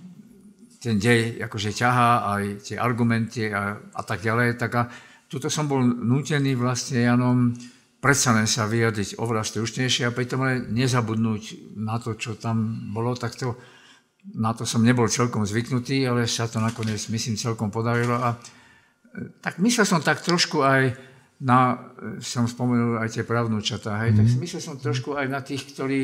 ten 0.82 0.98
dej 0.98 1.38
akože 1.38 1.70
ťahá 1.70 2.34
aj 2.34 2.44
tie 2.66 2.76
argumenty 2.78 3.46
a, 3.46 3.78
a 3.78 4.02
tak 4.02 4.22
ďalej, 4.26 4.58
tak 4.58 4.72
a, 4.74 4.82
tuto 5.30 5.46
som 5.46 5.70
bol 5.70 5.80
nútený 5.82 6.58
vlastne 6.58 7.06
Janom 7.06 7.54
predsa 8.02 8.34
len 8.34 8.50
sa 8.50 8.66
vyjadriť 8.66 9.22
oveľa 9.22 9.46
stručnejšie 9.46 10.10
a 10.10 10.14
pritom 10.14 10.42
ale 10.42 10.66
nezabudnúť 10.66 11.78
na 11.78 12.02
to, 12.02 12.18
čo 12.18 12.34
tam 12.34 12.90
bolo, 12.90 13.14
tak 13.14 13.38
to, 13.38 13.54
na 14.30 14.54
to 14.54 14.62
som 14.62 14.86
nebol 14.86 15.10
celkom 15.10 15.42
zvyknutý, 15.42 16.06
ale 16.06 16.30
sa 16.30 16.46
to 16.46 16.62
nakoniec, 16.62 17.02
myslím, 17.10 17.34
celkom 17.34 17.74
podarilo. 17.74 18.14
A, 18.14 18.38
e, 19.14 19.34
tak 19.42 19.58
myslel 19.58 19.86
som 19.86 19.98
tak 19.98 20.22
trošku 20.22 20.62
aj 20.62 20.94
na, 21.42 21.90
e, 21.98 22.22
som 22.22 22.46
spomenul 22.46 23.02
aj 23.02 23.18
tie 23.18 23.24
pravnúčatá, 23.26 23.98
hej, 24.06 24.14
mm. 24.14 24.16
tak 24.22 24.26
mhm. 24.30 24.38
myslel 24.46 24.62
som 24.62 24.74
trošku 24.78 25.18
aj 25.18 25.26
na 25.26 25.42
tých, 25.42 25.74
ktorí 25.74 26.00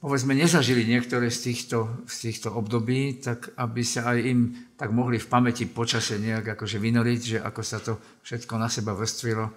povedzme, 0.00 0.32
nezažili 0.32 0.88
niektoré 0.88 1.28
z 1.28 1.52
týchto, 1.52 2.08
z 2.08 2.32
týchto 2.32 2.48
období, 2.56 3.20
tak 3.20 3.52
aby 3.60 3.84
sa 3.84 4.16
aj 4.16 4.18
im 4.24 4.40
tak 4.72 4.96
mohli 4.96 5.20
v 5.20 5.28
pamäti 5.28 5.68
počase 5.68 6.16
nejak 6.16 6.56
akože 6.56 6.80
vynoriť, 6.80 7.20
že 7.20 7.38
ako 7.44 7.60
sa 7.60 7.84
to 7.84 8.00
všetko 8.24 8.56
na 8.56 8.72
seba 8.72 8.96
vrstvilo. 8.96 9.52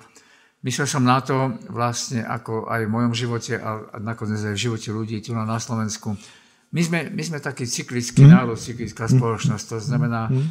Myslel 0.68 0.88
som 0.88 1.04
na 1.08 1.24
to 1.24 1.60
vlastne 1.72 2.28
ako 2.28 2.68
aj 2.68 2.88
v 2.88 2.92
mojom 2.92 3.14
živote 3.16 3.56
a 3.56 4.00
nakoniec 4.04 4.44
aj 4.44 4.56
v 4.56 4.64
živote 4.68 4.90
ľudí 4.92 5.24
tu 5.24 5.32
na 5.32 5.60
Slovensku. 5.60 6.16
My 6.74 6.82
sme, 6.82 7.00
my 7.14 7.22
sme 7.22 7.38
taký 7.38 7.70
cyklický 7.70 8.26
mm. 8.26 8.32
národ, 8.34 8.58
cyklická 8.58 9.06
spoločnosť, 9.06 9.66
to 9.70 9.78
znamená, 9.78 10.34
mm. 10.34 10.50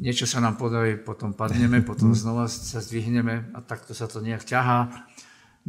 niečo 0.00 0.24
sa 0.24 0.40
nám 0.40 0.56
podarí, 0.56 0.96
potom 0.96 1.36
padneme, 1.36 1.84
potom 1.84 2.16
znova 2.16 2.48
sa 2.48 2.80
zdvihneme 2.80 3.52
a 3.52 3.60
takto 3.60 3.92
sa 3.92 4.08
to 4.08 4.24
nejak 4.24 4.48
ťahá. 4.48 4.88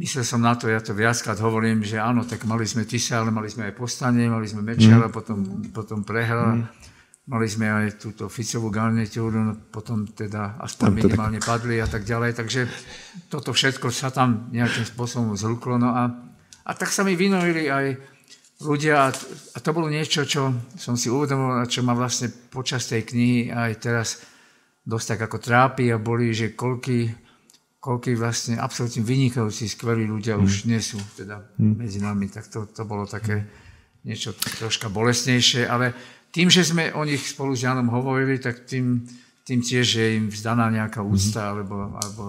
Myslel 0.00 0.24
som 0.24 0.40
na 0.40 0.56
to, 0.56 0.72
ja 0.72 0.80
to 0.80 0.96
viackrát 0.96 1.36
hovorím, 1.44 1.84
že 1.84 2.00
áno, 2.00 2.24
tak 2.24 2.48
mali 2.48 2.64
sme 2.64 2.88
Tisa, 2.88 3.20
ale 3.20 3.28
mali 3.28 3.52
sme 3.52 3.68
aj 3.68 3.76
Postanie, 3.76 4.32
mali 4.32 4.48
sme 4.48 4.64
Mečiara, 4.64 5.12
mm. 5.12 5.12
potom, 5.12 5.38
potom 5.68 6.00
prehral. 6.00 6.64
Mm. 6.64 6.90
Mali 7.22 7.46
sme 7.46 7.70
aj 7.70 8.02
túto 8.02 8.26
Ficovú 8.26 8.66
garnitúru, 8.66 9.38
no 9.38 9.54
potom 9.70 10.10
teda 10.10 10.58
aspoň 10.58 10.90
tam 10.90 10.96
minimálne 10.98 11.38
tak... 11.38 11.54
padli 11.54 11.78
a 11.78 11.86
tak 11.86 12.02
ďalej. 12.02 12.34
Takže 12.34 12.66
toto 13.30 13.54
všetko 13.54 13.94
sa 13.94 14.10
tam 14.10 14.50
nejakým 14.50 14.82
spôsobom 14.82 15.38
zhluklo. 15.38 15.78
No 15.78 15.94
a, 15.94 16.10
a 16.66 16.70
tak 16.74 16.90
sa 16.90 17.06
mi 17.06 17.14
vynorili 17.14 17.70
aj 17.70 18.11
ľudia 18.62 19.10
a 19.10 19.58
to 19.58 19.70
bolo 19.74 19.90
niečo, 19.90 20.22
čo 20.22 20.54
som 20.78 20.94
si 20.94 21.10
uvedomil 21.10 21.62
a 21.62 21.70
čo 21.70 21.82
ma 21.82 21.92
vlastne 21.92 22.30
počas 22.30 22.86
tej 22.86 23.02
knihy 23.04 23.50
aj 23.50 23.72
teraz 23.82 24.08
dosť 24.82 25.06
tak 25.14 25.20
ako 25.30 25.38
trápi 25.38 25.84
a 25.90 25.98
boli, 25.98 26.34
že 26.34 26.54
koľky 26.54 27.10
koľký 27.82 28.14
vlastne 28.14 28.62
absolútne 28.62 29.02
vynikajúci, 29.02 29.66
skvelí 29.66 30.06
ľudia 30.06 30.38
mm. 30.38 30.42
už 30.46 30.70
nie 30.70 30.78
sú 30.78 31.02
teda 31.18 31.42
mm. 31.58 31.74
medzi 31.82 31.98
nami, 31.98 32.30
tak 32.30 32.46
to, 32.46 32.70
to 32.70 32.86
bolo 32.86 33.10
také 33.10 33.42
niečo 34.06 34.38
troška 34.38 34.86
bolestnejšie, 34.86 35.66
ale 35.66 35.90
tým, 36.30 36.46
že 36.46 36.62
sme 36.62 36.94
o 36.94 37.02
nich 37.02 37.26
spolu 37.26 37.58
s 37.58 37.66
Janom 37.66 37.90
hovorili, 37.90 38.38
tak 38.38 38.70
tým, 38.70 39.02
tým 39.42 39.58
tiež 39.58 39.98
je 39.98 40.06
im 40.14 40.30
vzdaná 40.30 40.70
nejaká 40.70 41.02
mhm. 41.02 41.10
úcta 41.10 41.42
mm. 41.42 41.50
alebo, 41.50 41.76
alebo 41.98 42.24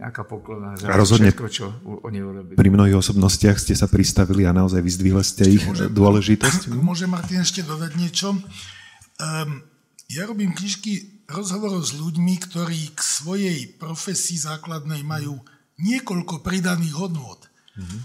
nejaká 0.00 0.24
poklona 0.24 0.80
za 0.80 0.88
a 0.88 0.96
rozhodne 0.96 1.28
všetko, 1.28 1.46
čo 1.52 1.66
oni 1.84 2.24
urobili. 2.24 2.56
Pri 2.56 2.72
mnohých 2.72 2.96
osobnostiach 2.96 3.60
ste 3.60 3.76
sa 3.76 3.84
pristavili 3.84 4.48
a 4.48 4.56
naozaj 4.56 4.80
vyzdvihli 4.80 5.20
ste 5.20 5.44
ich 5.44 5.64
môže, 5.68 5.92
dôležitosť. 5.92 6.72
Môže 6.88 7.04
Martin 7.04 7.44
ešte 7.44 7.60
dodať 7.60 7.92
niečo? 8.00 8.32
Um, 8.32 9.60
ja 10.08 10.24
robím 10.24 10.56
knižky 10.56 11.22
rozhovorov 11.28 11.84
s 11.84 11.92
ľuďmi, 11.92 12.34
ktorí 12.48 12.96
k 12.96 13.00
svojej 13.04 13.58
profesii 13.76 14.40
základnej 14.40 15.04
majú 15.04 15.36
niekoľko 15.78 16.40
pridaných 16.40 16.96
hodnôt. 16.96 17.38
Mm-hmm. 17.76 18.00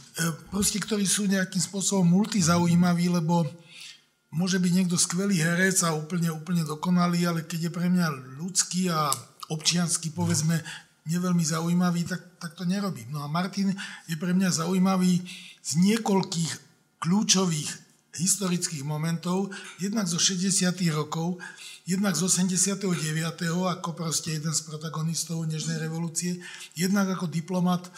Proste, 0.53 0.77
ktorí 0.77 1.07
sú 1.07 1.25
nejakým 1.25 1.59
spôsobom 1.59 2.05
multizaujímaví, 2.05 3.09
lebo 3.09 3.47
môže 4.35 4.59
byť 4.61 4.71
niekto 4.71 4.99
skvelý 4.99 5.41
herec 5.41 5.81
a 5.87 5.95
úplne, 5.95 6.29
úplne 6.29 6.67
dokonalý, 6.67 7.25
ale 7.25 7.39
keď 7.47 7.67
je 7.67 7.71
pre 7.73 7.87
mňa 7.89 8.37
ľudský 8.37 8.91
a 8.93 9.09
občiansky, 9.49 10.13
povedzme, 10.13 10.61
neveľmi 11.05 11.45
zaujímavý, 11.45 12.05
tak, 12.09 12.21
tak 12.41 12.51
to 12.57 12.65
nerobím. 12.65 13.09
No 13.13 13.21
a 13.21 13.29
Martin 13.29 13.73
je 14.09 14.15
pre 14.17 14.33
mňa 14.33 14.65
zaujímavý 14.65 15.21
z 15.61 15.71
niekoľkých 15.81 16.51
kľúčových 17.01 17.85
historických 18.15 18.87
momentov, 18.87 19.51
jednak 19.77 20.07
zo 20.07 20.15
60. 20.15 20.71
rokov, 20.95 21.37
jednak 21.83 22.15
z 22.15 22.23
89. 22.25 22.79
ako 23.51 23.91
proste 23.91 24.39
jeden 24.39 24.55
z 24.55 24.61
protagonistov 24.63 25.43
Nežnej 25.45 25.77
revolúcie, 25.77 26.39
jednak 26.73 27.11
ako 27.11 27.27
diplomat 27.27 27.85
e, 27.85 27.91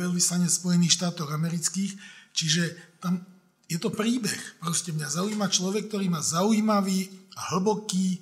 veľvyslanec 0.00 0.48
Spojených 0.48 0.96
štátov 0.96 1.28
amerických, 1.28 1.92
čiže 2.32 2.74
tam 2.98 3.20
je 3.68 3.76
to 3.76 3.92
príbeh. 3.92 4.60
Proste 4.60 4.96
mňa 4.96 5.08
zaujíma 5.12 5.46
človek, 5.52 5.92
ktorý 5.92 6.08
má 6.08 6.24
zaujímavý, 6.24 7.12
hlboký, 7.52 8.20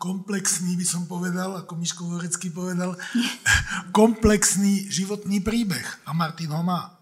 komplexný, 0.00 0.80
by 0.80 0.86
som 0.88 1.04
povedal, 1.04 1.60
ako 1.60 1.76
Miško 1.76 2.08
Vorecký 2.08 2.48
povedal, 2.48 2.96
komplexný 3.92 4.88
životný 4.88 5.44
príbeh. 5.44 5.84
A 6.08 6.16
Martin 6.16 6.48
ho 6.48 6.64
má. 6.64 6.96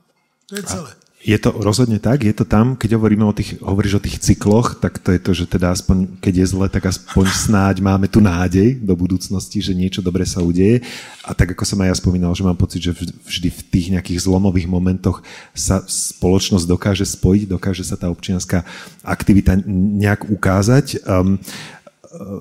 To 0.50 0.58
je 0.58 0.66
celé. 0.66 0.90
Je 1.18 1.34
to 1.34 1.50
rozhodne 1.50 1.98
tak, 1.98 2.22
je 2.22 2.30
to 2.30 2.46
tam, 2.46 2.78
keď 2.78 2.94
hovoríme 2.94 3.26
o 3.26 3.34
tých, 3.34 3.58
hovoríš 3.58 3.98
o 3.98 4.04
tých 4.06 4.22
cykloch, 4.22 4.78
tak 4.78 5.02
to 5.02 5.10
je 5.10 5.18
to, 5.18 5.30
že 5.34 5.50
teda 5.50 5.74
aspoň, 5.74 6.06
keď 6.22 6.34
je 6.40 6.46
zle, 6.46 6.66
tak 6.70 6.86
aspoň 6.86 7.26
snáď 7.50 7.82
máme 7.82 8.06
tu 8.06 8.22
nádej 8.22 8.78
do 8.78 8.94
budúcnosti, 8.94 9.58
že 9.58 9.74
niečo 9.74 9.98
dobré 9.98 10.22
sa 10.22 10.38
udeje. 10.46 10.86
A 11.26 11.34
tak 11.34 11.58
ako 11.58 11.66
som 11.66 11.82
aj 11.82 11.90
ja 11.90 11.96
spomínal, 11.98 12.30
že 12.38 12.46
mám 12.46 12.54
pocit, 12.54 12.86
že 12.86 12.94
vždy 13.26 13.50
v 13.50 13.60
tých 13.66 13.86
nejakých 13.98 14.30
zlomových 14.30 14.70
momentoch 14.70 15.26
sa 15.58 15.82
spoločnosť 15.82 16.70
dokáže 16.70 17.02
spojiť, 17.02 17.50
dokáže 17.50 17.82
sa 17.82 17.98
tá 17.98 18.06
občianská 18.14 18.62
aktivita 19.02 19.58
nejak 19.98 20.30
ukázať. 20.30 21.02
Um, 21.02 21.42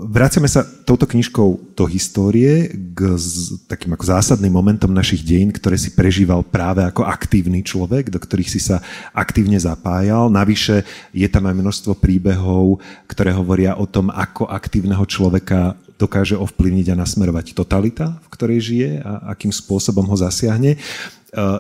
vraciame 0.08 0.48
sa 0.48 0.64
touto 0.64 1.04
knižkou 1.04 1.76
do 1.76 1.84
histórie 1.92 2.72
k 2.72 3.20
takým 3.68 3.92
ako 3.92 4.06
zásadným 4.08 4.54
momentom 4.54 4.88
našich 4.88 5.24
dejín, 5.28 5.52
ktoré 5.52 5.76
si 5.76 5.92
prežíval 5.92 6.40
práve 6.48 6.80
ako 6.88 7.04
aktívny 7.04 7.60
človek, 7.68 8.08
do 8.08 8.20
ktorých 8.20 8.48
si 8.48 8.64
sa 8.64 8.80
aktívne 9.12 9.60
zapájal. 9.60 10.32
Navyše 10.32 10.88
je 11.12 11.28
tam 11.28 11.52
aj 11.52 11.56
množstvo 11.60 12.00
príbehov, 12.00 12.80
ktoré 13.12 13.36
hovoria 13.36 13.76
o 13.76 13.84
tom, 13.84 14.08
ako 14.08 14.48
aktívneho 14.48 15.04
človeka 15.04 15.76
dokáže 15.98 16.38
ovplyvniť 16.38 16.94
a 16.94 17.00
nasmerovať 17.04 17.58
totalita, 17.58 18.22
v 18.22 18.28
ktorej 18.30 18.60
žije 18.62 18.90
a 19.02 19.34
akým 19.34 19.50
spôsobom 19.50 20.06
ho 20.06 20.16
zasiahne. 20.16 20.78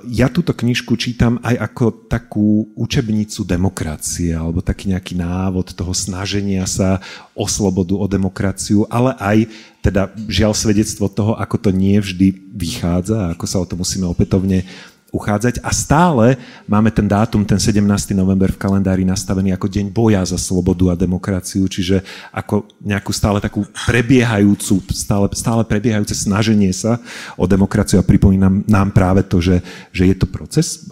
Ja 0.08 0.32
túto 0.32 0.56
knižku 0.56 0.96
čítam 0.96 1.44
aj 1.44 1.60
ako 1.60 2.08
takú 2.08 2.72
učebnicu 2.80 3.44
demokracie, 3.44 4.32
alebo 4.32 4.64
taký 4.64 4.96
nejaký 4.96 5.20
návod 5.20 5.76
toho 5.76 5.92
snaženia 5.92 6.64
sa 6.64 7.04
o 7.36 7.44
slobodu, 7.52 7.92
o 8.00 8.08
demokraciu, 8.08 8.88
ale 8.88 9.12
aj 9.20 9.38
teda 9.84 10.08
žiaľ 10.32 10.56
svedectvo 10.56 11.12
toho, 11.12 11.36
ako 11.36 11.68
to 11.68 11.70
nie 11.76 12.00
vždy 12.00 12.32
vychádza, 12.56 13.36
ako 13.36 13.44
sa 13.44 13.60
o 13.60 13.68
to 13.68 13.76
musíme 13.76 14.08
opätovne 14.08 14.64
uchádzať 15.12 15.64
a 15.64 15.72
stále 15.72 16.36
máme 16.68 16.92
ten 16.92 17.08
dátum, 17.08 17.48
ten 17.48 17.56
17. 17.56 17.80
november 18.12 18.52
v 18.52 18.60
kalendári 18.60 19.08
nastavený 19.08 19.56
ako 19.56 19.68
deň 19.72 19.86
boja 19.96 20.22
za 20.28 20.36
slobodu 20.36 20.92
a 20.92 21.00
demokraciu, 21.00 21.64
čiže 21.72 22.04
ako 22.36 22.68
nejakú 22.84 23.12
stále 23.16 23.40
takú 23.40 23.64
prebiehajúcu, 23.88 24.84
stále, 24.92 25.28
stále 25.32 25.64
prebiehajúce 25.64 26.12
snaženie 26.12 26.76
sa 26.76 27.00
o 27.40 27.48
demokraciu 27.48 28.04
a 28.04 28.08
pripomínam 28.08 28.68
nám 28.68 28.92
práve 28.92 29.24
to, 29.24 29.40
že, 29.40 29.64
že 29.96 30.12
je 30.12 30.16
to 30.16 30.28
proces, 30.28 30.92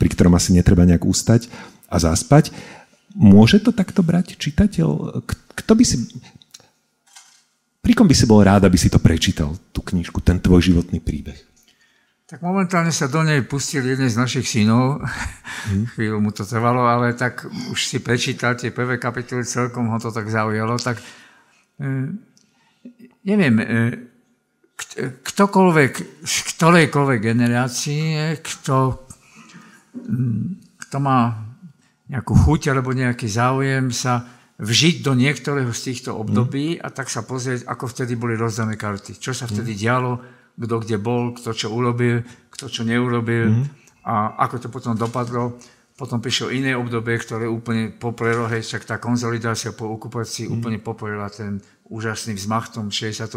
pri 0.00 0.08
ktorom 0.08 0.32
asi 0.32 0.56
netreba 0.56 0.88
nejak 0.88 1.04
ústať 1.04 1.52
a 1.88 2.00
zaspať. 2.00 2.52
Môže 3.12 3.60
to 3.60 3.72
takto 3.72 4.00
brať 4.00 4.36
čitateľ? 4.40 5.20
Kto 5.56 5.72
by 5.76 5.84
si... 5.84 5.96
Pri 7.80 7.96
kom 7.96 8.04
by 8.04 8.12
si 8.12 8.28
bol 8.28 8.44
rád, 8.44 8.68
aby 8.68 8.76
si 8.76 8.92
to 8.92 9.00
prečítal, 9.00 9.56
tú 9.72 9.80
knižku, 9.80 10.20
ten 10.20 10.36
tvoj 10.36 10.60
životný 10.60 11.00
príbeh? 11.00 11.47
Tak 12.28 12.44
momentálne 12.44 12.92
sa 12.92 13.08
do 13.08 13.24
nej 13.24 13.40
pustil 13.40 13.80
jeden 13.88 14.04
z 14.04 14.20
našich 14.20 14.44
synov. 14.44 15.00
Mm. 15.72 15.88
Chvíľu 15.96 16.20
mu 16.20 16.28
to 16.28 16.44
trvalo, 16.44 16.84
ale 16.84 17.16
tak 17.16 17.48
už 17.72 17.80
si 17.80 18.04
prečítal 18.04 18.52
tie 18.52 18.68
prvé 18.68 19.00
kapitoly, 19.00 19.48
celkom 19.48 19.88
ho 19.88 19.96
to 19.96 20.12
tak 20.12 20.28
zaujalo. 20.28 20.76
Tak 20.76 21.00
e, 21.80 21.88
neviem, 23.24 23.56
e, 23.56 23.66
ktokoľvek 25.24 25.92
z 26.20 26.36
ktorejkoľvek 26.52 27.20
generácie, 27.24 28.36
kto, 28.44 29.08
kto 30.84 30.96
má 31.00 31.32
nejakú 32.12 32.36
chuť 32.44 32.76
alebo 32.76 32.92
nejaký 32.92 33.24
záujem 33.24 33.88
sa 33.88 34.28
vžiť 34.60 35.00
do 35.00 35.16
niektorého 35.16 35.72
z 35.72 35.80
týchto 35.80 36.12
období 36.12 36.76
mm. 36.76 36.84
a 36.84 36.92
tak 36.92 37.08
sa 37.08 37.24
pozrieť, 37.24 37.64
ako 37.64 37.88
vtedy 37.88 38.20
boli 38.20 38.36
rozdané 38.36 38.76
karty. 38.76 39.16
Čo 39.16 39.32
sa 39.32 39.48
vtedy 39.48 39.72
mm. 39.72 39.80
dialo, 39.80 40.12
kto 40.58 40.74
kde 40.82 40.96
bol, 40.98 41.32
kto 41.32 41.54
čo 41.54 41.70
urobil, 41.70 42.26
kto 42.50 42.66
čo 42.66 42.82
neurobil 42.82 43.54
mm-hmm. 43.54 44.02
a 44.02 44.42
ako 44.42 44.56
to 44.58 44.68
potom 44.68 44.98
dopadlo. 44.98 45.54
Potom 45.98 46.22
prišlo 46.22 46.54
iné 46.54 46.78
obdobie, 46.78 47.18
ktoré 47.18 47.50
úplne 47.50 47.90
poprelo, 47.90 48.46
hej, 48.46 48.62
však 48.62 48.86
tá 48.86 48.96
konzolidácia 49.02 49.74
po 49.74 49.90
okupácii 49.98 50.46
mm. 50.46 50.52
úplne 50.54 50.78
poprela 50.78 51.26
ten 51.26 51.58
úžasný 51.90 52.38
vzmach 52.38 52.70
v 52.70 52.74
tom 52.78 52.86
68. 52.86 53.34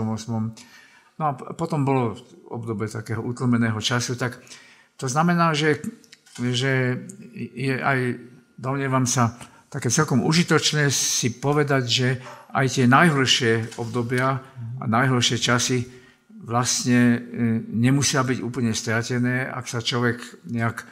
No 1.18 1.24
a 1.26 1.34
potom 1.34 1.82
bolo 1.82 2.14
obdobie 2.54 2.86
takého 2.86 3.26
utlmeného 3.26 3.82
času, 3.82 4.14
tak 4.14 4.38
to 4.94 5.10
znamená, 5.10 5.58
že, 5.58 5.82
že 6.38 7.02
je 7.58 7.82
aj, 7.82 8.22
domnievam 8.62 9.10
sa, 9.10 9.34
také 9.72 9.90
celkom 9.90 10.22
užitočné 10.22 10.94
si 10.94 11.34
povedať, 11.42 11.84
že 11.90 12.08
aj 12.54 12.66
tie 12.78 12.86
najhoršie 12.86 13.82
obdobia 13.82 14.38
a 14.78 14.84
najhoršie 14.86 15.42
časy 15.42 16.01
vlastne 16.42 17.00
e, 17.00 17.20
nemusia 17.70 18.26
byť 18.26 18.40
úplne 18.42 18.74
stratené, 18.74 19.46
ak 19.46 19.66
sa 19.70 19.80
človek 19.80 20.18
nejak, 20.50 20.84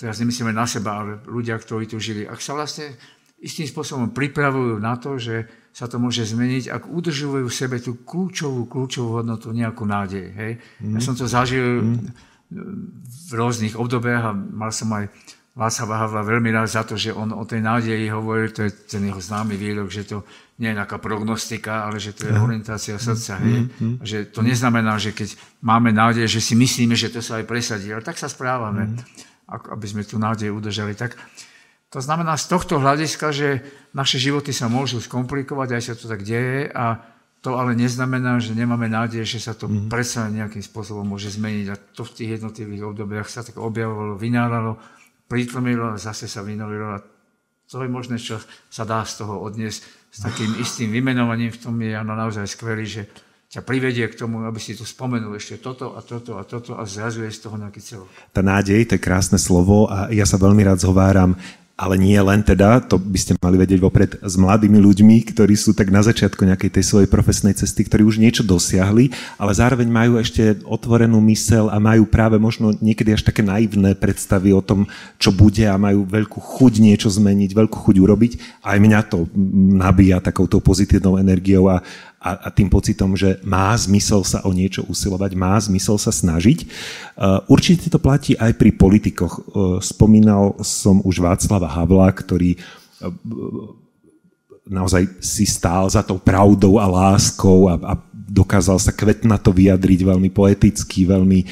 teraz 0.00 0.16
nemyslíme 0.18 0.50
na 0.50 0.64
seba, 0.64 1.04
ale 1.04 1.12
ľudia, 1.28 1.60
ktorí 1.60 1.86
tu 1.86 2.00
žili, 2.00 2.24
ak 2.24 2.40
sa 2.40 2.56
vlastne 2.56 2.96
istým 3.42 3.66
spôsobom 3.66 4.14
pripravujú 4.14 4.78
na 4.78 4.96
to, 4.96 5.18
že 5.18 5.44
sa 5.74 5.88
to 5.88 5.98
môže 5.98 6.30
zmeniť, 6.30 6.68
ak 6.70 6.82
udržujú 6.88 7.48
v 7.48 7.52
sebe 7.52 7.80
tú 7.82 8.04
kľúčovú, 8.04 8.68
kľúčovú 8.68 9.20
hodnotu, 9.20 9.50
nejakú 9.50 9.82
nádej. 9.82 10.26
Hej? 10.32 10.52
Mm. 10.78 10.94
Ja 10.96 11.00
som 11.00 11.14
to 11.18 11.26
zažil 11.26 11.82
mm. 11.82 12.12
v 13.28 13.32
rôznych 13.34 13.74
obdobiach 13.74 14.24
a 14.30 14.36
mal 14.36 14.70
som 14.70 14.92
aj 14.94 15.08
Václava 15.52 16.00
Havla 16.00 16.24
veľmi 16.24 16.48
rád 16.48 16.64
za 16.64 16.80
to, 16.80 16.96
že 16.96 17.12
on 17.12 17.28
o 17.28 17.44
tej 17.44 17.60
nádeji 17.60 18.08
hovoril, 18.08 18.56
to 18.56 18.64
je 18.64 18.72
ten 18.88 19.04
jeho 19.04 19.20
známy 19.20 19.52
výrok, 19.60 19.92
že 19.92 20.08
to 20.08 20.24
nie 20.62 20.70
nejaká 20.70 21.02
prognostika, 21.02 21.90
ale 21.90 21.98
že 21.98 22.14
to 22.14 22.30
je 22.30 22.34
orientácia 22.38 22.94
srdca. 22.94 23.42
Mm, 23.42 23.50
mm, 23.50 23.66
mm, 23.66 23.96
že 24.06 24.30
to 24.30 24.46
neznamená, 24.46 24.94
že 25.02 25.10
keď 25.10 25.34
máme 25.58 25.90
nádej, 25.90 26.30
že 26.30 26.38
si 26.38 26.54
myslíme, 26.54 26.94
že 26.94 27.10
to 27.10 27.18
sa 27.18 27.42
aj 27.42 27.50
presadí, 27.50 27.90
ale 27.90 28.06
tak 28.06 28.16
sa 28.16 28.30
správame, 28.30 28.94
mm. 28.94 28.96
aby 29.50 29.86
sme 29.90 30.06
tú 30.06 30.22
nádej 30.22 30.54
udržali. 30.54 30.94
Tak 30.94 31.18
to 31.90 31.98
znamená 31.98 32.38
z 32.38 32.46
tohto 32.46 32.78
hľadiska, 32.78 33.34
že 33.34 33.66
naše 33.90 34.22
životy 34.22 34.54
sa 34.54 34.70
môžu 34.70 35.02
skomplikovať, 35.02 35.68
aj 35.74 35.82
sa 35.82 35.94
to 35.98 36.06
tak 36.06 36.22
deje 36.22 36.70
a 36.70 37.02
to 37.42 37.58
ale 37.58 37.74
neznamená, 37.74 38.38
že 38.38 38.54
nemáme 38.54 38.86
nádej, 38.86 39.26
že 39.26 39.42
sa 39.42 39.52
to 39.52 39.66
mm. 39.66 39.90
predsa 39.90 40.30
nejakým 40.30 40.62
spôsobom 40.62 41.02
môže 41.02 41.34
zmeniť 41.34 41.66
a 41.68 41.76
to 41.76 42.06
v 42.06 42.14
tých 42.14 42.30
jednotlivých 42.38 42.94
obdobiach 42.94 43.26
sa 43.26 43.42
tak 43.42 43.58
objavovalo, 43.58 44.14
vynáralo 44.14 44.78
pritlmilo 45.32 45.96
a 45.96 45.96
zase 45.96 46.28
sa 46.28 46.44
vynorilo 46.44 46.92
a 46.92 47.02
to 47.64 47.80
je 47.80 47.88
možné, 47.88 48.20
čo 48.20 48.36
sa 48.68 48.84
dá 48.84 49.00
z 49.08 49.24
toho 49.24 49.40
odniesť 49.40 50.01
s 50.12 50.18
takým 50.20 50.60
istým 50.60 50.92
vymenovaním 50.92 51.48
v 51.48 51.60
tom 51.64 51.74
je 51.80 51.96
ano 51.96 52.12
naozaj 52.12 52.44
skvelý, 52.44 52.84
že 52.84 53.08
ťa 53.48 53.64
privedie 53.64 54.04
k 54.12 54.16
tomu, 54.16 54.44
aby 54.44 54.60
si 54.60 54.76
tu 54.76 54.84
spomenul 54.84 55.36
ešte 55.36 55.60
toto 55.60 55.96
a 55.96 56.00
toto 56.04 56.36
a 56.36 56.44
toto 56.44 56.76
a 56.76 56.84
zrazuje 56.84 57.32
z 57.32 57.48
toho 57.48 57.56
nejaký 57.56 57.80
celok. 57.80 58.08
Tá 58.32 58.44
nádej, 58.44 58.84
to 58.88 58.96
je 58.96 59.04
krásne 59.04 59.40
slovo 59.40 59.88
a 59.88 60.12
ja 60.12 60.28
sa 60.28 60.36
veľmi 60.40 60.64
rád 60.64 60.84
zhováram 60.84 61.36
ale 61.76 61.96
nie 61.96 62.18
len 62.20 62.44
teda, 62.44 62.84
to 62.84 63.00
by 63.00 63.18
ste 63.18 63.32
mali 63.40 63.56
vedieť 63.56 63.80
vopred, 63.80 64.10
s 64.20 64.34
mladými 64.36 64.78
ľuďmi, 64.78 65.16
ktorí 65.32 65.56
sú 65.56 65.72
tak 65.72 65.88
na 65.88 66.04
začiatku 66.04 66.44
nejakej 66.44 66.78
tej 66.78 66.84
svojej 66.84 67.08
profesnej 67.08 67.56
cesty, 67.56 67.88
ktorí 67.88 68.04
už 68.04 68.20
niečo 68.20 68.44
dosiahli, 68.44 69.10
ale 69.40 69.52
zároveň 69.56 69.88
majú 69.88 70.20
ešte 70.20 70.60
otvorenú 70.68 71.18
mysel 71.32 71.72
a 71.72 71.80
majú 71.80 72.04
práve 72.04 72.36
možno 72.36 72.76
niekedy 72.78 73.16
až 73.16 73.24
také 73.24 73.40
naivné 73.40 73.96
predstavy 73.96 74.52
o 74.52 74.60
tom, 74.60 74.84
čo 75.16 75.32
bude 75.32 75.64
a 75.64 75.80
majú 75.80 76.04
veľkú 76.04 76.38
chuť 76.38 76.72
niečo 76.78 77.08
zmeniť, 77.08 77.56
veľkú 77.56 77.78
chuť 77.88 77.96
urobiť. 77.98 78.32
Aj 78.62 78.78
mňa 78.78 79.00
to 79.08 79.26
nabíja 79.74 80.20
takouto 80.20 80.60
pozitívnou 80.60 81.16
energiou 81.18 81.72
a, 81.72 81.80
a, 82.22 82.46
a 82.46 82.48
tým 82.54 82.70
pocitom, 82.70 83.18
že 83.18 83.42
má 83.42 83.74
zmysel 83.74 84.22
sa 84.22 84.46
o 84.46 84.54
niečo 84.54 84.86
usilovať, 84.86 85.34
má 85.34 85.58
zmysel 85.58 85.98
sa 85.98 86.14
snažiť. 86.14 86.58
E, 86.62 86.66
určite 87.50 87.90
to 87.90 87.98
platí 87.98 88.38
aj 88.38 88.54
pri 88.54 88.70
politikoch. 88.70 89.34
E, 89.34 89.40
spomínal 89.82 90.54
som 90.62 91.02
už 91.02 91.18
Václava 91.18 91.66
Havla, 91.66 92.14
ktorý 92.14 92.54
e, 92.54 92.58
naozaj 94.70 95.18
si 95.18 95.42
stál 95.42 95.90
za 95.90 96.06
tou 96.06 96.22
pravdou 96.22 96.78
a 96.78 96.86
láskou 96.86 97.66
a, 97.66 97.74
a 97.82 97.94
dokázal 98.14 98.78
sa 98.78 98.94
kvetnato 98.94 99.50
vyjadriť 99.50 100.00
veľmi 100.06 100.30
poeticky, 100.30 101.04
veľmi 101.04 101.44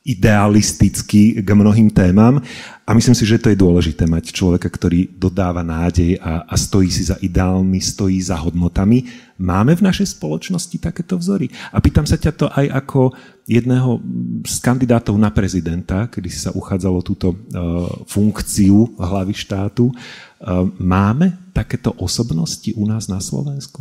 idealisticky 0.00 1.44
k 1.44 1.48
mnohým 1.52 1.92
témam. 1.92 2.40
A 2.88 2.90
myslím 2.96 3.14
si, 3.14 3.28
že 3.28 3.38
to 3.38 3.52
je 3.52 3.60
dôležité 3.60 4.08
mať 4.08 4.34
človeka, 4.34 4.66
ktorý 4.66 5.12
dodáva 5.14 5.62
nádej 5.62 6.18
a, 6.18 6.42
a 6.48 6.54
stojí 6.58 6.90
si 6.90 7.06
za 7.06 7.20
ideálmi, 7.20 7.78
stojí 7.78 8.18
za 8.18 8.34
hodnotami. 8.40 9.06
Máme 9.40 9.72
v 9.72 9.88
našej 9.88 10.20
spoločnosti 10.20 10.76
takéto 10.76 11.16
vzory? 11.16 11.48
A 11.72 11.80
pýtam 11.80 12.04
sa 12.04 12.20
ťa 12.20 12.32
to 12.36 12.46
aj 12.52 12.66
ako 12.76 13.16
jedného 13.48 13.96
z 14.44 14.56
kandidátov 14.60 15.16
na 15.16 15.32
prezidenta, 15.32 16.12
kedy 16.12 16.28
sa 16.28 16.52
uchádzalo 16.52 17.00
túto 17.00 17.32
uh, 17.32 17.88
funkciu 18.04 19.00
hlavy 19.00 19.32
štátu. 19.32 19.88
Uh, 19.88 20.68
máme 20.76 21.40
takéto 21.56 21.96
osobnosti 21.96 22.68
u 22.76 22.84
nás 22.84 23.08
na 23.08 23.16
Slovensku? 23.16 23.80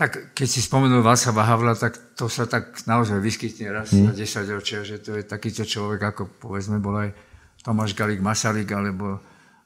Tak 0.00 0.32
keď 0.32 0.48
si 0.48 0.64
spomenul 0.64 1.04
Václava 1.04 1.44
Havla, 1.44 1.76
tak 1.76 2.16
to 2.18 2.26
sa 2.32 2.48
tak 2.48 2.74
naozaj 2.88 3.20
vyskytne 3.20 3.68
raz 3.68 3.92
mm. 3.92 4.10
na 4.10 4.12
10 4.16 4.48
ročia, 4.48 4.80
že 4.80 4.98
to 4.98 5.20
je 5.20 5.28
takýto 5.28 5.62
človek, 5.62 6.00
ako 6.08 6.22
povedzme 6.40 6.80
bol 6.80 6.98
aj 7.04 7.14
Tomáš 7.60 7.92
Galík 7.92 8.18
Masaryk, 8.18 8.72
alebo, 8.74 9.20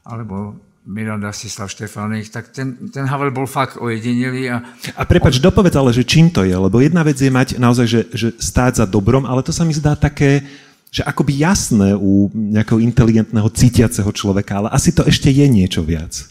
alebo 0.04 0.58
Miran 0.88 1.20
Rastislav 1.20 1.68
Štefánik, 1.68 2.32
tak 2.32 2.48
ten, 2.48 2.88
ten 2.88 3.04
Havel 3.04 3.28
bol 3.28 3.44
fakt 3.44 3.76
ojedinelý. 3.76 4.48
A, 4.48 4.64
a 4.96 5.02
prepač, 5.04 5.36
on... 5.36 5.52
dopovedz 5.52 5.76
ale, 5.76 5.92
že 5.92 6.08
čím 6.08 6.32
to 6.32 6.48
je, 6.48 6.56
lebo 6.56 6.80
jedna 6.80 7.04
vec 7.04 7.20
je 7.20 7.28
mať 7.28 7.60
naozaj, 7.60 7.86
že, 7.86 8.00
že 8.16 8.28
stáť 8.40 8.80
za 8.80 8.86
dobrom, 8.88 9.28
ale 9.28 9.44
to 9.44 9.52
sa 9.52 9.68
mi 9.68 9.76
zdá 9.76 9.92
také, 9.92 10.48
že 10.88 11.04
akoby 11.04 11.44
jasné 11.44 11.92
u 11.92 12.32
nejakého 12.32 12.80
inteligentného, 12.80 13.52
cítiaceho 13.52 14.08
človeka, 14.16 14.64
ale 14.64 14.72
asi 14.72 14.88
to 14.96 15.04
ešte 15.04 15.28
je 15.28 15.44
niečo 15.44 15.84
viac. 15.84 16.24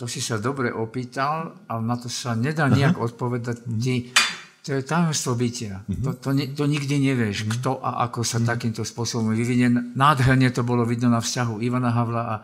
To 0.00 0.08
si 0.08 0.24
sa 0.24 0.40
dobre 0.40 0.72
opýtal, 0.72 1.60
ale 1.68 1.82
na 1.84 2.00
to 2.00 2.08
sa 2.08 2.32
nedá 2.32 2.72
nejak 2.72 2.96
Aha. 2.96 3.04
odpovedať. 3.04 3.60
Ty, 3.68 4.08
to 4.60 4.76
je 4.76 4.82
tajomstvo 4.84 5.32
bytia. 5.34 5.80
Uh-huh. 5.88 6.02
To, 6.04 6.10
to, 6.20 6.28
to 6.52 6.64
nikdy 6.68 7.00
nevieš, 7.00 7.44
uh-huh. 7.44 7.52
kto 7.56 7.70
a 7.80 8.04
ako 8.08 8.20
sa 8.24 8.38
uh-huh. 8.38 8.52
takýmto 8.52 8.84
spôsobom 8.84 9.32
vyvinie. 9.32 9.72
Nádherne 9.96 10.52
to 10.52 10.60
bolo 10.62 10.84
vidno 10.84 11.08
na 11.08 11.24
vzťahu 11.24 11.64
Ivana 11.64 11.90
Havla 11.90 12.22
a, 12.22 12.34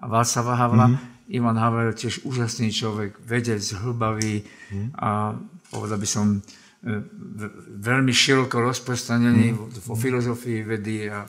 a 0.00 0.04
Václava 0.08 0.54
Havla. 0.56 0.86
Uh-huh. 0.88 1.16
Ivan 1.28 1.60
Havel 1.60 1.92
tiež 1.92 2.24
úžasný 2.24 2.72
človek, 2.72 3.20
vedec, 3.20 3.60
hlbavý 3.84 4.40
mm. 4.72 4.96
a 4.96 5.36
povedal 5.68 6.00
by 6.00 6.08
som 6.08 6.26
e, 6.32 6.40
veľmi 7.84 8.08
široko 8.08 8.64
rozprostranený 8.64 9.52
mm. 9.52 9.84
vo 9.84 9.92
filozofii 9.92 10.64
vedy 10.64 11.04
a 11.12 11.28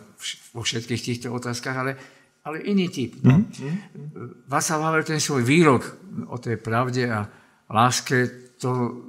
vo 0.56 0.64
všetkých 0.64 1.04
týchto 1.04 1.28
otázkach, 1.36 1.76
ale, 1.76 2.00
ale 2.48 2.64
iný 2.64 2.88
typ. 2.88 3.20
No. 3.28 3.44
Mm. 3.44 4.48
Václav 4.48 4.88
Havel 4.88 5.04
ten 5.04 5.20
svoj 5.20 5.44
výrok 5.44 5.84
o 6.32 6.40
tej 6.40 6.56
pravde 6.64 7.04
a 7.12 7.28
láske, 7.68 8.56
to 8.56 9.04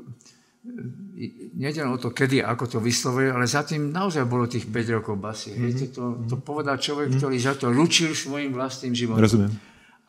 nejde 1.57 1.85
o 1.85 2.01
to, 2.01 2.17
kedy, 2.17 2.41
ako 2.41 2.65
to 2.67 2.79
vyslovuje, 2.81 3.29
ale 3.29 3.45
za 3.45 3.67
tým 3.67 3.93
naozaj 3.93 4.25
bolo 4.25 4.49
tých 4.49 4.65
5 4.69 4.97
rokov 4.97 5.21
basy. 5.21 5.53
Mm-hmm. 5.53 5.65
Viete, 5.69 5.87
to, 5.93 6.25
to 6.25 6.37
povedal 6.41 6.81
človek, 6.81 7.13
mm-hmm. 7.13 7.21
ktorý 7.21 7.37
za 7.37 7.55
to 7.61 7.69
ručil 7.69 8.17
svojim 8.17 8.57
vlastným 8.57 8.97
životom. 8.97 9.25
Rozumiem. 9.25 9.53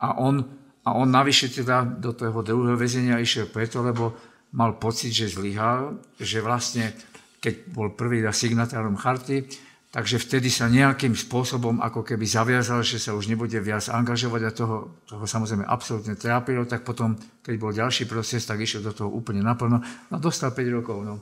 A 0.00 0.18
on 0.18 0.62
a 0.82 0.98
on 0.98 1.14
navyše 1.14 1.46
teda 1.46 1.86
do 1.86 2.10
toho 2.10 2.42
druhého 2.42 2.74
väzenia 2.74 3.22
išiel 3.22 3.46
preto, 3.46 3.86
lebo 3.86 4.18
mal 4.58 4.74
pocit, 4.82 5.14
že 5.14 5.30
zlyhal, 5.30 6.02
že 6.18 6.42
vlastne, 6.42 6.90
keď 7.38 7.70
bol 7.70 7.94
prvý 7.94 8.26
signatárom 8.34 8.98
charty, 8.98 9.46
takže 9.92 10.16
vtedy 10.16 10.48
sa 10.48 10.72
nejakým 10.72 11.12
spôsobom 11.12 11.84
ako 11.84 12.00
keby 12.00 12.24
zaviazal, 12.24 12.80
že 12.80 12.96
sa 12.96 13.12
už 13.12 13.28
nebude 13.28 13.60
viac 13.60 13.84
angažovať 13.92 14.42
a 14.48 14.50
toho, 14.50 15.04
toho 15.04 15.24
samozrejme 15.28 15.68
absolútne 15.68 16.16
trápilo, 16.16 16.64
tak 16.64 16.82
potom, 16.82 17.12
keď 17.44 17.54
bol 17.60 17.76
ďalší 17.76 18.08
proces, 18.08 18.48
tak 18.48 18.64
išiel 18.64 18.80
do 18.80 18.96
toho 18.96 19.12
úplne 19.12 19.44
naplno. 19.44 19.84
No 20.08 20.16
dostal 20.16 20.56
5 20.56 20.76
rokov. 20.80 21.04
No. 21.04 21.20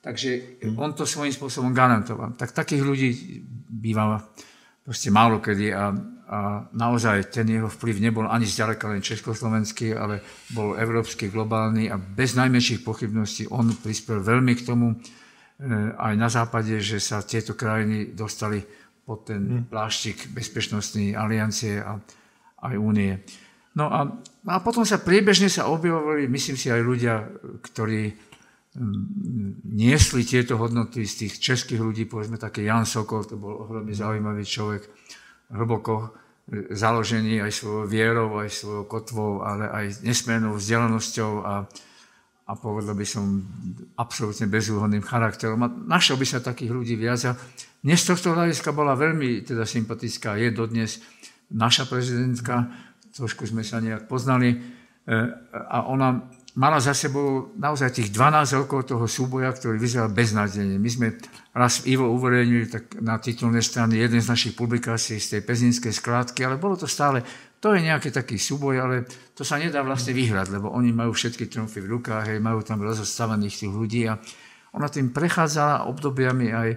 Takže 0.00 0.64
on 0.80 0.96
to 0.96 1.04
svojím 1.04 1.36
spôsobom 1.36 1.76
garantoval. 1.76 2.32
Tak 2.32 2.56
takých 2.56 2.80
ľudí 2.80 3.10
býva 3.68 4.24
proste 4.80 5.12
málo 5.12 5.44
kedy 5.44 5.68
a 5.76 5.92
a 6.28 6.68
naozaj 6.76 7.32
ten 7.32 7.48
jeho 7.48 7.72
vplyv 7.72 8.04
nebol 8.04 8.28
ani 8.28 8.44
zďaleka 8.44 8.84
len 8.92 9.00
československý, 9.00 9.96
ale 9.96 10.20
bol 10.52 10.76
európsky, 10.76 11.32
globálny 11.32 11.88
a 11.88 11.96
bez 11.96 12.36
najmenších 12.36 12.84
pochybností 12.84 13.48
on 13.48 13.72
prispel 13.72 14.20
veľmi 14.20 14.52
k 14.60 14.68
tomu, 14.68 14.92
aj 15.98 16.14
na 16.14 16.28
západe, 16.30 16.78
že 16.78 17.02
sa 17.02 17.18
tieto 17.26 17.58
krajiny 17.58 18.14
dostali 18.14 18.62
pod 19.02 19.26
ten 19.26 19.42
hmm. 19.42 19.64
pláštik 19.72 20.30
bezpečnostnej 20.30 21.18
aliancie 21.18 21.82
a 21.82 21.98
aj 22.62 22.74
únie. 22.78 23.18
No 23.74 23.90
a, 23.90 24.06
a 24.50 24.56
potom 24.62 24.82
sa 24.82 25.02
priebežne 25.02 25.50
sa 25.50 25.70
objavovali, 25.70 26.26
myslím 26.30 26.58
si, 26.58 26.70
aj 26.70 26.82
ľudia, 26.82 27.14
ktorí 27.62 28.28
niesli 29.74 30.22
tieto 30.22 30.54
hodnoty 30.60 31.02
z 31.02 31.26
tých 31.26 31.34
českých 31.42 31.82
ľudí, 31.82 32.06
povedzme 32.06 32.38
taký 32.38 32.66
Jan 32.66 32.86
Sokol, 32.86 33.26
to 33.26 33.34
bol 33.34 33.66
ohromne 33.66 33.90
zaujímavý 33.90 34.46
človek, 34.46 34.86
hlboko 35.50 36.14
založený 36.72 37.44
aj 37.44 37.52
svojou 37.52 37.84
vierou, 37.88 38.38
aj 38.40 38.50
svojou 38.52 38.84
kotvou, 38.88 39.32
ale 39.44 39.68
aj 39.68 40.04
nesmiernou 40.04 40.56
vzdelanosťou 40.56 41.32
a, 41.44 41.66
a 42.48 42.56
povedal 42.56 42.96
by 42.96 43.04
som 43.04 43.44
absolútne 44.00 44.48
bezúhodným 44.48 45.04
charakterom. 45.04 45.60
A 45.60 45.68
našiel 45.68 46.16
by 46.16 46.24
sa 46.24 46.40
takých 46.40 46.72
ľudí 46.72 46.96
viac. 46.96 47.20
A 47.28 47.36
dnes 47.84 48.00
z 48.00 48.16
tohto 48.16 48.32
hľadiska 48.32 48.72
bola 48.72 48.96
veľmi 48.96 49.44
teda 49.44 49.68
sympatická. 49.68 50.40
Je 50.40 50.48
dodnes 50.48 50.96
naša 51.52 51.84
prezidentka, 51.84 52.72
trošku 53.12 53.44
sme 53.44 53.60
sa 53.60 53.84
nejak 53.84 54.08
poznali, 54.08 54.56
e, 54.56 54.56
a 55.52 55.92
ona 55.92 56.24
mala 56.56 56.80
za 56.80 56.96
sebou 56.96 57.52
naozaj 57.54 58.00
tých 58.00 58.10
12 58.10 58.64
rokov 58.64 58.88
toho 58.88 59.04
súboja, 59.04 59.52
ktorý 59.52 59.76
vyzeral 59.76 60.08
beznádejne. 60.10 60.80
My 60.80 60.90
sme 60.90 61.08
raz 61.52 61.84
Ivo 61.84 62.08
uverejnili 62.10 62.66
tak 62.66 62.96
na 62.98 63.20
titulnej 63.20 63.62
strane 63.62 64.00
jeden 64.00 64.18
z 64.18 64.26
našich 64.26 64.56
publikácií 64.56 65.20
z 65.20 65.38
tej 65.38 65.42
pezinskej 65.44 65.92
skládky, 65.92 66.48
ale 66.48 66.56
bolo 66.56 66.80
to 66.80 66.88
stále, 66.88 67.20
to 67.58 67.74
je 67.74 67.82
nejaký 67.82 68.14
taký 68.14 68.38
súboj, 68.38 68.74
ale 68.78 68.94
to 69.34 69.42
sa 69.42 69.58
nedá 69.58 69.82
vlastne 69.82 70.14
vyhrať, 70.14 70.54
lebo 70.54 70.70
oni 70.70 70.94
majú 70.94 71.10
všetky 71.10 71.50
trumfy 71.50 71.82
v 71.82 71.98
rukách, 71.98 72.34
hej, 72.34 72.38
majú 72.38 72.62
tam 72.62 72.78
rozostávaných 72.82 73.66
tých 73.66 73.72
ľudí 73.74 74.02
a 74.06 74.18
ona 74.74 74.86
tým 74.86 75.10
prechádzala 75.10 75.90
obdobiami 75.90 76.48
aj 76.54 76.68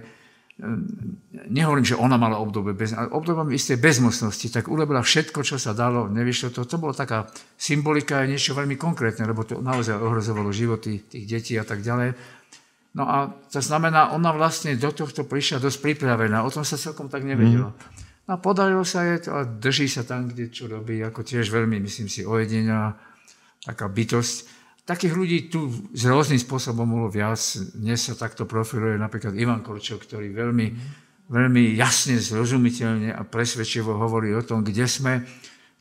Ehm, 0.60 1.18
nehovorím, 1.48 1.82
že 1.82 1.98
ona 1.98 2.14
mala 2.14 2.36
obdobie, 2.36 2.76
bez, 2.76 2.94
ale 2.94 3.10
obdobie 3.10 3.58
isté 3.58 3.80
bezmocnosti, 3.80 4.46
tak 4.52 4.70
urobila 4.70 5.02
všetko, 5.02 5.42
čo 5.42 5.56
sa 5.58 5.74
dalo, 5.74 6.06
nevyšlo 6.06 6.54
to. 6.54 6.68
To 6.68 6.76
bolo 6.78 6.94
taká 6.94 7.26
symbolika, 7.58 8.22
niečo 8.22 8.54
veľmi 8.54 8.78
konkrétne, 8.78 9.24
lebo 9.26 9.48
to 9.48 9.64
naozaj 9.64 9.98
ohrozovalo 9.98 10.54
životy 10.54 11.02
tých 11.02 11.24
detí 11.24 11.54
a 11.56 11.64
tak 11.66 11.82
ďalej. 11.82 12.14
No 12.94 13.08
a 13.08 13.32
to 13.48 13.58
znamená, 13.58 14.12
ona 14.14 14.30
vlastne 14.36 14.76
do 14.76 14.92
tohto 14.92 15.24
prišla 15.24 15.58
dosť 15.58 15.82
pripravená, 15.82 16.44
o 16.44 16.52
tom 16.52 16.68
sa 16.68 16.76
celkom 16.78 17.08
tak 17.08 17.24
nevedelo. 17.24 17.72
Mm. 17.72 17.76
A 18.30 18.38
podarilo 18.38 18.86
sa 18.86 19.02
jej 19.02 19.18
to 19.26 19.34
a 19.34 19.42
drží 19.42 19.90
sa 19.90 20.06
tam, 20.06 20.30
kde 20.30 20.46
čo 20.54 20.70
robí, 20.70 21.02
ako 21.02 21.26
tiež 21.26 21.50
veľmi, 21.50 21.82
myslím 21.82 22.06
si, 22.06 22.22
ojedenia, 22.22 22.94
taká 23.66 23.90
bytosť. 23.90 24.36
Takých 24.86 25.14
ľudí 25.14 25.38
tu 25.50 25.70
z 25.94 26.10
rôznym 26.10 26.38
spôsobom 26.38 26.86
bolo 26.86 27.06
viac. 27.10 27.38
Dnes 27.74 28.02
sa 28.02 28.14
takto 28.14 28.46
profiluje 28.46 28.98
napríklad 28.98 29.34
Ivan 29.34 29.62
Korčok, 29.62 30.06
ktorý 30.06 30.30
veľmi, 30.34 30.66
veľmi 31.30 31.62
jasne, 31.74 32.18
zrozumiteľne 32.18 33.14
a 33.14 33.22
presvedčivo 33.26 33.94
hovorí 33.94 34.34
o 34.34 34.42
tom, 34.42 34.62
kde 34.62 34.86
sme. 34.86 35.22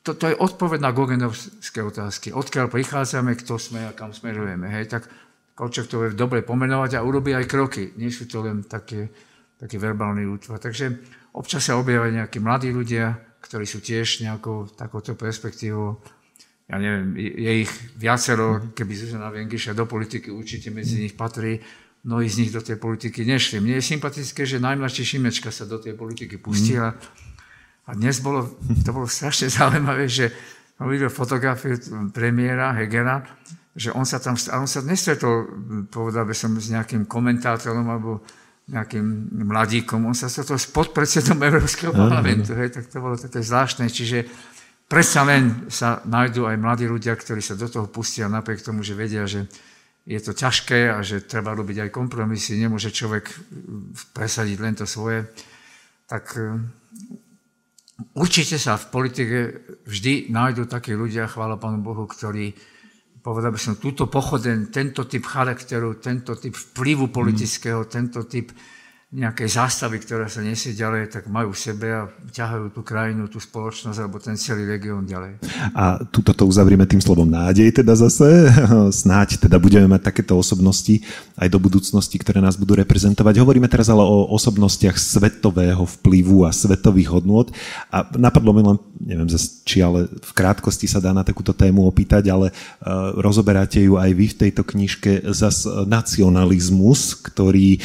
To, 0.02 0.18
to 0.18 0.34
je 0.34 0.38
odpoveď 0.38 0.82
na 0.82 0.94
Gogenovské 0.94 1.82
otázky. 1.86 2.34
Odkiaľ 2.34 2.74
prichádzame, 2.74 3.38
kto 3.38 3.62
sme 3.62 3.86
a 3.86 3.94
kam 3.94 4.14
smerujeme. 4.18 4.66
Hej, 4.70 4.98
tak 4.98 5.06
Korčok 5.54 5.86
to 5.86 6.02
vie 6.02 6.18
dobre 6.18 6.42
pomenovať 6.42 6.98
a 6.98 7.06
urobí 7.06 7.38
aj 7.38 7.46
kroky. 7.46 7.94
Nie 8.02 8.10
sú 8.10 8.26
to 8.26 8.42
len 8.42 8.66
také, 8.66 9.14
taký 9.62 9.78
verbálny 9.78 10.26
útvar. 10.26 10.58
Takže 10.58 11.21
občas 11.36 11.68
sa 11.68 11.80
objavia 11.80 12.24
nejakí 12.24 12.40
mladí 12.40 12.72
ľudia, 12.72 13.20
ktorí 13.42 13.66
sú 13.66 13.82
tiež 13.82 14.24
nejakou 14.24 14.70
takouto 14.74 15.18
perspektívou 15.18 16.00
ja 16.72 16.80
neviem, 16.80 17.20
je 17.20 17.68
ich 17.68 17.74
viacero, 18.00 18.64
mhm. 18.64 18.72
keby 18.72 18.92
Zuzana 18.96 19.28
Vengiša 19.28 19.76
do 19.76 19.84
politiky 19.84 20.32
určite 20.32 20.72
medzi 20.72 21.04
nich 21.04 21.20
patrí, 21.20 21.60
mnohí 22.08 22.32
z 22.32 22.48
nich 22.48 22.52
do 22.56 22.64
tej 22.64 22.80
politiky 22.80 23.28
nešli. 23.28 23.60
Mne 23.60 23.84
je 23.84 23.92
sympatické, 23.92 24.48
že 24.48 24.64
najmladší 24.64 25.04
Šimečka 25.04 25.52
sa 25.52 25.68
do 25.68 25.78
tej 25.78 26.00
politiky 26.00 26.40
pustila. 26.40 26.96
A 27.86 27.92
dnes 27.92 28.24
bolo, 28.24 28.56
to 28.88 28.90
bolo 28.96 29.06
strašne 29.06 29.52
zaujímavé, 29.60 30.08
že 30.08 30.32
videl 30.82 31.12
fotografiu 31.12 31.76
premiéra 32.16 32.74
Hegera, 32.74 33.22
že 33.76 33.92
on 33.92 34.08
sa 34.08 34.24
tam, 34.24 34.34
on 34.34 34.66
sa 34.66 34.82
nestretol, 34.82 35.46
povedal 35.92 36.24
by 36.24 36.34
som, 36.34 36.56
s 36.56 36.72
nejakým 36.72 37.06
komentátorom 37.06 37.86
alebo 37.86 38.24
nejakým 38.72 39.36
mladíkom, 39.52 40.08
on 40.08 40.16
sa 40.16 40.32
stretol 40.32 40.56
s 40.56 40.72
podpredsedom 40.72 41.36
Európskeho 41.44 41.92
parlamentu, 41.92 42.56
hej, 42.56 42.72
tak 42.72 42.88
to 42.88 43.04
bolo 43.04 43.20
také 43.20 43.44
zvláštne, 43.44 43.92
čiže 43.92 44.24
predsa 44.88 45.28
len 45.28 45.68
sa 45.68 46.00
nájdú 46.08 46.48
aj 46.48 46.56
mladí 46.56 46.88
ľudia, 46.88 47.12
ktorí 47.20 47.44
sa 47.44 47.60
do 47.60 47.68
toho 47.68 47.92
pustia 47.92 48.32
napriek 48.32 48.64
tomu, 48.64 48.80
že 48.80 48.96
vedia, 48.96 49.28
že 49.28 49.52
je 50.08 50.20
to 50.24 50.34
ťažké 50.34 50.90
a 50.90 51.04
že 51.06 51.28
treba 51.28 51.54
robiť 51.54 51.88
aj 51.88 51.90
kompromisy, 51.94 52.58
nemôže 52.58 52.90
človek 52.90 53.30
presadiť 54.16 54.58
len 54.58 54.74
to 54.74 54.90
svoje, 54.90 55.30
tak 56.10 56.34
e, 56.40 56.58
určite 58.18 58.58
sa 58.58 58.82
v 58.82 58.90
politike 58.90 59.38
vždy 59.86 60.34
nájdú 60.34 60.66
takí 60.66 60.98
ľudia, 60.98 61.30
chvála 61.30 61.62
Pánu 61.62 61.86
Bohu, 61.86 62.10
ktorí, 62.10 62.56
povedal 63.22 63.54
by 63.54 63.62
som, 63.62 63.78
túto 63.78 64.10
pochoden, 64.10 64.74
tento 64.74 65.06
typ 65.06 65.22
charakteru, 65.24 66.02
tento 66.02 66.34
typ 66.36 66.58
vplyvu 66.58 67.14
politického, 67.14 67.86
mm. 67.86 67.90
tento 67.90 68.26
typ 68.26 68.50
nejakej 69.12 69.60
zástavy, 69.60 70.00
ktorá 70.00 70.32
sa 70.32 70.40
nesie 70.40 70.72
ďalej, 70.72 71.12
tak 71.12 71.28
majú 71.28 71.52
v 71.52 71.60
sebe 71.60 71.88
a 71.92 72.08
ťahajú 72.32 72.72
tú 72.72 72.80
krajinu, 72.80 73.28
tú 73.28 73.44
spoločnosť 73.44 74.00
alebo 74.00 74.24
ten 74.24 74.40
celý 74.40 74.64
región 74.64 75.04
ďalej. 75.04 75.44
A 75.76 76.00
tuto 76.08 76.32
to 76.32 76.48
uzavrieme 76.48 76.88
tým 76.88 77.04
slovom 77.04 77.28
nádej 77.28 77.76
teda 77.76 77.92
zase. 77.92 78.48
Snáď 79.04 79.44
teda 79.44 79.60
budeme 79.60 79.92
mať 79.92 80.16
takéto 80.16 80.40
osobnosti 80.40 81.04
aj 81.36 81.52
do 81.52 81.60
budúcnosti, 81.60 82.16
ktoré 82.24 82.40
nás 82.40 82.56
budú 82.56 82.80
reprezentovať. 82.80 83.36
Hovoríme 83.44 83.68
teraz 83.68 83.92
ale 83.92 84.00
o 84.00 84.32
osobnostiach 84.32 84.96
svetového 84.96 85.84
vplyvu 86.00 86.48
a 86.48 86.56
svetových 86.56 87.12
hodnôt. 87.12 87.52
A 87.92 88.08
napadlo 88.16 88.56
mi 88.56 88.64
len, 88.64 88.80
neviem, 88.96 89.28
či 89.68 89.84
ale 89.84 90.08
v 90.08 90.32
krátkosti 90.32 90.88
sa 90.88 91.04
dá 91.04 91.12
na 91.12 91.28
takúto 91.28 91.52
tému 91.52 91.84
opýtať, 91.84 92.32
ale 92.32 92.56
uh, 92.56 93.12
rozoberáte 93.20 93.84
ju 93.84 94.00
aj 94.00 94.12
vy 94.16 94.26
v 94.32 94.40
tejto 94.48 94.64
knižke 94.64 95.28
zas 95.36 95.68
nacionalizmus, 95.68 97.20
ktorý 97.20 97.84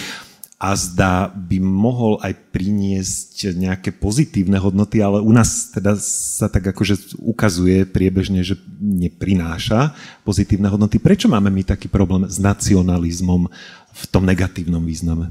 a 0.56 0.72
zdá 0.72 1.28
by 1.28 1.60
mohol 1.60 2.16
aj 2.24 2.32
priniesť 2.48 3.52
nejaké 3.52 3.92
pozitívne 3.92 4.56
hodnoty, 4.56 5.04
ale 5.04 5.20
u 5.20 5.28
nás 5.28 5.68
teda 5.68 6.00
sa 6.00 6.48
tak 6.48 6.72
akože 6.72 7.20
ukazuje 7.20 7.84
priebežne, 7.84 8.40
že 8.40 8.56
neprináša 8.80 9.92
pozitívne 10.24 10.72
hodnoty. 10.72 10.96
Prečo 10.96 11.28
máme 11.28 11.52
my 11.52 11.60
taký 11.60 11.92
problém 11.92 12.24
s 12.24 12.40
nacionalizmom 12.40 13.52
v 13.92 14.02
tom 14.08 14.24
negatívnom 14.24 14.80
význame? 14.80 15.28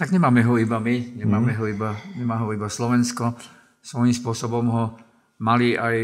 Tak 0.00 0.10
nemáme 0.10 0.40
ho 0.48 0.56
iba 0.56 0.80
my, 0.80 1.20
nemáme 1.20 1.52
mm. 1.52 1.58
ho 1.60 1.64
iba, 1.68 1.90
nemá 2.16 2.40
ho 2.40 2.48
iba 2.56 2.66
Slovensko. 2.72 3.36
Svojím 3.84 4.16
spôsobom 4.16 4.64
ho 4.72 4.84
mali 5.42 5.74
aj, 5.74 5.96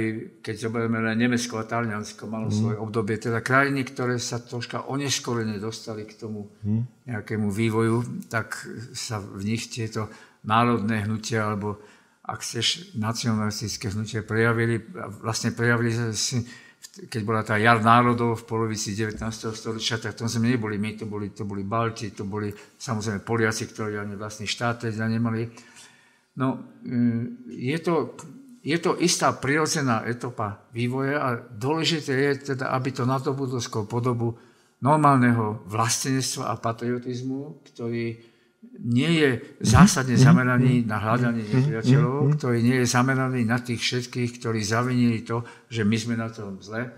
keď 0.43 0.55
zoberieme 0.67 0.99
len 0.99 1.15
Nemecko 1.15 1.63
a 1.63 1.69
Taliansko, 1.69 2.27
malo 2.27 2.51
mm. 2.51 2.55
svoje 2.55 2.77
obdobie, 2.83 3.15
teda 3.21 3.39
krajiny, 3.39 3.87
ktoré 3.87 4.19
sa 4.19 4.43
troška 4.43 4.91
oneskorene 4.91 5.63
dostali 5.63 6.03
k 6.03 6.19
tomu 6.19 6.51
mm. 6.67 7.07
nejakému 7.07 7.47
vývoju, 7.47 8.27
tak 8.27 8.59
sa 8.91 9.23
v 9.23 9.55
nich 9.55 9.71
tieto 9.71 10.11
národné 10.43 11.07
hnutia 11.07 11.47
alebo 11.47 11.79
ak 12.31 12.47
chceš, 12.47 12.95
nacionalistické 12.95 13.91
hnutie 13.91 14.23
prejavili, 14.23 14.79
vlastne 15.19 15.51
prejavili 15.51 15.91
si, 16.15 16.47
keď 17.11 17.23
bola 17.27 17.43
tá 17.43 17.59
jar 17.59 17.83
národov 17.83 18.39
v 18.39 18.47
polovici 18.47 18.95
19. 18.95 19.19
storočia, 19.51 19.99
tak 19.99 20.15
to 20.15 20.31
sme 20.31 20.55
neboli 20.55 20.79
my, 20.79 20.95
to 20.95 21.11
boli, 21.11 21.35
to 21.35 21.43
boli 21.43 21.67
Balti, 21.67 22.15
to 22.15 22.23
boli 22.23 22.55
samozrejme 22.55 23.27
Poliaci, 23.27 23.67
ktorí 23.67 23.99
ani 23.99 24.15
vlastný 24.15 24.47
štát 24.47 24.87
teda 24.87 25.11
nemali. 25.11 25.51
No, 26.39 26.79
mm, 26.87 27.51
je 27.51 27.79
to, 27.83 28.15
je 28.61 28.77
to 28.77 28.97
istá 29.01 29.33
prirodzená 29.33 30.05
etopa 30.05 30.69
vývoja 30.77 31.17
a 31.21 31.29
dôležité 31.41 32.13
je 32.13 32.33
teda, 32.55 32.77
aby 32.77 32.93
to 32.93 33.09
nadobudlo 33.09 33.61
podobu 33.89 34.37
normálneho 34.81 35.65
vlastenectva 35.69 36.53
a 36.53 36.61
patriotizmu, 36.61 37.65
ktorý 37.73 38.21
nie 38.81 39.13
je 39.17 39.31
zásadne 39.65 40.21
zameraný 40.21 40.85
na 40.85 41.01
hľadanie 41.01 41.45
nepriateľov, 41.49 42.37
ktorý 42.37 42.59
nie 42.61 42.77
je 42.85 42.87
zameraný 42.93 43.49
na 43.49 43.57
tých 43.61 43.81
všetkých, 43.81 44.41
ktorí 44.41 44.61
zavinili 44.61 45.25
to, 45.25 45.41
že 45.73 45.85
my 45.85 45.97
sme 45.97 46.15
na 46.21 46.29
tom 46.29 46.61
zle, 46.61 46.93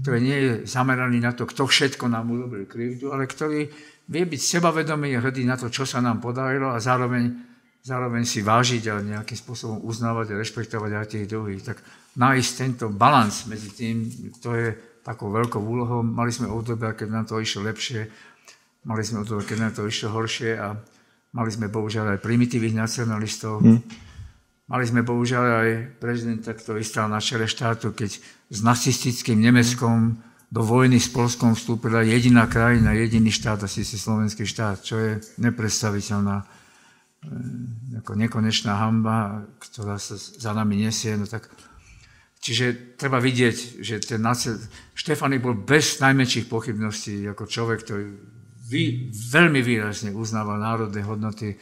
ktorý 0.00 0.18
nie 0.24 0.38
je 0.40 0.52
zameraný 0.64 1.20
na 1.20 1.36
to, 1.36 1.44
kto 1.44 1.68
všetko 1.68 2.08
nám 2.08 2.32
urobil 2.32 2.64
krivdu, 2.64 3.12
ale 3.12 3.28
ktorý 3.28 3.68
vie 4.08 4.24
byť 4.24 4.40
sebavedomý 4.40 5.12
a 5.16 5.20
hrdý 5.20 5.44
na 5.44 5.60
to, 5.60 5.68
čo 5.68 5.84
sa 5.84 6.00
nám 6.00 6.20
podarilo 6.20 6.72
a 6.72 6.80
zároveň, 6.80 7.51
zároveň 7.82 8.22
si 8.22 8.40
vážiť 8.42 8.82
a 8.90 9.02
nejakým 9.02 9.38
spôsobom 9.38 9.82
uznávať 9.82 10.32
a 10.32 10.38
rešpektovať 10.38 10.90
aj 10.96 11.06
tých 11.12 11.26
druhých. 11.26 11.62
Tak 11.66 11.78
nájsť 12.16 12.50
tento 12.56 12.86
balans 12.88 13.46
medzi 13.50 13.70
tým, 13.74 14.06
to 14.38 14.54
je 14.54 14.74
takou 15.02 15.34
veľkou 15.34 15.58
úlohou. 15.58 16.06
Mali 16.06 16.30
sme 16.30 16.46
obdobia, 16.46 16.94
keď 16.94 17.08
nám 17.10 17.26
to 17.26 17.42
išlo 17.42 17.66
lepšie, 17.66 18.06
mali 18.86 19.02
sme 19.02 19.26
obdobia, 19.26 19.44
keď 19.44 19.58
nám 19.58 19.72
to 19.74 19.82
išlo 19.90 20.08
horšie 20.14 20.54
a 20.56 20.78
Mali 21.32 21.48
sme 21.48 21.72
bohužiaľ 21.72 22.16
aj 22.16 22.20
primitívnych 22.20 22.76
nacionalistov. 22.76 23.64
Hmm. 23.64 23.80
Mali 24.68 24.84
sme 24.84 25.00
bohužiaľ 25.00 25.44
aj 25.64 25.70
prezidenta, 25.96 26.52
ktorý 26.52 26.84
stal 26.84 27.08
na 27.08 27.24
čele 27.24 27.48
štátu, 27.48 27.96
keď 27.96 28.20
s 28.52 28.58
nacistickým 28.60 29.40
Nemeckom 29.40 30.20
do 30.52 30.60
vojny 30.60 31.00
s 31.00 31.08
Polskom 31.08 31.56
vstúpila 31.56 32.04
jediná 32.04 32.44
krajina, 32.44 32.92
jediný 32.92 33.32
štát, 33.32 33.64
asi 33.64 33.80
si 33.80 33.96
slovenský 33.96 34.44
štát, 34.44 34.84
čo 34.84 35.00
je 35.00 35.12
nepredstaviteľná 35.40 36.44
ako 38.02 38.12
nekonečná 38.18 38.82
hamba, 38.82 39.46
ktorá 39.62 39.94
sa 39.98 40.18
za 40.18 40.50
nami 40.50 40.82
nesie. 40.82 41.14
No 41.14 41.30
tak, 41.30 41.46
čiže 42.42 42.98
treba 42.98 43.22
vidieť, 43.22 43.78
že 43.78 44.02
ten 44.02 44.22
Štefany 44.94 45.38
bol 45.38 45.54
bez 45.54 46.02
najmenších 46.02 46.50
pochybností 46.50 47.22
ako 47.30 47.46
človek, 47.46 47.78
ktorý 47.86 48.04
vy, 48.66 49.12
veľmi 49.12 49.60
výrazne 49.62 50.10
uznával 50.10 50.58
národné 50.58 51.04
hodnoty 51.04 51.54
e, 51.54 51.56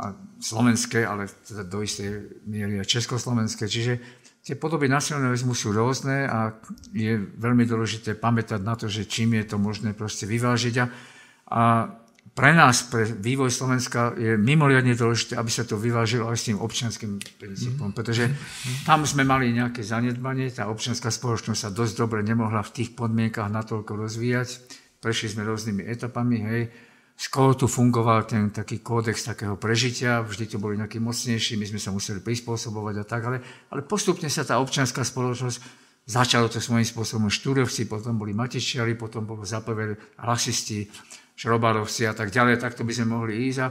a 0.00 0.16
slovenské, 0.40 1.04
ale 1.04 1.30
teda 1.46 1.62
do 1.62 1.84
istej 1.84 2.42
miery 2.48 2.80
aj 2.80 2.88
československé. 2.88 3.68
Čiže 3.68 3.92
tie 4.42 4.56
podoby 4.56 4.88
nacionalizmu 4.88 5.52
sú 5.52 5.70
rôzne 5.70 6.24
a 6.24 6.56
je 6.90 7.20
veľmi 7.20 7.68
dôležité 7.68 8.16
pamätať 8.16 8.60
na 8.64 8.74
to, 8.74 8.88
že 8.88 9.06
čím 9.06 9.36
je 9.38 9.44
to 9.44 9.60
možné 9.60 9.92
proste 9.92 10.24
vyvážiť. 10.24 10.74
A, 10.80 10.86
a 11.52 11.62
pre 12.38 12.54
nás, 12.54 12.86
pre 12.86 13.02
vývoj 13.02 13.50
Slovenska 13.50 14.14
je 14.14 14.38
mimoriadne 14.38 14.94
dôležité, 14.94 15.34
aby 15.34 15.50
sa 15.50 15.66
to 15.66 15.74
vyvážilo 15.74 16.30
aj 16.30 16.38
s 16.38 16.46
tým 16.46 16.62
občianským 16.62 17.18
princípom, 17.34 17.90
pretože 17.90 18.30
tam 18.86 19.02
sme 19.02 19.26
mali 19.26 19.50
nejaké 19.50 19.82
zanedbanie, 19.82 20.54
tá 20.54 20.70
občianská 20.70 21.10
spoločnosť 21.10 21.58
sa 21.58 21.74
dosť 21.74 21.98
dobre 21.98 22.22
nemohla 22.22 22.62
v 22.62 22.70
tých 22.78 22.94
podmienkach 22.94 23.50
natoľko 23.50 24.06
rozvíjať 24.06 24.78
prešli 24.98 25.30
sme 25.30 25.46
rôznymi 25.46 25.82
etapami, 25.86 26.36
hej. 26.42 26.62
Skoro 27.18 27.58
tu 27.58 27.66
fungoval 27.66 28.30
ten 28.30 28.54
taký 28.54 28.78
kódex 28.78 29.26
takého 29.26 29.58
prežitia, 29.58 30.22
vždy 30.22 30.54
to 30.54 30.62
boli 30.62 30.78
nejakí 30.78 31.02
mocnejší, 31.02 31.58
my 31.58 31.66
sme 31.66 31.80
sa 31.82 31.90
museli 31.90 32.22
prispôsobovať 32.22 32.94
a 33.02 33.04
tak, 33.04 33.22
ale, 33.26 33.38
ale 33.74 33.82
postupne 33.82 34.30
sa 34.30 34.46
tá 34.46 34.62
občianská 34.62 35.02
spoločnosť, 35.02 35.58
začalo 36.06 36.46
to 36.46 36.62
svojím 36.62 36.86
spôsobom 36.86 37.26
štúrovci, 37.26 37.90
potom 37.90 38.14
boli 38.22 38.38
matičiari, 38.38 38.94
potom 38.94 39.26
boli 39.26 39.42
zaprvé 39.42 39.98
rasisti, 40.14 40.86
šrobarovci 41.38 42.10
a 42.10 42.12
tak 42.12 42.34
ďalej, 42.34 42.58
tak 42.58 42.74
to 42.74 42.82
by 42.82 42.90
sme 42.90 43.14
mohli 43.14 43.46
ísť. 43.46 43.58
A, 43.62 43.68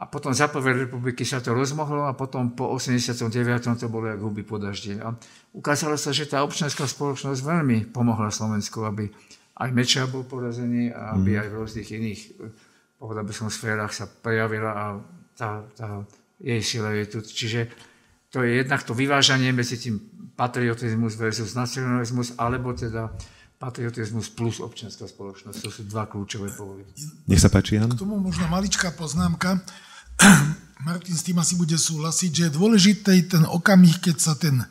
a 0.00 0.04
potom 0.08 0.32
za 0.32 0.48
prvé 0.48 0.88
republiky 0.88 1.28
sa 1.28 1.44
to 1.44 1.52
rozmohlo 1.52 2.08
a 2.08 2.16
potom 2.16 2.56
po 2.56 2.72
89. 2.72 3.28
to 3.76 3.86
bolo 3.92 4.08
jak 4.08 4.20
huby 4.24 4.40
po 4.40 4.56
daždi. 4.56 4.96
A 4.96 5.12
ukázalo 5.52 6.00
sa, 6.00 6.16
že 6.16 6.24
tá 6.24 6.40
občianská 6.40 6.88
spoločnosť 6.88 7.44
veľmi 7.44 7.92
pomohla 7.92 8.32
Slovensku, 8.32 8.88
aby, 8.88 9.12
aj 9.60 9.70
Meča 9.76 10.08
bol 10.08 10.24
porazený 10.24 10.88
a 10.96 11.12
aby 11.12 11.36
mm. 11.36 11.40
aj 11.44 11.48
v 11.52 11.56
rôznych 11.60 11.88
iných, 11.92 12.20
povedal 12.96 13.24
by 13.28 13.32
som, 13.36 13.52
sférach 13.52 13.92
sa 13.92 14.08
prejavila 14.08 14.72
a 14.72 14.84
tá, 15.36 15.68
tá 15.76 16.02
jej 16.40 16.62
sila 16.64 16.96
je 16.96 17.04
tu. 17.04 17.18
Čiže 17.20 17.68
to 18.32 18.40
je 18.46 18.64
jednak 18.64 18.80
to 18.86 18.96
vyvážanie 18.96 19.52
medzi 19.52 19.76
tým 19.76 20.00
patriotizmus 20.38 21.18
versus 21.18 21.52
nacionalizmus, 21.58 22.38
alebo 22.38 22.70
teda 22.72 23.10
patriotizmus 23.58 24.30
plus 24.30 24.62
občianská 24.62 25.10
spoločnosť. 25.10 25.58
To 25.66 25.70
sú 25.70 25.82
dva 25.90 26.06
kľúčové 26.06 26.54
povody. 26.54 26.86
Nech 27.26 27.42
sa 27.42 27.50
páči, 27.50 27.74
Jan. 27.74 27.90
K 27.90 27.98
tomu 27.98 28.22
možno 28.22 28.46
maličká 28.46 28.94
poznámka. 28.94 29.58
Martin 30.86 31.18
s 31.18 31.26
tým 31.26 31.42
asi 31.42 31.58
bude 31.58 31.74
súhlasiť, 31.74 32.30
že 32.30 32.42
je 32.48 32.56
dôležitý 32.56 33.18
ten 33.26 33.42
okamih, 33.42 33.98
keď 33.98 34.16
sa 34.22 34.38
ten 34.38 34.62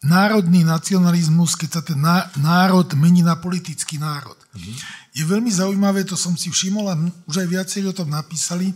národný 0.00 0.64
nacionalizmus, 0.64 1.60
keď 1.60 1.70
sa 1.70 1.82
ten 1.84 2.00
národ 2.40 2.88
mení 2.96 3.20
na 3.20 3.36
politický 3.36 4.00
národ. 4.00 4.36
Mhm. 4.56 4.72
Je 5.12 5.24
veľmi 5.24 5.52
zaujímavé, 5.52 6.08
to 6.08 6.16
som 6.16 6.36
si 6.36 6.48
všimol 6.48 6.88
a 6.88 6.96
už 7.28 7.44
aj 7.44 7.48
viacerí 7.48 7.84
o 7.84 7.96
tom 7.96 8.08
napísali, 8.08 8.72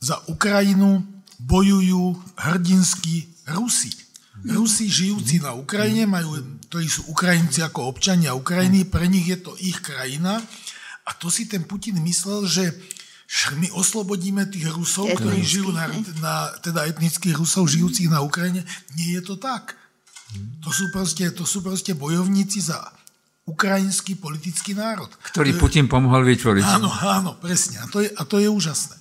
za 0.00 0.16
Ukrajinu 0.30 1.02
bojujú 1.42 2.14
hrdinsky 2.38 3.26
Rusi. 3.50 3.90
Mhm. 3.90 4.54
Rusi 4.54 4.86
žijúci 4.86 5.42
na 5.42 5.50
Ukrajine, 5.58 6.06
majú, 6.06 6.38
ktorí 6.70 6.86
sú 6.86 7.10
Ukrajinci 7.10 7.66
ako 7.66 7.90
občania 7.90 8.30
Ukrajiny, 8.38 8.86
pre 8.86 9.10
nich 9.10 9.26
je 9.26 9.42
to 9.42 9.58
ich 9.58 9.82
krajina 9.82 10.38
a 11.02 11.10
to 11.18 11.26
si 11.26 11.50
ten 11.50 11.66
Putin 11.66 11.98
myslel, 11.98 12.46
že 12.46 12.70
my 13.58 13.74
oslobodíme 13.74 14.46
tých 14.46 14.70
Rusov, 14.70 15.10
ktorí 15.18 15.42
žijú 15.42 15.74
na, 15.74 15.90
na 16.22 16.34
teda 16.62 16.86
etnických 16.86 17.34
Rusov 17.34 17.66
žijúcich 17.66 18.06
na 18.06 18.22
Ukrajine. 18.22 18.62
Nie 18.94 19.18
je 19.18 19.22
to 19.22 19.34
tak. 19.34 19.74
To 20.62 20.70
sú 20.70 20.94
proste, 20.94 21.26
to 21.34 21.42
sú 21.42 21.58
proste 21.58 21.90
bojovníci 21.98 22.62
za 22.62 22.78
ukrajinský 23.50 24.14
politický 24.14 24.78
národ. 24.78 25.10
Ktorý 25.26 25.58
Putin 25.58 25.90
pomohol 25.90 26.22
vytvoriť. 26.22 26.62
Áno, 26.62 26.90
áno, 26.90 27.34
presne. 27.34 27.82
A 27.82 27.90
to 27.90 27.98
je, 27.98 28.14
a 28.14 28.22
to 28.22 28.38
je 28.38 28.46
úžasné. 28.46 28.94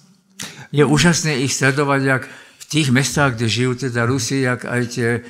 Je 0.73 0.81
úžasné 0.81 1.45
ich 1.45 1.53
sledovať, 1.53 2.01
jak 2.01 2.23
v 2.33 2.65
tých 2.65 2.89
mestách, 2.89 3.37
kde 3.37 3.45
žijú 3.45 3.71
teda 3.77 4.09
Rusi, 4.09 4.41
jak 4.41 4.65
aj 4.65 4.81
tie 4.89 5.21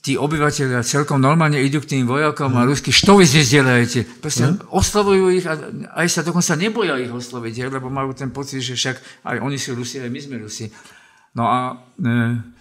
tí 0.00 0.16
obyvateľia 0.16 0.80
celkom 0.80 1.20
normálne 1.20 1.60
idú 1.60 1.84
k 1.84 1.96
tým 1.96 2.04
vojakom 2.08 2.50
hmm. 2.52 2.58
a 2.58 2.62
mhm. 2.64 2.68
rusky, 2.72 2.90
što 2.92 3.20
vy 3.20 3.24
zde 3.28 3.42
delajete? 3.60 4.00
Proste 4.20 4.44
hmm. 4.48 4.72
oslovujú 4.72 5.24
ich 5.36 5.44
a 5.44 5.54
aj 6.00 6.08
sa 6.08 6.20
dokonca 6.24 6.56
neboja 6.56 6.96
ich 6.96 7.12
osloviť, 7.12 7.68
lebo 7.68 7.92
majú 7.92 8.16
ten 8.16 8.32
pocit, 8.32 8.64
že 8.64 8.74
však 8.76 8.96
aj 9.28 9.36
oni 9.44 9.56
sú 9.60 9.76
Rusi, 9.76 10.00
aj 10.00 10.10
my 10.10 10.20
sme 10.20 10.36
Rusi. 10.40 10.72
No 11.36 11.46
a 11.46 11.84
e, 12.00 12.59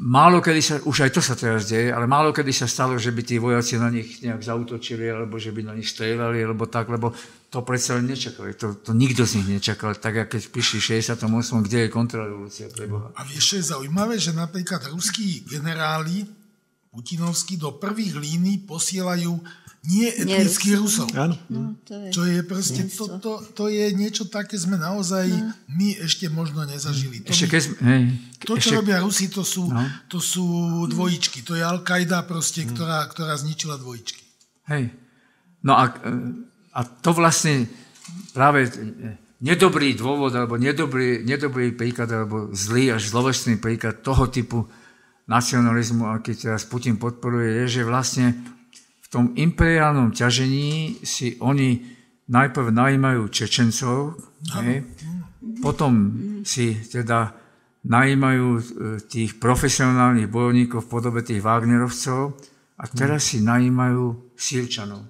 málo 0.00 0.40
kedy 0.40 0.60
sa, 0.64 0.74
už 0.80 1.08
aj 1.08 1.10
to 1.12 1.20
sa 1.20 1.36
teraz 1.36 1.68
deje, 1.68 1.92
ale 1.92 2.08
málo 2.08 2.32
kedy 2.32 2.52
sa 2.56 2.64
stalo, 2.64 2.96
že 2.96 3.12
by 3.12 3.20
tí 3.20 3.36
vojaci 3.36 3.76
na 3.76 3.92
nich 3.92 4.24
nejak 4.24 4.40
zautočili, 4.40 5.04
alebo 5.12 5.36
že 5.36 5.52
by 5.52 5.60
na 5.68 5.74
nich 5.76 5.92
strieľali, 5.92 6.40
alebo 6.40 6.64
tak, 6.68 6.88
lebo 6.88 7.12
to 7.52 7.60
predsa 7.60 8.00
len 8.00 8.08
nečakali. 8.08 8.56
To, 8.56 8.80
to 8.80 8.96
nikto 8.96 9.28
z 9.28 9.44
nich 9.44 9.60
nečakal. 9.60 9.92
Tak, 9.92 10.24
ako 10.24 10.30
keď 10.32 10.42
prišli 10.48 10.78
68, 11.04 11.28
kde 11.68 11.78
je 11.84 11.88
kontrarevolúcia 11.92 12.66
pre 12.72 12.88
Boha. 12.88 13.12
A 13.12 13.28
vieš, 13.28 13.44
čo 13.52 13.56
je 13.60 13.70
zaujímavé, 13.76 14.16
že 14.16 14.32
napríklad 14.32 14.88
ruskí 14.88 15.44
generáli 15.44 16.24
Putinovskí 16.92 17.56
do 17.56 17.80
prvých 17.80 18.20
línií 18.20 18.68
posielajú 18.68 19.32
nie 19.82 20.06
etnických 20.06 20.78
Rusov. 20.78 21.10
Áno. 21.18 21.34
No, 21.50 21.74
to 21.82 21.98
je, 21.98 22.08
čo 22.14 22.22
je 22.22 22.38
proste, 22.46 22.86
to, 22.86 23.18
to, 23.18 23.32
to 23.50 23.64
je 23.66 23.90
niečo 23.98 24.30
také, 24.30 24.54
sme 24.54 24.78
naozaj 24.78 25.26
no. 25.26 25.50
my 25.74 25.98
ešte 26.06 26.30
možno 26.30 26.62
nezažili. 26.62 27.18
To, 27.26 27.34
ešte 27.34 27.50
keď, 27.50 27.62
hej, 27.82 28.02
to 28.46 28.54
čo 28.62 28.70
ešte... 28.70 28.78
robia 28.78 29.02
Rusi, 29.02 29.26
to 29.26 29.42
sú, 29.42 29.66
no. 29.66 29.82
to 30.06 30.22
sú 30.22 30.46
dvojičky. 30.86 31.42
To 31.42 31.58
je 31.58 31.66
Al-Qaida 31.66 32.22
proste, 32.30 32.62
no. 32.62 32.78
ktorá, 32.78 33.10
ktorá 33.10 33.34
zničila 33.34 33.74
dvojičky. 33.74 34.22
Hej. 34.70 34.94
No 35.66 35.74
a, 35.74 35.90
a 36.78 36.80
to 36.86 37.10
vlastne 37.10 37.66
práve 38.30 38.70
nedobrý 39.42 39.98
dôvod, 39.98 40.30
alebo 40.30 40.62
nedobrý, 40.62 41.26
nedobrý 41.26 41.74
príklad, 41.74 42.06
alebo 42.06 42.54
zlý 42.54 42.94
až 42.94 43.10
zlovestný 43.10 43.58
príklad 43.58 43.98
toho 43.98 44.30
typu 44.30 44.62
nacionalizmu, 45.26 46.06
aký 46.06 46.38
teraz 46.38 46.62
Putin 46.70 46.98
podporuje, 46.98 47.66
je, 47.66 47.82
že 47.82 47.82
vlastne 47.82 48.34
tom 49.12 49.36
imperiálnom 49.36 50.16
ťažení 50.16 51.04
si 51.04 51.36
oni 51.36 51.84
najprv 52.32 52.72
najímajú 52.72 53.28
Čečencov, 53.28 54.16
hej, 54.56 54.88
potom 55.60 55.92
si 56.48 56.80
teda 56.80 57.36
najímajú 57.82 58.48
e, 58.56 58.62
tých 59.04 59.36
profesionálnych 59.36 60.30
bojovníkov 60.32 60.86
v 60.86 60.90
podobe 60.90 61.20
tých 61.20 61.42
Wagnerovcov 61.44 62.32
a 62.78 62.84
teraz 62.88 63.34
si 63.34 63.42
najímajú 63.42 64.32
Sílčanov. 64.38 65.02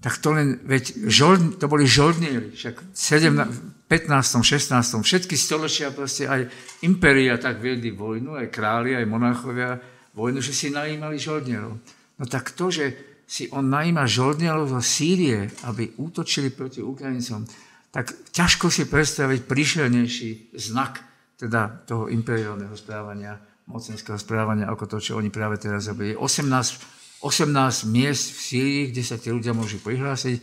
Tak 0.00 0.18
to 0.18 0.32
len, 0.32 0.60
veď 0.64 1.06
žold, 1.06 1.60
to 1.60 1.68
boli 1.68 1.84
žoldnieri, 1.84 2.50
však 2.56 2.92
17, 2.92 3.86
15., 3.86 4.42
16., 4.42 5.06
všetky 5.06 5.36
storočia 5.38 5.92
proste 5.92 6.26
aj 6.26 6.50
impéria 6.82 7.36
tak 7.38 7.62
viedli 7.62 7.92
vojnu, 7.92 8.34
aj 8.34 8.48
králi, 8.50 8.96
aj 8.96 9.06
monarchovia 9.06 9.76
vojnu, 10.16 10.40
že 10.40 10.56
si 10.56 10.72
najímali 10.72 11.20
žoldnierov. 11.20 11.74
No 12.16 12.24
tak 12.24 12.56
to, 12.56 12.72
že 12.72 13.15
si 13.26 13.50
on 13.50 13.66
najíma 13.66 14.06
žoldnierov 14.06 14.70
zo 14.70 14.78
Sýrie, 14.78 15.50
aby 15.66 15.98
útočili 15.98 16.54
proti 16.54 16.78
Ukrajincom, 16.78 17.42
tak 17.90 18.14
ťažko 18.30 18.70
si 18.70 18.86
predstaviť 18.86 19.50
príšernejší 19.50 20.54
znak 20.54 21.02
teda 21.36 21.84
toho 21.84 22.06
imperiálneho 22.08 22.72
správania, 22.78 23.36
mocenského 23.66 24.16
správania, 24.16 24.70
ako 24.70 24.96
to, 24.96 24.98
čo 25.02 25.18
oni 25.18 25.28
práve 25.28 25.58
teraz 25.58 25.90
robili. 25.90 26.14
18, 26.14 27.20
18 27.20 27.90
miest 27.90 28.32
v 28.32 28.38
Sýrii, 28.38 28.82
kde 28.94 29.02
sa 29.02 29.18
tí 29.18 29.34
ľudia 29.34 29.52
môžu 29.52 29.82
prihlásiť, 29.82 30.40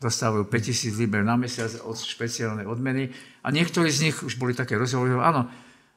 dostávajú 0.00 0.48
5000 0.48 0.96
liber 0.96 1.20
na 1.20 1.36
mesiac 1.36 1.68
od 1.84 1.98
špeciálnej 1.98 2.64
odmeny 2.64 3.12
a 3.44 3.52
niektorí 3.52 3.92
z 3.92 4.08
nich 4.08 4.16
už 4.24 4.40
boli 4.40 4.56
také 4.56 4.80
rozhovory, 4.80 5.12
áno, 5.20 5.50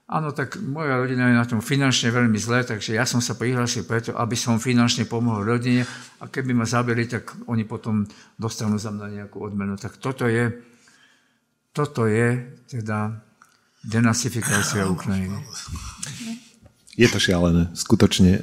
áno, 0.07 0.35
tak 0.35 0.59
moja 0.59 0.99
rodina 0.99 1.31
je 1.31 1.39
na 1.39 1.47
tom 1.47 1.61
finančne 1.63 2.11
veľmi 2.11 2.35
zlé, 2.35 2.67
takže 2.67 2.95
ja 2.95 3.07
som 3.07 3.23
sa 3.23 3.39
prihlásil 3.39 3.88
preto, 3.88 4.11
aby 4.15 4.35
som 4.35 4.59
finančne 4.59 5.07
pomohol 5.07 5.47
rodine 5.47 5.88
a 6.19 6.27
keby 6.27 6.51
ma 6.51 6.67
zabili, 6.67 7.07
tak 7.07 7.31
oni 7.47 7.63
potom 7.63 8.03
dostanú 8.35 8.75
za 8.75 8.91
mňa 8.91 9.23
nejakú 9.23 9.39
odmenu. 9.39 9.80
Tak 9.80 9.97
toto 9.97 10.27
je, 10.27 10.51
toto 11.71 12.05
je 12.05 12.43
teda 12.67 13.15
denazifikácia 13.84 14.88
Ukrajiny. 14.88 15.39
Je 16.94 17.10
to 17.10 17.18
šialené, 17.18 17.74
skutočne. 17.74 18.38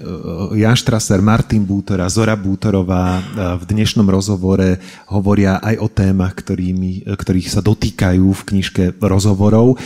Jan 0.59 0.75
Štraser, 0.75 1.23
Martin 1.23 1.63
Bútora, 1.63 2.11
Zora 2.11 2.35
Bútorová 2.35 3.23
v 3.55 3.63
dnešnom 3.63 4.03
rozhovore 4.11 4.83
hovoria 5.07 5.63
aj 5.63 5.79
o 5.79 5.87
témach, 5.87 6.35
ktorými, 6.35 7.07
ktorých 7.07 7.47
sa 7.47 7.63
dotýkajú 7.63 8.27
v 8.27 8.43
knižke 8.51 8.99
rozhovorov. 8.99 9.79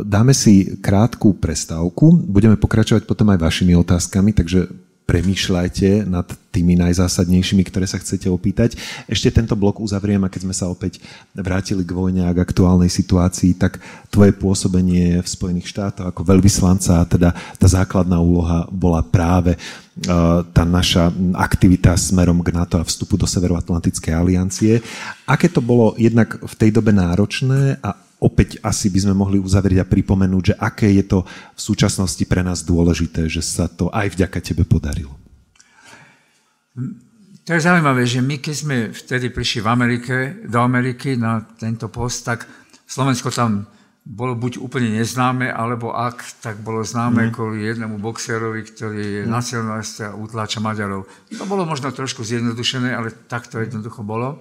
Dáme 0.00 0.32
si 0.32 0.80
krátku 0.80 1.36
prestávku, 1.36 2.24
budeme 2.24 2.56
pokračovať 2.56 3.04
potom 3.04 3.36
aj 3.36 3.44
vašimi 3.44 3.76
otázkami, 3.76 4.32
takže 4.32 4.89
premýšľajte 5.10 6.06
nad 6.06 6.22
tými 6.54 6.78
najzásadnejšími, 6.78 7.66
ktoré 7.66 7.82
sa 7.90 7.98
chcete 7.98 8.30
opýtať. 8.30 8.78
Ešte 9.10 9.34
tento 9.34 9.58
blok 9.58 9.82
uzavriem 9.82 10.22
a 10.22 10.30
keď 10.30 10.46
sme 10.46 10.54
sa 10.54 10.70
opäť 10.70 11.02
vrátili 11.34 11.82
k 11.82 11.90
vojne 11.90 12.30
a 12.30 12.34
k 12.34 12.38
aktuálnej 12.38 12.86
situácii, 12.86 13.58
tak 13.58 13.82
tvoje 14.06 14.30
pôsobenie 14.30 15.18
v 15.18 15.26
Spojených 15.26 15.66
štátoch 15.66 16.14
ako 16.14 16.22
veľvyslanca, 16.22 17.10
teda 17.10 17.34
tá 17.34 17.66
základná 17.66 18.22
úloha 18.22 18.70
bola 18.70 19.02
práve 19.02 19.58
tá 20.54 20.62
naša 20.62 21.10
aktivita 21.34 21.92
smerom 21.98 22.40
k 22.46 22.54
NATO 22.54 22.78
a 22.78 22.86
vstupu 22.86 23.18
do 23.18 23.26
Severoatlantickej 23.26 24.14
aliancie. 24.14 24.78
Aké 25.26 25.50
to 25.50 25.58
bolo 25.58 25.98
jednak 25.98 26.38
v 26.38 26.54
tej 26.54 26.70
dobe 26.70 26.94
náročné 26.94 27.82
a 27.82 28.09
opäť 28.20 28.60
asi 28.60 28.92
by 28.92 29.08
sme 29.08 29.14
mohli 29.16 29.40
uzavrieť 29.40 29.82
a 29.82 29.90
pripomenúť, 29.90 30.52
že 30.52 30.58
aké 30.60 30.92
je 30.92 31.04
to 31.08 31.18
v 31.56 31.60
súčasnosti 31.60 32.22
pre 32.28 32.44
nás 32.44 32.60
dôležité, 32.62 33.26
že 33.26 33.40
sa 33.40 33.66
to 33.66 33.88
aj 33.90 34.12
vďaka 34.12 34.38
tebe 34.44 34.62
podarilo. 34.68 35.16
To 37.48 37.50
je 37.56 37.66
zaujímavé, 37.66 38.06
že 38.06 38.22
my 38.22 38.38
keď 38.38 38.54
sme 38.54 38.76
vtedy 38.92 39.32
prišli 39.32 39.64
v 39.64 39.68
Amerike, 39.72 40.14
do 40.46 40.60
Ameriky 40.60 41.18
na 41.18 41.42
tento 41.58 41.90
post, 41.90 42.22
tak 42.22 42.46
Slovensko 42.86 43.32
tam 43.34 43.66
bolo 44.06 44.32
buď 44.32 44.58
úplne 44.58 44.96
neznáme, 44.96 45.52
alebo 45.52 45.92
ak, 45.92 46.40
tak 46.40 46.56
bolo 46.64 46.80
známe 46.80 47.28
mm. 47.28 47.32
kvôli 47.36 47.68
jednému 47.68 48.00
boxerovi, 48.00 48.64
ktorý 48.64 49.02
je 49.20 49.22
mm. 49.24 49.30
nacionalista 49.30 50.10
a 50.12 50.16
utláča 50.16 50.58
Maďarov. 50.58 51.04
To 51.36 51.44
bolo 51.44 51.68
možno 51.68 51.92
trošku 51.92 52.24
zjednodušené, 52.24 52.90
ale 52.96 53.12
tak 53.28 53.46
to 53.46 53.60
jednoducho 53.60 54.00
bolo. 54.00 54.40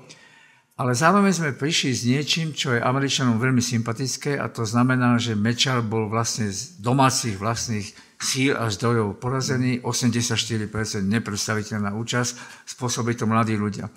Ale 0.79 0.95
zároveň 0.95 1.35
sme 1.35 1.59
prišli 1.59 1.91
s 1.91 2.07
niečím, 2.07 2.55
čo 2.55 2.71
je 2.71 2.79
Američanom 2.79 3.35
veľmi 3.35 3.59
sympatické 3.59 4.39
a 4.39 4.47
to 4.47 4.63
znamená, 4.63 5.19
že 5.19 5.35
Mečar 5.35 5.83
bol 5.83 6.07
vlastne 6.07 6.47
z 6.47 6.79
domácich 6.79 7.35
vlastných 7.35 7.91
síl 8.15 8.55
a 8.55 8.71
zdrojov 8.71 9.19
porazený, 9.19 9.83
84% 9.83 10.71
nepredstaviteľná 11.03 11.91
účasť, 11.99 12.63
spôsobí 12.63 13.19
to 13.19 13.27
mladí 13.27 13.59
ľudia. 13.59 13.91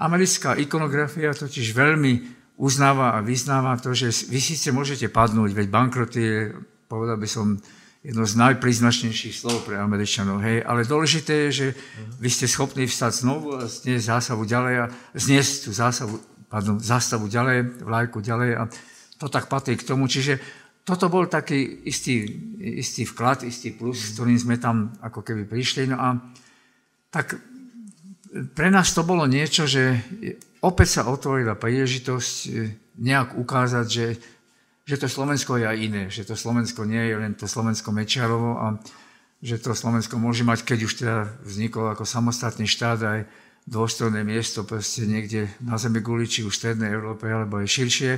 Americká 0.00 0.56
ikonografia 0.56 1.36
totiž 1.36 1.76
veľmi 1.76 2.12
uznáva 2.56 3.12
a 3.12 3.20
vyznáva 3.20 3.76
to, 3.76 3.92
že 3.92 4.32
vy 4.32 4.40
síce 4.40 4.72
môžete 4.72 5.12
padnúť, 5.12 5.52
veď 5.52 5.68
bankroty 5.68 6.20
je, 6.20 6.40
povedal 6.88 7.20
by 7.20 7.28
som, 7.28 7.60
jedno 8.06 8.22
z 8.22 8.38
najpríznačnejších 8.38 9.34
slov 9.34 9.66
pre 9.66 9.82
Američanov. 9.82 10.38
Hej. 10.38 10.62
Ale 10.62 10.86
dôležité 10.86 11.50
je, 11.50 11.50
že 11.50 11.66
vy 12.22 12.30
ste 12.30 12.46
schopní 12.46 12.86
vstať 12.86 13.26
znovu 13.26 13.58
a 13.58 13.66
zniesť 13.66 14.04
zásavu 14.14 14.46
ďalej 14.46 14.74
a 14.78 14.86
zniesť 15.18 15.52
tú 15.66 15.70
zásavu, 15.74 16.14
pardon, 16.46 16.78
zástavu 16.78 17.26
ďalej, 17.26 17.82
vlajku 17.82 18.22
ďalej 18.22 18.50
a 18.62 18.70
to 19.18 19.26
tak 19.26 19.50
patrí 19.50 19.74
k 19.74 19.82
tomu. 19.82 20.06
Čiže 20.06 20.38
toto 20.86 21.10
bol 21.10 21.26
taký 21.26 21.82
istý, 21.82 22.30
istý 22.78 23.02
vklad, 23.02 23.42
istý 23.42 23.74
plus, 23.74 23.98
s 23.98 24.14
ktorým 24.14 24.38
sme 24.38 24.54
tam 24.62 24.94
ako 25.02 25.26
keby 25.26 25.42
prišli. 25.42 25.90
No 25.90 25.98
a 25.98 26.14
tak 27.10 27.34
pre 28.54 28.70
nás 28.70 28.94
to 28.94 29.02
bolo 29.02 29.26
niečo, 29.26 29.66
že 29.66 29.98
opäť 30.62 31.02
sa 31.02 31.10
otvorila 31.10 31.58
príležitosť 31.58 32.34
nejak 33.02 33.34
ukázať, 33.34 33.86
že 33.90 34.06
že 34.86 35.02
to 35.02 35.10
Slovensko 35.10 35.58
je 35.58 35.66
aj 35.66 35.78
iné, 35.82 36.02
že 36.06 36.22
to 36.22 36.38
Slovensko 36.38 36.86
nie 36.86 37.10
je 37.10 37.14
len 37.18 37.34
to 37.34 37.50
Slovensko 37.50 37.90
Mečiarovo 37.90 38.54
a 38.62 38.78
že 39.42 39.58
to 39.58 39.74
Slovensko 39.74 40.16
môže 40.16 40.46
mať, 40.46 40.62
keď 40.62 40.78
už 40.86 40.92
teda 41.02 41.16
vzniklo 41.42 41.90
ako 41.90 42.06
samostatný 42.06 42.70
štát, 42.70 43.00
aj 43.02 43.20
dôstojné 43.66 44.22
miesto 44.22 44.62
proste 44.62 45.04
niekde 45.04 45.50
na 45.58 45.74
zemi 45.74 45.98
guli, 45.98 46.30
či 46.30 46.46
už 46.46 46.54
v 46.54 46.60
Strednej 46.62 46.94
Európe, 46.94 47.26
alebo 47.26 47.58
aj 47.58 47.66
širšie. 47.66 48.12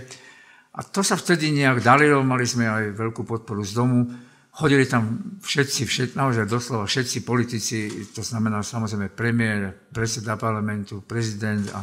A 0.77 0.85
to 0.85 1.01
sa 1.01 1.17
vtedy 1.17 1.51
nejak 1.51 1.81
darilo, 1.81 2.21
mali 2.21 2.45
sme 2.45 2.69
aj 2.69 2.85
veľkú 2.95 3.25
podporu 3.25 3.65
z 3.65 3.73
domu. 3.73 4.05
Chodili 4.53 4.85
tam 4.85 5.41
všetci, 5.41 5.81
všet, 5.89 6.11
naozaj 6.21 6.45
doslova 6.45 6.85
všetci 6.85 7.25
politici, 7.25 7.89
to 8.13 8.21
znamená 8.21 8.61
samozrejme 8.61 9.09
premiér, 9.17 9.73
predseda 9.89 10.37
parlamentu, 10.37 11.01
prezident 11.01 11.65
a, 11.73 11.81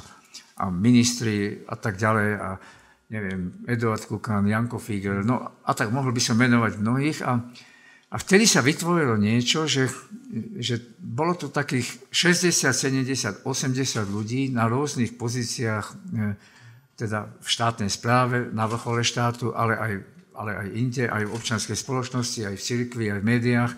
a 0.62 0.70
ministri 0.70 1.66
a 1.66 1.76
tak 1.76 1.98
ďalej. 1.98 2.30
A 2.38 2.50
neviem, 3.10 3.54
Eduard 3.70 4.02
Kukan, 4.02 4.50
Janko 4.50 4.82
Figel, 4.82 5.22
no 5.22 5.62
a 5.62 5.72
tak 5.78 5.94
mohol 5.94 6.10
by 6.10 6.22
som 6.22 6.42
menovať 6.42 6.82
mnohých. 6.82 7.20
A, 7.22 7.38
a 8.10 8.16
vtedy 8.18 8.50
sa 8.50 8.66
vytvorilo 8.66 9.14
niečo, 9.18 9.70
že, 9.70 9.86
že 10.58 10.98
bolo 10.98 11.38
tu 11.38 11.54
takých 11.54 12.10
60, 12.10 12.74
70, 12.74 13.46
80 13.46 14.10
ľudí 14.10 14.50
na 14.50 14.66
rôznych 14.66 15.14
pozíciách, 15.22 15.86
e, 15.86 15.94
teda 16.98 17.30
v 17.38 17.48
štátnej 17.48 17.92
správe, 17.94 18.50
na 18.50 18.66
vrchole 18.66 19.06
štátu, 19.06 19.54
ale 19.54 19.78
aj, 19.78 19.94
ale 20.34 20.52
aj 20.66 20.68
inde, 20.74 21.04
aj 21.06 21.30
v 21.30 21.36
občanskej 21.36 21.78
spoločnosti, 21.78 22.42
aj 22.42 22.56
v 22.58 22.66
cirkvi, 22.66 23.06
aj 23.14 23.20
v 23.22 23.30
médiách, 23.30 23.74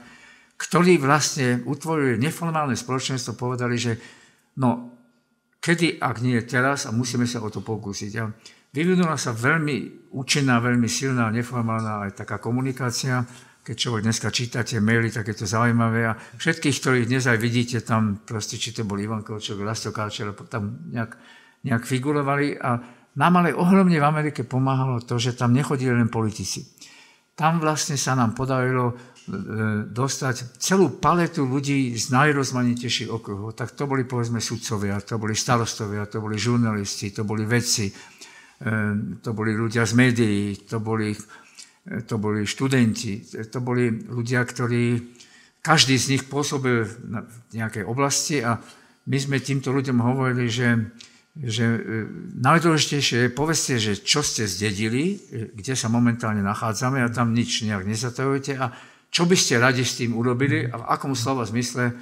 ktorí 0.57 0.97
vlastne 0.97 1.61
utvorili 1.67 2.17
neformálne 2.17 2.73
spoločenstvo, 2.73 3.37
povedali, 3.37 3.77
že 3.77 3.93
no, 4.57 4.97
kedy, 5.61 5.99
ak 6.01 6.23
nie 6.23 6.39
teraz, 6.47 6.89
a 6.89 6.95
musíme 6.95 7.29
sa 7.29 7.43
o 7.43 7.49
to 7.51 7.61
pokúsiť. 7.61 8.11
A 8.17 8.25
Vyvinula 8.73 9.15
sa 9.15 9.31
veľmi 9.31 10.09
účinná, 10.11 10.59
veľmi 10.59 10.87
silná, 10.91 11.31
neformálna 11.31 12.09
aj 12.09 12.23
taká 12.25 12.37
komunikácia. 12.37 13.23
Keď 13.63 13.75
človek 13.75 14.03
dneska 14.07 14.31
čítate 14.31 14.79
maily, 14.79 15.11
tak 15.11 15.27
je 15.27 15.43
to 15.43 15.45
zaujímavé. 15.47 16.07
A 16.07 16.15
všetkých, 16.15 16.77
ktorých 16.79 17.09
dnes 17.11 17.27
aj 17.27 17.39
vidíte 17.39 17.83
tam, 17.83 18.23
proste, 18.23 18.55
či 18.55 18.71
to 18.71 18.87
bol 18.87 18.95
Ivan 18.95 19.27
Kočok, 19.27 19.59
Rasto 19.59 19.91
Káčer, 19.91 20.31
tam 20.47 20.87
nejak, 20.87 21.19
nejak 21.67 21.83
figurovali. 21.83 22.55
A 22.55 22.79
nám 23.17 23.33
ale 23.43 23.51
ohromne 23.51 23.97
v 23.99 24.07
Amerike 24.07 24.47
pomáhalo 24.47 25.03
to, 25.03 25.19
že 25.19 25.35
tam 25.35 25.51
nechodili 25.51 25.91
len 25.91 26.07
politici. 26.07 26.63
Tam 27.37 27.61
vlastne 27.61 27.97
sa 27.97 28.17
nám 28.17 28.33
podarilo 28.33 28.93
e, 28.93 28.95
dostať 29.89 30.57
celú 30.57 30.97
paletu 30.97 31.45
ľudí 31.45 31.93
z 31.93 32.13
najrozmanitejších 32.13 33.09
okruhov. 33.13 33.53
Tak 33.53 33.77
to 33.77 33.85
boli 33.85 34.09
povedzme 34.09 34.41
sudcovia, 34.41 34.97
to 35.01 35.21
boli 35.21 35.37
starostovia, 35.37 36.09
to 36.09 36.17
boli 36.17 36.37
žurnalisti, 36.37 37.13
to 37.13 37.21
boli 37.25 37.45
vedci, 37.45 37.93
to 39.21 39.29
boli 39.37 39.53
ľudia 39.53 39.85
z 39.85 39.93
médií, 39.93 40.65
to 40.65 40.81
boli, 40.81 41.13
to 42.09 42.15
boli 42.17 42.41
študenti, 42.41 43.21
to 43.53 43.59
boli 43.61 43.93
ľudia, 43.93 44.41
ktorí, 44.41 44.97
každý 45.61 45.93
z 45.99 46.17
nich 46.17 46.23
pôsobil 46.25 46.89
v 46.89 47.37
nejakej 47.53 47.85
oblasti 47.85 48.41
a 48.41 48.57
my 49.07 49.17
sme 49.17 49.39
týmto 49.39 49.71
ľuďom 49.71 50.03
hovorili, 50.03 50.51
že, 50.51 50.91
že 51.39 51.63
eh, 51.63 51.79
najdôležitejšie 52.43 53.17
je 53.27 53.35
povedzte, 53.35 53.75
že 53.79 53.93
čo 54.03 54.19
ste 54.19 54.43
zdedili, 54.47 55.15
eh, 55.15 55.51
kde 55.55 55.73
sa 55.79 55.87
momentálne 55.87 56.43
nachádzame 56.43 56.99
a 57.03 57.11
tam 57.11 57.31
nič 57.31 57.63
nejak 57.63 57.87
nezatajujete 57.87 58.59
a 58.59 58.75
čo 59.07 59.23
by 59.23 59.35
ste 59.39 59.63
radi 59.63 59.87
s 59.87 60.03
tým 60.03 60.11
urobili 60.19 60.67
a 60.67 60.75
v 60.75 60.87
akom 60.91 61.15
slova 61.15 61.47
zmysle 61.47 61.95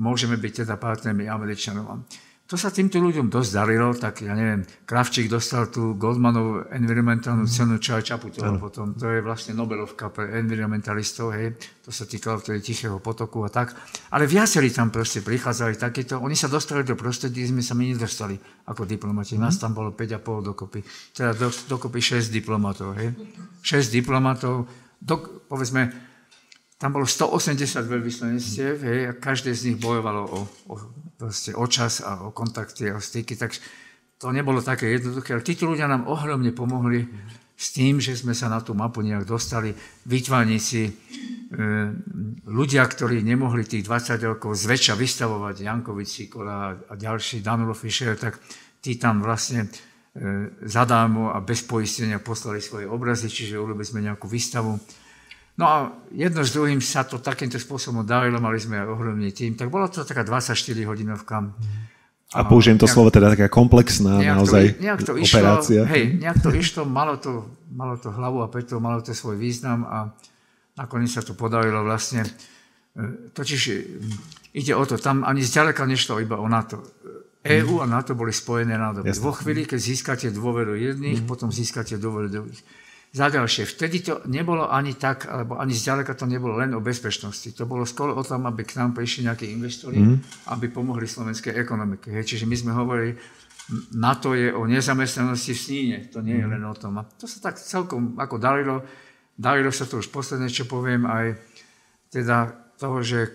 môžeme 0.00 0.40
byť 0.40 0.64
teda 0.64 0.80
partnermi 0.80 1.28
Američanov. 1.28 2.08
To 2.46 2.54
sa 2.54 2.70
týmto 2.70 3.02
ľuďom 3.02 3.26
dosť 3.26 3.50
darilo, 3.50 3.90
tak 3.90 4.22
ja 4.22 4.30
neviem, 4.30 4.62
Kravčík 4.86 5.26
dostal 5.26 5.66
tú 5.66 5.98
Goldmanov 5.98 6.70
environmentálnu 6.70 7.42
mm. 7.42 7.50
cenu, 7.50 7.74
čo 7.82 7.98
aj 7.98 8.06
Čaputová 8.06 8.54
mm. 8.54 8.62
potom. 8.62 8.94
To 8.94 9.10
je 9.10 9.18
vlastne 9.18 9.58
Nobelovka 9.58 10.14
pre 10.14 10.38
environmentalistov, 10.38 11.34
hej. 11.34 11.58
To 11.82 11.90
sa 11.90 12.06
týkalo 12.06 12.38
vtedy 12.38 12.62
Tichého 12.62 13.02
potoku 13.02 13.42
a 13.42 13.50
tak. 13.50 13.74
Ale 14.14 14.30
viacerí 14.30 14.70
tam 14.70 14.94
proste 14.94 15.26
prichádzali 15.26 15.74
takýto. 15.74 16.22
Oni 16.22 16.38
sa 16.38 16.46
dostali 16.46 16.86
do 16.86 16.94
prostredí, 16.94 17.42
sme 17.50 17.66
sa 17.66 17.74
my 17.74 17.90
nedostali 17.90 18.38
ako 18.70 18.86
diplomati. 18.86 19.34
Mm. 19.34 19.42
Nás 19.42 19.58
tam 19.58 19.74
bolo 19.74 19.90
5,5 19.90 20.46
dokopy. 20.46 20.86
Teda 21.18 21.34
do, 21.34 21.50
dokopy 21.50 21.98
6 21.98 22.30
diplomatov, 22.30 22.94
hej. 22.94 23.10
6 23.66 23.90
diplomatov, 23.90 24.70
do, 25.02 25.14
povedzme, 25.50 26.05
tam 26.76 26.92
bolo 26.92 27.08
180 27.08 27.88
veľvyslanectiev, 27.88 28.74
hej, 28.84 29.00
a 29.08 29.12
každé 29.16 29.56
z 29.56 29.72
nich 29.72 29.78
bojovalo 29.80 30.22
o, 30.28 30.40
o, 30.68 30.74
o 31.32 31.66
čas 31.66 32.04
a 32.04 32.28
o 32.28 32.36
kontakty 32.36 32.92
a 32.92 33.00
o 33.00 33.00
styky, 33.00 33.32
tak 33.32 33.56
to 34.20 34.32
nebolo 34.32 34.60
také 34.60 34.96
jednoduché, 34.96 35.36
ale 35.36 35.44
títo 35.44 35.68
ľudia 35.68 35.88
nám 35.88 36.08
ohromne 36.08 36.52
pomohli 36.52 37.04
s 37.56 37.72
tým, 37.72 38.00
že 38.00 38.12
sme 38.12 38.36
sa 38.36 38.52
na 38.52 38.60
tú 38.60 38.76
mapu 38.76 39.00
nejak 39.00 39.24
dostali. 39.24 39.72
Výtvarníci, 40.04 40.82
e, 40.84 40.92
ľudia, 42.44 42.84
ktorí 42.84 43.24
nemohli 43.24 43.64
tých 43.64 43.88
20 43.88 44.20
rokov 44.28 44.60
zväčša 44.60 44.92
vystavovať, 44.92 45.64
Jankovič, 45.64 46.08
Sikola 46.08 46.76
a 46.76 46.92
ďalší, 46.92 47.40
Danulo 47.40 47.72
Fischer, 47.72 48.12
tak 48.20 48.36
tí 48.84 49.00
tam 49.00 49.24
vlastne 49.24 49.64
e, 49.64 49.68
zadarmo 50.68 51.32
a 51.32 51.40
bez 51.40 51.64
poistenia 51.64 52.20
poslali 52.20 52.60
svoje 52.60 52.84
obrazy, 52.84 53.32
čiže 53.32 53.56
urobili 53.56 53.88
sme 53.88 54.04
nejakú 54.04 54.28
výstavu. 54.28 54.76
No 55.56 55.64
a 55.64 55.76
jedno 56.12 56.44
s 56.44 56.52
druhým 56.52 56.84
sa 56.84 57.08
to 57.08 57.16
takýmto 57.16 57.56
spôsobom 57.56 58.04
darilo, 58.04 58.36
mali 58.36 58.60
sme 58.60 58.84
ohromný 58.84 59.32
tým, 59.32 59.56
tak 59.56 59.72
bolo 59.72 59.88
to 59.88 60.04
taká 60.04 60.20
24 60.20 60.52
hodinovka. 60.84 61.48
A, 62.36 62.42
a 62.42 62.44
použijem 62.44 62.76
to 62.76 62.84
nejak, 62.84 62.92
slovo, 62.92 63.08
teda 63.08 63.32
taká 63.32 63.48
komplexná 63.48 64.20
nejak 64.20 64.36
naozaj 64.36 64.64
to, 64.76 64.82
nejak 64.84 65.00
to 65.00 65.12
operácia. 65.16 65.80
Išlo, 65.86 65.92
hej, 65.96 66.04
nejak 66.20 66.38
to 66.44 66.50
išlo, 66.62 66.82
malo 66.84 67.16
to, 67.16 67.48
malo 67.72 67.96
to 67.96 68.12
hlavu 68.12 68.44
a 68.44 68.52
peto, 68.52 68.76
malo 68.82 69.00
to 69.00 69.16
svoj 69.16 69.40
význam 69.40 69.88
a 69.88 70.12
nakoniec 70.76 71.08
sa 71.08 71.24
to 71.24 71.32
podarilo 71.32 71.80
vlastne. 71.88 72.28
E, 72.92 73.32
totiž 73.32 73.60
e, 73.72 73.74
ide 74.60 74.76
o 74.76 74.84
to, 74.84 75.00
tam 75.00 75.24
ani 75.24 75.40
zďaleka 75.40 75.88
nešlo 75.88 76.20
iba 76.20 76.36
o 76.36 76.44
NATO. 76.44 76.84
EU 77.46 77.78
a 77.78 77.86
NATO 77.86 78.18
boli 78.18 78.34
spojené 78.34 78.74
nádoby. 78.74 79.14
Vo 79.22 79.32
chvíli, 79.32 79.64
keď 79.64 79.78
získate 79.78 80.26
dôveru 80.34 80.74
jedných, 80.74 81.22
mm. 81.22 81.30
potom 81.30 81.48
získate 81.48 81.96
dôveru 81.96 82.28
druhých. 82.28 82.60
Za 83.14 83.32
ďalšie, 83.32 83.64
vtedy 83.64 84.04
to 84.04 84.20
nebolo 84.28 84.68
ani 84.68 84.92
tak, 84.92 85.24
alebo 85.24 85.56
ani 85.56 85.72
zďaleka 85.72 86.12
to 86.12 86.28
nebolo 86.28 86.60
len 86.60 86.76
o 86.76 86.84
bezpečnosti. 86.84 87.48
To 87.56 87.64
bolo 87.64 87.88
skôr 87.88 88.12
o 88.12 88.20
tom, 88.20 88.44
aby 88.44 88.66
k 88.66 88.76
nám 88.76 88.92
prišli 88.92 89.24
nejakí 89.24 89.46
investori, 89.56 90.04
mm. 90.04 90.50
aby 90.52 90.68
pomohli 90.68 91.08
slovenskej 91.08 91.56
ekonomike. 91.56 92.12
Hej. 92.12 92.36
Čiže 92.36 92.44
my 92.44 92.56
sme 92.60 92.72
hovorili, 92.76 93.16
na 93.96 94.14
to 94.20 94.36
je 94.36 94.52
o 94.52 94.68
nezamestnanosti 94.68 95.56
v 95.56 95.60
sníne, 95.64 95.96
to 96.12 96.20
nie 96.20 96.36
je 96.38 96.44
mm. 96.44 96.52
len 96.54 96.62
o 96.68 96.74
tom. 96.76 97.00
A 97.00 97.08
to 97.08 97.24
sa 97.24 97.40
tak 97.40 97.56
celkom 97.56 98.20
ako 98.20 98.36
darilo, 98.36 98.84
darilo 99.32 99.72
sa 99.72 99.88
to 99.88 99.98
už 99.98 100.12
posledné, 100.12 100.52
čo 100.52 100.68
poviem, 100.68 101.08
aj 101.08 101.40
teda 102.12 102.52
toho, 102.76 103.00
že 103.00 103.32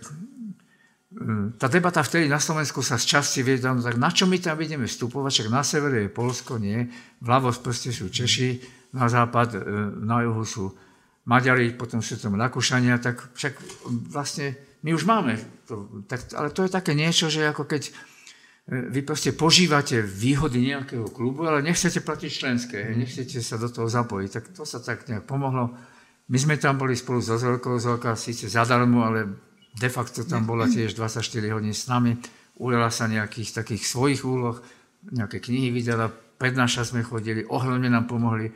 mm, 1.12 1.58
tá 1.58 1.66
debata 1.68 2.06
vtedy 2.06 2.30
na 2.30 2.38
Slovensku 2.38 2.86
sa 2.86 3.02
z 3.02 3.18
časti 3.18 3.42
viedla, 3.42 3.74
no 3.74 3.82
tak 3.82 3.98
na 3.98 4.14
čo 4.14 4.30
my 4.30 4.38
tam 4.38 4.62
ideme 4.62 4.86
vstupovať, 4.86 5.32
však 5.32 5.50
na 5.50 5.64
severe 5.66 6.06
je 6.06 6.10
Polsko, 6.14 6.62
nie, 6.62 6.86
vľavo 7.26 7.50
proste 7.60 7.90
sú 7.90 8.14
Češi, 8.14 8.81
na 8.92 9.08
západ, 9.08 9.50
e, 9.56 9.60
na 10.04 10.24
juhu 10.24 10.44
sú 10.44 10.66
Maďari, 11.26 11.78
potom 11.78 12.02
sú 12.02 12.18
tam 12.18 12.36
Rakúšania, 12.36 12.98
tak 12.98 13.22
však 13.38 13.54
vlastne 14.10 14.58
my 14.82 14.92
už 14.98 15.06
máme 15.06 15.38
to, 15.70 16.04
tak, 16.10 16.26
ale 16.34 16.50
to 16.50 16.66
je 16.66 16.72
také 16.74 16.98
niečo, 16.98 17.30
že 17.30 17.46
ako 17.46 17.70
keď 17.70 17.88
e, 17.88 17.92
vy 18.90 19.02
proste 19.06 19.32
požívate 19.38 20.02
výhody 20.02 20.74
nejakého 20.74 21.08
klubu, 21.14 21.46
ale 21.46 21.62
nechcete 21.62 22.02
platiť 22.02 22.32
členské, 22.32 22.78
nechcete 22.98 23.40
sa 23.40 23.62
do 23.62 23.70
toho 23.70 23.86
zapojiť, 23.86 24.30
tak 24.34 24.46
to 24.52 24.66
sa 24.66 24.82
tak 24.82 25.06
nejak 25.08 25.24
pomohlo. 25.30 25.72
My 26.32 26.38
sme 26.40 26.56
tam 26.58 26.80
boli 26.82 26.98
spolu 26.98 27.22
so 27.22 27.38
Zolkou, 27.38 27.78
Zolka 27.78 28.18
síce 28.18 28.50
zadarmo, 28.50 29.06
ale 29.06 29.28
de 29.78 29.90
facto 29.92 30.26
tam 30.26 30.44
bola 30.44 30.68
tiež 30.68 30.98
24 30.98 31.22
hodín 31.54 31.76
s 31.76 31.86
nami, 31.86 32.18
ujala 32.60 32.90
sa 32.90 33.06
nejakých 33.08 33.64
takých 33.64 33.84
svojich 33.88 34.22
úloh, 34.26 34.58
nejaké 35.12 35.38
knihy 35.38 35.70
vydala, 35.70 36.10
prednáša 36.12 36.90
sme 36.90 37.06
chodili, 37.06 37.46
ohromne 37.46 37.88
nám 37.88 38.10
pomohli 38.10 38.50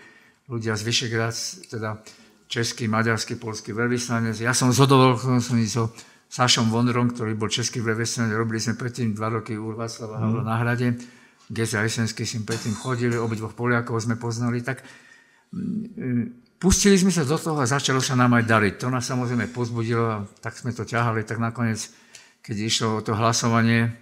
ľudia 0.50 0.78
z 0.78 0.82
Vyšegrad, 0.86 1.36
teda 1.74 2.02
český, 2.46 2.86
maďarský, 2.86 3.42
polský 3.42 3.74
veľvyslanec. 3.74 4.38
Ja 4.38 4.54
som 4.54 4.70
zhodol 4.70 5.18
som 5.18 5.42
so 5.66 5.90
Sašom 6.30 6.70
Vonrom, 6.70 7.14
ktorý 7.14 7.34
bol 7.38 7.50
český 7.50 7.82
veľvyslanec, 7.82 8.34
robili 8.34 8.62
sme 8.62 8.78
predtým 8.78 9.14
dva 9.14 9.34
roky 9.34 9.58
u 9.58 9.74
Václava 9.74 10.22
Havla 10.22 10.42
mm. 10.42 10.48
na 10.48 10.56
hrade. 10.62 10.88
Geza 11.46 11.86
Jesenský 11.86 12.26
si 12.26 12.42
predtým 12.42 12.74
chodili, 12.74 13.14
obidvoch 13.14 13.54
Poliakov 13.54 14.02
sme 14.02 14.18
poznali, 14.18 14.66
tak 14.66 14.82
mm, 15.54 16.58
pustili 16.58 16.98
sme 16.98 17.14
sa 17.14 17.22
do 17.22 17.38
toho 17.38 17.62
a 17.62 17.70
začalo 17.70 18.02
sa 18.02 18.18
nám 18.18 18.34
aj 18.42 18.50
dariť. 18.50 18.74
To 18.82 18.90
nás 18.90 19.06
samozrejme 19.06 19.54
pozbudilo 19.54 20.06
a 20.10 20.18
tak 20.42 20.58
sme 20.58 20.74
to 20.74 20.82
ťahali, 20.82 21.22
tak 21.22 21.38
nakoniec, 21.38 21.86
keď 22.42 22.56
išlo 22.66 22.88
o 22.98 23.04
to 23.06 23.14
hlasovanie, 23.14 23.94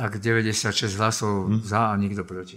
tak 0.00 0.16
96 0.16 0.96
hlasov 0.96 1.52
hm. 1.52 1.60
za 1.60 1.92
a 1.92 1.94
nikto 2.00 2.24
proti. 2.24 2.56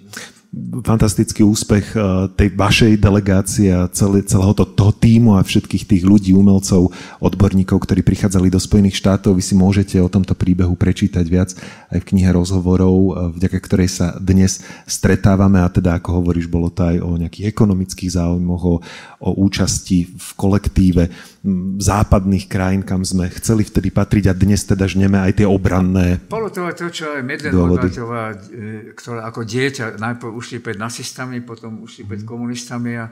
Fantastický 0.79 1.43
úspech 1.43 1.91
eh, 1.91 2.01
tej 2.39 2.55
vašej 2.55 2.93
delegácie 3.03 3.67
a 3.67 3.91
celé, 3.91 4.23
celého 4.23 4.55
to, 4.55 4.63
toho 4.63 4.95
týmu 4.95 5.35
a 5.35 5.43
všetkých 5.43 5.83
tých 5.83 6.03
ľudí, 6.07 6.31
umelcov, 6.31 6.95
odborníkov, 7.19 7.83
ktorí 7.83 7.99
prichádzali 7.99 8.47
do 8.47 8.63
Spojených 8.63 8.95
štátov. 8.95 9.35
Vy 9.35 9.43
si 9.43 9.59
môžete 9.59 9.99
o 9.99 10.07
tomto 10.07 10.39
príbehu 10.39 10.79
prečítať 10.79 11.25
viac 11.27 11.51
aj 11.91 11.99
v 11.99 12.07
knihe 12.15 12.31
rozhovorov, 12.31 12.95
eh, 12.95 13.11
vďaka 13.35 13.59
ktorej 13.59 13.91
sa 13.91 14.15
dnes 14.23 14.63
stretávame 14.87 15.59
a 15.59 15.67
teda, 15.67 15.99
ako 15.99 16.23
hovoríš, 16.23 16.47
bolo 16.47 16.71
to 16.71 16.87
aj 16.87 16.97
o 17.03 17.19
nejakých 17.19 17.51
ekonomických 17.51 18.23
záujmoch, 18.23 18.63
o, 18.63 18.75
o 19.19 19.29
účasti 19.43 20.15
v 20.15 20.27
kolektíve 20.39 21.11
západných 21.77 22.47
krajín, 22.47 22.87
kam 22.87 23.03
sme 23.03 23.27
chceli 23.27 23.67
vtedy 23.67 23.91
patriť 23.91 24.31
a 24.31 24.33
dnes 24.33 24.63
teda 24.63 24.87
žneme 24.87 25.19
aj 25.19 25.43
tie 25.43 25.47
obranné 25.47 26.23
Bolo 26.31 26.47
to 26.47 26.63
aj 26.63 26.79
to, 26.79 26.87
čo 26.87 27.19
aj 27.19 27.51
Horvátová, 27.51 28.31
e, 28.31 28.95
ktorá 28.95 29.27
ako 29.27 29.43
dieťa 29.43 29.99
najprv 29.99 30.31
ušli 30.31 30.63
pred 30.63 30.79
nacistami, 30.79 31.43
potom 31.43 31.83
ušli 31.83 32.07
pred 32.07 32.23
mhm. 32.23 32.27
komunistami 32.27 32.95
a, 32.95 33.11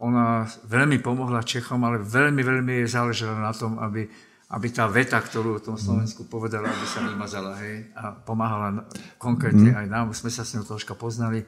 ona 0.00 0.48
veľmi 0.64 1.02
pomohla 1.04 1.44
Čechom, 1.44 1.82
ale 1.84 2.00
veľmi, 2.00 2.40
veľmi 2.40 2.72
jej 2.80 2.88
záležalo 2.94 3.36
na 3.36 3.52
tom, 3.52 3.76
aby, 3.82 4.06
aby 4.54 4.66
tá 4.72 4.88
veta, 4.88 5.18
ktorú 5.18 5.58
o 5.58 5.64
tom 5.64 5.76
mhm. 5.76 5.82
Slovensku 5.82 6.30
povedala, 6.30 6.70
aby 6.70 6.86
sa 6.86 7.04
vymazala, 7.04 7.58
hej, 7.60 7.90
a 7.98 8.14
pomáhala 8.16 8.86
konkrétne 9.20 9.74
mm. 9.74 9.78
aj 9.82 9.86
nám, 9.90 10.06
sme 10.16 10.30
sa 10.32 10.46
s 10.46 10.56
ňou 10.56 10.64
troška 10.64 10.96
poznali, 10.96 11.42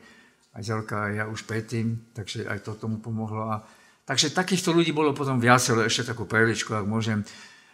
aj 0.52 0.62
Zelka, 0.66 1.08
aj 1.08 1.12
ja 1.16 1.24
už 1.30 1.46
predtým, 1.46 2.12
takže 2.12 2.44
aj 2.50 2.66
to 2.66 2.74
tomu 2.76 2.98
pomohlo 2.98 3.46
a 3.46 3.62
Takže 4.10 4.34
takýchto 4.34 4.74
ľudí 4.74 4.90
bolo 4.90 5.14
potom 5.14 5.38
viacero, 5.38 5.86
ešte 5.86 6.10
takú 6.10 6.26
perličku, 6.26 6.74
ak 6.74 6.82
môžem. 6.82 7.22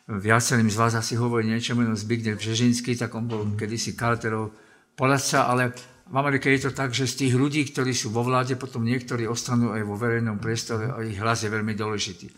Viacerým 0.05 0.69
z 0.69 0.77
vás 0.77 0.93
asi 0.93 1.17
hovorí 1.17 1.49
niečo 1.49 1.73
meno 1.73 1.97
Zbigniew 1.97 2.37
Břežinský, 2.37 2.93
tak 2.93 3.17
on 3.17 3.25
bol 3.25 3.57
kedysi 3.57 3.97
Carterov 3.97 4.53
poradca, 4.93 5.49
ale 5.49 5.73
v 6.05 6.13
Amerike 6.13 6.53
je 6.53 6.69
to 6.69 6.77
tak, 6.77 6.93
že 6.93 7.09
z 7.09 7.25
tých 7.25 7.35
ľudí, 7.41 7.65
ktorí 7.73 7.97
sú 7.97 8.13
vo 8.13 8.21
vláde, 8.21 8.53
potom 8.61 8.85
niektorí 8.85 9.25
ostanú 9.25 9.73
aj 9.73 9.81
vo 9.89 9.97
verejnom 9.97 10.37
priestore 10.37 10.93
a 10.93 11.01
ich 11.09 11.17
hlas 11.17 11.41
je 11.41 11.49
veľmi 11.49 11.73
dôležitý. 11.73 12.29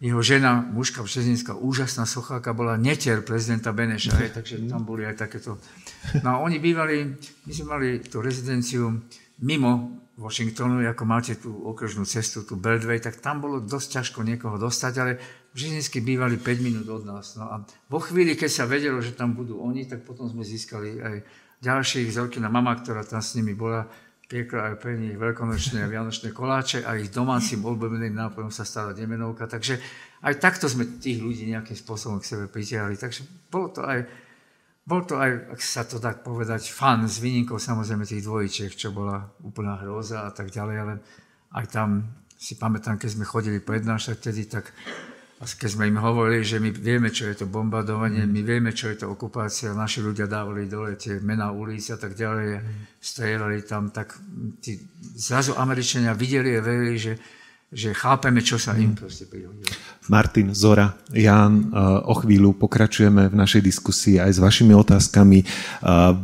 Jeho 0.00 0.24
žena, 0.24 0.64
mužka 0.64 1.04
Březinská, 1.04 1.52
úžasná 1.52 2.08
socháka, 2.08 2.56
bola 2.56 2.80
netier 2.80 3.20
prezidenta 3.20 3.76
Beneša, 3.76 4.24
aj, 4.24 4.40
takže 4.40 4.56
tam 4.72 4.88
boli 4.88 5.04
aj 5.04 5.28
takéto. 5.28 5.60
No 6.24 6.32
a 6.32 6.36
oni 6.40 6.56
bývali, 6.56 7.12
my 7.44 7.52
sme 7.52 7.66
mali 7.76 7.88
tú 8.00 8.24
rezidenciu 8.24 9.04
mimo 9.44 10.07
Washingtonu, 10.18 10.82
ako 10.82 11.04
máte 11.06 11.38
tú 11.38 11.54
okružnú 11.70 12.02
cestu, 12.02 12.42
tú 12.42 12.58
Beltway, 12.58 12.98
tak 12.98 13.22
tam 13.22 13.38
bolo 13.38 13.62
dosť 13.62 14.02
ťažko 14.02 14.26
niekoho 14.26 14.58
dostať, 14.58 14.92
ale 14.98 15.12
Žižinskí 15.54 16.02
bývali 16.02 16.42
5 16.42 16.66
minút 16.66 16.86
od 16.90 17.06
nás. 17.06 17.38
No 17.38 17.46
a 17.46 17.62
vo 17.86 18.02
chvíli, 18.02 18.34
keď 18.34 18.50
sa 18.50 18.64
vedelo, 18.66 18.98
že 18.98 19.14
tam 19.14 19.38
budú 19.38 19.62
oni, 19.62 19.86
tak 19.86 20.02
potom 20.02 20.26
sme 20.26 20.42
získali 20.42 20.98
aj 20.98 21.16
ďalších. 21.62 22.10
Zelkina 22.10 22.50
mama, 22.50 22.74
ktorá 22.74 23.06
tam 23.06 23.22
s 23.22 23.38
nimi 23.38 23.54
bola, 23.54 23.86
piekla 24.28 24.74
aj 24.74 24.74
pre 24.82 24.98
nich 24.98 25.16
veľkonočné 25.16 25.86
a 25.86 25.88
vianočné 25.88 26.36
koláče 26.36 26.84
a 26.84 27.00
ich 27.00 27.08
domácim 27.08 27.64
obľúbeným 27.64 28.12
nápojom 28.12 28.52
sa 28.52 28.66
stala 28.66 28.92
demenovka. 28.92 29.48
Takže 29.48 29.78
aj 30.26 30.34
takto 30.36 30.68
sme 30.68 30.98
tých 30.98 31.22
ľudí 31.22 31.48
nejakým 31.48 31.78
spôsobom 31.78 32.18
k 32.18 32.28
sebe 32.36 32.44
pritiahli. 32.50 32.98
Takže 32.98 33.24
bolo 33.48 33.72
to 33.72 33.86
aj 33.86 34.04
bol 34.88 35.04
to 35.04 35.20
aj, 35.20 35.52
ak 35.52 35.60
sa 35.60 35.84
to 35.84 36.00
tak 36.00 36.24
povedať, 36.24 36.72
fan 36.72 37.04
s 37.04 37.20
výnimkou 37.20 37.60
samozrejme 37.60 38.08
tých 38.08 38.24
dvojičiek, 38.24 38.72
čo 38.72 38.88
bola 38.88 39.20
úplná 39.44 39.76
hroza 39.84 40.24
a 40.24 40.32
tak 40.32 40.48
ďalej, 40.48 40.76
ale 40.80 40.94
aj 41.52 41.64
tam 41.68 42.08
si 42.40 42.56
pamätám, 42.56 42.96
keď 42.96 43.20
sme 43.20 43.28
chodili 43.28 43.60
prednášať 43.60 44.16
tedy, 44.16 44.48
tak 44.48 44.72
keď 45.38 45.70
sme 45.70 45.92
im 45.92 46.00
hovorili, 46.00 46.42
že 46.42 46.58
my 46.58 46.72
vieme, 46.72 47.12
čo 47.12 47.28
je 47.28 47.44
to 47.44 47.46
bombardovanie, 47.46 48.26
my 48.26 48.42
vieme, 48.42 48.72
čo 48.72 48.88
je 48.90 49.04
to 49.04 49.12
okupácia, 49.12 49.76
naši 49.76 50.02
ľudia 50.02 50.26
dávali 50.26 50.66
dole 50.66 50.96
tie 50.96 51.20
mená 51.20 51.52
ulic 51.52 51.84
a 51.94 51.98
tak 52.00 52.16
ďalej, 52.16 52.58
strieľali 52.98 53.62
tam, 53.68 53.92
tak 53.92 54.18
tí, 54.58 54.82
zrazu 55.14 55.54
Američania 55.54 56.16
videli 56.16 56.58
a 56.58 56.64
verili, 56.64 56.96
že 56.98 57.12
že 57.68 57.92
chápeme, 57.92 58.40
čo 58.40 58.56
sa 58.56 58.72
im 58.76 58.96
proste 58.96 59.28
prihodilo. 59.28 59.68
Martin, 60.08 60.56
Zora, 60.56 60.96
Jan, 61.12 61.68
o 62.08 62.16
chvíľu 62.16 62.56
pokračujeme 62.56 63.28
v 63.28 63.34
našej 63.36 63.60
diskusii 63.60 64.16
aj 64.16 64.30
s 64.32 64.38
vašimi 64.40 64.72
otázkami. 64.72 65.44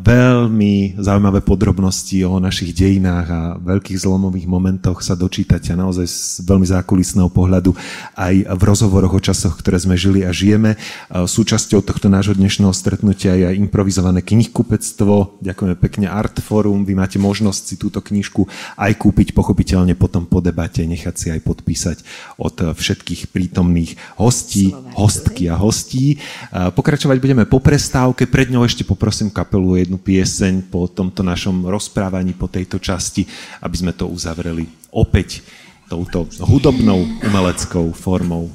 Veľmi 0.00 0.96
zaujímavé 0.96 1.44
podrobnosti 1.44 2.16
o 2.24 2.40
našich 2.40 2.72
dejinách 2.72 3.28
a 3.28 3.40
veľkých 3.60 4.00
zlomových 4.00 4.48
momentoch 4.48 5.04
sa 5.04 5.12
dočítate 5.12 5.76
naozaj 5.76 6.08
z 6.08 6.48
veľmi 6.48 6.64
zákulisného 6.64 7.28
pohľadu 7.28 7.76
aj 8.16 8.56
v 8.56 8.62
rozhovoroch 8.64 9.12
o 9.12 9.20
časoch, 9.20 9.60
ktoré 9.60 9.76
sme 9.76 10.00
žili 10.00 10.24
a 10.24 10.32
žijeme. 10.32 10.80
Súčasťou 11.12 11.84
tohto 11.84 12.08
nášho 12.08 12.32
dnešného 12.32 12.72
stretnutia 12.72 13.36
je 13.36 13.52
aj 13.52 13.60
improvizované 13.68 14.24
knihkupectvo. 14.24 15.44
Ďakujeme 15.44 15.76
pekne 15.76 16.08
Artforum. 16.08 16.88
Vy 16.88 16.96
máte 16.96 17.20
možnosť 17.20 17.62
si 17.68 17.76
túto 17.76 18.00
knižku 18.00 18.48
aj 18.80 18.96
kúpiť, 18.96 19.36
pochopiteľne 19.36 19.92
potom 19.92 20.24
po 20.24 20.40
debate, 20.40 20.88
nechať 20.88 21.14
si 21.20 21.28
aj 21.34 21.42
podpísať 21.42 21.98
od 22.38 22.74
všetkých 22.78 23.34
prítomných 23.34 23.98
hostí, 24.16 24.70
hostky 24.94 25.50
a 25.50 25.58
hostí. 25.58 26.22
Pokračovať 26.50 27.18
budeme 27.18 27.44
po 27.44 27.58
prestávke. 27.58 28.30
Pred 28.30 28.54
ňou 28.54 28.62
ešte 28.62 28.86
poprosím 28.86 29.34
kapelu 29.34 29.74
o 29.74 29.76
jednu 29.76 29.98
pieseň 29.98 30.70
po 30.70 30.86
tomto 30.86 31.26
našom 31.26 31.66
rozprávaní, 31.66 32.32
po 32.32 32.46
tejto 32.46 32.78
časti, 32.78 33.26
aby 33.60 33.76
sme 33.76 33.92
to 33.92 34.06
uzavreli 34.06 34.70
opäť 34.94 35.42
touto 35.90 36.24
hudobnou 36.46 37.04
umeleckou 37.20 37.92
formou. 37.92 38.48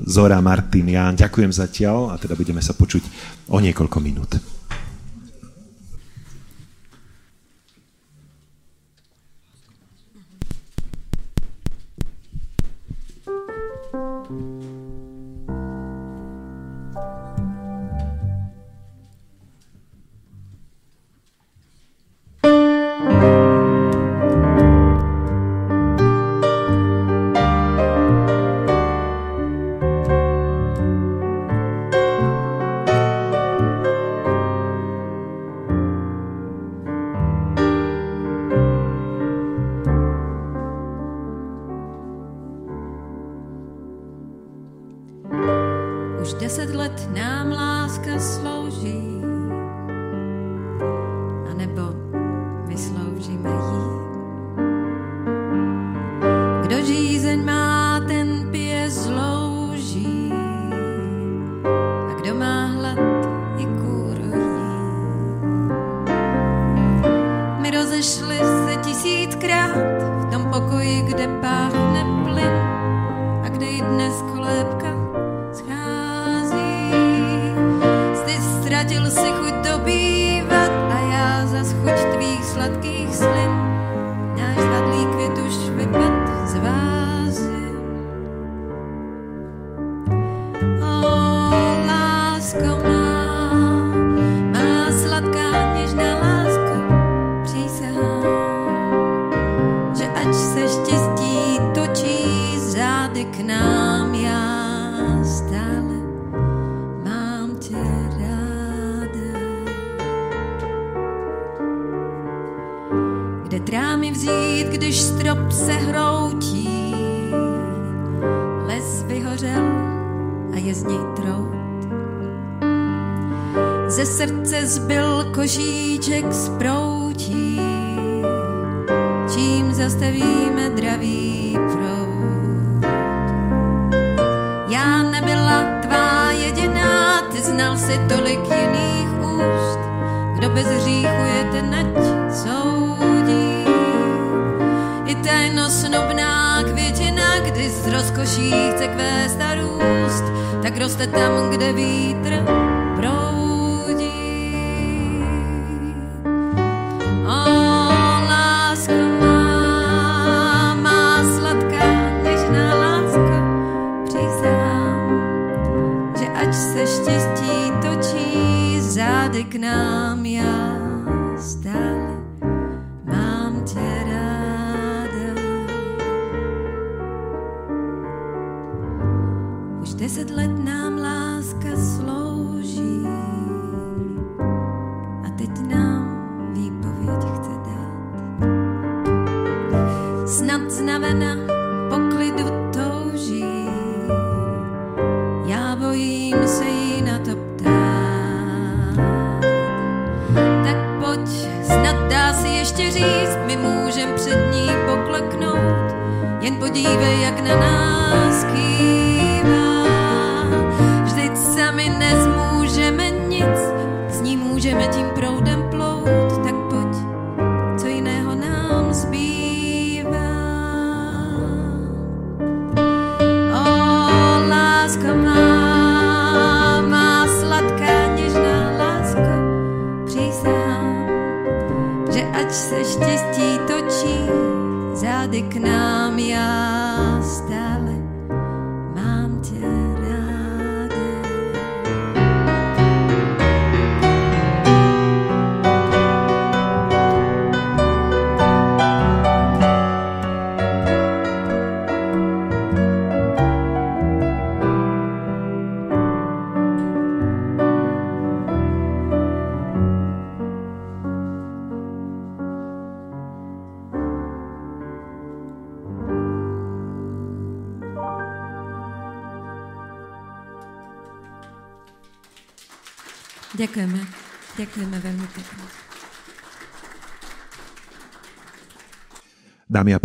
Zora, 0.00 0.40
Martin, 0.40 0.88
Ján, 0.88 1.14
ďakujem 1.14 1.52
zatiaľ 1.52 2.10
a 2.10 2.18
teda 2.18 2.32
budeme 2.32 2.64
sa 2.64 2.72
počuť 2.72 3.04
o 3.52 3.60
niekoľko 3.60 3.98
minút. 4.00 4.59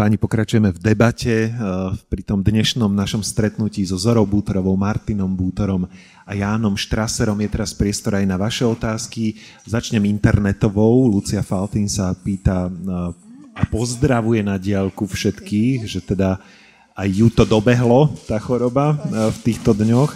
Páni, 0.06 0.22
pokračujeme 0.22 0.70
v 0.70 0.84
debate 0.86 1.50
eh, 1.50 1.52
pri 2.06 2.22
tom 2.22 2.46
dnešnom 2.46 2.94
našom 2.94 3.26
stretnutí 3.26 3.82
so 3.90 3.98
Zorou 3.98 4.30
Bútorovou, 4.30 4.78
Martinom 4.78 5.34
Bútorom 5.34 5.90
a 6.22 6.32
Jánom 6.38 6.78
Štraserom. 6.78 7.34
Je 7.42 7.50
teraz 7.50 7.74
priestor 7.74 8.22
aj 8.22 8.30
na 8.30 8.38
vaše 8.38 8.70
otázky. 8.70 9.34
Začnem 9.66 10.06
internetovou. 10.06 11.10
Lucia 11.10 11.42
Faltín 11.42 11.90
sa 11.90 12.14
pýta 12.14 12.70
eh, 12.70 12.78
a 13.58 13.64
pozdravuje 13.66 14.46
na 14.46 14.62
diálku 14.62 15.10
všetkých, 15.10 15.90
že 15.90 16.06
teda 16.06 16.38
aj 16.94 17.10
ju 17.10 17.34
to 17.34 17.42
dobehlo, 17.42 18.14
tá 18.30 18.38
choroba, 18.38 18.94
eh, 18.94 19.34
v 19.34 19.38
týchto 19.42 19.74
dňoch. 19.74 20.14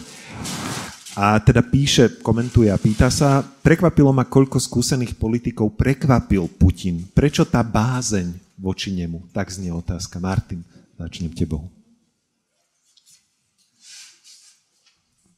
A 1.17 1.41
teda 1.41 1.65
píše, 1.65 2.21
komentuje 2.21 2.69
a 2.69 2.77
pýta 2.77 3.09
sa, 3.09 3.41
prekvapilo 3.41 4.13
ma, 4.13 4.29
koľko 4.29 4.61
skúsených 4.61 5.17
politikov 5.17 5.73
prekvapil 5.73 6.45
Putin. 6.61 7.09
Prečo 7.09 7.41
tá 7.49 7.65
bázeň 7.65 8.48
voči 8.59 8.91
nemu? 8.91 9.31
Tak 9.31 9.49
znie 9.49 9.71
otázka. 9.71 10.19
Martin, 10.19 10.61
začnem 10.99 11.31
tebou. 11.31 11.71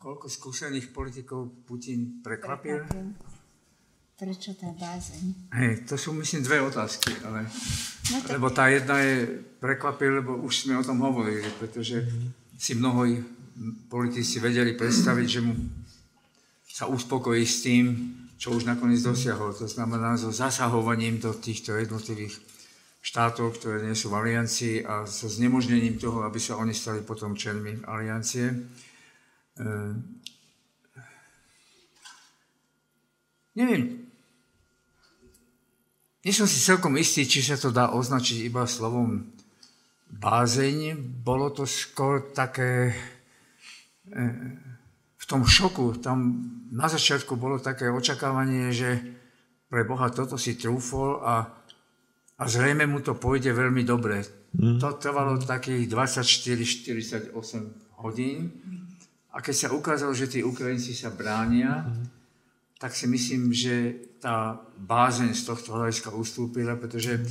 Koľko 0.02 0.26
skúsených 0.26 0.90
politikov 0.90 1.62
Putin 1.70 2.26
prekvapil? 2.26 2.82
prekvapil. 2.90 3.30
Prečo 4.22 4.54
tá 4.54 4.70
bázeň? 4.78 5.50
Hej, 5.50 5.90
to 5.90 5.98
sú 5.98 6.14
myslím 6.14 6.46
dve 6.46 6.62
otázky, 6.62 7.10
ale... 7.26 7.46
No 8.14 8.22
tak... 8.22 8.30
Lebo 8.38 8.54
tá 8.54 8.70
jedna 8.70 9.02
je 9.02 9.42
prekvapil, 9.58 10.22
lebo 10.22 10.38
už 10.46 10.66
sme 10.66 10.78
o 10.78 10.86
tom 10.86 11.02
hovorili, 11.02 11.46
pretože 11.58 12.06
si 12.54 12.78
mnoho 12.78 13.10
politici 13.90 14.38
vedeli 14.38 14.78
predstaviť, 14.78 15.26
že 15.26 15.42
mu 15.42 15.58
sa 16.70 16.86
uspokojí 16.86 17.42
s 17.42 17.66
tým, 17.66 17.86
čo 18.38 18.54
už 18.54 18.66
nakoniec 18.66 19.02
dosiahol. 19.02 19.58
To 19.58 19.66
znamená 19.66 20.18
so 20.18 20.30
zasahovaním 20.30 21.18
do 21.18 21.34
týchto 21.34 21.74
jednotlivých 21.78 22.38
štátov, 23.02 23.58
ktoré 23.58 23.82
nie 23.82 23.98
sú 23.98 24.14
v 24.14 24.18
aliancii 24.22 24.86
a 24.86 25.10
so 25.10 25.26
znemožnením 25.26 25.98
toho, 25.98 26.22
aby 26.22 26.38
sa 26.38 26.62
oni 26.62 26.72
stali 26.72 27.02
potom 27.02 27.34
členmi 27.34 27.82
aliancie. 27.90 28.54
E, 28.54 28.56
neviem, 33.58 34.06
nie 36.22 36.34
som 36.38 36.46
si 36.46 36.62
celkom 36.62 36.94
istý, 37.02 37.26
či 37.26 37.42
sa 37.42 37.58
to 37.58 37.74
dá 37.74 37.90
označiť 37.90 38.46
iba 38.46 38.70
slovom 38.70 39.26
bázeň. 40.14 40.94
Bolo 41.26 41.50
to 41.50 41.66
skôr 41.66 42.30
také 42.38 42.94
e, 44.06 44.24
v 45.18 45.26
tom 45.26 45.42
šoku, 45.42 45.98
tam 45.98 46.38
na 46.70 46.86
začiatku 46.86 47.34
bolo 47.34 47.58
také 47.58 47.90
očakávanie, 47.90 48.70
že 48.70 49.02
pre 49.72 49.82
Boha 49.88 50.14
toto 50.14 50.38
si 50.38 50.54
trúfol 50.54 51.26
a 51.26 51.61
a 52.42 52.44
zrejme 52.50 52.90
mu 52.90 53.06
to 53.06 53.14
pôjde 53.14 53.54
veľmi 53.54 53.86
dobre. 53.86 54.26
Mm. 54.58 54.82
To 54.82 54.98
trvalo 54.98 55.38
takých 55.38 55.86
24-48 55.86 57.38
hodín 58.02 58.50
a 59.30 59.46
keď 59.46 59.56
sa 59.56 59.68
ukázalo, 59.70 60.12
že 60.18 60.26
tí 60.26 60.40
Ukrajinci 60.42 60.98
sa 60.98 61.14
bránia, 61.14 61.86
mm. 61.86 62.04
tak 62.82 62.98
si 62.98 63.06
myslím, 63.06 63.54
že 63.54 63.94
tá 64.18 64.58
bázeň 64.74 65.38
z 65.38 65.44
tohto 65.46 65.78
hľadiska 65.78 66.10
ustúpila, 66.18 66.74
pretože 66.82 67.22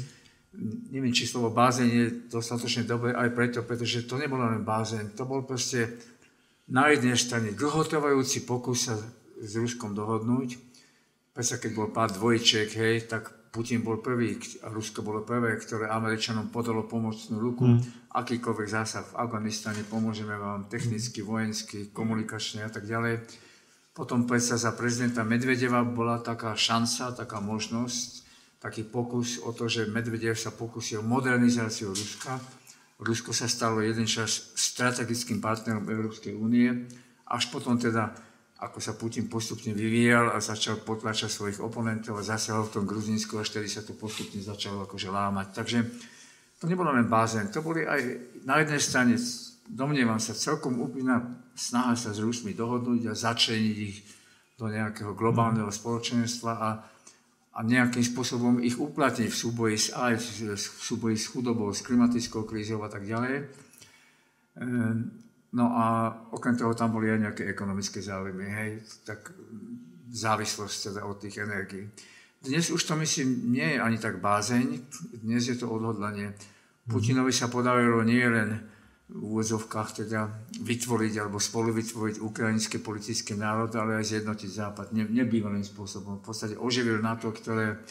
neviem, 0.95 1.11
či 1.11 1.27
slovo 1.27 1.51
bázeň 1.51 1.89
je 1.91 2.07
dostatočne 2.31 2.87
dobré 2.87 3.11
aj 3.11 3.35
preto, 3.35 3.59
pretože 3.67 4.07
to 4.07 4.15
nebolo 4.15 4.47
len 4.47 4.63
bázeň, 4.63 5.15
to 5.19 5.27
bol 5.27 5.43
proste 5.43 5.91
na 6.71 6.87
jednej 6.95 7.19
strane 7.19 7.51
dlhotrvajúci 7.51 8.47
pokus 8.47 8.87
sa 8.87 8.95
s 9.43 9.53
Ruskom 9.59 9.91
dohodnúť. 9.91 10.55
Predsa 11.35 11.59
keď 11.59 11.71
bol 11.75 11.89
pár 11.91 12.15
dvojčiek, 12.15 12.71
hej, 12.79 13.11
tak 13.11 13.40
Putin 13.51 13.83
bol 13.83 13.99
prvý 13.99 14.39
Rusko 14.63 15.03
bolo 15.03 15.27
prvé, 15.27 15.59
ktoré 15.59 15.91
Američanom 15.91 16.55
podalo 16.55 16.87
pomocnú 16.87 17.43
ruku. 17.43 17.67
Mm. 17.67 17.83
Akýkoľvek 18.15 18.69
zásah 18.71 19.03
v 19.11 19.19
Afganistane 19.19 19.83
pomôžeme 19.83 20.39
vám 20.39 20.71
technicky, 20.71 21.19
vojensky, 21.27 21.91
komunikačne 21.91 22.63
a 22.63 22.71
tak 22.71 22.87
ďalej. 22.87 23.27
Potom 23.91 24.23
predsa 24.23 24.55
za 24.55 24.71
prezidenta 24.79 25.27
Medvedeva 25.27 25.83
bola 25.83 26.23
taká 26.23 26.55
šanca, 26.55 27.11
taká 27.11 27.43
možnosť, 27.43 28.23
taký 28.63 28.87
pokus 28.87 29.43
o 29.43 29.51
to, 29.51 29.67
že 29.67 29.91
Medvedev 29.91 30.39
sa 30.39 30.55
pokusil 30.55 31.03
modernizáciu 31.03 31.91
Ruska. 31.91 32.39
Rusko 33.03 33.35
sa 33.35 33.51
stalo 33.51 33.83
jeden 33.83 34.07
čas 34.07 34.55
strategickým 34.55 35.43
partnerom 35.43 35.91
Európskej 35.91 36.39
únie, 36.39 36.87
až 37.27 37.51
potom 37.51 37.75
teda 37.75 38.15
ako 38.61 38.79
sa 38.79 38.93
Putin 38.93 39.25
postupne 39.25 39.73
vyvíjal 39.73 40.37
a 40.37 40.45
začal 40.45 40.85
potlačať 40.85 41.33
svojich 41.33 41.65
oponentov 41.65 42.21
a 42.21 42.27
zasahol 42.27 42.69
v 42.69 42.75
tom 42.77 42.85
Gruzínsku, 42.85 43.41
až 43.41 43.57
tedy 43.57 43.73
sa 43.73 43.81
to 43.81 43.97
postupne 43.97 44.37
začalo 44.37 44.85
akože 44.85 45.09
lámať. 45.09 45.47
Takže 45.57 45.79
to 46.61 46.69
nebolo 46.69 46.93
len 46.93 47.09
bázen, 47.09 47.49
to 47.49 47.65
boli 47.65 47.89
aj 47.89 48.01
na 48.45 48.61
jednej 48.61 48.81
strane, 48.85 49.15
domnievam 49.65 50.21
sa, 50.21 50.37
celkom 50.37 50.77
úplná 50.77 51.25
snaha 51.57 51.97
sa 51.97 52.13
s 52.13 52.21
Rusmi 52.21 52.53
dohodnúť 52.53 53.09
a 53.09 53.17
začleniť 53.17 53.77
ich 53.81 54.05
do 54.61 54.69
nejakého 54.69 55.17
globálneho 55.17 55.73
spoločenstva 55.73 56.53
a, 56.53 56.71
a 57.57 57.59
nejakým 57.65 58.05
spôsobom 58.05 58.61
ich 58.61 58.77
uplatniť 58.77 59.33
v 59.33 59.41
súboji 59.41 59.77
s, 59.81 59.89
aj 59.97 60.21
v 60.21 60.53
súboji 60.61 61.17
s 61.17 61.33
chudobou, 61.33 61.73
s 61.73 61.81
klimatickou 61.81 62.45
krízou 62.45 62.85
a 62.85 62.93
tak 62.93 63.09
ďalej. 63.09 63.49
Ehm, 64.61 65.30
No 65.51 65.75
a 65.75 66.15
okrem 66.31 66.55
toho 66.55 66.75
tam 66.79 66.95
boli 66.95 67.11
aj 67.11 67.21
nejaké 67.27 67.43
ekonomické 67.51 67.99
záujmy, 67.99 68.47
hej, 68.47 68.71
tak 69.03 69.35
závislosť 70.11 70.95
teda 70.95 71.01
od 71.07 71.19
tých 71.19 71.43
energií. 71.43 71.91
Dnes 72.41 72.71
už 72.71 72.83
to 72.87 72.95
myslím 72.97 73.53
nie 73.53 73.77
je 73.77 73.79
ani 73.83 73.99
tak 73.99 74.23
bázeň, 74.23 74.79
dnes 75.21 75.45
je 75.45 75.59
to 75.59 75.67
odhodlanie. 75.69 76.33
Putinovi 76.89 77.35
sa 77.35 77.51
podarilo 77.51 78.01
nie 78.07 78.23
len 78.25 78.63
v 79.11 79.19
úvodzovkách 79.27 80.07
teda 80.07 80.31
vytvoriť 80.63 81.15
alebo 81.19 81.43
spolu 81.43 81.75
vytvoriť 81.75 82.23
ukrajinské 82.23 82.79
politické 82.79 83.35
národ, 83.35 83.75
ale 83.75 83.99
aj 83.99 84.07
zjednotiť 84.07 84.51
Západ 84.51 84.95
ne, 84.95 85.03
nebývalým 85.11 85.67
spôsobom. 85.67 86.23
V 86.23 86.31
podstate 86.31 86.55
oživil 86.55 87.03
NATO, 87.03 87.35
ktoré, 87.35 87.83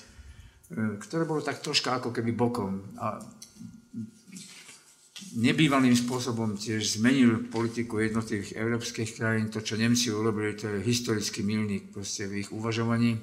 e, 0.71 0.95
ktoré 0.95 1.27
bolo 1.27 1.43
tak 1.43 1.59
troška 1.59 1.99
ako 1.99 2.15
keby 2.15 2.31
bokom. 2.31 2.95
A 3.03 3.19
nebývalým 5.37 5.93
spôsobom 5.93 6.57
tiež 6.57 6.97
zmenil 6.97 7.49
politiku 7.51 8.01
jednotlivých 8.01 8.57
európskych 8.57 9.19
krajín. 9.19 9.53
To, 9.53 9.61
čo 9.61 9.77
Nemci 9.77 10.09
urobili, 10.09 10.57
to 10.57 10.69
je 10.69 10.85
historický 10.85 11.45
milník 11.45 11.93
v 11.93 12.01
ich 12.39 12.49
uvažovaní 12.49 13.19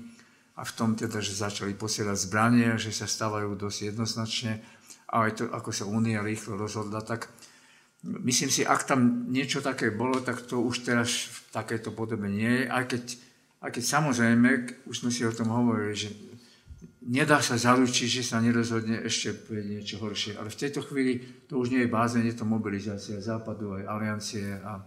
a 0.57 0.63
v 0.63 0.73
tom 0.73 0.95
teda, 0.95 1.19
že 1.19 1.37
začali 1.37 1.75
posielať 1.75 2.17
zbranie, 2.17 2.69
že 2.79 2.95
sa 2.95 3.05
stávajú 3.11 3.59
dosť 3.59 3.93
jednoznačne 3.93 4.63
a 5.11 5.27
aj 5.27 5.33
to, 5.39 5.45
ako 5.51 5.71
sa 5.71 5.87
Únia 5.87 6.23
rýchlo 6.23 6.59
rozhodla, 6.59 7.03
tak 7.03 7.31
myslím 8.03 8.51
si, 8.51 8.63
ak 8.67 8.87
tam 8.87 9.31
niečo 9.31 9.63
také 9.63 9.95
bolo, 9.95 10.23
tak 10.23 10.43
to 10.47 10.63
už 10.63 10.87
teraz 10.87 11.31
v 11.31 11.39
takéto 11.55 11.91
podobe 11.95 12.27
nie 12.27 12.63
je, 12.63 12.65
aj 12.71 12.85
keď, 12.91 13.05
aj 13.63 13.71
keď 13.77 13.85
samozrejme, 13.85 14.49
už 14.91 14.97
sme 15.07 15.11
si 15.11 15.23
o 15.23 15.35
tom 15.35 15.51
hovorili, 15.51 15.95
že 15.95 16.11
nedá 17.07 17.39
sa 17.39 17.55
zaručiť, 17.55 18.21
že 18.21 18.23
sa 18.27 18.43
nerozhodne 18.43 19.01
ešte 19.07 19.33
pre 19.33 19.63
niečo 19.63 20.03
horšie. 20.03 20.35
Ale 20.37 20.51
v 20.51 20.61
tejto 20.61 20.83
chvíli 20.83 21.23
to 21.47 21.63
už 21.63 21.71
nie 21.71 21.87
je 21.87 21.93
bázeň, 21.93 22.27
je 22.27 22.37
to 22.37 22.45
mobilizácia 22.45 23.23
západu 23.23 23.79
aj 23.79 23.83
aliancie, 23.87 24.59
a, 24.61 24.83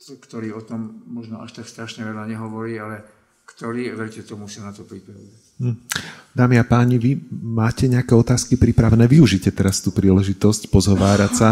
ktorý 0.00 0.56
o 0.56 0.62
tom 0.64 1.04
možno 1.06 1.44
až 1.44 1.60
tak 1.60 1.68
strašne 1.68 2.08
veľa 2.08 2.24
nehovorí, 2.26 2.80
ale 2.80 3.04
ktorý, 3.44 3.92
verte 3.92 4.24
tomu, 4.24 4.48
sa 4.48 4.64
na 4.64 4.72
to 4.72 4.88
pripravuje. 4.88 5.36
Hm. 5.60 5.76
Dámy 6.32 6.56
a 6.56 6.64
páni, 6.64 6.96
vy 6.96 7.20
máte 7.30 7.84
nejaké 7.84 8.16
otázky 8.16 8.56
pripravené? 8.56 9.04
Využite 9.04 9.52
teraz 9.52 9.84
tú 9.84 9.92
príležitosť 9.92 10.72
pozhovárať 10.72 11.32
sa. 11.36 11.48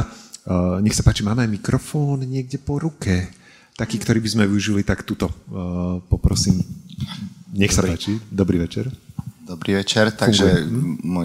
Uh, 0.48 0.80
nech 0.80 0.96
sa 0.96 1.04
páči, 1.04 1.20
máme 1.20 1.44
aj 1.44 1.52
mikrofón 1.52 2.24
niekde 2.24 2.56
po 2.56 2.80
ruke. 2.80 3.28
Taký, 3.76 4.00
ktorý 4.00 4.24
by 4.24 4.28
sme 4.32 4.44
využili, 4.48 4.80
tak 4.80 5.04
tuto. 5.04 5.28
Uh, 5.52 6.00
poprosím. 6.08 6.64
Nech 7.52 7.76
sa 7.76 7.84
páči. 7.84 8.16
Dobrý 8.32 8.56
večer. 8.56 8.88
Dobrý 9.50 9.82
večer, 9.82 10.14
takže 10.14 10.62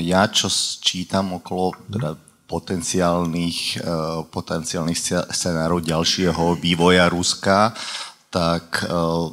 ja 0.02 0.26
čo 0.26 0.50
čítam 0.82 1.38
okolo 1.38 1.78
teda 1.94 2.18
potenciálnych, 2.50 3.86
uh, 3.86 4.26
potenciálnych 4.26 4.98
scenárov 5.30 5.86
ďalšieho 5.86 6.58
vývoja 6.58 7.06
Ruska, 7.06 7.78
tak 8.34 8.82
uh, 8.90 9.30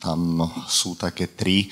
tam 0.00 0.48
sú 0.64 0.96
také 0.96 1.28
tri, 1.28 1.68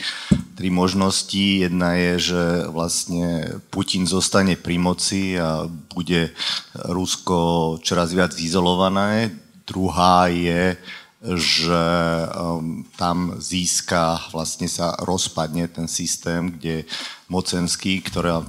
tri 0.52 0.68
možnosti. 0.68 1.64
Jedna 1.64 1.96
je, 1.96 2.36
že 2.36 2.42
vlastne 2.68 3.56
Putin 3.72 4.04
zostane 4.04 4.60
pri 4.60 4.76
moci 4.76 5.40
a 5.40 5.64
bude 5.64 6.28
Rusko 6.76 7.80
čoraz 7.80 8.12
viac 8.12 8.36
izolované. 8.36 9.32
Druhá 9.64 10.28
je, 10.28 10.76
že 11.20 11.84
um, 12.32 12.80
tam 12.96 13.36
získa, 13.36 14.32
vlastne 14.32 14.64
sa 14.72 14.96
rozpadne 15.04 15.68
ten 15.68 15.84
systém, 15.84 16.48
kde 16.56 16.88
mocenský, 17.28 18.00
ktorá 18.00 18.40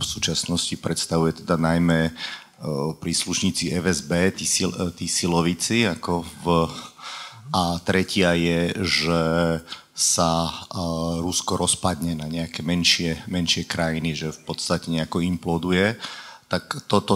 v 0.00 0.04
súčasnosti 0.04 0.72
predstavuje 0.80 1.44
teda 1.44 1.60
najmä 1.60 2.08
uh, 2.08 2.96
príslušníci 2.96 3.76
FSB, 3.76 4.40
tí, 4.40 4.48
sil, 4.48 4.72
uh, 4.72 4.88
tí 4.88 5.04
silovici, 5.04 5.84
ako 5.84 6.24
v... 6.24 6.44
A 7.54 7.78
tretia 7.86 8.34
je, 8.34 8.72
že 8.82 9.22
sa 9.94 10.48
uh, 10.48 11.22
Rusko 11.22 11.60
rozpadne 11.60 12.18
na 12.18 12.26
nejaké 12.26 12.64
menšie, 12.66 13.20
menšie 13.30 13.68
krajiny, 13.68 14.16
že 14.16 14.34
v 14.34 14.40
podstate 14.48 14.90
nejako 14.90 15.22
imploduje, 15.22 15.94
tak 16.48 16.82
toto, 16.88 17.14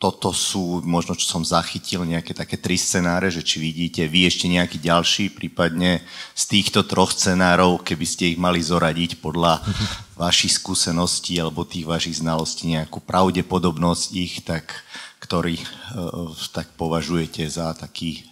toto 0.00 0.32
sú 0.32 0.80
možno, 0.80 1.12
čo 1.12 1.28
som 1.28 1.44
zachytil, 1.44 2.08
nejaké 2.08 2.32
také 2.32 2.56
tri 2.56 2.80
scenáre, 2.80 3.28
že 3.28 3.44
či 3.44 3.60
vidíte 3.60 4.08
vy 4.08 4.24
ešte 4.32 4.48
nejaký 4.48 4.80
ďalší, 4.80 5.28
prípadne 5.36 6.00
z 6.32 6.44
týchto 6.48 6.88
troch 6.88 7.12
scenárov, 7.12 7.84
keby 7.84 8.06
ste 8.08 8.32
ich 8.32 8.40
mali 8.40 8.64
zoradiť 8.64 9.20
podľa 9.20 9.60
vašich 10.24 10.56
skúseností 10.56 11.36
alebo 11.36 11.68
tých 11.68 11.84
vašich 11.84 12.24
znalostí, 12.24 12.72
nejakú 12.72 13.04
pravdepodobnosť 13.04 14.08
ich, 14.16 14.40
tak 14.40 14.72
ktorý 15.20 15.60
uh, 15.60 16.32
tak 16.56 16.72
považujete 16.80 17.44
za 17.44 17.76
taký 17.76 18.24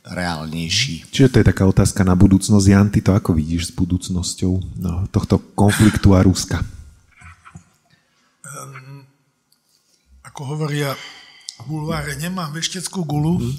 reálnejší. 0.00 1.12
Čiže 1.12 1.36
to 1.36 1.40
je 1.44 1.50
taká 1.52 1.68
otázka 1.68 2.00
na 2.00 2.16
budúcnosť. 2.16 2.64
Jan, 2.64 2.88
ty 2.88 3.04
to 3.04 3.12
ako 3.12 3.36
vidíš 3.36 3.68
s 3.68 3.72
budúcnosťou 3.76 4.52
no, 4.80 5.04
tohto 5.12 5.36
konfliktu 5.52 6.16
a 6.16 6.24
Ruska? 6.24 6.79
Ako 10.40 10.56
hovoria 10.56 10.96
v 11.60 11.64
bulváre, 11.68 12.16
nemám 12.16 12.48
vešteckú 12.56 13.04
gulu, 13.04 13.44
mm. 13.44 13.56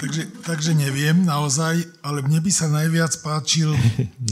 takže, 0.00 0.22
takže 0.48 0.72
neviem 0.72 1.28
naozaj, 1.28 1.84
ale 2.00 2.24
mne 2.24 2.40
by 2.40 2.48
sa 2.48 2.72
najviac 2.72 3.20
páčil 3.20 3.76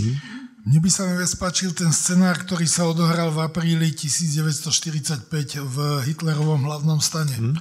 mne 0.64 0.78
by 0.80 0.88
sa 0.88 1.04
najviac 1.12 1.28
páčil 1.36 1.76
ten 1.76 1.92
scenár, 1.92 2.40
ktorý 2.40 2.64
sa 2.64 2.88
odohral 2.88 3.28
v 3.28 3.44
apríli 3.44 3.92
1945 3.92 5.28
v 5.60 5.76
Hitlerovom 6.08 6.64
hlavnom 6.64 7.04
stane. 7.04 7.36
Mm. 7.36 7.60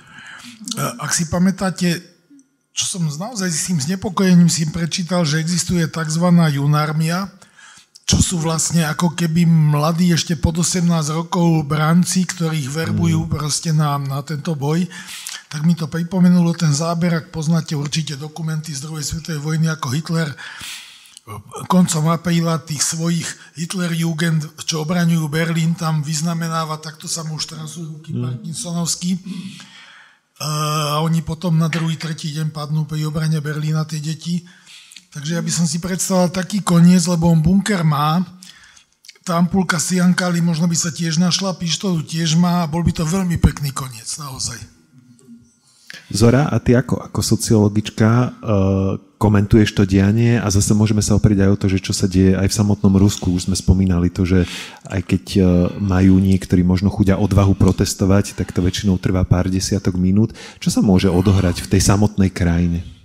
Ak 1.03 1.11
si 1.11 1.27
pamätáte, 1.27 1.99
čo 2.71 2.95
som 2.95 3.03
naozaj 3.03 3.51
s 3.51 3.67
tým 3.67 3.83
znepokojením 3.83 4.47
si 4.47 4.71
prečítal, 4.71 5.27
že 5.27 5.43
existuje 5.43 5.83
tzv. 5.83 6.31
junarmia, 6.55 7.27
čo 8.09 8.17
sú 8.25 8.41
vlastne 8.41 8.89
ako 8.89 9.13
keby 9.13 9.45
mladí 9.45 10.09
ešte 10.09 10.33
pod 10.33 10.65
18 10.65 10.89
rokov 11.13 11.61
bránci, 11.69 12.25
ktorých 12.25 12.73
verbujú 12.73 13.29
mm. 13.29 13.29
proste 13.29 13.69
na, 13.69 14.01
na 14.01 14.25
tento 14.25 14.57
boj, 14.57 14.81
tak 15.45 15.61
mi 15.61 15.77
to 15.77 15.85
pripomenulo 15.85 16.57
ten 16.57 16.73
záber, 16.73 17.13
ak 17.21 17.29
poznáte 17.29 17.77
určite 17.77 18.17
dokumenty 18.17 18.73
z 18.73 18.89
druhej 18.89 19.05
svetovej 19.05 19.41
vojny, 19.45 19.69
ako 19.69 19.93
Hitler 19.93 20.33
koncom 21.69 22.09
apríla 22.09 22.57
tých 22.65 22.81
svojich 22.81 23.29
Hitlerjugend, 23.61 24.65
čo 24.65 24.81
obraňujú 24.81 25.29
Berlín, 25.29 25.77
tam 25.77 26.01
vyznamenáva, 26.01 26.81
takto 26.81 27.05
sa 27.05 27.21
mu 27.21 27.37
už 27.37 27.53
transujú 27.53 28.01
ruky 28.01 28.17
mm. 28.17 28.21
Parkinsonovský 28.25 29.21
a 30.39 30.49
oni 31.03 31.19
potom 31.19 31.59
na 31.59 31.67
druhý, 31.67 31.99
tretí 31.99 32.31
deň 32.31 32.55
padnú 32.55 32.87
pri 32.87 33.05
obrane 33.05 33.43
Berlína 33.43 33.83
tie 33.83 33.99
deti. 33.99 34.39
Takže 35.09 35.31
ja 35.35 35.41
by 35.41 35.49
som 35.49 35.65
si 35.65 35.81
predstavil 35.81 36.29
taký 36.29 36.61
koniec, 36.61 37.01
lebo 37.09 37.33
on 37.33 37.41
bunker 37.41 37.81
má, 37.81 38.21
tá 39.25 39.41
ampulka 39.41 39.81
Siankali 39.81 40.37
možno 40.41 40.69
by 40.69 40.77
sa 40.77 40.93
tiež 40.93 41.17
našla, 41.17 41.57
pištolu 41.57 42.05
tiež 42.05 42.37
má 42.37 42.65
a 42.65 42.69
bol 42.69 42.85
by 42.85 42.93
to 42.93 43.05
veľmi 43.05 43.41
pekný 43.41 43.73
koniec, 43.73 44.05
naozaj. 44.21 44.57
Zora, 46.09 46.49
a 46.49 46.57
ty 46.57 46.73
ako, 46.73 47.05
ako 47.05 47.21
sociologička 47.21 48.09
uh, 48.09 48.29
komentuješ 49.21 49.77
to 49.77 49.85
dianie 49.85 50.41
a 50.41 50.49
zase 50.49 50.73
môžeme 50.73 51.05
sa 51.05 51.13
oprieť 51.13 51.45
aj 51.45 51.49
o 51.53 51.59
to, 51.61 51.67
že 51.69 51.85
čo 51.85 51.93
sa 51.93 52.09
deje 52.09 52.33
aj 52.33 52.49
v 52.49 52.57
samotnom 52.57 52.97
Rusku. 52.97 53.29
Už 53.29 53.45
sme 53.45 53.53
spomínali 53.53 54.09
to, 54.09 54.25
že 54.25 54.49
aj 54.89 55.01
keď 55.05 55.23
uh, 55.37 55.45
majú 55.77 56.17
niektorí 56.17 56.65
možno 56.65 56.89
chuďa 56.89 57.21
odvahu 57.21 57.53
protestovať, 57.53 58.33
tak 58.33 58.49
to 58.49 58.65
väčšinou 58.65 58.97
trvá 58.97 59.21
pár 59.21 59.53
desiatok 59.53 59.97
minút. 60.01 60.33
Čo 60.57 60.73
sa 60.73 60.81
môže 60.81 61.13
odohrať 61.13 61.61
v 61.61 61.77
tej 61.77 61.81
samotnej 61.85 62.33
krajine? 62.33 62.98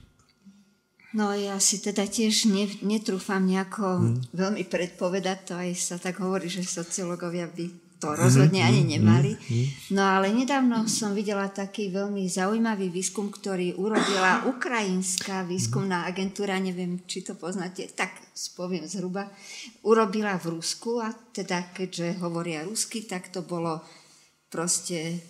No 1.15 1.31
ja 1.31 1.63
si 1.63 1.79
teda 1.79 2.11
tiež 2.11 2.51
ne, 2.51 2.67
netrúfam 2.83 3.47
nejako 3.47 4.03
hmm. 4.03 4.35
veľmi 4.35 4.67
predpovedať, 4.67 5.39
to. 5.47 5.55
Aj 5.55 5.71
sa 5.79 5.97
tak 5.97 6.19
hovorí, 6.19 6.51
že 6.51 6.67
sociológovia 6.67 7.47
by 7.47 7.85
to 8.05 8.13
rozhodne 8.13 8.61
ani 8.61 8.85
mhm, 8.85 8.87
mhm, 8.87 8.93
nemali. 8.93 9.33
Mhm, 9.33 9.65
no 9.97 10.03
ale 10.05 10.29
nedávno 10.29 10.85
som 10.85 11.17
videla 11.17 11.49
taký 11.49 11.89
veľmi 11.89 12.29
zaujímavý 12.29 12.93
výskum, 12.93 13.33
ktorý 13.33 13.81
urobila 13.81 14.45
ukrajinská 14.45 15.49
výskumná 15.49 16.05
agentúra, 16.05 16.61
neviem, 16.61 17.01
či 17.09 17.25
to 17.25 17.33
poznáte, 17.33 17.89
tak 17.97 18.13
spoviem 18.37 18.85
zhruba, 18.85 19.33
urobila 19.89 20.37
v 20.37 20.61
Rusku 20.61 21.01
a 21.01 21.17
teda 21.33 21.73
keďže 21.73 22.21
hovoria 22.21 22.67
rusky, 22.69 23.09
tak 23.09 23.33
to 23.33 23.41
bolo 23.41 23.81
proste, 24.53 25.23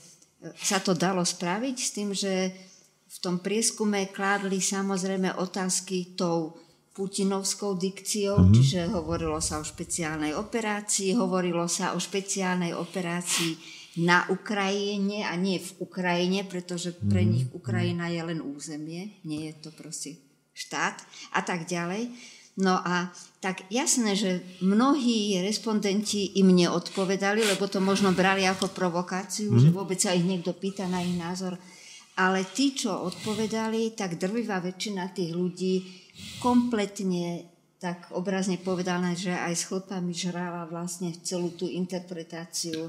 e, 0.42 0.50
sa 0.58 0.82
to 0.82 0.98
dalo 0.98 1.22
spraviť 1.22 1.76
s 1.78 1.90
tým, 1.94 2.10
že 2.10 2.50
v 3.14 3.18
tom 3.22 3.38
prieskume 3.38 4.10
kládli 4.10 4.58
samozrejme 4.58 5.38
otázky 5.38 6.18
tou 6.18 6.58
putinovskou 6.94 7.74
dikciou, 7.74 8.38
mm-hmm. 8.38 8.54
čiže 8.54 8.80
hovorilo 8.90 9.38
sa 9.42 9.58
o 9.58 9.66
špeciálnej 9.66 10.34
operácii, 10.34 11.18
hovorilo 11.18 11.66
sa 11.66 11.94
o 11.94 11.98
špeciálnej 11.98 12.74
operácii 12.74 13.82
na 14.02 14.26
Ukrajine 14.30 15.26
a 15.26 15.34
nie 15.38 15.62
v 15.62 15.70
Ukrajine, 15.82 16.46
pretože 16.46 16.94
pre 16.94 17.22
mm-hmm. 17.22 17.30
nich 17.30 17.46
Ukrajina 17.54 18.10
je 18.10 18.22
len 18.22 18.42
územie, 18.42 19.22
nie 19.26 19.50
je 19.50 19.54
to 19.62 19.70
proste 19.74 20.18
štát 20.54 21.02
a 21.34 21.42
tak 21.42 21.66
ďalej. 21.66 22.10
No 22.54 22.78
a 22.78 23.10
tak 23.42 23.66
jasné, 23.66 24.14
že 24.14 24.46
mnohí 24.62 25.42
respondenti 25.42 26.38
im 26.38 26.54
neodpovedali, 26.54 27.42
lebo 27.42 27.66
to 27.66 27.82
možno 27.82 28.14
brali 28.14 28.46
ako 28.46 28.70
provokáciu, 28.70 29.50
mm. 29.50 29.58
že 29.58 29.68
vôbec 29.74 29.98
sa 29.98 30.14
ich 30.14 30.22
niekto 30.22 30.54
pýta 30.54 30.86
na 30.86 31.02
ich 31.02 31.18
názor. 31.18 31.58
Ale 32.14 32.46
tí, 32.54 32.78
čo 32.78 32.94
odpovedali, 32.94 33.98
tak 33.98 34.22
drvivá 34.22 34.62
väčšina 34.62 35.10
tých 35.10 35.34
ľudí 35.34 35.74
kompletne 36.38 37.50
tak 37.84 38.08
obrazne 38.16 38.56
povedané, 38.56 39.12
že 39.12 39.36
aj 39.36 39.52
s 39.52 39.68
chlpami 39.68 40.16
žrala 40.16 40.64
vlastne 40.64 41.12
celú 41.20 41.52
tú 41.52 41.68
interpretáciu, 41.68 42.88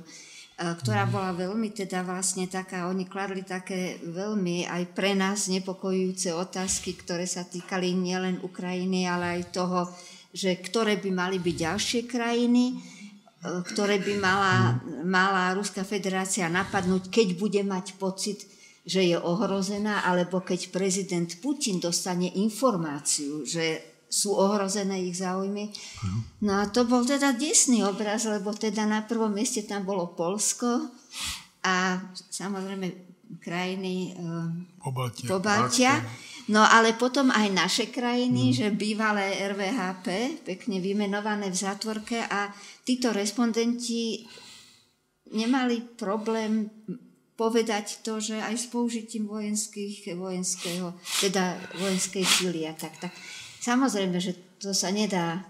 ktorá 0.56 1.04
mhm. 1.04 1.12
bola 1.12 1.32
veľmi 1.36 1.76
teda 1.76 2.08
vlastne 2.08 2.48
taká, 2.48 2.88
oni 2.88 3.04
kladli 3.04 3.44
také 3.44 4.00
veľmi 4.08 4.64
aj 4.64 4.84
pre 4.96 5.12
nás 5.12 5.52
nepokojujúce 5.52 6.32
otázky, 6.32 6.96
ktoré 6.96 7.28
sa 7.28 7.44
týkali 7.44 7.92
nielen 7.92 8.40
Ukrajiny, 8.40 9.04
ale 9.04 9.42
aj 9.42 9.52
toho, 9.52 9.92
že 10.32 10.56
ktoré 10.64 10.96
by 10.96 11.12
mali 11.12 11.38
byť 11.44 11.56
ďalšie 11.60 12.02
krajiny, 12.08 12.72
e, 12.72 12.76
ktoré 13.68 14.00
by 14.00 14.14
mala, 14.16 14.80
mhm. 14.80 15.04
mala 15.04 15.52
Ruská 15.60 15.84
federácia 15.84 16.48
napadnúť, 16.48 17.12
keď 17.12 17.28
bude 17.36 17.60
mať 17.68 18.00
pocit, 18.00 18.48
že 18.86 19.02
je 19.02 19.18
ohrozená, 19.18 20.06
alebo 20.06 20.46
keď 20.46 20.70
prezident 20.70 21.30
Putin 21.42 21.82
dostane 21.82 22.30
informáciu, 22.38 23.42
že 23.42 23.82
sú 24.06 24.38
ohrozené 24.38 25.02
ich 25.10 25.18
záujmy. 25.20 25.74
No 26.46 26.62
a 26.62 26.70
to 26.70 26.86
bol 26.86 27.02
teda 27.02 27.34
desný 27.34 27.82
obraz, 27.82 28.30
lebo 28.30 28.54
teda 28.54 28.86
na 28.86 29.02
prvom 29.04 29.34
mieste 29.34 29.66
tam 29.66 29.84
bolo 29.84 30.14
Polsko 30.14 30.94
a 31.66 31.98
samozrejme 32.30 33.16
krajiny 33.42 34.14
Pobaltia. 34.78 35.28
Pobaltia. 35.28 35.94
No 36.46 36.62
ale 36.62 36.94
potom 36.94 37.34
aj 37.34 37.50
naše 37.50 37.86
krajiny, 37.90 38.54
mm. 38.54 38.56
že 38.56 38.68
bývalé 38.70 39.34
RVHP, 39.50 40.40
pekne 40.46 40.78
vymenované 40.78 41.50
v 41.50 41.58
zátvorke 41.58 42.22
a 42.22 42.54
títo 42.86 43.10
respondenti 43.10 44.22
nemali 45.34 45.98
problém 45.98 46.70
povedať 47.36 48.00
to, 48.02 48.24
že 48.24 48.40
aj 48.40 48.56
s 48.56 48.66
použitím 48.72 49.28
vojenských, 49.28 50.16
vojenského, 50.16 50.96
teda 51.20 51.60
vojenskej 51.80 52.24
síly 52.24 52.64
a 52.64 52.74
tak, 52.76 52.96
tak. 53.00 53.12
Samozrejme, 53.60 54.18
že 54.24 54.40
to 54.60 54.72
sa 54.72 54.92
nedá 54.92 55.44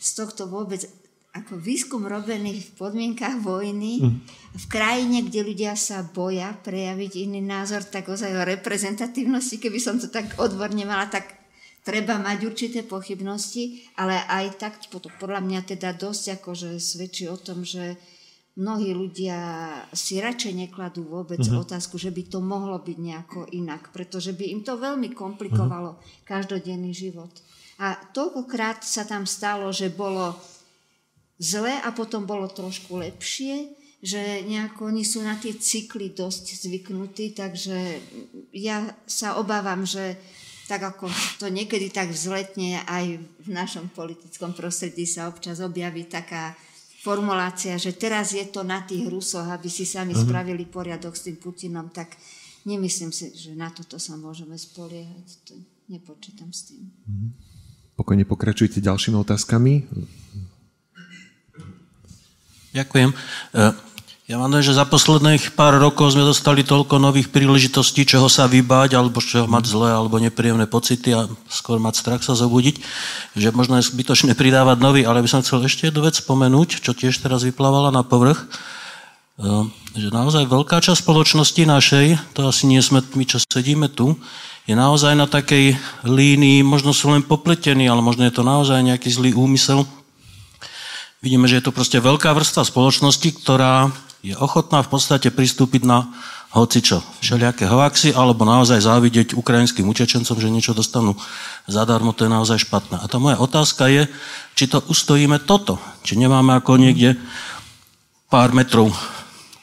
z 0.00 0.10
tohto 0.16 0.48
vôbec 0.48 0.88
ako 1.36 1.60
výskum 1.60 2.08
robený 2.08 2.64
v 2.64 2.70
podmienkach 2.80 3.44
vojny, 3.44 4.00
mm. 4.00 4.16
v 4.56 4.66
krajine, 4.66 5.22
kde 5.28 5.44
ľudia 5.44 5.76
sa 5.76 6.02
boja 6.02 6.56
prejaviť 6.64 7.28
iný 7.28 7.44
názor, 7.44 7.84
tak 7.84 8.08
ozaj 8.08 8.32
o 8.32 8.48
reprezentatívnosti, 8.48 9.60
keby 9.60 9.78
som 9.78 10.00
to 10.00 10.08
tak 10.08 10.34
odborne 10.40 10.82
mala, 10.88 11.06
tak 11.06 11.38
treba 11.84 12.16
mať 12.16 12.38
určité 12.48 12.80
pochybnosti, 12.82 13.86
ale 14.00 14.18
aj 14.26 14.44
tak 14.56 14.72
podľa 15.20 15.44
mňa 15.44 15.60
teda 15.68 15.94
dosť 15.94 16.40
akože 16.40 16.80
svedčí 16.80 17.28
o 17.28 17.36
tom, 17.36 17.62
že 17.62 18.00
mnohí 18.58 18.90
ľudia 18.90 19.38
si 19.94 20.18
radšej 20.18 20.66
nekladú 20.66 21.06
vôbec 21.06 21.38
uh-huh. 21.38 21.62
otázku, 21.62 21.94
že 21.94 22.10
by 22.10 22.26
to 22.26 22.42
mohlo 22.42 22.82
byť 22.82 22.98
nejako 22.98 23.46
inak, 23.54 23.94
pretože 23.94 24.34
by 24.34 24.50
im 24.50 24.60
to 24.66 24.74
veľmi 24.74 25.14
komplikovalo 25.14 25.94
uh-huh. 25.94 26.26
každodenný 26.26 26.90
život. 26.90 27.30
A 27.78 27.94
toľkokrát 27.94 28.82
sa 28.82 29.06
tam 29.06 29.22
stalo, 29.22 29.70
že 29.70 29.86
bolo 29.86 30.34
zle 31.38 31.70
a 31.70 31.94
potom 31.94 32.26
bolo 32.26 32.50
trošku 32.50 32.98
lepšie, 32.98 33.78
že 34.02 34.42
nejako 34.42 34.90
oni 34.90 35.06
sú 35.06 35.22
na 35.22 35.38
tie 35.38 35.54
cykly 35.54 36.10
dosť 36.10 36.66
zvyknutí, 36.66 37.38
takže 37.38 38.02
ja 38.50 38.82
sa 39.06 39.38
obávam, 39.38 39.86
že 39.86 40.18
tak 40.66 40.84
ako 40.84 41.08
to 41.40 41.48
niekedy 41.48 41.88
tak 41.88 42.12
vzletne 42.12 42.84
aj 42.84 43.18
v 43.22 43.48
našom 43.48 43.88
politickom 43.88 44.52
prostredí 44.52 45.08
sa 45.08 45.30
občas 45.30 45.64
objaví 45.64 46.04
taká 46.04 46.52
formulácia, 46.98 47.78
že 47.78 47.94
teraz 47.94 48.34
je 48.34 48.42
to 48.50 48.66
na 48.66 48.82
tých 48.82 49.06
Rusoch, 49.06 49.46
aby 49.46 49.70
si 49.70 49.86
sami 49.86 50.12
uh-huh. 50.12 50.26
spravili 50.26 50.66
poriadok 50.66 51.14
s 51.14 51.30
tým 51.30 51.38
Putinom, 51.38 51.94
tak 51.94 52.18
nemyslím 52.66 53.14
si, 53.14 53.30
že 53.32 53.54
na 53.54 53.70
toto 53.70 54.02
sa 54.02 54.18
môžeme 54.18 54.58
spoliehať. 54.58 55.26
To 55.46 55.54
nepočítam 55.86 56.50
s 56.50 56.74
tým. 56.74 56.82
Uh-huh. 56.82 57.30
Pokojne 57.94 58.26
pokračujte 58.26 58.82
ďalšími 58.82 59.16
otázkami. 59.18 59.86
Ďakujem. 62.74 63.10
E, 63.10 63.87
ja 64.28 64.36
mám 64.36 64.52
dojem, 64.52 64.68
že 64.68 64.76
za 64.76 64.84
posledných 64.84 65.56
pár 65.56 65.80
rokov 65.80 66.12
sme 66.12 66.20
dostali 66.20 66.60
toľko 66.60 67.00
nových 67.00 67.32
príležitostí, 67.32 68.04
čoho 68.04 68.28
sa 68.28 68.44
vybať, 68.44 68.92
alebo 68.92 69.24
čoho 69.24 69.48
mať 69.48 69.64
zlé, 69.72 69.88
alebo 69.88 70.20
nepríjemné 70.20 70.68
pocity 70.68 71.16
a 71.16 71.24
skôr 71.48 71.80
mať 71.80 71.96
strach 71.96 72.20
sa 72.20 72.36
zobudiť, 72.36 72.76
že 73.32 73.48
možno 73.56 73.80
je 73.80 73.88
zbytočné 73.88 74.36
pridávať 74.36 74.84
nový, 74.84 75.08
ale 75.08 75.24
by 75.24 75.32
som 75.32 75.40
chcel 75.40 75.64
ešte 75.64 75.88
jednu 75.88 76.04
vec 76.04 76.20
spomenúť, 76.20 76.84
čo 76.84 76.92
tiež 76.92 77.16
teraz 77.24 77.40
vyplávala 77.40 77.88
na 77.88 78.04
povrch, 78.04 78.44
ehm, 79.40 79.72
že 79.96 80.12
naozaj 80.12 80.44
veľká 80.44 80.76
časť 80.84 81.08
spoločnosti 81.08 81.64
našej, 81.64 82.36
to 82.36 82.44
asi 82.44 82.68
nie 82.68 82.84
sme 82.84 83.00
my, 83.00 83.24
čo 83.24 83.40
sedíme 83.40 83.88
tu, 83.88 84.12
je 84.68 84.76
naozaj 84.76 85.16
na 85.16 85.24
takej 85.24 85.72
línii, 86.04 86.60
možno 86.60 86.92
sú 86.92 87.16
len 87.16 87.24
popletení, 87.24 87.88
ale 87.88 88.04
možno 88.04 88.28
je 88.28 88.36
to 88.36 88.44
naozaj 88.44 88.76
nejaký 88.84 89.08
zlý 89.08 89.32
úmysel. 89.32 89.88
Vidíme, 91.24 91.48
že 91.48 91.64
je 91.64 91.64
to 91.64 91.72
proste 91.72 91.96
veľká 91.96 92.36
vrstva 92.36 92.68
spoločnosti, 92.68 93.32
ktorá 93.40 93.88
je 94.22 94.34
ochotná 94.34 94.82
v 94.82 94.90
podstate 94.90 95.30
pristúpiť 95.30 95.86
na 95.86 96.10
hocičo, 96.48 97.04
všelijaké 97.20 97.68
hoaxy, 97.68 98.16
alebo 98.16 98.48
naozaj 98.48 98.80
závidieť 98.80 99.36
ukrajinským 99.36 99.84
utečencom, 99.84 100.36
že 100.40 100.48
niečo 100.48 100.72
dostanú 100.72 101.12
zadarmo, 101.68 102.16
to 102.16 102.24
je 102.24 102.32
naozaj 102.32 102.64
špatné. 102.64 102.96
A 102.98 103.06
tá 103.06 103.20
moja 103.20 103.36
otázka 103.36 103.84
je, 103.92 104.08
či 104.56 104.64
to 104.64 104.80
ustojíme 104.88 105.44
toto, 105.44 105.76
či 106.02 106.16
nemáme 106.16 106.56
ako 106.56 106.80
niekde 106.80 107.20
pár 108.32 108.56
metrov 108.56 108.88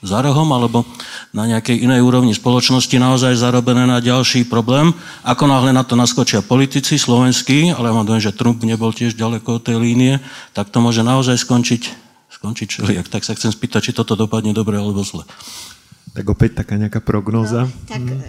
za 0.05 0.21
rohom, 0.21 0.45
alebo 0.53 0.85
na 1.33 1.49
nejakej 1.49 1.81
inej 1.81 2.05
úrovni 2.05 2.37
spoločnosti 2.37 2.93
naozaj 3.01 3.33
zarobené 3.41 3.89
na 3.89 3.97
ďalší 3.97 4.45
problém. 4.45 4.93
Ako 5.25 5.49
náhle 5.49 5.73
na 5.73 5.81
to 5.81 5.97
naskočia 5.97 6.45
politici 6.45 7.01
slovenskí, 7.01 7.73
ale 7.73 7.89
mám 7.89 8.05
dojem, 8.05 8.29
že 8.29 8.37
Trump 8.37 8.61
nebol 8.61 8.93
tiež 8.93 9.17
ďaleko 9.17 9.57
od 9.57 9.65
tej 9.65 9.81
línie, 9.81 10.21
tak 10.53 10.69
to 10.69 10.77
môže 10.77 11.01
naozaj 11.01 11.41
skončiť 11.41 12.04
skončiť 12.35 12.67
všelijak. 12.67 13.07
Tak 13.07 13.23
sa 13.23 13.33
chcem 13.33 13.51
spýtať, 13.51 13.91
či 13.91 13.97
toto 13.97 14.19
dopadne 14.19 14.51
dobre 14.51 14.75
alebo 14.75 15.01
zle. 15.01 15.23
Tak 16.15 16.25
opäť 16.31 16.63
taká 16.63 16.79
nejaká 16.79 17.03
prognóza? 17.03 17.67
No, 17.67 17.89
tak 17.89 18.03
hmm. 18.03 18.21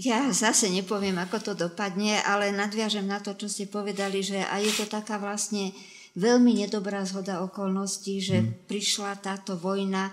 ja 0.00 0.28
zase 0.32 0.72
nepoviem, 0.72 1.16
ako 1.20 1.52
to 1.52 1.52
dopadne, 1.56 2.20
ale 2.24 2.54
nadviažem 2.54 3.04
na 3.04 3.20
to, 3.20 3.36
čo 3.36 3.48
ste 3.48 3.68
povedali, 3.68 4.24
že 4.24 4.40
aj 4.44 4.60
je 4.64 4.74
to 4.80 4.86
taká 4.88 5.20
vlastne 5.20 5.76
veľmi 6.16 6.64
nedobrá 6.64 7.04
zhoda 7.04 7.44
okolností, 7.44 8.20
že 8.24 8.36
hmm. 8.40 8.70
prišla 8.70 9.20
táto 9.20 9.60
vojna 9.60 10.12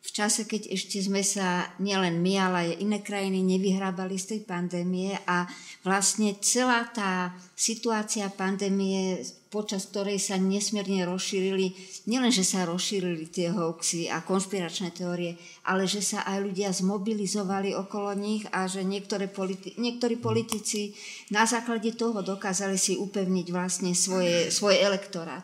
v 0.00 0.10
čase, 0.16 0.48
keď 0.48 0.72
ešte 0.72 0.96
sme 1.04 1.20
sa 1.20 1.68
nielen 1.76 2.24
my, 2.24 2.32
ale 2.40 2.56
aj 2.64 2.80
iné 2.80 2.98
krajiny 3.04 3.44
nevyhrábali 3.44 4.16
z 4.16 4.36
tej 4.36 4.40
pandémie 4.48 5.12
a 5.28 5.44
vlastne 5.84 6.40
celá 6.40 6.88
tá 6.88 7.36
situácia 7.52 8.32
pandémie, 8.32 9.20
počas 9.50 9.90
ktorej 9.90 10.22
sa 10.22 10.38
nesmierne 10.38 11.02
rozšírili, 11.10 11.74
nielen, 12.06 12.30
že 12.30 12.46
sa 12.46 12.62
rozšírili 12.70 13.26
tie 13.26 13.50
hoaxy 13.50 14.06
a 14.06 14.22
konšpiračné 14.22 14.94
teórie, 14.94 15.34
ale 15.66 15.90
že 15.90 15.98
sa 15.98 16.22
aj 16.22 16.38
ľudia 16.46 16.70
zmobilizovali 16.70 17.74
okolo 17.74 18.14
nich 18.14 18.46
a 18.54 18.70
že 18.70 18.86
politi- 19.34 19.74
niektorí 19.74 20.22
politici 20.22 20.94
na 21.34 21.50
základe 21.50 21.98
toho 21.98 22.22
dokázali 22.22 22.78
si 22.78 22.94
upevniť 22.94 23.46
vlastne 23.50 23.90
svoje, 23.90 24.54
svoj 24.54 24.78
elektorát. 24.78 25.42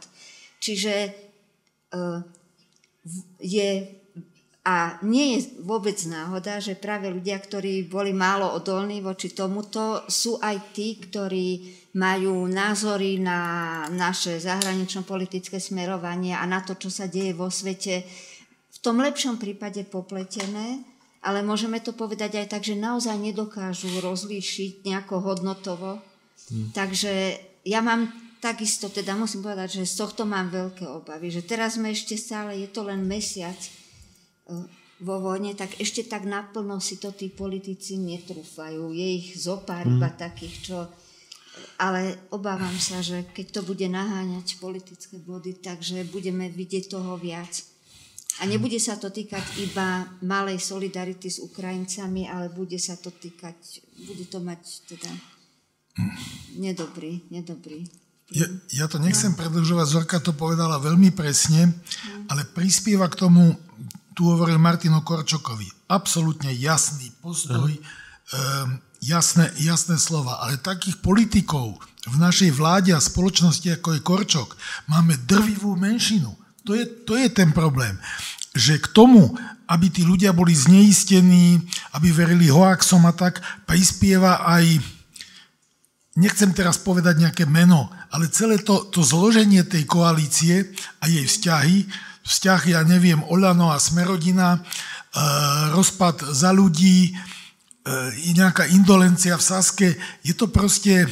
Čiže 0.62 0.94
uh, 1.90 2.22
je 3.42 3.90
a 4.66 4.98
nie 5.06 5.38
je 5.38 5.62
vôbec 5.62 5.94
náhoda, 6.10 6.58
že 6.58 6.74
práve 6.74 7.06
ľudia, 7.06 7.38
ktorí 7.38 7.86
boli 7.86 8.10
málo 8.10 8.50
odolní 8.50 8.98
voči 8.98 9.30
tomuto, 9.30 10.02
sú 10.10 10.42
aj 10.42 10.74
tí, 10.74 10.98
ktorí 10.98 11.62
majú 11.96 12.44
názory 12.44 13.16
na 13.16 13.40
naše 13.88 14.36
zahranično-politické 14.36 15.56
smerovanie 15.56 16.36
a 16.36 16.44
na 16.44 16.60
to, 16.60 16.76
čo 16.76 16.92
sa 16.92 17.08
deje 17.08 17.32
vo 17.32 17.48
svete, 17.48 18.04
v 18.68 18.78
tom 18.84 19.00
lepšom 19.00 19.40
prípade 19.40 19.80
popletené, 19.88 20.84
ale 21.24 21.40
môžeme 21.40 21.80
to 21.80 21.96
povedať 21.96 22.44
aj 22.44 22.46
tak, 22.52 22.62
že 22.62 22.76
naozaj 22.76 23.16
nedokážu 23.16 23.88
rozlíšiť 24.04 24.84
nejako 24.84 25.24
hodnotovo. 25.24 26.04
Hmm. 26.52 26.70
Takže 26.76 27.40
ja 27.64 27.80
mám 27.80 28.12
takisto, 28.44 28.92
teda 28.92 29.16
musím 29.16 29.42
povedať, 29.42 29.82
že 29.82 29.88
z 29.88 29.94
tohto 30.04 30.28
mám 30.28 30.52
veľké 30.52 30.84
obavy, 30.84 31.32
že 31.32 31.42
teraz 31.48 31.80
sme 31.80 31.96
ešte 31.96 32.14
stále, 32.14 32.60
je 32.60 32.68
to 32.70 32.84
len 32.84 33.02
mesiac, 33.08 33.56
vo 34.96 35.20
vojne, 35.20 35.52
tak 35.52 35.76
ešte 35.76 36.08
tak 36.08 36.24
naplno 36.24 36.80
si 36.80 36.96
to 36.96 37.12
tí 37.12 37.28
politici 37.28 38.00
netrúfajú. 38.00 38.96
Je 38.96 39.08
ich 39.20 39.36
zopár 39.36 39.84
mm. 39.84 39.92
iba 39.98 40.10
takých, 40.12 40.56
čo... 40.62 40.78
Ale 41.76 42.16
obávam 42.32 42.72
sa, 42.76 43.00
že 43.00 43.24
keď 43.32 43.60
to 43.60 43.60
bude 43.64 43.84
naháňať 43.88 44.60
politické 44.60 45.16
body, 45.20 45.60
takže 45.60 46.08
budeme 46.08 46.48
vidieť 46.48 46.92
toho 46.92 47.16
viac. 47.16 47.64
A 48.40 48.44
nebude 48.44 48.76
sa 48.76 49.00
to 49.00 49.08
týkať 49.08 49.64
iba 49.64 50.04
malej 50.20 50.60
solidarity 50.60 51.32
s 51.32 51.40
Ukrajincami, 51.40 52.28
ale 52.28 52.52
bude 52.52 52.76
sa 52.76 53.00
to 53.00 53.08
týkať, 53.08 53.80
bude 54.04 54.28
to 54.28 54.44
mať 54.44 54.60
teda 54.92 55.08
nedobrý, 56.60 57.24
nedobrý. 57.32 57.88
Ja, 58.34 58.44
ja 58.74 58.86
to 58.90 58.98
nechcem 58.98 59.32
no. 59.32 59.38
predlžovať, 59.38 59.86
Zorka 59.86 60.18
to 60.18 60.34
povedala 60.34 60.82
veľmi 60.82 61.14
presne, 61.14 61.70
no. 61.70 62.26
ale 62.28 62.44
prispieva 62.44 63.06
k 63.08 63.22
tomu 63.24 63.54
tu 64.12 64.26
hovoril 64.32 64.58
Martino 64.58 65.00
Korčokovi. 65.00 65.88
Absolútne 65.92 66.50
jasný 66.50 67.12
postoj, 67.22 67.70
um, 67.70 67.78
jasné, 69.06 69.54
jasné 69.62 69.96
slova. 69.96 70.42
Ale 70.42 70.58
takých 70.58 70.98
politikov 70.98 71.78
v 72.06 72.16
našej 72.18 72.50
vláde 72.54 72.90
a 72.90 72.98
spoločnosti, 72.98 73.78
ako 73.78 73.94
je 73.94 74.00
Korčok, 74.02 74.48
máme 74.90 75.14
drvivú 75.30 75.78
menšinu. 75.78 76.34
To 76.66 76.74
je, 76.74 76.82
to 77.06 77.14
je 77.14 77.30
ten 77.30 77.54
problém. 77.54 77.94
Že 78.58 78.82
k 78.82 78.86
tomu, 78.90 79.38
aby 79.70 79.86
tí 79.90 80.02
ľudia 80.02 80.34
boli 80.34 80.54
zneistení, 80.54 81.62
aby 81.94 82.10
verili 82.10 82.50
hoaxom 82.50 83.06
a 83.06 83.14
tak, 83.14 83.38
prispieva 83.62 84.42
aj, 84.42 84.82
nechcem 86.18 86.50
teraz 86.50 86.78
povedať 86.82 87.22
nejaké 87.22 87.44
meno, 87.46 87.86
ale 88.10 88.26
celé 88.30 88.58
to, 88.58 88.90
to 88.90 89.06
zloženie 89.06 89.62
tej 89.62 89.86
koalície 89.86 90.74
a 90.98 91.06
jej 91.06 91.26
vzťahy 91.26 91.86
vzťah, 92.26 92.60
ja 92.66 92.80
neviem, 92.82 93.22
Olano 93.30 93.70
a 93.70 93.78
Smerodina, 93.78 94.58
e, 94.58 94.60
rozpad 95.72 96.34
za 96.34 96.50
ľudí, 96.50 97.14
nejaká 98.34 98.66
indolencia 98.74 99.38
v 99.38 99.46
Saske, 99.46 99.88
je 100.26 100.34
to 100.34 100.50
proste 100.50 101.06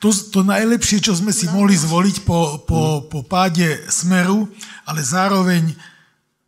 to, 0.00 0.08
to 0.32 0.40
najlepšie, 0.40 1.04
čo 1.04 1.12
sme 1.12 1.28
si 1.28 1.44
mohli 1.52 1.76
zvoliť 1.76 2.24
po, 2.24 2.64
po, 2.64 3.04
po 3.04 3.20
páde 3.20 3.84
Smeru, 3.92 4.48
ale 4.88 5.04
zároveň 5.04 5.76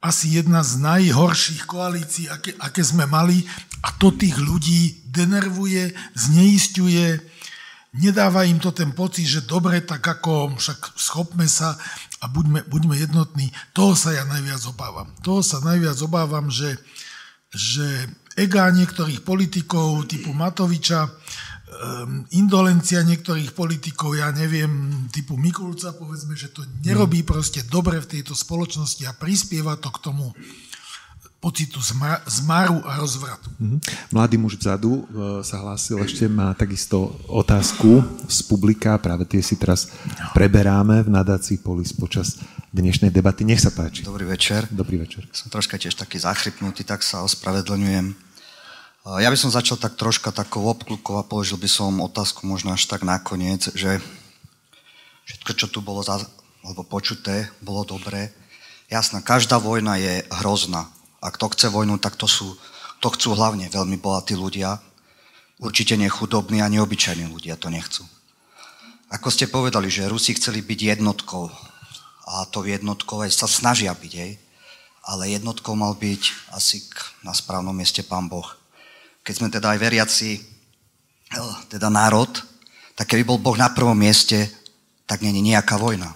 asi 0.03 0.41
jedna 0.41 0.65
z 0.65 0.83
najhorších 0.83 1.69
koalícií, 1.69 2.27
aké, 2.33 2.57
aké 2.59 2.83
sme 2.83 3.05
mali 3.07 3.45
a 3.85 3.93
to 4.01 4.11
tých 4.11 4.35
ľudí 4.41 5.05
denervuje, 5.13 5.93
zneistuje, 6.17 7.21
nedáva 7.93 8.49
im 8.49 8.57
to 8.57 8.73
ten 8.73 8.97
pocit, 8.97 9.29
že 9.29 9.45
dobre, 9.45 9.85
tak 9.85 10.01
ako 10.01 10.57
však 10.57 10.97
schopme 10.97 11.45
sa 11.45 11.77
a 12.19 12.27
buďme, 12.27 12.65
buďme 12.67 12.97
jednotní. 12.97 13.53
Toho 13.77 13.93
sa 13.93 14.17
ja 14.17 14.25
najviac 14.25 14.65
obávam. 14.65 15.13
Toho 15.21 15.45
sa 15.45 15.61
najviac 15.61 16.01
obávam, 16.01 16.49
že, 16.49 16.81
že 17.53 18.09
ega 18.37 18.73
niektorých 18.73 19.21
politikov 19.25 20.09
typu 20.09 20.33
Matoviča, 20.33 21.09
indolencia 22.37 23.01
niektorých 23.03 23.57
politikov, 23.57 24.15
ja 24.15 24.29
neviem, 24.31 25.05
typu 25.09 25.41
Mikulca, 25.41 25.97
povedzme, 25.97 26.37
že 26.37 26.53
to 26.53 26.63
nerobí 26.85 27.25
proste 27.25 27.65
dobre 27.67 27.99
v 27.99 28.19
tejto 28.19 28.37
spoločnosti 28.37 29.03
a 29.09 29.17
prispieva 29.17 29.81
to 29.81 29.89
k 29.89 29.99
tomu 30.05 30.31
pocitu 31.43 31.83
zmaru 32.31 32.79
a 32.87 33.03
rozvratu. 33.03 33.51
Mm-hmm. 33.59 34.15
Mladý 34.15 34.39
muž 34.39 34.55
vzadu 34.55 35.03
e, 35.03 35.43
sa 35.43 35.59
hlásil, 35.59 35.99
ešte 35.99 36.31
má 36.31 36.55
takisto 36.55 37.19
otázku 37.27 37.99
z 38.31 38.39
publika, 38.47 38.95
práve 39.03 39.27
tie 39.27 39.43
si 39.43 39.59
teraz 39.59 39.91
preberáme 40.39 41.03
v 41.03 41.11
nadácii 41.11 41.59
Polis 41.59 41.91
počas 41.91 42.39
dnešnej 42.71 43.11
debaty. 43.11 43.43
Nech 43.43 43.59
sa 43.59 43.75
páči. 43.75 44.07
Dobrý 44.07 44.23
večer. 44.23 44.71
Dobrý 44.71 45.03
večer. 45.03 45.27
Som 45.35 45.51
troška 45.51 45.83
tiež 45.83 45.99
taký 45.99 46.23
zachrypnutý, 46.23 46.87
tak 46.87 47.03
sa 47.03 47.27
ospravedlňujem. 47.27 48.07
E, 48.07 48.15
ja 49.19 49.27
by 49.27 49.35
som 49.35 49.51
začal 49.51 49.83
tak 49.83 49.99
troška 49.99 50.31
takou 50.31 50.71
obklukou 50.71 51.19
a 51.19 51.27
položil 51.27 51.59
by 51.59 51.67
som 51.67 51.99
otázku 51.99 52.47
možno 52.47 52.71
až 52.71 52.87
tak 52.87 53.03
nakoniec, 53.03 53.67
že 53.75 53.99
všetko, 55.27 55.51
čo 55.59 55.67
tu 55.67 55.83
bolo 55.83 56.07
za, 56.07 56.23
alebo 56.63 56.87
počuté, 56.87 57.51
bolo 57.59 57.83
dobré. 57.83 58.31
Jasná, 58.87 59.19
každá 59.19 59.59
vojna 59.59 59.99
je 59.99 60.23
hrozná 60.31 60.87
a 61.23 61.31
kto 61.31 61.55
chce 61.55 61.71
vojnu, 61.71 62.03
tak 62.03 62.19
to 62.19 62.27
sú, 62.27 62.59
to 62.99 63.09
chcú 63.15 63.39
hlavne 63.39 63.71
veľmi 63.71 63.97
bohatí 64.03 64.35
ľudia. 64.35 64.83
Určite 65.63 65.95
nechudobní 65.95 66.59
a 66.59 66.67
neobyčajní 66.67 67.31
ľudia 67.31 67.55
to 67.55 67.71
nechcú. 67.71 68.03
Ako 69.15 69.31
ste 69.31 69.47
povedali, 69.47 69.87
že 69.87 70.11
Rusi 70.11 70.35
chceli 70.35 70.59
byť 70.59 70.99
jednotkou 70.99 71.47
a 72.27 72.43
to 72.51 72.67
jednotkou 72.67 73.23
aj 73.23 73.31
sa 73.31 73.47
snažia 73.47 73.95
byť, 73.95 74.13
hej. 74.19 74.41
Ale 75.07 75.31
jednotkou 75.31 75.75
mal 75.79 75.95
byť 75.95 76.55
asi 76.55 76.83
na 77.23 77.35
správnom 77.35 77.75
mieste 77.75 78.03
Pán 78.03 78.27
Boh. 78.27 78.47
Keď 79.23 79.35
sme 79.39 79.49
teda 79.51 79.75
aj 79.75 79.79
veriaci, 79.79 80.43
teda 81.71 81.91
národ, 81.91 82.31
tak 82.99 83.11
keby 83.11 83.23
bol 83.23 83.39
Boh 83.39 83.59
na 83.59 83.71
prvom 83.71 83.99
mieste, 83.99 84.51
tak 85.07 85.23
není 85.23 85.43
nejaká 85.43 85.79
vojna. 85.79 86.15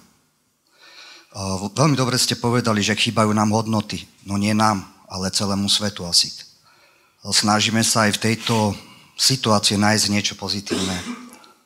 Veľmi 1.76 2.00
dobre 2.00 2.16
ste 2.16 2.38
povedali, 2.38 2.80
že 2.80 2.96
chýbajú 2.96 3.28
nám 3.36 3.52
hodnoty. 3.52 4.08
No 4.24 4.40
nie 4.40 4.56
nám, 4.56 4.95
ale 5.10 5.30
celému 5.30 5.70
svetu 5.70 6.06
asi. 6.06 6.30
Snažíme 7.26 7.82
sa 7.82 8.06
aj 8.06 8.18
v 8.18 8.22
tejto 8.30 8.56
situácii 9.18 9.80
nájsť 9.80 10.06
niečo 10.12 10.34
pozitívne. 10.38 10.94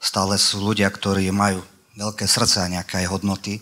Stále 0.01 0.41
sú 0.41 0.65
ľudia, 0.65 0.89
ktorí 0.89 1.29
majú 1.29 1.61
veľké 1.99 2.25
srdce 2.25 2.65
a 2.65 2.73
nejaké 2.73 3.05
aj 3.05 3.13
hodnoty, 3.13 3.61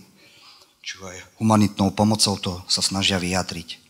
čo 0.78 1.02
aj 1.02 1.18
humanitnou 1.42 1.90
pomocou 1.90 2.38
to 2.38 2.62
sa 2.70 2.78
snažia 2.84 3.18
vyjadriť. 3.18 3.82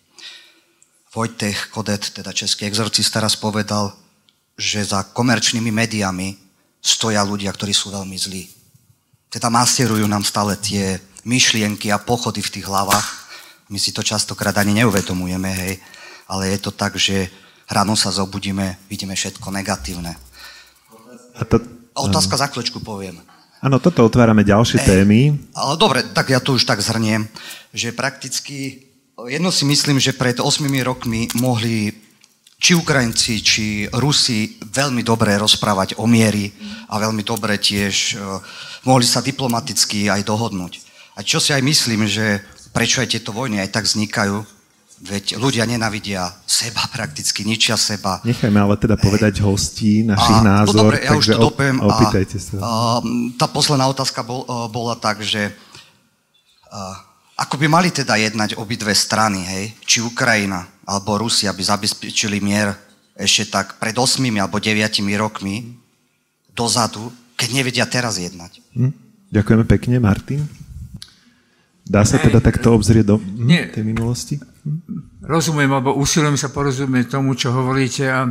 Vojtech 1.12 1.69
Kodet, 1.73 2.15
teda 2.15 2.32
český 2.32 2.65
exorcista, 2.69 3.20
raz 3.20 3.36
povedal, 3.36 3.93
že 4.56 4.82
za 4.85 5.05
komerčnými 5.05 5.69
médiami 5.69 6.36
stoja 6.81 7.20
ľudia, 7.27 7.52
ktorí 7.52 7.74
sú 7.74 7.93
veľmi 7.93 8.16
zlí. 8.16 8.48
Teda 9.28 9.52
masierujú 9.52 10.09
nám 10.09 10.24
stále 10.24 10.56
tie 10.56 10.97
myšlienky 11.28 11.93
a 11.93 12.01
pochody 12.01 12.40
v 12.40 12.52
tých 12.59 12.66
hlavách. 12.66 13.06
My 13.69 13.78
si 13.81 13.93
to 13.93 14.01
častokrát 14.01 14.57
ani 14.57 14.81
neuvedomujeme, 14.85 15.51
hej. 15.53 15.73
Ale 16.28 16.53
je 16.53 16.59
to 16.61 16.73
tak, 16.73 16.97
že 16.97 17.28
ráno 17.69 17.97
sa 17.97 18.09
zobudíme, 18.09 18.81
vidíme 18.89 19.12
všetko 19.12 19.53
negatívne. 19.53 20.16
A 21.36 21.45
to... 21.45 21.61
Otázka 21.99 22.39
za 22.39 22.47
chvíľočku 22.47 22.78
poviem. 22.78 23.19
Áno, 23.59 23.82
toto 23.82 24.07
otvárame 24.07 24.47
ďalšie 24.47 24.86
témy. 24.86 25.35
Ale 25.51 25.74
dobre, 25.74 26.07
tak 26.15 26.31
ja 26.31 26.39
to 26.39 26.55
už 26.55 26.62
tak 26.62 26.78
zhrniem, 26.78 27.27
že 27.74 27.90
prakticky, 27.90 28.86
jedno 29.27 29.51
si 29.51 29.66
myslím, 29.66 29.99
že 29.99 30.15
pred 30.15 30.39
8 30.39 30.62
rokmi 30.86 31.27
mohli 31.35 31.90
či 32.59 32.74
Ukrajinci, 32.74 33.35
či 33.43 33.65
Rusi 33.90 34.59
veľmi 34.62 35.03
dobre 35.03 35.35
rozprávať 35.39 35.99
o 35.99 36.07
miery 36.07 36.55
a 36.90 37.03
veľmi 37.03 37.23
dobre 37.23 37.59
tiež 37.59 37.95
uh, 38.15 38.39
mohli 38.86 39.07
sa 39.07 39.23
diplomaticky 39.23 40.11
aj 40.11 40.27
dohodnúť. 40.27 40.82
A 41.19 41.27
čo 41.27 41.43
si 41.43 41.51
aj 41.51 41.62
myslím, 41.62 42.07
že 42.07 42.43
prečo 42.79 43.03
aj 43.03 43.11
tieto 43.11 43.35
vojny 43.35 43.59
aj 43.59 43.75
tak 43.75 43.91
vznikajú, 43.91 44.39
veď 45.03 45.35
ľudia 45.35 45.67
nenavidia 45.67 46.31
seba 46.47 46.87
prakticky, 46.87 47.43
ničia 47.43 47.75
seba. 47.75 48.23
Nechajme 48.23 48.55
ale 48.55 48.79
teda 48.79 48.95
povedať 48.95 49.43
hostí 49.43 50.07
našich 50.07 50.39
a, 50.39 50.47
názor, 50.47 50.87
no 50.87 50.95
dobre, 50.95 51.03
ja 51.03 51.19
už 51.19 51.27
to 51.35 51.43
dopiem 51.43 51.83
opýtajte 51.83 52.39
sa. 52.39 52.55
A, 52.63 52.71
tá 53.35 53.51
posledná 53.51 53.91
otázka 53.91 54.23
bol, 54.23 54.47
bola 54.71 54.95
tak, 54.95 55.27
že 55.27 55.51
a, 56.71 57.03
ako 57.35 57.59
by 57.59 57.67
mali 57.67 57.91
teda 57.91 58.15
jednať 58.15 58.55
obidve 58.55 58.95
strany, 58.95 59.43
hej? 59.43 59.65
Či 59.83 60.07
Ukrajina 60.07 60.63
alebo 60.87 61.19
Rusia 61.19 61.51
by 61.51 61.63
zabezpečili 61.63 62.39
mier 62.39 62.79
ešte 63.19 63.51
tak 63.51 63.83
pred 63.83 63.99
8 63.99 64.23
alebo 64.39 64.63
9 64.63 64.79
rokmi 65.19 65.75
dozadu, 66.55 67.11
keď 67.35 67.49
nevedia 67.51 67.87
teraz 67.91 68.23
jednať. 68.23 68.63
Hm? 68.75 68.95
Ďakujeme 69.35 69.65
pekne, 69.67 69.99
Martin. 69.99 70.47
Dá 71.89 72.05
sa 72.05 72.20
teda 72.20 72.44
takto 72.44 72.77
obzrieť 72.77 73.05
do 73.09 73.16
hm, 73.16 73.73
tej 73.73 73.85
minulosti? 73.85 74.36
Hm? 74.36 75.24
Rozumiem, 75.24 75.73
alebo 75.73 75.97
usilujem 75.97 76.36
sa 76.36 76.52
porozumieť 76.52 77.16
tomu, 77.16 77.32
čo 77.32 77.48
hovoríte 77.52 78.05
a, 78.09 78.28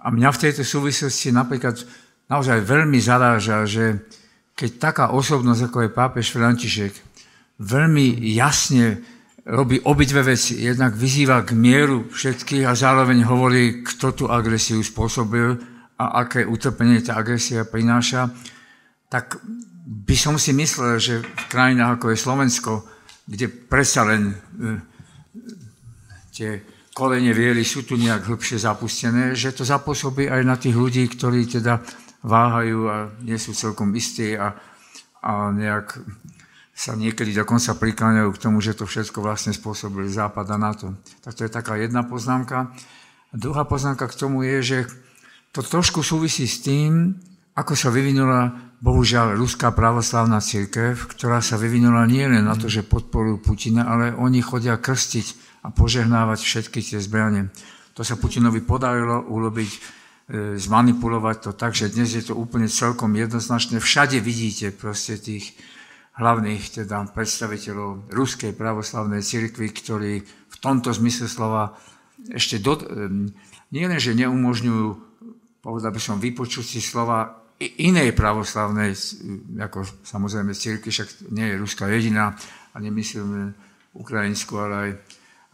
a 0.00 0.06
mňa 0.08 0.28
v 0.32 0.40
tejto 0.48 0.64
súvislosti 0.64 1.28
napríklad 1.32 1.76
naozaj 2.32 2.64
veľmi 2.64 2.96
zaráža, 2.96 3.68
že 3.68 4.08
keď 4.56 4.70
taká 4.80 5.04
osobnosť, 5.14 5.70
ako 5.70 5.78
je 5.84 5.90
pápež 5.94 6.26
František, 6.34 6.92
veľmi 7.60 8.24
jasne 8.34 9.04
robí 9.48 9.80
obidve 9.84 10.20
veci. 10.20 10.60
Jednak 10.60 10.92
vyzýva 10.92 11.40
k 11.46 11.56
mieru 11.56 12.08
všetkých 12.12 12.68
a 12.68 12.76
zároveň 12.76 13.24
hovorí, 13.24 13.80
kto 13.80 14.06
tú 14.12 14.24
agresiu 14.28 14.84
spôsobil 14.84 15.56
a 15.98 16.24
aké 16.24 16.44
utrpenie 16.44 17.00
tá 17.00 17.16
agresia 17.16 17.64
prináša, 17.64 18.28
tak 19.08 19.40
by 19.88 20.16
som 20.20 20.36
si 20.36 20.52
myslel, 20.52 21.00
že 21.00 21.24
v 21.24 21.44
krajinách 21.48 21.96
ako 21.96 22.12
je 22.12 22.18
Slovensko, 22.20 22.72
kde 23.24 23.48
predsa 23.48 24.04
len 24.04 24.32
e, 24.32 24.36
tie 26.36 26.60
kolene 26.92 27.32
viery 27.32 27.64
sú 27.64 27.88
tu 27.88 27.96
nejak 27.96 28.28
hĺbšie 28.28 28.60
zapustené, 28.60 29.32
že 29.32 29.56
to 29.56 29.64
zapôsobí 29.64 30.28
aj 30.28 30.42
na 30.44 30.60
tých 30.60 30.76
ľudí, 30.76 31.08
ktorí 31.08 31.48
teda 31.48 31.80
váhajú 32.20 32.78
a 32.84 32.96
nie 33.24 33.40
sú 33.40 33.56
celkom 33.56 33.96
istí 33.96 34.36
a, 34.36 34.52
a 35.24 35.54
nejak 35.56 35.96
sa 36.78 36.94
niekedy 36.94 37.34
dokonca 37.34 37.74
prikláňajú 37.74 38.30
k 38.36 38.42
tomu, 38.42 38.62
že 38.62 38.76
to 38.76 38.86
všetko 38.86 39.24
vlastne 39.24 39.50
spôsobili 39.50 40.06
Západ 40.06 40.46
a 40.52 40.58
NATO. 40.60 40.94
Tak 41.24 41.32
to 41.34 41.42
je 41.42 41.50
taká 41.50 41.74
jedna 41.74 42.06
poznámka. 42.06 42.70
A 43.32 43.34
druhá 43.34 43.66
poznámka 43.66 44.06
k 44.06 44.18
tomu 44.18 44.46
je, 44.46 44.58
že 44.62 44.78
to 45.50 45.64
trošku 45.64 46.06
súvisí 46.06 46.46
s 46.46 46.62
tým, 46.62 47.18
ako 47.58 47.74
sa 47.74 47.90
vyvinula 47.90 48.54
bohužiaľ 48.78 49.34
ruská 49.34 49.74
pravoslavná 49.74 50.38
církev, 50.38 50.94
ktorá 51.10 51.42
sa 51.42 51.58
vyvinula 51.58 52.06
nie 52.06 52.22
len 52.22 52.46
na 52.46 52.54
to, 52.54 52.70
že 52.70 52.86
podporujú 52.86 53.42
Putina, 53.42 53.90
ale 53.90 54.14
oni 54.14 54.38
chodia 54.38 54.78
krstiť 54.78 55.58
a 55.66 55.74
požehnávať 55.74 56.38
všetky 56.38 56.78
tie 56.78 57.02
zbranie. 57.02 57.50
To 57.98 58.06
sa 58.06 58.14
Putinovi 58.14 58.62
podarilo 58.62 59.26
urobiť, 59.26 59.70
e, 59.74 59.78
zmanipulovať 60.54 61.36
to 61.42 61.50
tak, 61.58 61.74
že 61.74 61.90
dnes 61.90 62.14
je 62.14 62.22
to 62.22 62.38
úplne 62.38 62.70
celkom 62.70 63.10
jednoznačné. 63.18 63.82
Všade 63.82 64.22
vidíte 64.22 64.70
proste 64.70 65.18
tých 65.18 65.58
hlavných 66.14 66.82
teda 66.82 67.10
predstaviteľov 67.10 68.14
ruskej 68.14 68.54
pravoslavnej 68.54 69.18
cirkvi, 69.18 69.66
ktorí 69.74 70.22
v 70.22 70.56
tomto 70.62 70.94
zmysle 70.94 71.26
slova 71.26 71.74
ešte 72.30 72.62
do, 72.62 72.78
e, 72.78 72.82
nie 73.74 73.84
len, 73.90 73.98
že 73.98 74.14
neumožňujú, 74.14 74.86
povedal 75.58 75.90
by 75.90 75.98
som, 75.98 76.22
vypočuť 76.22 76.62
si 76.62 76.78
slova 76.78 77.37
inej 77.58 78.14
pravoslavnej, 78.14 78.94
ako 79.58 79.82
samozrejme 80.06 80.54
círky, 80.54 80.94
však 80.94 81.30
nie 81.34 81.50
je 81.50 81.58
Ruska 81.58 81.90
jediná, 81.90 82.38
a 82.74 82.76
nemyslím 82.78 83.50
ukrajinskú, 83.98 84.62
ale 84.62 84.74
aj, 84.78 84.90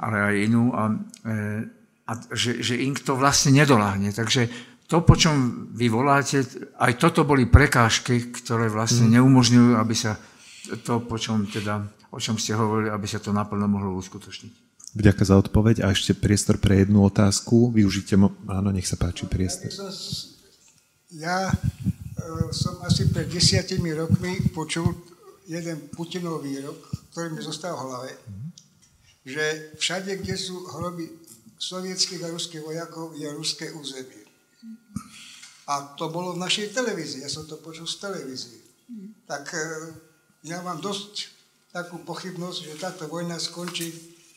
ale 0.05 0.17
aj 0.21 0.35
inú, 0.45 0.65
a, 0.77 0.93
e, 1.25 1.65
a 2.05 2.13
že, 2.37 2.61
že 2.61 2.77
im 2.77 2.93
to 2.93 3.17
vlastne 3.17 3.57
nedoláhne. 3.57 4.13
Takže 4.13 4.53
to, 4.85 5.01
po 5.01 5.17
čom 5.17 5.67
vy 5.73 5.89
voláte, 5.89 6.45
aj 6.77 6.93
toto 7.01 7.25
boli 7.25 7.49
prekážky, 7.49 8.29
ktoré 8.29 8.69
vlastne 8.69 9.09
mm. 9.09 9.13
neumožňujú, 9.17 9.71
aby 9.81 9.95
sa 9.97 10.21
to, 10.85 11.01
po 11.01 11.17
čom 11.17 11.49
teda, 11.49 11.81
o 12.13 12.21
čom 12.21 12.37
ste 12.37 12.53
hovorili, 12.53 12.93
aby 12.93 13.09
sa 13.09 13.25
to 13.25 13.33
naplno 13.33 13.65
mohlo 13.65 13.97
uskutočniť. 13.97 14.53
Vďaka 14.95 15.23
za 15.27 15.35
odpoveď 15.41 15.83
a 15.83 15.91
ešte 15.91 16.15
priestor 16.15 16.61
pre 16.61 16.85
jednu 16.85 17.03
otázku. 17.03 17.75
Využite, 17.75 18.15
mo- 18.15 18.37
áno, 18.47 18.71
nech 18.71 18.87
sa 18.87 18.95
páči 18.95 19.27
priestor. 19.27 19.73
Ja 19.73 19.91
e, 21.21 21.53
som 22.51 22.83
asi 22.83 23.07
pred 23.11 23.31
desiatimi 23.31 23.95
rokmi 23.95 24.51
počul 24.51 24.91
jeden 25.47 25.93
Putinov 25.93 26.43
výrok, 26.43 26.75
ktorý 27.13 27.31
mi 27.31 27.43
zostal 27.45 27.77
v 27.79 27.85
hlave, 27.87 28.11
že 29.23 29.75
všade, 29.79 30.19
kde 30.21 30.35
sú 30.35 30.67
hroby 30.75 31.07
sovietských 31.55 32.25
a 32.27 32.33
ruských 32.35 32.65
vojakov, 32.65 33.15
je 33.15 33.29
ruské 33.31 33.71
územie. 33.73 34.25
A 35.65 35.97
to 35.97 36.13
bolo 36.13 36.37
v 36.37 36.43
našej 36.43 36.77
televízii, 36.77 37.25
ja 37.25 37.31
som 37.33 37.49
to 37.49 37.57
počul 37.63 37.89
z 37.89 38.03
televízie. 38.03 38.59
Tak 39.25 39.45
e, 39.55 39.65
ja 40.45 40.61
mám 40.61 40.83
dosť 40.83 41.33
takú 41.73 42.03
pochybnosť, 42.05 42.59
že 42.69 42.81
táto 42.83 43.09
vojna 43.09 43.41
skončí 43.41 43.91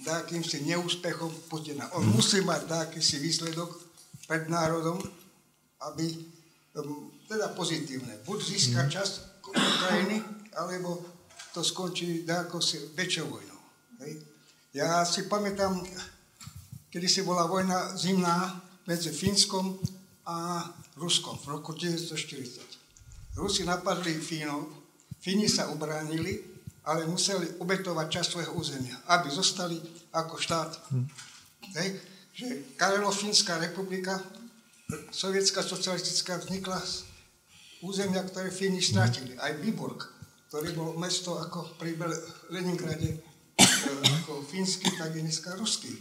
takýmsi 0.06 0.64
neúspechom 0.64 1.30
Putina. 1.50 1.90
On 1.98 2.06
musí 2.06 2.40
mať 2.46 2.70
takýsi 2.70 3.18
výsledok 3.18 3.76
pred 4.30 4.46
národom, 4.48 5.02
aby 5.84 6.37
teda 7.28 7.54
pozitívne. 7.54 8.18
Buď 8.26 8.40
získa 8.44 8.86
mhm. 8.86 8.92
časť 8.92 9.14
Ukrajiny, 9.48 10.18
alebo 10.58 11.02
to 11.56 11.64
skončí 11.64 12.28
ako 12.28 12.62
si 12.62 12.78
väčšou 12.94 13.26
vojnou. 13.32 13.60
Hej. 14.04 14.22
Ja 14.76 15.02
si 15.08 15.26
pamätám, 15.26 15.82
kedy 16.92 17.08
si 17.10 17.26
bola 17.26 17.50
vojna 17.50 17.98
zimná 17.98 18.62
medzi 18.86 19.10
Fínskom 19.10 19.80
a 20.28 20.62
Ruskom 21.00 21.40
v 21.42 21.58
roku 21.58 21.74
1940. 21.74 23.40
Rusi 23.42 23.66
napadli 23.66 24.18
Fínov, 24.18 24.70
Fíni 25.18 25.50
sa 25.50 25.70
ubránili, 25.74 26.42
ale 26.86 27.10
museli 27.10 27.58
obetovať 27.58 28.08
časť 28.08 28.30
svojho 28.32 28.54
územia, 28.54 28.96
aby 29.12 29.28
zostali 29.34 29.82
ako 30.14 30.36
štát. 30.38 30.72
Hm. 30.94 31.06
Hej. 31.78 31.90
Že 32.38 32.48
Karelo-Fínska 32.78 33.58
republika 33.58 34.22
sovietská 35.12 35.60
socialistická 35.64 36.40
vznikla 36.40 36.80
z 36.80 37.04
územia, 37.84 38.24
ktoré 38.24 38.48
Fíni 38.48 38.80
stratili. 38.80 39.36
Aj 39.36 39.52
Vyborg, 39.60 40.00
ktorý 40.48 40.72
bol 40.72 40.96
mesto 40.96 41.36
ako 41.36 41.76
pri 41.76 42.00
Leningrade, 42.48 43.20
e, 43.60 43.68
ako 44.24 44.48
fínsky, 44.48 44.88
tak 44.96 45.12
je 45.12 45.22
dneska 45.28 45.60
ruský. 45.60 45.92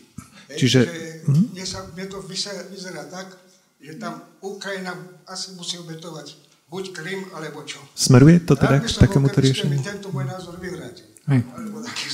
Čiže... 0.54 0.80
Že 0.86 0.98
hm? 1.26 1.44
mne, 1.50 1.64
sa, 1.66 1.82
mne 1.90 2.06
to 2.06 2.22
vyzerá, 2.70 3.10
tak, 3.10 3.34
že 3.82 3.98
tam 3.98 4.22
Ukrajina 4.38 4.94
asi 5.26 5.58
musí 5.58 5.82
obetovať 5.82 6.38
buď 6.70 6.84
Krym, 6.94 7.20
alebo 7.34 7.66
čo. 7.66 7.82
Smeruje 7.94 8.42
to 8.42 8.54
teda 8.54 8.82
k 8.82 8.86
takémuto 8.86 9.38
riešeniu? 9.42 9.82
tento 9.82 10.10
môj 10.14 10.26
názor 10.30 10.58
vyvrátil. 10.62 11.10
Alebo 11.26 11.82
taký 11.82 12.06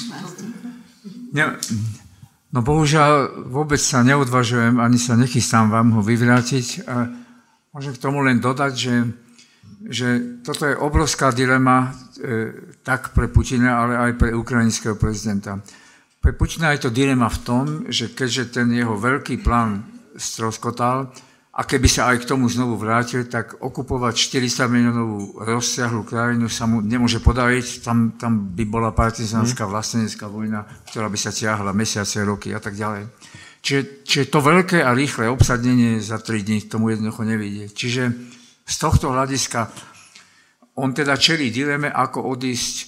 ne, 1.37 1.45
No 2.53 2.61
bohužiaľ 2.61 3.49
vôbec 3.49 3.81
sa 3.81 4.05
neodvažujem, 4.05 4.77
ani 4.77 5.01
sa 5.01 5.17
nechystám 5.17 5.73
vám 5.73 5.97
ho 5.97 6.01
vyvrátiť. 6.05 6.85
A 6.85 7.09
môžem 7.73 7.97
k 7.97 8.03
tomu 8.03 8.21
len 8.21 8.39
dodať, 8.39 8.73
že 8.77 8.95
že 9.83 10.39
toto 10.47 10.67
je 10.67 10.79
obrovská 10.79 11.35
dilema 11.35 11.91
e, 11.91 12.53
tak 12.87 13.11
pre 13.11 13.27
Putina, 13.27 13.83
ale 13.83 13.95
aj 13.99 14.13
pre 14.15 14.31
ukrajinského 14.31 14.95
prezidenta. 14.95 15.59
Pre 16.23 16.33
Putina 16.39 16.71
je 16.71 16.87
to 16.87 16.95
dilema 16.95 17.27
v 17.27 17.43
tom, 17.43 17.65
že 17.91 18.15
keďže 18.15 18.63
ten 18.63 18.71
jeho 18.71 18.95
veľký 18.95 19.43
plán 19.43 19.83
stroskotal, 20.15 21.11
a 21.53 21.69
keby 21.69 21.85
sa 21.85 22.09
aj 22.09 22.25
k 22.25 22.29
tomu 22.33 22.49
znovu 22.49 22.81
vrátil, 22.81 23.29
tak 23.29 23.61
okupovať 23.61 24.41
400 24.41 24.73
miliónovú 24.73 25.37
rozsiahlu 25.37 26.01
krajinu 26.01 26.49
sa 26.49 26.65
mu 26.65 26.81
nemôže 26.81 27.21
podariť. 27.21 27.85
Tam, 27.85 28.17
tam 28.17 28.57
by 28.57 28.65
bola 28.65 28.89
partizánska 28.97 29.69
vlastenecká 29.69 30.33
vojna, 30.33 30.65
ktorá 30.89 31.13
by 31.13 31.19
sa 31.21 31.29
tiahla 31.29 31.77
mesiace, 31.77 32.25
roky 32.25 32.57
a 32.57 32.61
tak 32.61 32.73
ďalej. 32.73 33.05
Čiže, 33.61 33.83
čiže 34.01 34.25
to 34.33 34.41
veľké 34.41 34.81
a 34.81 34.97
rýchle 34.97 35.29
obsadnenie 35.29 36.01
za 36.01 36.17
3 36.17 36.41
dní 36.41 36.59
tomu 36.73 36.89
jednoducho 36.97 37.21
nevidie. 37.29 37.69
Čiže 37.69 38.03
z 38.65 38.75
tohto 38.81 39.13
hľadiska 39.13 39.69
on 40.81 40.97
teda 40.97 41.21
čelí 41.21 41.53
dileme, 41.53 41.93
ako 41.93 42.33
odísť, 42.33 42.75
e, 42.81 42.85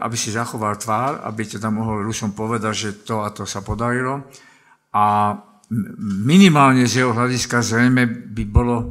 aby 0.00 0.16
si 0.16 0.32
zachoval 0.32 0.80
tvár, 0.80 1.20
aby 1.28 1.44
teda 1.44 1.68
mohol 1.68 2.00
Rusom 2.00 2.32
povedať, 2.32 2.72
že 2.72 2.90
to 3.04 3.20
a 3.20 3.28
to 3.36 3.44
sa 3.44 3.60
podarilo. 3.60 4.24
A 4.96 5.36
minimálne 6.24 6.88
z 6.88 7.04
jeho 7.04 7.12
hľadiska 7.12 7.60
zrejme 7.60 8.08
by 8.32 8.44
bolo 8.48 8.88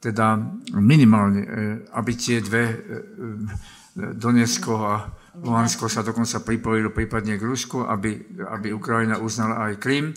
teda 0.00 0.36
minimálne, 0.76 1.42
e, 1.44 1.48
aby 1.96 2.12
tie 2.16 2.40
dve, 2.44 2.64
e, 2.64 2.76
Donetsko 3.94 4.72
a 4.84 4.94
Luhansko 5.40 5.86
sa 5.86 6.02
dokonca 6.02 6.42
pripojili 6.42 6.90
prípadne 6.90 7.38
k 7.38 7.46
Rusku, 7.46 7.86
aby, 7.86 8.38
aby 8.42 8.74
Ukrajina 8.74 9.22
uznala 9.22 9.70
aj 9.70 9.80
Krym 9.80 10.10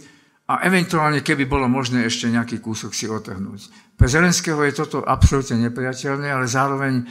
a 0.47 0.63
eventuálne, 0.63 1.21
keby 1.21 1.45
bolo 1.45 1.67
možné 1.67 2.07
ešte 2.07 2.31
nejaký 2.31 2.63
kúsok 2.63 2.95
si 2.95 3.05
otrhnúť. 3.05 3.93
Pre 3.97 4.07
Zelenského 4.07 4.61
je 4.63 4.73
toto 4.77 5.03
absolútne 5.03 5.59
nepriateľné, 5.67 6.29
ale 6.29 6.47
zároveň, 6.47 7.03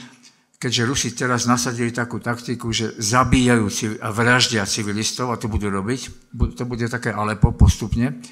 keďže 0.56 0.86
Rusi 0.88 1.08
teraz 1.12 1.44
nasadili 1.44 1.92
takú 1.92 2.22
taktiku, 2.22 2.72
že 2.72 2.96
zabíjajú 2.96 3.66
a 4.00 4.08
vraždia 4.14 4.64
civilistov, 4.64 5.34
a 5.34 5.36
to 5.36 5.50
budú 5.50 5.68
robiť, 5.68 6.32
to 6.56 6.64
bude 6.64 6.86
také 6.88 7.12
Alepo 7.12 7.52
postupne, 7.52 8.22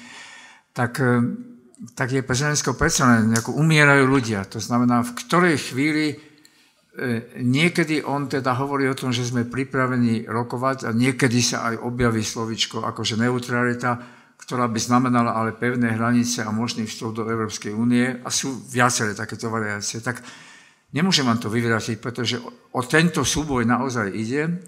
tak, 0.75 0.99
e, 0.99 1.23
tak 1.95 2.11
je 2.11 2.21
pre 2.21 2.35
Zelenského 2.35 2.75
predsa 2.75 3.07
len 3.07 3.31
umierajú 3.31 4.03
ľudia. 4.03 4.43
To 4.51 4.59
znamená, 4.59 5.07
v 5.07 5.15
ktorej 5.15 5.71
chvíli 5.71 6.05
e, 6.11 6.15
niekedy 7.39 8.03
on 8.03 8.27
teda 8.27 8.51
hovorí 8.59 8.91
o 8.91 8.99
tom, 8.99 9.15
že 9.15 9.23
sme 9.23 9.47
pripravení 9.47 10.27
rokovať 10.27 10.85
a 10.85 10.89
niekedy 10.91 11.39
sa 11.39 11.71
aj 11.71 11.79
objaví 11.79 12.21
slovičko 12.21 12.83
akože 12.83 13.15
neutralita, 13.15 14.03
ktorá 14.35 14.67
by 14.67 14.79
znamenala 14.83 15.31
ale 15.31 15.55
pevné 15.55 15.95
hranice 15.95 16.43
a 16.43 16.51
možný 16.51 16.85
vstup 16.85 17.15
do 17.15 17.23
Európskej 17.23 17.71
únie 17.71 18.19
a 18.19 18.27
sú 18.27 18.51
viaceré 18.67 19.15
takéto 19.15 19.47
variácie, 19.47 20.03
tak 20.03 20.19
nemôžem 20.91 21.23
vám 21.23 21.39
to 21.39 21.47
vyvrátiť, 21.47 21.97
pretože 22.03 22.37
o 22.75 22.81
tento 22.83 23.23
súboj 23.23 23.63
naozaj 23.63 24.11
ide 24.11 24.59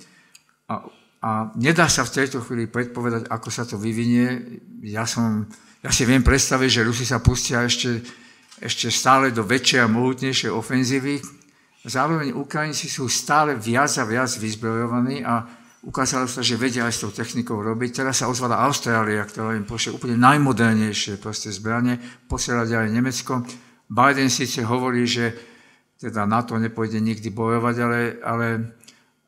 a, 0.72 0.88
a 1.20 1.30
nedá 1.60 1.92
sa 1.92 2.08
v 2.08 2.16
tejto 2.16 2.42
chvíli 2.48 2.72
predpovedať, 2.72 3.28
ako 3.28 3.50
sa 3.52 3.68
to 3.68 3.76
vyvinie. 3.76 4.60
Ja, 4.88 5.04
som, 5.04 5.46
ja 5.84 5.92
si 5.94 6.04
viem 6.10 6.26
predstaviť, 6.26 6.70
že 6.70 6.86
Rusi 6.88 7.06
sa 7.06 7.22
pustia 7.22 7.62
ešte, 7.62 8.02
ešte 8.58 8.90
stále 8.90 9.30
do 9.30 9.46
väčšej 9.46 9.80
a 9.86 9.92
mohutnejšej 9.92 10.52
ofenzívy. 10.52 11.22
Zároveň 11.88 12.34
Ukrajinci 12.34 12.90
sú 12.90 13.08
stále 13.08 13.56
viac 13.56 13.94
a 13.96 14.04
viac 14.04 14.28
vyzbrojovaní 14.36 15.24
a 15.24 15.46
ukázalo 15.86 16.28
sa, 16.28 16.44
že 16.44 16.60
vedia 16.60 16.84
aj 16.84 16.94
s 16.94 17.02
tou 17.06 17.12
technikou 17.14 17.62
robiť. 17.62 18.04
Teraz 18.04 18.20
sa 18.20 18.28
ozvala 18.28 18.60
Austrália, 18.66 19.24
ktorá 19.24 19.56
im 19.56 19.64
pošle 19.64 19.96
úplne 19.96 20.20
najmodernejšie 20.20 21.22
proste 21.22 21.54
zbranie, 21.54 22.02
posiela 22.28 22.68
ďalej 22.68 22.92
Nemecko. 22.92 23.46
Biden 23.88 24.28
síce 24.28 24.68
hovorí, 24.68 25.08
že 25.08 25.32
teda 25.98 26.28
NATO 26.28 26.60
nepôjde 26.60 27.00
nikdy 27.00 27.32
bojovať, 27.32 27.76
ale, 27.82 28.02
ale 28.22 28.48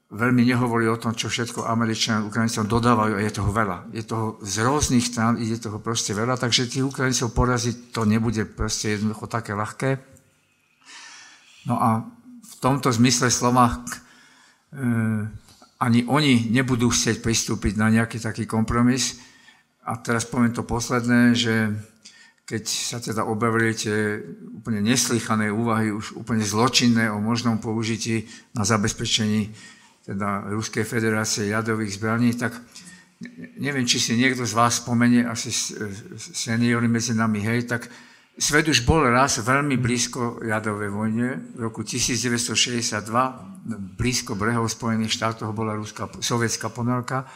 veľmi 0.10 0.42
nehovorí 0.42 0.90
o 0.90 0.98
tom, 0.98 1.14
čo 1.14 1.30
všetko 1.30 1.70
Američania 1.70 2.26
Ukrajincom 2.26 2.66
dodávajú 2.66 3.14
a 3.14 3.22
je 3.22 3.34
toho 3.34 3.52
veľa. 3.54 3.78
Je 3.94 4.02
toho 4.02 4.42
z 4.42 4.66
rôznych 4.66 5.06
strán, 5.06 5.38
ide 5.38 5.62
toho 5.62 5.78
proste 5.78 6.18
veľa, 6.18 6.34
takže 6.34 6.66
tých 6.66 6.86
Ukrajincov 6.86 7.38
poraziť 7.38 7.94
to 7.94 8.10
nebude 8.10 8.42
proste 8.58 8.98
jednoducho 8.98 9.30
také 9.30 9.54
ľahké. 9.54 10.02
No 11.70 11.78
a 11.78 12.10
v 12.42 12.54
tomto 12.58 12.90
zmysle 12.90 13.30
slova 13.30 13.70
e, 13.70 13.78
ani 15.78 16.00
oni 16.10 16.50
nebudú 16.50 16.90
chcieť 16.90 17.22
pristúpiť 17.22 17.78
na 17.78 17.94
nejaký 17.94 18.18
taký 18.18 18.50
kompromis. 18.50 19.22
A 19.86 20.02
teraz 20.02 20.26
poviem 20.26 20.54
to 20.58 20.66
posledné, 20.66 21.38
že 21.38 21.70
keď 22.50 22.64
sa 22.66 22.98
teda 22.98 23.30
objavili 23.30 23.78
tie 23.78 24.26
úplne 24.58 24.82
neslychané 24.82 25.54
úvahy, 25.54 25.94
už 25.94 26.18
úplne 26.18 26.42
zločinné 26.42 27.14
o 27.14 27.22
možnom 27.22 27.62
použití 27.62 28.26
na 28.58 28.66
zabezpečení 28.66 29.54
teda 30.10 30.50
Ruskej 30.50 30.90
federácie 30.90 31.54
jadových 31.54 32.02
zbraní, 32.02 32.34
tak 32.34 32.58
neviem, 33.62 33.86
či 33.86 34.02
si 34.02 34.18
niekto 34.18 34.42
z 34.42 34.58
vás 34.58 34.82
spomenie, 34.82 35.22
asi 35.22 35.54
seniory 36.18 36.90
medzi 36.90 37.14
nami, 37.14 37.46
hej, 37.46 37.70
tak 37.70 37.86
Svet 38.40 38.72
už 38.72 38.88
bol 38.88 39.04
raz 39.04 39.36
veľmi 39.44 39.76
blízko 39.76 40.40
jadovej 40.48 40.96
vojne. 40.96 41.44
V 41.60 41.68
roku 41.68 41.84
1962 41.84 43.04
blízko 44.00 44.40
brehov 44.40 44.72
Spojených 44.72 45.12
štátov 45.12 45.52
bola 45.52 45.76
ruská, 45.76 46.08
sovietská 46.08 46.72
ponorka, 46.72 47.28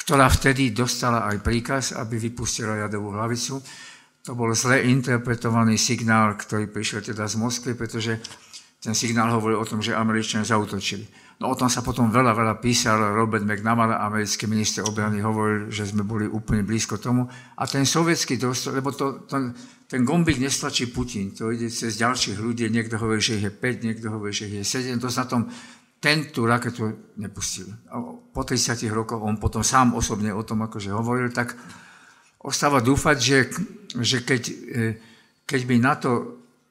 ktorá 0.00 0.32
vtedy 0.32 0.72
dostala 0.72 1.28
aj 1.28 1.44
príkaz, 1.44 1.92
aby 1.92 2.16
vypustila 2.16 2.88
jadovú 2.88 3.12
hlavicu. 3.12 3.60
To 4.24 4.32
bol 4.32 4.48
zle 4.56 4.80
interpretovaný 4.88 5.76
signál, 5.76 6.40
ktorý 6.40 6.72
prišiel 6.72 7.04
teda 7.04 7.28
z 7.28 7.36
Moskvy, 7.36 7.76
pretože 7.76 8.16
ten 8.80 8.96
signál 8.96 9.36
hovoril 9.36 9.60
o 9.60 9.68
tom, 9.68 9.84
že 9.84 9.92
Američania 9.92 10.48
zautočili. 10.48 11.04
No 11.36 11.52
o 11.52 11.58
tom 11.58 11.68
sa 11.68 11.84
potom 11.84 12.08
veľa, 12.08 12.32
veľa 12.32 12.54
písal. 12.64 13.12
Robert 13.12 13.44
McNamara, 13.44 14.00
americký 14.00 14.48
minister 14.48 14.80
obrany, 14.88 15.20
hovoril, 15.20 15.68
že 15.68 15.92
sme 15.92 16.00
boli 16.00 16.24
úplne 16.24 16.64
blízko 16.64 16.96
tomu. 16.96 17.28
A 17.60 17.68
ten 17.68 17.84
sovietský 17.84 18.40
dostor, 18.40 18.72
lebo 18.72 18.88
to, 18.96 19.28
to, 19.28 19.52
ten 19.84 20.00
gombík 20.00 20.40
nestlačí 20.40 20.88
Putin, 20.88 21.36
to 21.36 21.52
ide 21.52 21.68
cez 21.68 22.00
ďalších 22.00 22.40
ľudí, 22.40 22.72
niekto 22.72 22.96
hovorí, 22.96 23.20
že 23.20 23.36
ich 23.36 23.44
je 23.46 23.52
5, 23.52 23.84
niekto 23.84 24.08
hovorí, 24.08 24.32
že 24.32 24.48
ich 24.48 24.64
je 24.64 24.96
7, 24.96 24.96
to 24.96 25.12
sa 25.12 25.28
tom 25.28 25.44
ten 26.00 26.28
tú 26.32 26.44
raketu 26.48 27.12
nepustil. 27.20 27.68
A 27.92 28.00
po 28.32 28.40
30 28.44 28.78
rokoch 28.92 29.20
on 29.20 29.36
potom 29.36 29.64
sám 29.64 29.96
osobne 29.96 30.32
o 30.32 30.40
tom 30.44 30.64
akože 30.64 30.92
hovoril, 30.92 31.32
tak 31.32 31.52
ostáva 32.40 32.80
dúfať, 32.80 33.16
že, 33.18 33.38
že 34.00 34.18
keď, 34.22 34.42
e, 34.48 34.84
keď 35.44 35.60
by 35.66 35.76
na 35.80 35.94
to 35.98 36.10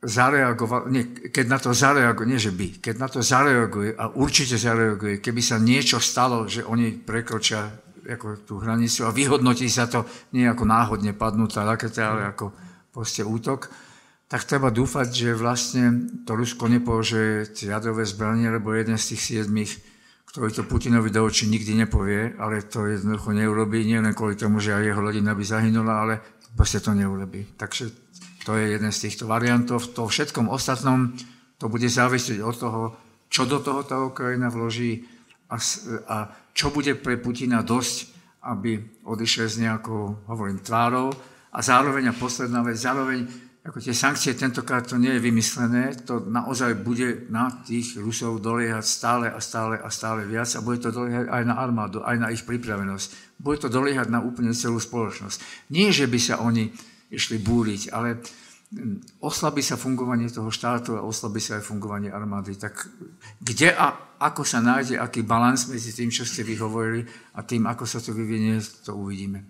zareagoval, 0.05 0.87
nie, 0.93 1.33
keď 1.33 1.45
na 1.49 1.57
to 1.57 1.73
zareaguje, 1.73 2.25
nie 2.29 2.39
že 2.39 2.53
by, 2.53 2.67
keď 2.77 2.95
na 3.01 3.09
to 3.09 3.19
zareaguje 3.25 3.97
a 3.97 4.13
určite 4.13 4.55
zareaguje, 4.55 5.17
keby 5.17 5.41
sa 5.41 5.57
niečo 5.57 5.97
stalo, 5.97 6.45
že 6.45 6.61
oni 6.61 6.93
prekročia 7.01 7.65
ako 8.05 8.45
tú 8.45 8.61
hranicu 8.61 9.01
a 9.01 9.15
vyhodnotí 9.15 9.65
sa 9.65 9.89
to 9.89 10.05
nie 10.37 10.45
ako 10.45 10.61
náhodne 10.61 11.17
padnutá 11.17 11.65
raketa, 11.65 12.13
ale 12.13 12.21
ako 12.29 12.53
proste 12.93 13.25
útok, 13.25 13.65
tak 14.29 14.45
treba 14.45 14.69
dúfať, 14.69 15.07
že 15.09 15.29
vlastne 15.33 16.05
to 16.21 16.37
Rusko 16.37 16.69
nepovažuje 16.69 17.49
jadrové 17.65 18.05
zbranie, 18.05 18.49
lebo 18.53 18.77
jeden 18.77 18.97
z 18.97 19.13
tých 19.13 19.21
siedmých, 19.21 19.71
ktorý 20.29 20.53
to 20.53 20.69
Putinovi 20.69 21.09
do 21.09 21.25
očí 21.25 21.49
nikdy 21.49 21.81
nepovie, 21.81 22.37
ale 22.37 22.61
to 22.61 22.85
jednoducho 22.85 23.33
neurobí, 23.33 23.81
nie 23.85 23.97
len 23.97 24.13
kvôli 24.13 24.37
tomu, 24.37 24.61
že 24.61 24.77
aj 24.77 24.85
jeho 24.85 25.01
rodina 25.01 25.33
by 25.33 25.43
zahynula, 25.45 25.93
ale 26.05 26.13
proste 26.53 26.77
to 26.77 26.93
neurobí. 26.93 27.57
Takže 27.57 28.04
to 28.45 28.53
je 28.53 28.77
jeden 28.77 28.93
z 28.93 29.01
týchto 29.09 29.25
variantov. 29.25 29.89
To 29.97 30.05
všetkom 30.05 30.53
ostatnom 30.53 31.17
to 31.57 31.65
bude 31.65 31.89
závisieť 31.89 32.45
od 32.45 32.55
toho, 32.55 32.81
čo 33.25 33.49
do 33.49 33.57
toho 33.57 33.81
tá 33.81 33.97
Ukrajina 34.05 34.53
vloží 34.53 35.01
a, 35.49 35.57
a 36.05 36.17
čo 36.53 36.69
bude 36.69 36.93
pre 36.93 37.17
Putina 37.17 37.65
dosť, 37.65 38.13
aby 38.45 38.77
odišiel 39.01 39.47
s 39.49 39.57
nejakou, 39.57 40.29
hovorím, 40.29 40.61
tvárou, 40.61 41.09
a 41.55 41.59
zároveň, 41.63 42.11
a 42.11 42.13
posledná 42.13 42.61
vec, 42.61 42.75
zároveň, 42.75 43.25
ako 43.65 43.79
tie 43.81 43.95
sankcie 43.95 44.35
tentokrát 44.37 44.85
to 44.85 44.99
nie 44.99 45.15
je 45.17 45.23
vymyslené, 45.23 45.95
to 46.03 46.21
naozaj 46.21 46.75
bude 46.77 47.31
na 47.31 47.49
tých 47.63 47.97
Rusov 47.97 48.43
doliehať 48.43 48.85
stále 48.85 49.25
a 49.31 49.39
stále 49.41 49.79
a 49.79 49.89
stále 49.89 50.27
viac 50.27 50.51
a 50.53 50.61
bude 50.61 50.83
to 50.83 50.93
doliehať 50.93 51.31
aj 51.31 51.43
na 51.47 51.55
armádu, 51.57 52.03
aj 52.03 52.17
na 52.19 52.29
ich 52.29 52.45
pripravenosť. 52.45 53.39
Bude 53.39 53.57
to 53.57 53.71
doliehať 53.71 54.11
na 54.11 54.21
úplne 54.21 54.53
celú 54.53 54.77
spoločnosť. 54.77 55.71
Nie, 55.71 55.95
že 55.95 56.05
by 56.05 56.19
sa 56.19 56.43
oni 56.43 56.69
išli 57.15 57.39
búriť, 57.39 57.95
ale 57.95 58.19
oslabí 59.23 59.63
sa 59.63 59.79
fungovanie 59.79 60.27
toho 60.27 60.51
štátu 60.51 60.99
a 60.99 61.05
oslabí 61.05 61.39
sa 61.39 61.61
aj 61.61 61.63
fungovanie 61.63 62.11
armády. 62.11 62.59
Tak 62.59 62.91
kde 63.39 63.71
a 63.71 63.95
ako 64.19 64.43
sa 64.43 64.59
nájde, 64.59 64.99
aký 64.99 65.23
balans 65.23 65.67
medzi 65.71 65.91
tým, 65.95 66.11
čo 66.11 66.27
ste 66.27 66.43
vy 66.43 66.59
hovorili 66.59 67.07
a 67.35 67.43
tým, 67.43 67.67
ako 67.67 67.83
sa 67.87 67.99
to 68.03 68.11
vyvinie, 68.15 68.59
to 68.83 68.95
uvidíme. 68.95 69.43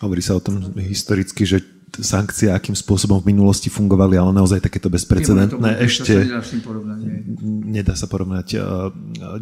Hovorí 0.00 0.22
sa 0.22 0.38
o 0.38 0.44
tom 0.44 0.62
historicky, 0.80 1.44
že 1.44 1.60
sankcie, 1.98 2.46
akým 2.54 2.78
spôsobom 2.78 3.18
v 3.18 3.34
minulosti 3.34 3.66
fungovali, 3.66 4.14
ale 4.14 4.30
naozaj 4.30 4.62
takéto 4.62 4.86
bezprecedentné 4.86 5.82
ešte 5.82 6.22
nedá 7.66 7.98
sa 7.98 8.06
porovnať. 8.06 8.46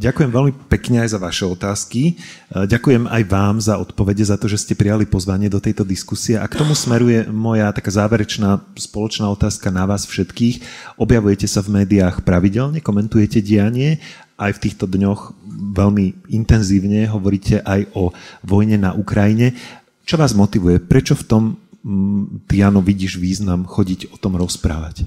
Ďakujem 0.01 0.31
veľmi 0.33 0.53
pekne 0.73 1.05
aj 1.05 1.13
za 1.13 1.19
vaše 1.21 1.45
otázky. 1.45 2.17
Ďakujem 2.49 3.05
aj 3.05 3.23
vám 3.29 3.57
za 3.61 3.77
odpovede, 3.77 4.25
za 4.25 4.41
to, 4.41 4.49
že 4.49 4.65
ste 4.65 4.73
prijali 4.73 5.05
pozvanie 5.05 5.53
do 5.53 5.61
tejto 5.61 5.85
diskusie. 5.85 6.41
A 6.41 6.49
k 6.49 6.57
tomu 6.57 6.73
smeruje 6.73 7.29
moja 7.29 7.69
taká 7.77 7.93
záverečná 7.93 8.65
spoločná 8.81 9.29
otázka 9.29 9.69
na 9.69 9.85
vás 9.85 10.09
všetkých. 10.09 10.65
Objavujete 10.97 11.45
sa 11.45 11.61
v 11.61 11.85
médiách 11.85 12.25
pravidelne, 12.25 12.81
komentujete 12.81 13.45
dianie 13.45 14.01
aj 14.39 14.55
v 14.55 14.63
týchto 14.71 14.87
dňoch 14.87 15.35
veľmi 15.75 16.31
intenzívne 16.31 17.11
hovoríte 17.11 17.59
aj 17.67 17.91
o 17.99 18.15
vojne 18.47 18.79
na 18.79 18.95
Ukrajine. 18.95 19.59
Čo 20.07 20.15
vás 20.15 20.31
motivuje? 20.33 20.79
Prečo 20.79 21.19
v 21.19 21.27
tom, 21.27 21.43
mm, 21.85 22.49
Tiano, 22.49 22.81
vidíš 22.81 23.19
význam 23.19 23.67
chodiť 23.67 24.15
o 24.15 24.17
tom 24.17 24.39
rozprávať? 24.39 25.07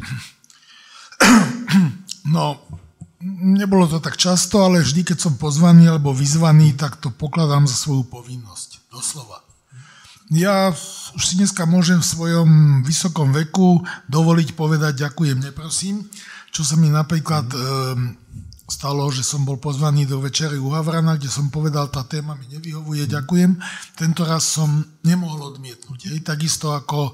No, 2.22 2.62
nebolo 3.42 3.90
to 3.90 3.98
tak 3.98 4.14
často, 4.14 4.62
ale 4.62 4.86
vždy, 4.86 5.02
keď 5.02 5.18
som 5.18 5.42
pozvaný 5.42 5.90
alebo 5.90 6.14
vyzvaný, 6.14 6.78
tak 6.78 7.02
to 7.02 7.10
pokladám 7.10 7.66
za 7.66 7.74
svoju 7.74 8.06
povinnosť. 8.06 8.94
Doslova. 8.94 9.42
Ja 10.30 10.70
už 11.18 11.24
si 11.26 11.34
dneska 11.36 11.66
môžem 11.66 11.98
v 11.98 12.08
svojom 12.08 12.50
vysokom 12.86 13.34
veku 13.34 13.82
dovoliť 14.06 14.54
povedať 14.54 15.02
ďakujem, 15.02 15.44
neprosím, 15.44 16.06
čo 16.54 16.62
sa 16.62 16.78
mi 16.78 16.94
napríklad 16.94 17.50
mm 17.50 18.41
stalo, 18.72 19.04
že 19.12 19.28
som 19.28 19.44
bol 19.44 19.60
pozvaný 19.60 20.08
do 20.08 20.24
večery 20.24 20.56
u 20.56 20.72
Havrana, 20.72 21.20
kde 21.20 21.28
som 21.28 21.52
povedal, 21.52 21.92
tá 21.92 22.08
téma 22.08 22.40
mi 22.40 22.48
nevyhovuje, 22.48 23.04
ďakujem. 23.04 23.60
Tento 24.00 24.24
raz 24.24 24.48
som 24.48 24.72
nemohol 25.04 25.52
odmietnúť. 25.52 26.16
Hej. 26.16 26.24
Takisto 26.24 26.72
ako 26.72 27.12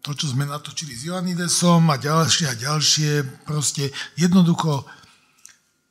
to, 0.00 0.16
čo 0.16 0.32
sme 0.32 0.48
natočili 0.48 0.96
s 0.96 1.04
Joannidesom 1.04 1.84
a 1.92 2.00
ďalšie 2.00 2.46
a 2.48 2.54
ďalšie. 2.56 3.44
Proste 3.44 3.92
jednoducho, 4.16 4.88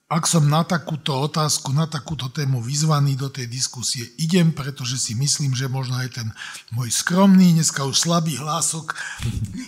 ak 0.09 0.25
som 0.25 0.49
na 0.49 0.65
takúto 0.65 1.13
otázku, 1.13 1.69
na 1.69 1.85
takúto 1.85 2.33
tému 2.33 2.57
vyzvaný 2.63 3.13
do 3.19 3.29
tej 3.29 3.45
diskusie, 3.45 4.07
idem, 4.17 4.49
pretože 4.49 4.97
si 4.97 5.13
myslím, 5.13 5.53
že 5.53 5.69
možno 5.69 5.99
aj 6.01 6.09
ten 6.15 6.27
môj 6.73 6.89
skromný, 6.89 7.53
dneska 7.53 7.85
už 7.85 8.07
slabý 8.07 8.39
hlások 8.39 8.97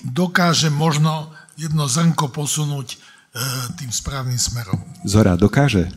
dokáže 0.07 0.73
možno 0.73 1.29
jedno 1.59 1.85
zrnko 1.85 2.31
posunúť 2.31 2.97
tým 3.77 3.91
správnym 3.91 4.39
smerom. 4.39 4.79
Zora, 5.05 5.37
dokáže? 5.37 5.91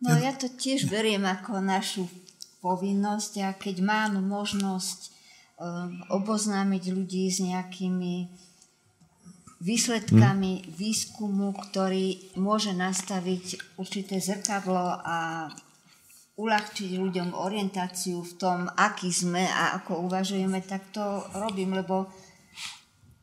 No 0.00 0.16
ja 0.16 0.32
to 0.32 0.48
tiež 0.48 0.88
beriem 0.88 1.28
ako 1.28 1.60
našu 1.60 2.08
povinnosť 2.64 3.32
a 3.44 3.48
keď 3.52 3.76
mám 3.84 4.12
možnosť 4.20 4.98
e, 5.04 5.10
oboznámiť 6.08 6.82
ľudí 6.92 7.28
s 7.28 7.44
nejakými 7.44 8.32
výsledkami 9.60 10.52
hmm. 10.56 10.66
výskumu, 10.72 11.52
ktorý 11.52 12.36
môže 12.40 12.72
nastaviť 12.72 13.76
určité 13.76 14.16
zrkadlo 14.24 15.04
a 15.04 15.48
uľahčiť 16.40 16.96
ľuďom 16.96 17.36
orientáciu 17.36 18.24
v 18.24 18.32
tom, 18.40 18.58
aký 18.72 19.12
sme 19.12 19.44
a 19.44 19.76
ako 19.76 20.08
uvažujeme, 20.08 20.64
tak 20.64 20.88
to 20.96 21.04
robím, 21.36 21.76
lebo 21.76 22.08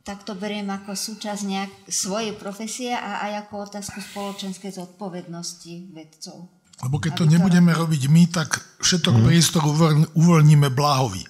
tak 0.07 0.23
to 0.23 0.39
beriem 0.39 0.71
ako 0.71 0.95
súčasť 0.95 1.41
nejak 1.43 1.71
svojej 1.91 2.31
profesie 2.39 2.95
a 2.95 3.27
aj 3.27 3.43
ako 3.43 3.67
otázku 3.67 3.99
spoločenskej 3.99 4.71
zodpovednosti 4.71 5.91
vedcov. 5.91 6.47
Lebo 6.87 6.95
keď 7.03 7.11
to 7.19 7.25
nebudeme 7.27 7.75
to... 7.75 7.83
robiť 7.83 8.03
my, 8.07 8.23
tak 8.31 8.55
všetok 8.79 9.19
hmm. 9.19 9.25
priestor 9.27 9.67
uvoľníme 10.15 10.71
Bláhovi. 10.71 11.27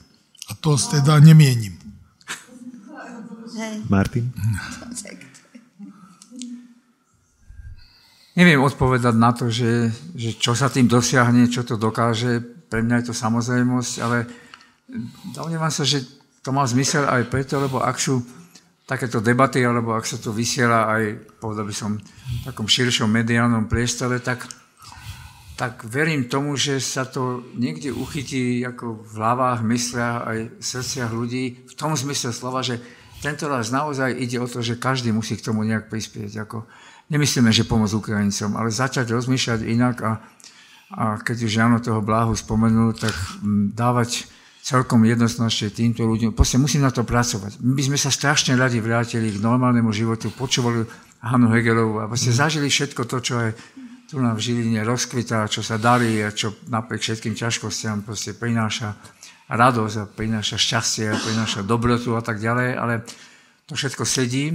A 0.48 0.56
to 0.62 0.78
no. 0.78 0.86
teda 0.94 1.18
nemienim. 1.18 1.74
Martin? 3.90 4.30
Neviem 8.38 8.62
odpovedať 8.62 9.16
na 9.18 9.34
to, 9.34 9.50
že, 9.50 9.90
že 10.14 10.38
čo 10.38 10.54
sa 10.54 10.70
tým 10.70 10.86
dosiahne, 10.86 11.50
čo 11.50 11.66
to 11.66 11.74
dokáže. 11.82 12.38
Pre 12.70 12.86
mňa 12.86 13.02
je 13.02 13.06
to 13.10 13.16
samozrejmosť, 13.18 13.94
ale 14.06 14.30
domnievam 15.34 15.74
sa, 15.74 15.82
že 15.82 16.06
to 16.46 16.54
má 16.54 16.62
zmysel 16.70 17.10
aj 17.10 17.34
preto, 17.34 17.58
lebo 17.58 17.82
ak 17.82 17.98
sú 17.98 18.22
takéto 18.88 19.20
debaty, 19.20 19.60
alebo 19.68 19.92
ak 20.00 20.08
sa 20.08 20.16
to 20.16 20.32
vysiela 20.32 20.88
aj, 20.88 21.04
povedal 21.44 21.68
by 21.68 21.76
som, 21.76 22.00
v 22.00 22.42
takom 22.48 22.72
širšom 22.72 23.12
mediálnom 23.12 23.68
priestore, 23.68 24.24
tak, 24.24 24.48
tak 25.60 25.84
verím 25.84 26.32
tomu, 26.32 26.56
že 26.56 26.80
sa 26.80 27.04
to 27.04 27.44
niekde 27.60 27.92
uchytí 27.92 28.64
ako 28.64 29.04
v 29.04 29.14
hlavách, 29.20 29.60
mysliach 29.68 30.18
aj 30.24 30.40
srdciach 30.64 31.12
ľudí, 31.12 31.68
v 31.68 31.74
tom 31.76 32.00
zmysle 32.00 32.32
slova, 32.32 32.64
že 32.64 32.80
tento 33.20 33.52
raz 33.52 33.76
naozaj 33.76 34.16
ide 34.16 34.40
o 34.40 34.48
to, 34.48 34.64
že 34.64 34.80
každý 34.80 35.12
musí 35.12 35.36
k 35.36 35.44
tomu 35.52 35.68
nejak 35.68 35.92
prispieť. 35.92 36.48
Ako, 36.48 36.64
nemyslíme, 37.12 37.52
že 37.52 37.68
pomôcť 37.68 37.98
Ukrajincom, 37.98 38.56
ale 38.56 38.72
začať 38.72 39.12
rozmýšľať 39.12 39.68
inak 39.68 39.96
a, 40.00 40.12
a 40.96 41.04
keď 41.20 41.38
už 41.44 41.52
Jano 41.60 41.84
toho 41.84 42.00
bláhu 42.00 42.32
spomenul, 42.40 42.96
tak 42.96 43.12
dávať 43.76 44.32
celkom 44.68 45.08
jednoznačne 45.08 45.72
týmto 45.72 46.04
ľuďom. 46.04 46.36
Proste 46.36 46.60
musím 46.60 46.84
na 46.84 46.92
to 46.92 47.08
pracovať. 47.08 47.64
My 47.64 47.80
by 47.80 47.84
sme 47.88 47.96
sa 47.96 48.12
strašne 48.12 48.60
radi 48.60 48.84
vrátili 48.84 49.32
k 49.32 49.40
normálnemu 49.40 49.88
životu, 49.96 50.28
počúvali 50.36 50.84
Hanu 51.24 51.48
Hegelovú 51.56 52.04
a 52.04 52.12
proste 52.12 52.36
zažili 52.36 52.68
všetko 52.68 53.08
to, 53.08 53.18
čo 53.24 53.34
aj 53.40 53.50
tu 54.12 54.20
nám 54.20 54.36
v 54.36 54.44
Žiline 54.44 54.84
rozkvitá, 54.84 55.48
čo 55.48 55.64
sa 55.64 55.80
darí 55.80 56.20
a 56.20 56.36
čo 56.36 56.52
napriek 56.68 57.00
všetkým 57.00 57.32
ťažkostiam 57.32 58.04
proste 58.04 58.36
prináša 58.36 58.92
radosť 59.48 59.96
a 60.04 60.04
prináša 60.04 60.60
šťastie 60.60 61.16
a 61.16 61.16
prináša 61.16 61.64
dobrotu 61.64 62.20
a 62.20 62.22
tak 62.24 62.44
ďalej, 62.44 62.76
ale 62.76 63.08
to 63.72 63.72
všetko 63.72 64.04
sedí 64.04 64.52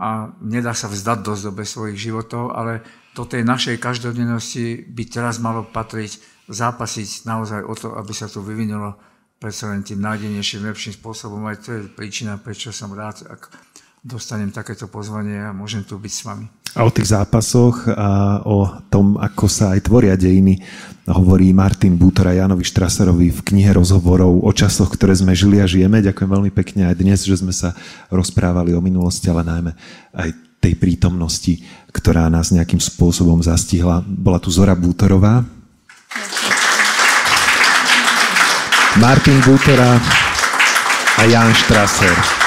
a 0.00 0.32
nedá 0.40 0.72
sa 0.72 0.88
vzdať 0.88 1.20
dosť 1.20 1.42
dobe 1.52 1.64
svojich 1.68 2.00
životov, 2.00 2.56
ale 2.56 2.80
do 3.12 3.28
tej 3.28 3.44
našej 3.44 3.76
každodennosti 3.76 4.88
by 4.88 5.04
teraz 5.04 5.36
malo 5.36 5.68
patriť 5.68 6.16
zápasiť 6.48 7.28
naozaj 7.28 7.60
o 7.60 7.74
to, 7.76 7.92
aby 7.92 8.12
sa 8.16 8.24
to 8.24 8.40
vyvinulo 8.40 8.96
predsa 9.44 9.68
len 9.68 9.84
tým 9.84 10.00
nádenejším, 10.00 10.72
lepším 10.72 10.96
spôsobom. 10.96 11.44
Aj 11.44 11.60
to 11.60 11.76
je 11.76 11.84
príčina, 11.92 12.40
prečo 12.40 12.72
som 12.72 12.88
rád, 12.96 13.28
ak 13.28 13.52
dostanem 14.00 14.48
takéto 14.48 14.88
pozvanie 14.88 15.36
a 15.36 15.52
môžem 15.52 15.84
tu 15.84 16.00
byť 16.00 16.12
s 16.16 16.24
vami. 16.24 16.48
A 16.74 16.82
o 16.82 16.90
tých 16.90 17.12
zápasoch 17.12 17.86
a 17.92 18.40
o 18.48 18.66
tom, 18.88 19.20
ako 19.20 19.44
sa 19.44 19.76
aj 19.76 19.84
tvoria 19.84 20.16
dejiny, 20.16 20.64
hovorí 21.04 21.52
Martin 21.52 22.00
Bútor 22.00 22.32
a 22.32 22.34
Janovi 22.34 22.64
Štraserovi 22.64 23.28
v 23.30 23.40
knihe 23.44 23.68
rozhovorov 23.76 24.42
o 24.42 24.50
časoch, 24.50 24.88
ktoré 24.88 25.12
sme 25.12 25.36
žili 25.36 25.60
a 25.60 25.68
žijeme. 25.68 26.00
Ďakujem 26.00 26.30
veľmi 26.34 26.50
pekne 26.50 26.88
aj 26.88 26.96
dnes, 26.98 27.20
že 27.28 27.36
sme 27.36 27.52
sa 27.52 27.76
rozprávali 28.08 28.72
o 28.72 28.80
minulosti, 28.80 29.28
ale 29.28 29.44
najmä 29.44 29.72
aj 30.16 30.28
tej 30.58 30.74
prítomnosti, 30.80 31.60
ktorá 31.92 32.32
nás 32.32 32.48
nejakým 32.48 32.80
spôsobom 32.80 33.44
zastihla. 33.44 34.00
Bola 34.08 34.40
tu 34.40 34.48
Zora 34.48 34.72
Bútorová. 34.72 35.44
Martin 39.00 39.40
Butera 39.40 40.00
a 41.16 41.26
Jan 41.26 41.54
Strasser. 41.54 42.43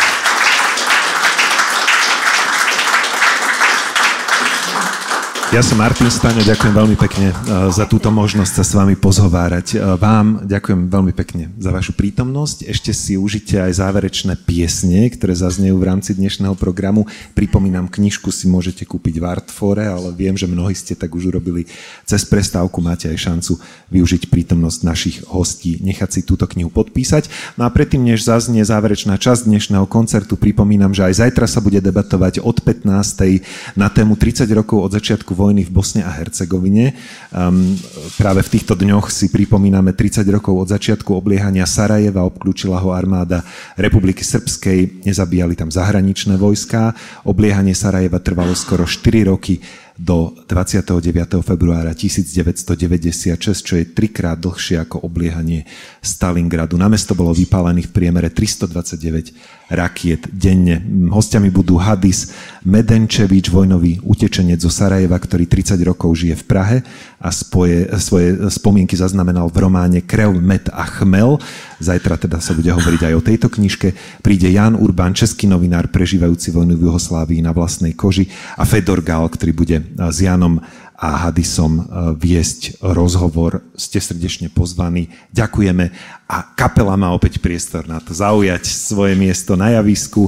Ja 5.48 5.64
som 5.64 5.80
Martin 5.80 6.12
Staňo, 6.12 6.44
ďakujem 6.44 6.76
veľmi 6.76 7.00
pekne 7.00 7.32
eh, 7.32 7.72
za 7.72 7.88
túto 7.88 8.12
možnosť 8.12 8.52
sa 8.52 8.64
s 8.68 8.76
vami 8.76 9.00
pozhovárať. 9.00 9.80
Eh, 9.80 9.96
vám 9.96 10.44
ďakujem 10.44 10.92
veľmi 10.92 11.16
pekne 11.16 11.56
za 11.56 11.72
vašu 11.72 11.96
prítomnosť. 11.96 12.68
Ešte 12.68 12.92
si 12.92 13.16
užite 13.16 13.56
aj 13.56 13.80
záverečné 13.80 14.36
piesne, 14.44 15.08
ktoré 15.08 15.32
zaznejú 15.32 15.80
v 15.80 15.88
rámci 15.88 16.20
dnešného 16.20 16.52
programu. 16.60 17.08
Pripomínam, 17.32 17.88
knižku 17.88 18.28
si 18.28 18.52
môžete 18.52 18.84
kúpiť 18.84 19.24
v 19.24 19.24
Artfore, 19.24 19.88
ale 19.88 20.12
viem, 20.12 20.36
že 20.36 20.52
mnohí 20.52 20.76
ste 20.76 21.00
tak 21.00 21.16
už 21.16 21.32
urobili 21.32 21.64
cez 22.04 22.28
prestávku. 22.28 22.84
Máte 22.84 23.08
aj 23.08 23.16
šancu 23.16 23.56
využiť 23.88 24.28
prítomnosť 24.28 24.80
našich 24.84 25.24
hostí, 25.32 25.80
nechať 25.80 26.10
si 26.12 26.22
túto 26.28 26.44
knihu 26.44 26.68
podpísať. 26.68 27.56
No 27.56 27.64
a 27.64 27.72
predtým, 27.72 28.04
než 28.04 28.28
zaznie 28.28 28.68
záverečná 28.68 29.16
časť 29.16 29.48
dnešného 29.48 29.88
koncertu, 29.88 30.36
pripomínam, 30.36 30.92
že 30.92 31.08
aj 31.08 31.24
zajtra 31.24 31.48
sa 31.48 31.64
bude 31.64 31.80
debatovať 31.80 32.44
od 32.44 32.60
15. 32.60 33.80
na 33.80 33.88
tému 33.88 34.20
30 34.20 34.44
rokov 34.52 34.84
od 34.84 34.92
začiatku 34.92 35.37
vojny 35.38 35.62
v 35.62 35.70
Bosne 35.70 36.02
a 36.02 36.10
Hercegovine. 36.10 36.98
Um, 37.30 37.78
práve 38.18 38.42
v 38.42 38.58
týchto 38.58 38.74
dňoch 38.74 39.14
si 39.14 39.30
pripomíname 39.30 39.94
30 39.94 40.26
rokov 40.34 40.66
od 40.66 40.68
začiatku 40.74 41.14
obliehania 41.14 41.70
Sarajeva, 41.70 42.26
obklúčila 42.26 42.82
ho 42.82 42.90
armáda 42.90 43.46
Republiky 43.78 44.26
Srbskej, 44.26 45.06
nezabíjali 45.06 45.54
tam 45.54 45.70
zahraničné 45.70 46.42
vojska. 46.42 46.98
Obliehanie 47.30 47.78
Sarajeva 47.78 48.18
trvalo 48.18 48.58
skoro 48.58 48.90
4 48.90 49.30
roky. 49.30 49.62
Do 49.98 50.38
29. 50.46 51.42
februára 51.42 51.98
1996, 51.98 53.42
čo 53.66 53.74
je 53.82 53.86
trikrát 53.86 54.38
dlhšie 54.38 54.78
ako 54.86 55.02
obliehanie 55.02 55.66
Stalingradu. 56.06 56.78
Na 56.78 56.86
mesto 56.86 57.18
bolo 57.18 57.34
vypálených 57.34 57.90
v 57.90 57.94
priemere 57.98 58.30
329 58.30 59.34
rakiet 59.74 60.30
denne. 60.30 60.80
Hostiami 61.10 61.50
budú 61.50 61.82
Hadis 61.82 62.32
Medenčevič, 62.64 63.50
vojnový 63.50 64.00
utečenec 64.06 64.62
zo 64.62 64.70
Sarajeva, 64.70 65.18
ktorý 65.18 65.50
30 65.50 65.82
rokov 65.82 66.14
žije 66.14 66.38
v 66.40 66.46
Prahe 66.46 66.78
a 67.18 67.34
spoje, 67.34 67.90
svoje 67.98 68.38
spomienky 68.54 68.94
zaznamenal 68.94 69.50
v 69.50 69.66
románe 69.66 70.00
Krev, 70.06 70.38
Met 70.38 70.70
a 70.70 70.86
Chmel. 70.86 71.42
Zajtra 71.82 72.14
teda 72.22 72.38
sa 72.38 72.54
bude 72.54 72.70
hovoriť 72.70 73.02
aj 73.10 73.14
o 73.18 73.26
tejto 73.26 73.48
knižke. 73.50 73.98
Príde 74.22 74.54
Jan 74.54 74.78
Urbán, 74.78 75.18
český 75.18 75.50
novinár, 75.50 75.90
prežívajúci 75.90 76.54
vojnu 76.54 76.78
v 76.78 76.86
Juhoslávii 76.86 77.42
na 77.42 77.58
vlastnej 77.58 77.98
koži 77.98 78.30
a 78.54 78.70
Fedor 78.70 79.02
Gal, 79.02 79.26
ktorý 79.34 79.52
bude 79.54 79.78
s 79.98 80.18
Janom 80.22 80.62
a 80.98 81.30
Hadisom 81.30 81.78
e, 81.78 81.84
viesť 82.18 82.82
rozhovor. 82.82 83.62
Ste 83.78 84.02
srdečne 84.02 84.50
pozvaní. 84.50 85.14
Ďakujeme 85.30 85.94
a 86.26 86.38
kapela 86.58 86.98
má 86.98 87.14
opäť 87.14 87.38
priestor 87.38 87.86
na 87.86 88.02
to 88.02 88.18
zaujať 88.18 88.66
svoje 88.66 89.14
miesto 89.14 89.54
na 89.54 89.78
javisku. 89.78 90.28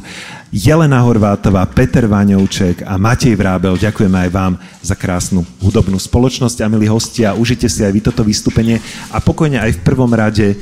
Jelena 0.54 1.02
Horvátová, 1.02 1.66
Peter 1.66 2.06
Váňovček 2.06 2.86
a 2.86 3.02
Matej 3.02 3.34
Vrábel, 3.34 3.82
ďakujeme 3.82 4.30
aj 4.30 4.30
vám 4.30 4.54
za 4.86 4.94
krásnu 4.94 5.42
hudobnú 5.58 5.98
spoločnosť 5.98 6.62
a 6.62 6.70
milí 6.70 6.86
hostia, 6.86 7.34
užite 7.34 7.66
si 7.66 7.82
aj 7.82 7.92
vy 7.92 8.02
toto 8.06 8.22
vystúpenie 8.22 8.78
a 9.10 9.18
pokojne 9.18 9.58
aj 9.58 9.82
v 9.82 9.84
prvom 9.84 10.14
rade 10.14 10.54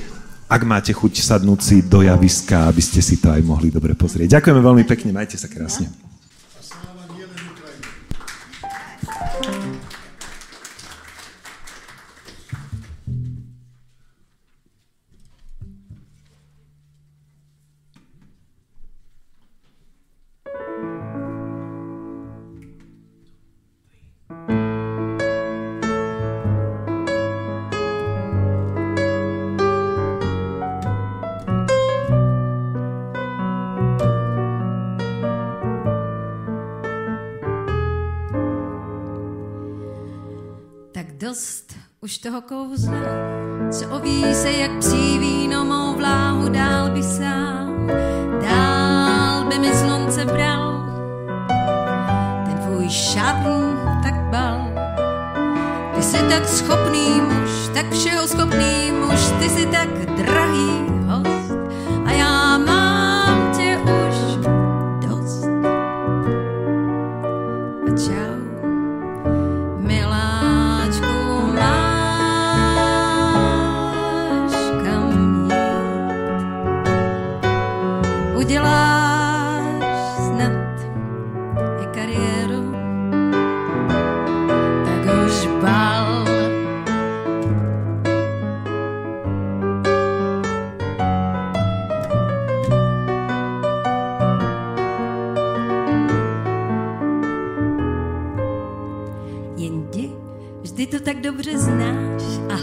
ak 0.47 0.63
máte 0.63 0.95
chuť 0.95 1.19
sadnúť 1.19 1.59
si 1.59 1.77
do 1.83 1.99
javiska, 1.99 2.71
aby 2.71 2.79
ste 2.79 3.03
si 3.03 3.19
to 3.19 3.27
aj 3.27 3.43
mohli 3.43 3.67
dobre 3.67 3.99
pozrieť. 3.99 4.39
Ďakujeme 4.39 4.61
veľmi 4.63 4.83
pekne, 4.87 5.11
majte 5.11 5.35
sa 5.35 5.51
krásne. 5.51 5.91
Už 42.01 42.17
toho 42.17 42.41
kouzla, 42.41 42.99
co 43.71 43.89
oví 43.89 44.23
se 44.33 44.51
jak 44.51 44.79
psí 44.79 45.19
víno 45.19 45.65
mou 45.65 45.95
vláhu, 45.97 46.49
dál 46.49 46.89
by 46.89 47.03
sám, 47.03 47.87
dál 48.41 49.45
by 49.45 49.59
mi 49.59 49.75
slunce 49.75 50.25
bral. 50.25 50.85
Ten 52.45 52.57
tvůj 52.57 52.89
šatn 52.89 53.77
tak 54.03 54.15
bal, 54.15 54.71
ty 55.95 56.03
jsi 56.03 56.17
tak 56.29 56.47
schopný 56.47 57.21
muž, 57.21 57.49
tak 57.73 57.91
všeho 57.91 58.27
schopný 58.27 58.91
muž, 58.91 59.19
ty 59.39 59.49
jsi 59.49 59.65
tak 59.65 59.89
drahý 60.17 60.96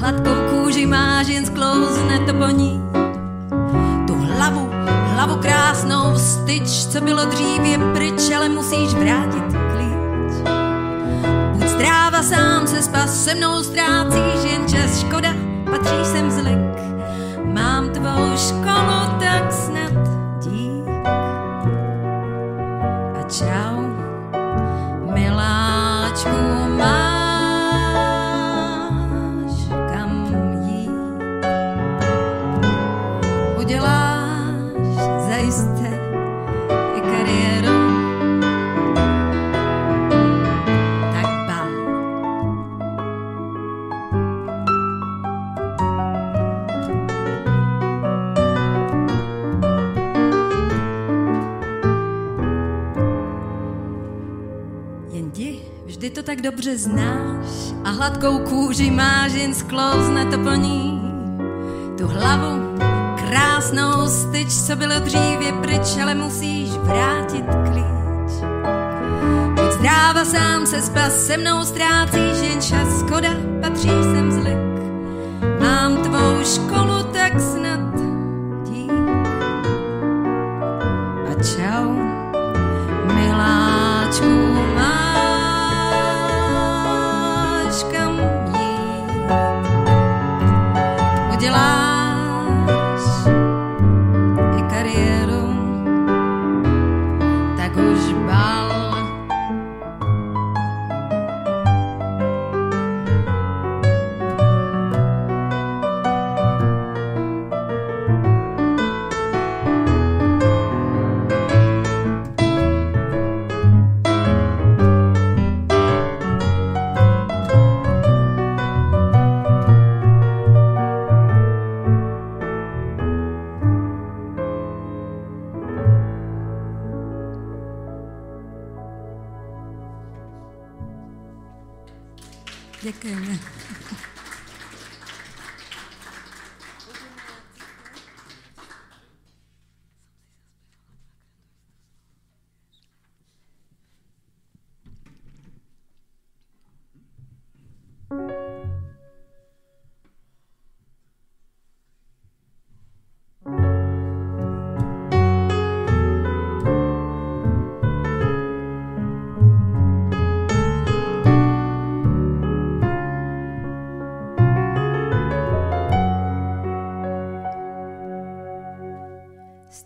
hladkou 0.05 0.37
kůži 0.51 0.87
máš, 0.87 1.27
jen 1.29 1.47
sklouzne 1.47 2.19
to 2.27 2.35
po 2.35 2.47
ní. 2.47 2.83
Tu 4.07 4.15
hlavu, 4.15 4.71
hlavu 4.87 5.37
krásnou 5.37 6.17
styč, 6.17 6.87
co 6.87 7.01
bylo 7.01 7.25
dřív 7.25 7.65
je 7.65 7.79
pryč, 7.79 8.31
ale 8.37 8.49
musíš 8.49 8.95
vrátit 8.95 9.45
klíč. 9.73 10.35
Buď 11.53 11.69
zdráva, 11.69 12.23
sám 12.23 12.67
se 12.67 12.83
spas, 12.83 13.25
se 13.25 13.35
mnou 13.35 13.63
ztrácíš 13.63 14.53
jen 14.53 14.69
čas, 14.69 15.01
škoda, 15.01 15.35
patříš 15.71 16.07
sem 16.07 16.31
zlek. 16.31 16.75
Mám 17.45 17.89
tvou 17.89 18.37
školu, 18.37 19.19
tak 19.21 19.53
snad 19.53 19.74
dobře 56.45 56.79
znáš 56.79 57.73
a 57.85 57.91
hladkou 57.91 58.39
kůži 58.39 58.91
máš, 58.91 59.33
jen 59.33 59.55
sklouzne 59.55 60.27
to 60.27 60.39
po 60.39 60.51
ní. 60.51 61.01
Tu 61.99 62.07
hlavu 62.07 62.79
krásnou 63.17 64.09
styč, 64.09 64.55
co 64.67 64.77
bylo 64.77 65.01
dřív 65.01 65.41
je 65.41 65.53
pryč, 65.53 65.99
ale 66.03 66.15
musíš 66.15 66.71
vrátit 66.71 67.45
klíč. 67.65 68.33
Buď 69.55 69.73
zdráva, 69.73 70.25
sám 70.25 70.67
se 70.67 70.83
spas, 70.83 71.27
se 71.27 71.37
mnou 71.37 71.65
ztrácíš 71.65 72.41
jen 72.43 72.61
čas, 72.61 73.01
škoda, 73.01 73.31
patří 73.63 73.89
sem 73.89 74.33
zlek. 74.33 74.59
Mám 75.61 75.97
tvou 75.97 76.45
školu, 76.45 76.84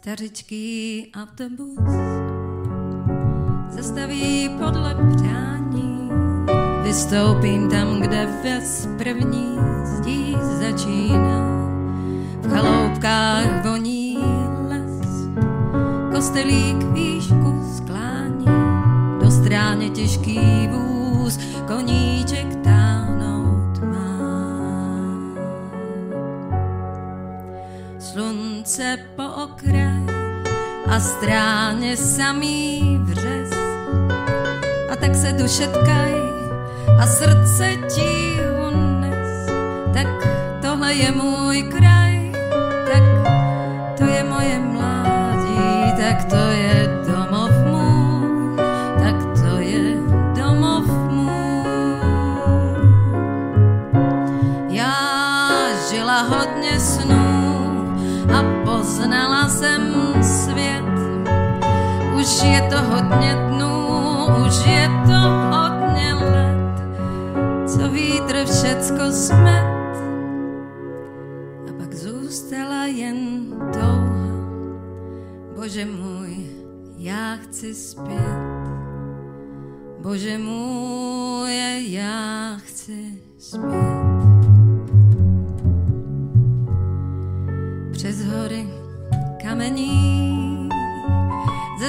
stařičký 0.09 1.07
autobus 1.17 1.93
zastaví 3.71 4.51
podle 4.65 4.95
přání. 5.17 6.11
Vystoupím 6.83 7.71
tam, 7.71 8.01
kde 8.01 8.29
ves 8.43 8.89
první 8.99 9.59
zdí 9.85 10.37
začíná. 10.43 11.49
V 12.43 12.51
chaloupkách 12.51 13.67
voní 13.67 14.19
les, 14.69 15.29
kostelík 16.15 16.83
výšku 16.93 17.63
sklání. 17.77 18.47
Do 19.21 19.31
stráně 19.31 19.91
těžký 19.91 20.69
vůz, 20.69 21.39
koníček 21.67 22.58
Slunce 28.79 28.99
po 29.17 29.27
okraj 29.27 30.07
a 30.87 31.01
stráně 31.01 31.97
samý 31.97 32.99
vřes. 33.03 33.51
A 34.91 34.97
tak 34.97 35.15
se 35.15 35.33
duše 35.33 35.67
tkaj 35.67 36.15
a 36.99 37.07
srdce 37.07 37.75
ti 37.95 38.39
unes. 38.71 39.51
Tak 39.95 40.07
tohle 40.63 40.95
je 40.95 41.11
můj 41.13 41.63
kraj, 41.63 42.33
tak 42.93 43.03
to 43.99 44.05
je 44.05 44.25
moje 44.25 44.59
mládí, 44.59 45.93
tak 45.99 46.25
to 46.25 46.51
je 46.51 46.78
je 62.43 62.63
to 62.71 62.83
hodně 62.83 63.35
dnů, 63.35 63.87
už 64.47 64.67
je 64.67 64.89
to 65.07 65.21
hodně 65.51 66.15
let, 66.15 66.83
co 67.67 67.89
vítr 67.89 68.45
všecko 68.45 69.11
smet. 69.11 69.79
A 71.69 71.73
pak 71.79 71.95
zůstala 71.95 72.85
jen 72.85 73.47
touha, 73.73 74.29
bože 75.57 75.85
můj, 75.85 76.47
já 76.99 77.37
chci 77.37 77.75
zpět. 77.75 78.49
Bože 80.01 80.39
můj, 80.39 81.93
já 81.93 82.57
chci 82.57 83.19
zpět. 83.39 84.09
Přes 87.93 88.25
hory 88.25 88.69
kamení, 89.43 90.38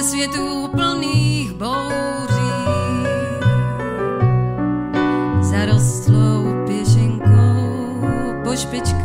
ze 0.02 0.08
světů 0.08 0.68
plných 0.68 1.52
bouří. 1.52 2.50
Zarostlou 5.40 6.64
pěšinkou 6.66 8.04
po 8.44 8.56
špičkách 8.56 8.99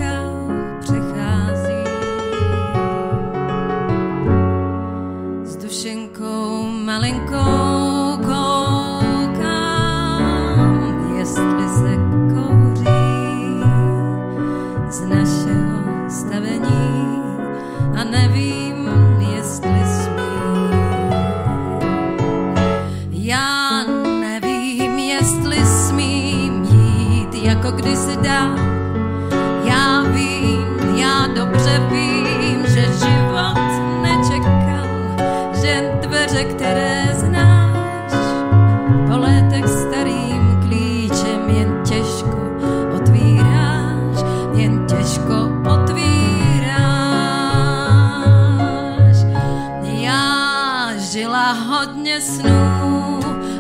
snů 52.26 53.20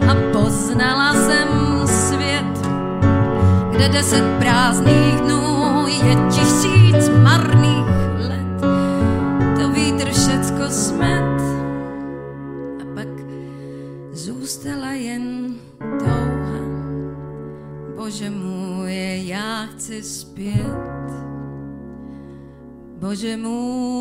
a 0.10 0.14
poznala 0.34 1.14
jsem 1.14 1.50
svět, 1.88 2.68
kde 3.72 3.90
deset 3.90 4.24
prázdných 4.40 5.16
dnů 5.16 5.85
je 5.88 6.16
tisíc 6.32 7.10
marných 7.24 7.85
let. 8.30 8.61
To 9.60 9.69
vítr 9.69 10.10
všecko 10.10 10.69
smet 10.69 11.42
a 12.82 12.84
pak 12.95 13.08
zůstala 14.11 14.92
jen 14.92 15.56
touha. 15.80 16.66
Bože 17.95 18.30
můj, 18.30 19.27
já 19.27 19.66
chci 19.66 20.03
zpět. 20.03 20.85
Bože 23.00 23.38
můj, 23.38 23.94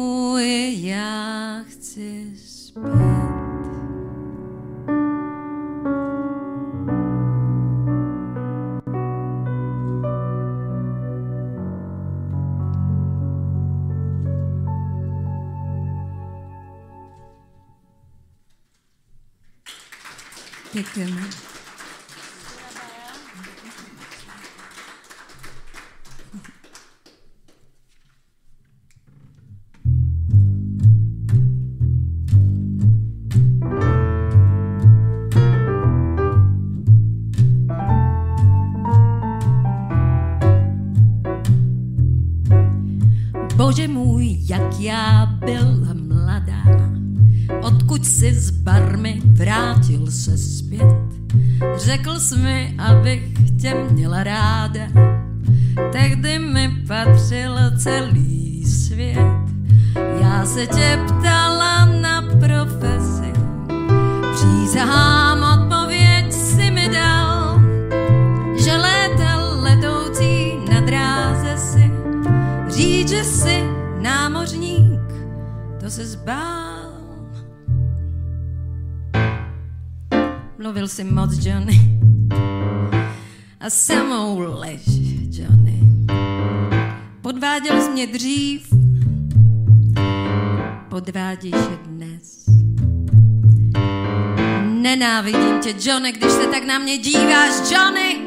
Johnny, 95.78 96.12
když 96.12 96.32
se 96.32 96.46
tak 96.46 96.64
na 96.64 96.78
mě 96.78 96.98
díváš, 96.98 97.70
Johnny. 97.70 98.20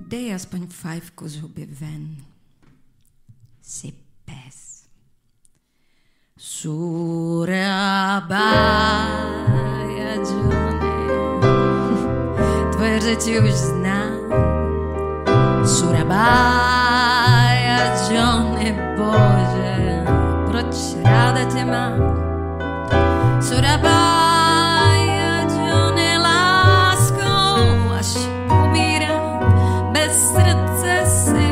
Dej 0.00 0.34
aspoň 0.34 0.66
fajfku 0.66 1.28
z 1.28 1.36
huby 1.40 1.66
ven. 1.80 2.16
Si 3.62 3.92
pes. 4.24 4.84
Surabaya, 6.38 7.74
Johnny. 10.14 10.94
Tvoje 12.72 13.00
řeči 13.00 13.40
už 13.40 13.50
znám. 13.50 14.14
Surabaya. 15.66 16.83
Ráda 21.14 21.44
tě 21.44 21.64
mám? 21.64 22.24
Až 27.98 28.16
umírám, 28.64 29.40
bez 29.92 30.12
srdce 30.34 30.92
si, 31.06 31.48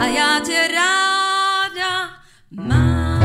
a 0.00 0.04
já 0.06 0.40
tě 0.46 0.60
ráda 0.76 1.92
mám. 2.68 3.20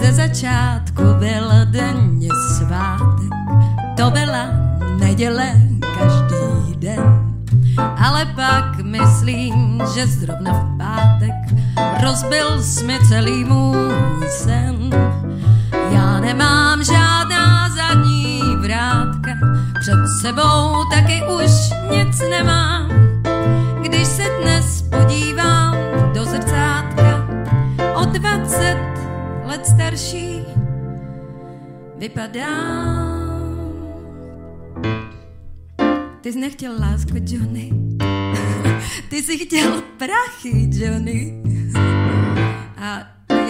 Ze 0.00 0.12
začátku 0.12 1.02
byl 1.18 1.48
denně 1.64 2.28
svátek, 2.56 3.32
to 3.96 4.10
byla 4.10 4.46
neděle 4.98 5.52
každý 5.98 6.76
den. 6.76 7.34
Ale 7.98 8.26
pak 8.26 8.71
myslím, 8.92 9.82
že 9.94 10.06
zrovna 10.06 10.52
v 10.52 10.78
pátek 10.78 11.34
rozbil 12.04 12.60
mi 12.86 12.98
celý 13.08 13.44
můj 13.44 14.28
sen. 14.28 14.90
Já 15.90 16.20
nemám 16.20 16.84
žádná 16.84 17.68
zadní 17.68 18.40
vrátka, 18.60 19.30
před 19.80 19.98
sebou 20.20 20.84
taky 20.90 21.20
už 21.44 21.50
nic 21.90 22.20
nemám. 22.30 22.88
Když 23.82 24.06
se 24.06 24.22
dnes 24.42 24.82
podívám 24.82 25.76
do 26.14 26.24
zrcátka, 26.24 27.28
o 27.94 28.04
20 28.04 28.76
let 29.44 29.66
starší 29.66 30.40
vypadám. 31.98 33.22
Ty 36.20 36.32
jsi 36.32 36.40
nechtěl 36.40 36.72
lásku, 36.80 37.14
Johnny. 37.26 37.70
Ty 39.08 39.22
jsi 39.22 39.38
chtěl 39.38 39.82
prachy, 39.98 40.70
Johnny. 40.72 41.42
A 42.76 43.00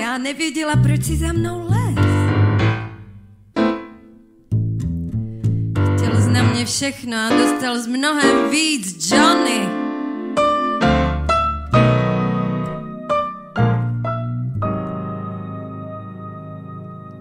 já 0.00 0.18
nevěděla, 0.18 0.76
proč 0.76 1.04
si 1.04 1.16
za 1.16 1.32
mnou 1.32 1.68
les. 1.68 2.06
Chtěl 5.96 6.22
jsi 6.22 6.30
na 6.30 6.42
mě 6.42 6.64
všechno 6.64 7.16
a 7.16 7.28
dostal 7.28 7.78
z 7.78 7.86
mnohem 7.86 8.50
víc, 8.50 9.12
Johnny. 9.12 9.68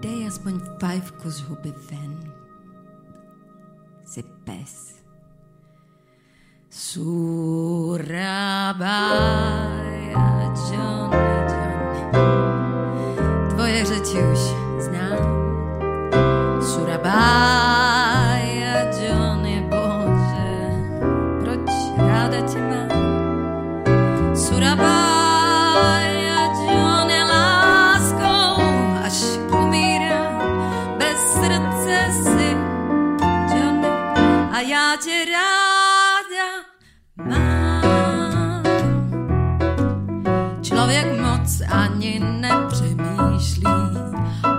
Dej 0.00 0.26
aspoň 0.28 0.60
fajfku 0.80 1.30
z 1.30 1.40
huby 1.40 1.72
ven. 1.90 2.32
Jsi 4.04 4.22
pes. 4.44 5.01
Surabaya, 6.74 8.00
Johnny, 10.72 11.28
Johnny. 11.52 12.08
Tvoje 13.50 13.84
řeči 13.84 14.18
už 14.32 14.38
znám. 14.78 15.18
Surabaya, 16.62 17.91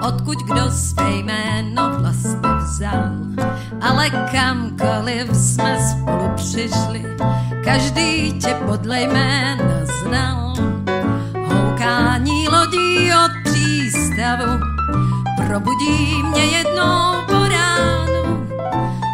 odkud 0.08 0.38
kdo 0.38 0.72
své 0.72 1.12
jméno 1.12 1.92
vlastně 2.00 2.50
vzal. 2.64 3.10
Ale 3.82 4.10
kamkoliv 4.10 5.36
jsme 5.36 5.78
spolu 5.92 6.30
přišli, 6.36 7.06
každý 7.64 8.34
tě 8.34 8.56
podle 8.66 9.02
jména 9.02 9.86
znal. 9.86 10.54
Houkání 11.48 12.48
lodí 12.48 13.12
od 13.26 13.32
přístavu 13.44 14.64
probudí 15.48 16.24
mě 16.24 16.44
jednou 16.44 17.14
po 17.26 17.48
ránu 17.48 18.48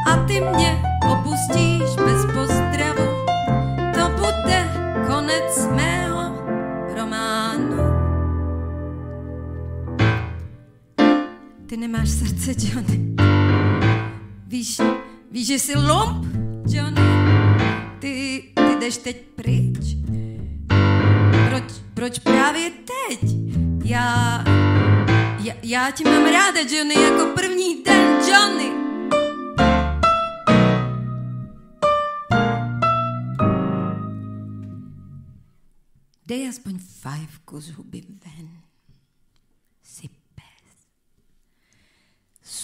a 0.08 0.16
ty 0.28 0.42
mě 0.42 0.82
opustíš 1.12 1.96
bez 1.96 2.26
pozdravu. 2.26 3.26
To 3.94 4.10
bude 4.10 4.68
konec 5.08 5.68
mého 5.76 5.89
Ty 11.70 11.78
nemáš 11.78 12.10
srdce, 12.10 12.54
Johnny. 12.58 13.16
Víš, 14.48 14.82
víš, 15.32 15.48
že 15.48 15.60
jsi 15.60 15.78
lump, 15.78 16.26
Johnny? 16.68 17.02
Ty, 18.00 18.44
ty 18.56 18.76
jdeš 18.80 18.98
teď 18.98 19.22
pryč. 19.36 19.96
Proč, 21.50 21.64
proč 21.94 22.20
právě 22.20 22.70
teď? 22.70 23.32
Já, 23.86 24.44
já, 25.44 25.54
já 25.64 25.92
tě 25.92 26.04
mám 26.04 26.26
ráda, 26.26 26.60
Johnny, 26.60 26.94
jako 26.94 27.34
první 27.36 27.84
den, 27.84 28.18
Johnny. 28.30 28.72
Dej 36.26 36.50
aspoň 36.50 36.80
fajfku 36.80 37.62
z 37.62 37.70
huby 37.70 38.02
ven. 38.02 38.50
Si 39.84 40.08
pes. 40.08 40.50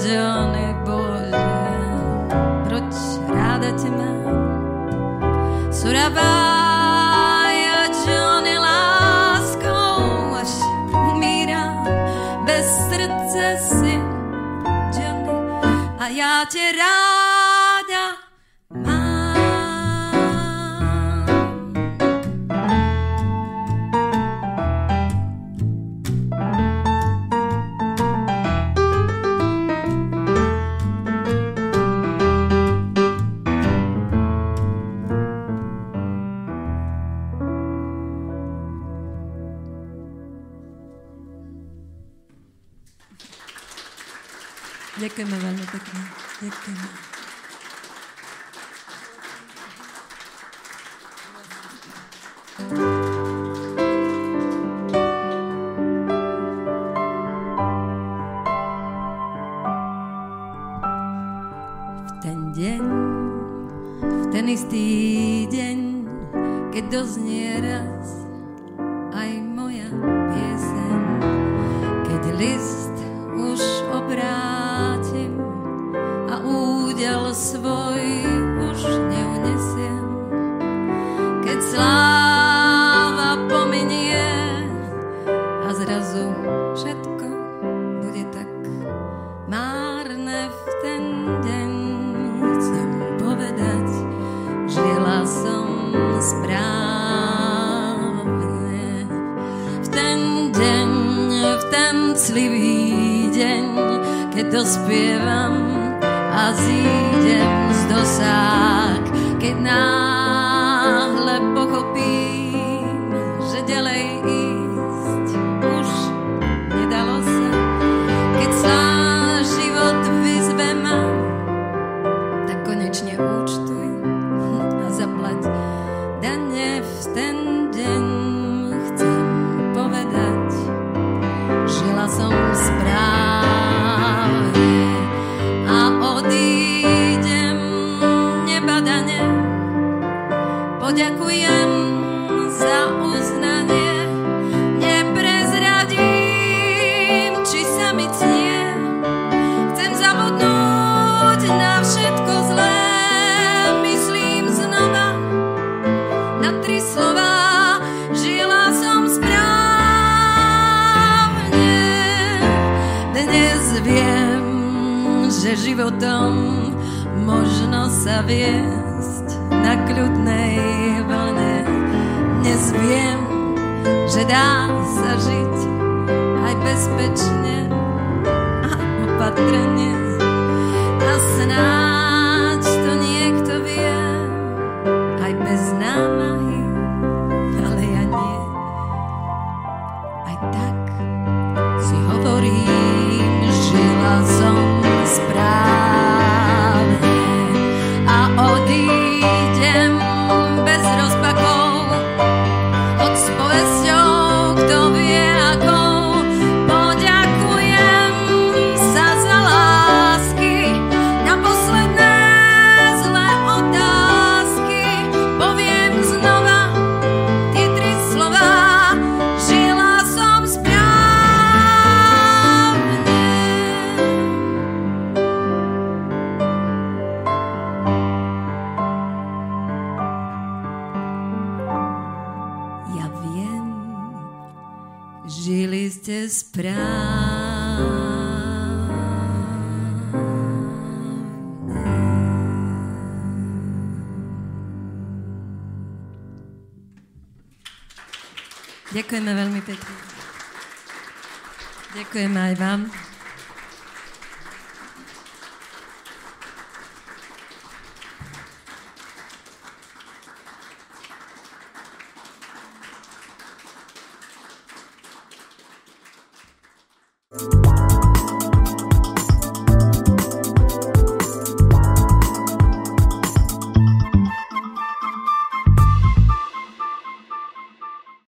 Johnny, 0.00 0.76
bože, 0.88 1.52
proč 2.64 2.96
ráda 3.28 3.70
tě 3.76 3.90
mám? 3.90 4.24
Surabaya, 5.72 6.48
bez 12.44 12.66
srdce 12.88 13.56
si, 13.60 14.00
a 15.98 16.08
já 16.08 16.44
tě 16.48 16.72
ráda 16.72 17.17
Ďakujeme 45.18 45.42
veľmi 45.50 45.66
pekne. 45.66 46.00
Ďakujeme. 46.46 46.86
V 46.86 47.07